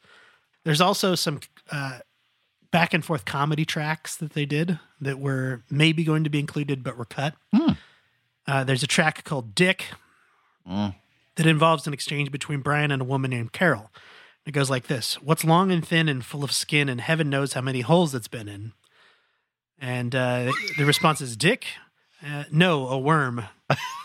There's 0.63 0.79
also 0.81 1.13
some 1.15 1.41
uh, 1.71 1.99
back 2.71 2.93
and 2.93 3.03
forth 3.03 3.25
comedy 3.25 3.65
tracks 3.65 4.15
that 4.15 4.31
they 4.33 4.45
did 4.45 4.79
that 5.01 5.19
were 5.19 5.63
maybe 5.69 6.03
going 6.03 6.23
to 6.23 6.29
be 6.29 6.39
included 6.39 6.83
but 6.83 6.97
were 6.97 7.05
cut. 7.05 7.35
Uh, 8.47 8.63
there's 8.63 8.83
a 8.83 8.87
track 8.87 9.23
called 9.23 9.53
Dick 9.53 9.85
that 11.35 11.45
involves 11.45 11.87
an 11.87 11.93
exchange 11.93 12.31
between 12.31 12.61
Brian 12.61 12.91
and 12.91 13.01
a 13.01 13.05
woman 13.05 13.31
named 13.31 13.53
Carol. 13.53 13.91
It 14.45 14.51
goes 14.51 14.69
like 14.69 14.87
this 14.87 15.15
What's 15.15 15.43
long 15.43 15.71
and 15.71 15.85
thin 15.87 16.09
and 16.09 16.25
full 16.25 16.43
of 16.43 16.51
skin, 16.51 16.89
and 16.89 17.01
heaven 17.01 17.29
knows 17.29 17.53
how 17.53 17.61
many 17.61 17.81
holes 17.81 18.15
it's 18.15 18.27
been 18.27 18.47
in? 18.47 18.73
And 19.79 20.15
uh, 20.15 20.51
the 20.77 20.85
response 20.85 21.21
is 21.21 21.35
Dick? 21.35 21.65
Uh, 22.25 22.43
no, 22.51 22.87
a 22.87 22.99
worm. 22.99 23.45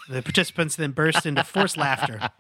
The 0.08 0.22
participants 0.22 0.76
then 0.76 0.92
burst 0.92 1.26
into 1.26 1.42
forced 1.42 1.76
laughter. 1.76 2.30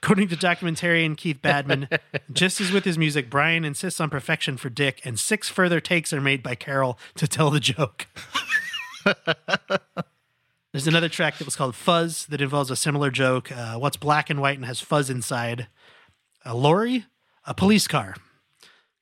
According 0.00 0.28
to 0.28 0.36
documentarian 0.36 1.16
Keith 1.16 1.42
Badman, 1.42 1.88
just 2.32 2.60
as 2.60 2.70
with 2.70 2.84
his 2.84 2.96
music, 2.96 3.28
Brian 3.28 3.64
insists 3.64 4.00
on 4.00 4.08
perfection 4.08 4.56
for 4.56 4.70
Dick, 4.70 5.00
and 5.04 5.18
six 5.18 5.48
further 5.48 5.80
takes 5.80 6.12
are 6.12 6.20
made 6.20 6.42
by 6.42 6.54
Carol 6.54 6.96
to 7.16 7.26
tell 7.26 7.50
the 7.50 7.58
joke. 7.60 8.06
There's 10.72 10.86
another 10.86 11.08
track 11.08 11.38
that 11.38 11.46
was 11.46 11.56
called 11.56 11.74
Fuzz 11.74 12.26
that 12.26 12.40
involves 12.42 12.70
a 12.70 12.76
similar 12.76 13.10
joke. 13.10 13.50
Uh, 13.50 13.76
what's 13.76 13.96
black 13.96 14.28
and 14.28 14.40
white 14.40 14.56
and 14.56 14.66
has 14.66 14.80
fuzz 14.80 15.08
inside? 15.08 15.66
A 16.44 16.54
lorry? 16.54 17.06
A 17.46 17.54
police 17.54 17.86
car. 17.86 18.14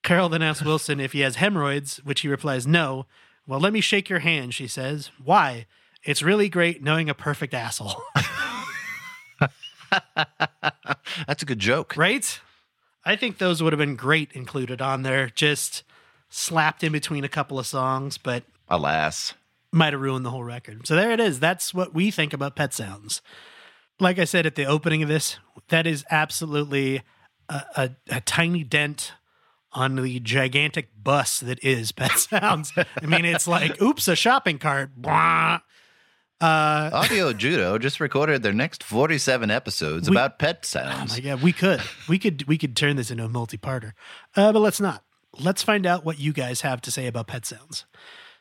Carol 0.05 0.29
then 0.29 0.43
asks 0.43 0.65
Wilson 0.65 1.01
if 1.01 1.13
he 1.13 1.21
has 1.21 1.37
hemorrhoids, 1.37 1.97
which 2.05 2.21
he 2.21 2.29
replies, 2.29 2.67
no. 2.67 3.07
Well, 3.49 3.59
let 3.59 3.73
me 3.73 3.81
shake 3.81 4.09
your 4.09 4.21
hand, 4.21 4.55
she 4.55 4.69
says. 4.69 5.11
Why? 5.23 5.67
It's 6.05 6.23
really 6.23 6.49
great 6.49 6.83
knowing 6.85 7.11
a 7.11 7.15
perfect 7.15 7.53
asshole. 7.53 8.01
That's 11.27 11.43
a 11.43 11.47
good 11.47 11.59
joke. 11.59 11.97
right? 11.97 12.41
I 13.05 13.17
think 13.17 13.39
those 13.39 13.63
would 13.63 13.73
have 13.73 13.79
been 13.79 13.97
great 13.97 14.31
included 14.33 14.81
on 14.81 15.03
there, 15.03 15.29
just 15.29 15.83
slapped 16.29 16.85
in 16.85 16.93
between 16.93 17.25
a 17.25 17.29
couple 17.29 17.59
of 17.59 17.67
songs, 17.67 18.19
but 18.19 18.45
Alas. 18.69 19.35
Might 19.73 19.93
have 19.93 20.01
ruined 20.03 20.25
the 20.25 20.31
whole 20.31 20.45
record. 20.45 20.87
So 20.87 20.95
there 20.97 21.11
it 21.13 21.21
is. 21.21 21.39
That's 21.41 21.75
what 21.75 21.95
we 21.95 22.11
think 22.11 22.33
about 22.33 22.57
Pet 22.57 22.73
Sounds. 22.73 23.21
Like 24.01 24.19
I 24.19 24.25
said 24.25 24.47
at 24.47 24.55
the 24.55 24.65
opening 24.67 25.03
of 25.03 25.09
this, 25.09 25.39
that 25.69 25.87
is 25.87 26.05
absolutely 26.11 27.03
a, 27.49 27.63
a, 27.77 27.91
a 28.11 28.21
tiny 28.21 28.63
dent 28.65 29.13
on 29.73 29.97
the 29.97 30.21
gigantic 30.21 30.91
bus 31.03 31.41
that 31.41 31.63
is 31.65 31.93
Pet 31.93 32.13
Sounds. 32.19 32.73
I 32.77 33.07
mean, 33.07 33.25
it's 33.25 33.47
like, 33.49 33.81
oops, 33.83 34.09
a 34.09 34.17
shopping 34.17 34.59
cart. 34.59 34.91
Blah. 34.97 35.61
Uh, 36.39 36.91
Audio 36.93 37.33
Judo 37.33 37.79
just 37.79 37.99
recorded 37.99 38.43
their 38.43 38.53
next 38.53 38.83
47 38.85 39.51
episodes 39.51 40.11
We- 40.11 40.17
about 40.17 40.39
pet 40.39 40.59
Oh 40.61 40.67
sounds. 40.67 41.13
my 41.15 41.21
god, 41.21 41.43
we 41.43 41.51
could, 41.53 41.81
we 42.11 42.19
could, 42.19 42.47
we 42.47 42.59
could 42.59 42.77
turn 42.77 42.97
this 42.97 43.11
into 43.11 43.25
a 43.25 43.29
multi-parter, 43.31 43.93
uh, 44.37 44.53
but 44.53 44.61
let's 44.61 44.79
not. 44.79 45.03
Let's 45.41 45.63
find 45.63 45.87
out 45.87 46.05
what 46.05 46.19
you 46.19 46.35
guys 46.35 46.61
have 46.61 46.83
to 46.83 46.91
say 46.91 47.07
about 47.07 47.27
pet 47.27 47.47
sounds. 47.47 47.87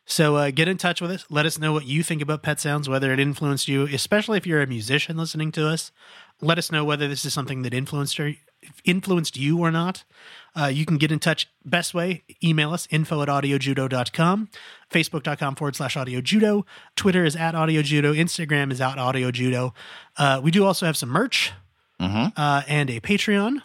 So 0.06 0.36
uh, 0.36 0.52
get 0.52 0.68
in 0.68 0.78
touch 0.78 1.02
with 1.02 1.12
us. 1.12 1.26
Let 1.30 1.46
us 1.46 1.58
know 1.58 1.74
what 1.74 1.86
you 1.86 2.04
think 2.04 2.22
about 2.22 2.44
pet 2.44 2.60
sounds, 2.60 2.88
whether 2.88 3.12
it 3.12 3.20
influenced 3.20 3.68
you, 3.68 3.84
especially 3.88 4.38
if 4.38 4.46
you're 4.46 4.62
a 4.62 4.68
musician 4.68 5.18
listening 5.18 5.52
to 5.54 5.68
us. 5.68 5.92
Let 6.42 6.58
us 6.58 6.72
know 6.72 6.84
whether 6.86 7.08
this 7.08 7.26
is 7.26 7.34
something 7.34 7.64
that 7.64 7.74
influenced 7.74 8.20
or 8.20 8.34
influenced 8.84 9.38
you 9.38 9.60
or 9.60 9.72
not. 9.72 10.04
Uh, 10.56 10.66
you 10.68 10.86
can 10.86 10.98
get 10.98 11.12
in 11.12 11.20
touch 11.20 11.48
best 11.64 11.94
way 11.94 12.24
email 12.44 12.74
us 12.74 12.88
info 12.90 13.22
at 13.22 13.28
audiojudo.com 13.28 14.50
facebook.com 14.90 15.56
forward 15.56 15.76
slash 15.76 15.96
audiojudo. 15.96 16.64
twitter 16.96 17.26
is 17.26 17.36
at 17.36 17.54
audiojudo. 17.54 18.18
instagram 18.18 18.72
is 18.72 18.82
at 18.82 18.98
audiojudo. 18.98 19.72
uh, 20.18 20.40
we 20.44 20.50
do 20.50 20.66
also 20.66 20.86
have 20.88 20.98
some 20.98 21.10
merch 21.10 21.52
uh, 22.36 22.62
and 22.68 22.90
a 22.90 23.00
Patreon, 23.00 23.62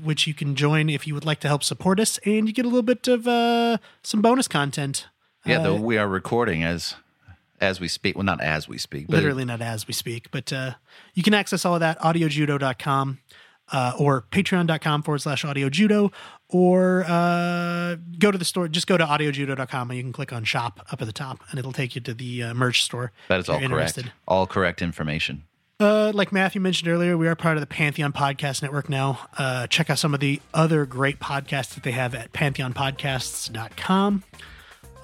which 0.00 0.26
you 0.26 0.32
can 0.34 0.54
join 0.54 0.88
if 0.88 1.06
you 1.06 1.14
would 1.14 1.26
like 1.26 1.40
to 1.40 1.48
help 1.48 1.62
support 1.62 2.00
us, 2.00 2.18
and 2.24 2.46
you 2.48 2.54
get 2.54 2.64
a 2.64 2.68
little 2.68 2.82
bit 2.82 3.06
of 3.06 3.28
uh, 3.28 3.76
some 4.02 4.22
bonus 4.22 4.48
content. 4.48 5.08
Yeah, 5.46 5.58
Uh, 5.58 5.62
though 5.62 5.80
we 5.80 5.98
are 5.98 6.08
recording 6.08 6.62
as 6.64 6.94
as 7.60 7.80
we 7.80 7.88
speak. 7.88 8.16
Well, 8.16 8.24
not 8.24 8.40
as 8.42 8.68
we 8.68 8.78
speak, 8.78 9.06
but 9.08 9.16
literally 9.16 9.44
not 9.44 9.62
as 9.62 9.86
we 9.86 9.94
speak, 9.94 10.30
but 10.30 10.52
uh, 10.52 10.72
you 11.14 11.22
can 11.22 11.32
access 11.34 11.64
all 11.64 11.74
of 11.74 11.80
that 11.80 11.98
audiojudo.com 12.00 13.18
uh, 13.72 13.92
or 13.98 14.22
patreon.com 14.30 15.02
forward 15.02 15.18
slash 15.18 15.44
audio 15.44 15.68
judo, 15.68 16.12
or 16.48 17.04
uh, 17.08 17.96
go 18.18 18.30
to 18.30 18.38
the 18.38 18.44
store. 18.44 18.68
Just 18.68 18.86
go 18.86 18.96
to 18.96 19.04
audiojudo.com 19.04 19.90
and 19.90 19.96
you 19.96 20.02
can 20.04 20.12
click 20.12 20.32
on 20.32 20.44
shop 20.44 20.86
up 20.92 21.00
at 21.00 21.06
the 21.06 21.12
top, 21.12 21.40
and 21.50 21.58
it'll 21.58 21.72
take 21.72 21.94
you 21.94 22.00
to 22.02 22.14
the 22.14 22.42
uh, 22.44 22.54
merch 22.54 22.82
store. 22.84 23.12
that 23.28 23.40
is 23.40 23.48
all 23.48 23.60
you're 23.60 23.68
correct. 23.68 23.98
All 24.28 24.46
correct 24.46 24.82
information. 24.82 25.44
Uh, 25.78 26.10
like 26.14 26.32
Matthew 26.32 26.58
mentioned 26.60 26.88
earlier, 26.88 27.18
we 27.18 27.28
are 27.28 27.34
part 27.34 27.58
of 27.58 27.60
the 27.60 27.66
Pantheon 27.66 28.10
Podcast 28.12 28.62
Network 28.62 28.88
now. 28.88 29.28
Uh, 29.36 29.66
check 29.66 29.90
out 29.90 29.98
some 29.98 30.14
of 30.14 30.20
the 30.20 30.40
other 30.54 30.86
great 30.86 31.18
podcasts 31.20 31.74
that 31.74 31.82
they 31.82 31.90
have 31.90 32.14
at 32.14 32.32
pantheonpodcasts.com. 32.32 34.24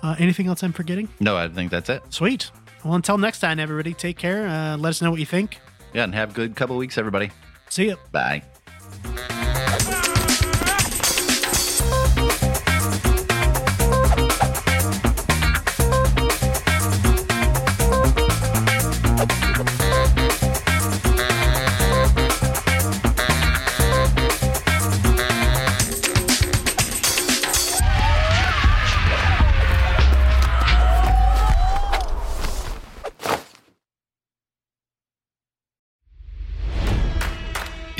Uh, 0.02 0.16
anything 0.18 0.46
else 0.46 0.62
I'm 0.62 0.72
forgetting? 0.72 1.08
No, 1.20 1.36
I 1.36 1.48
think 1.48 1.70
that's 1.70 1.88
it. 1.88 2.02
Sweet. 2.10 2.50
Well, 2.84 2.94
until 2.94 3.18
next 3.18 3.40
time, 3.40 3.60
everybody, 3.60 3.94
take 3.94 4.18
care. 4.18 4.46
Uh, 4.48 4.76
let 4.76 4.90
us 4.90 5.02
know 5.02 5.10
what 5.10 5.20
you 5.20 5.26
think. 5.26 5.58
Yeah, 5.94 6.04
and 6.04 6.14
have 6.14 6.30
a 6.30 6.34
good 6.34 6.56
couple 6.56 6.76
weeks, 6.76 6.98
everybody. 6.98 7.30
See 7.68 7.88
ya. 7.88 7.96
Bye. 8.10 8.42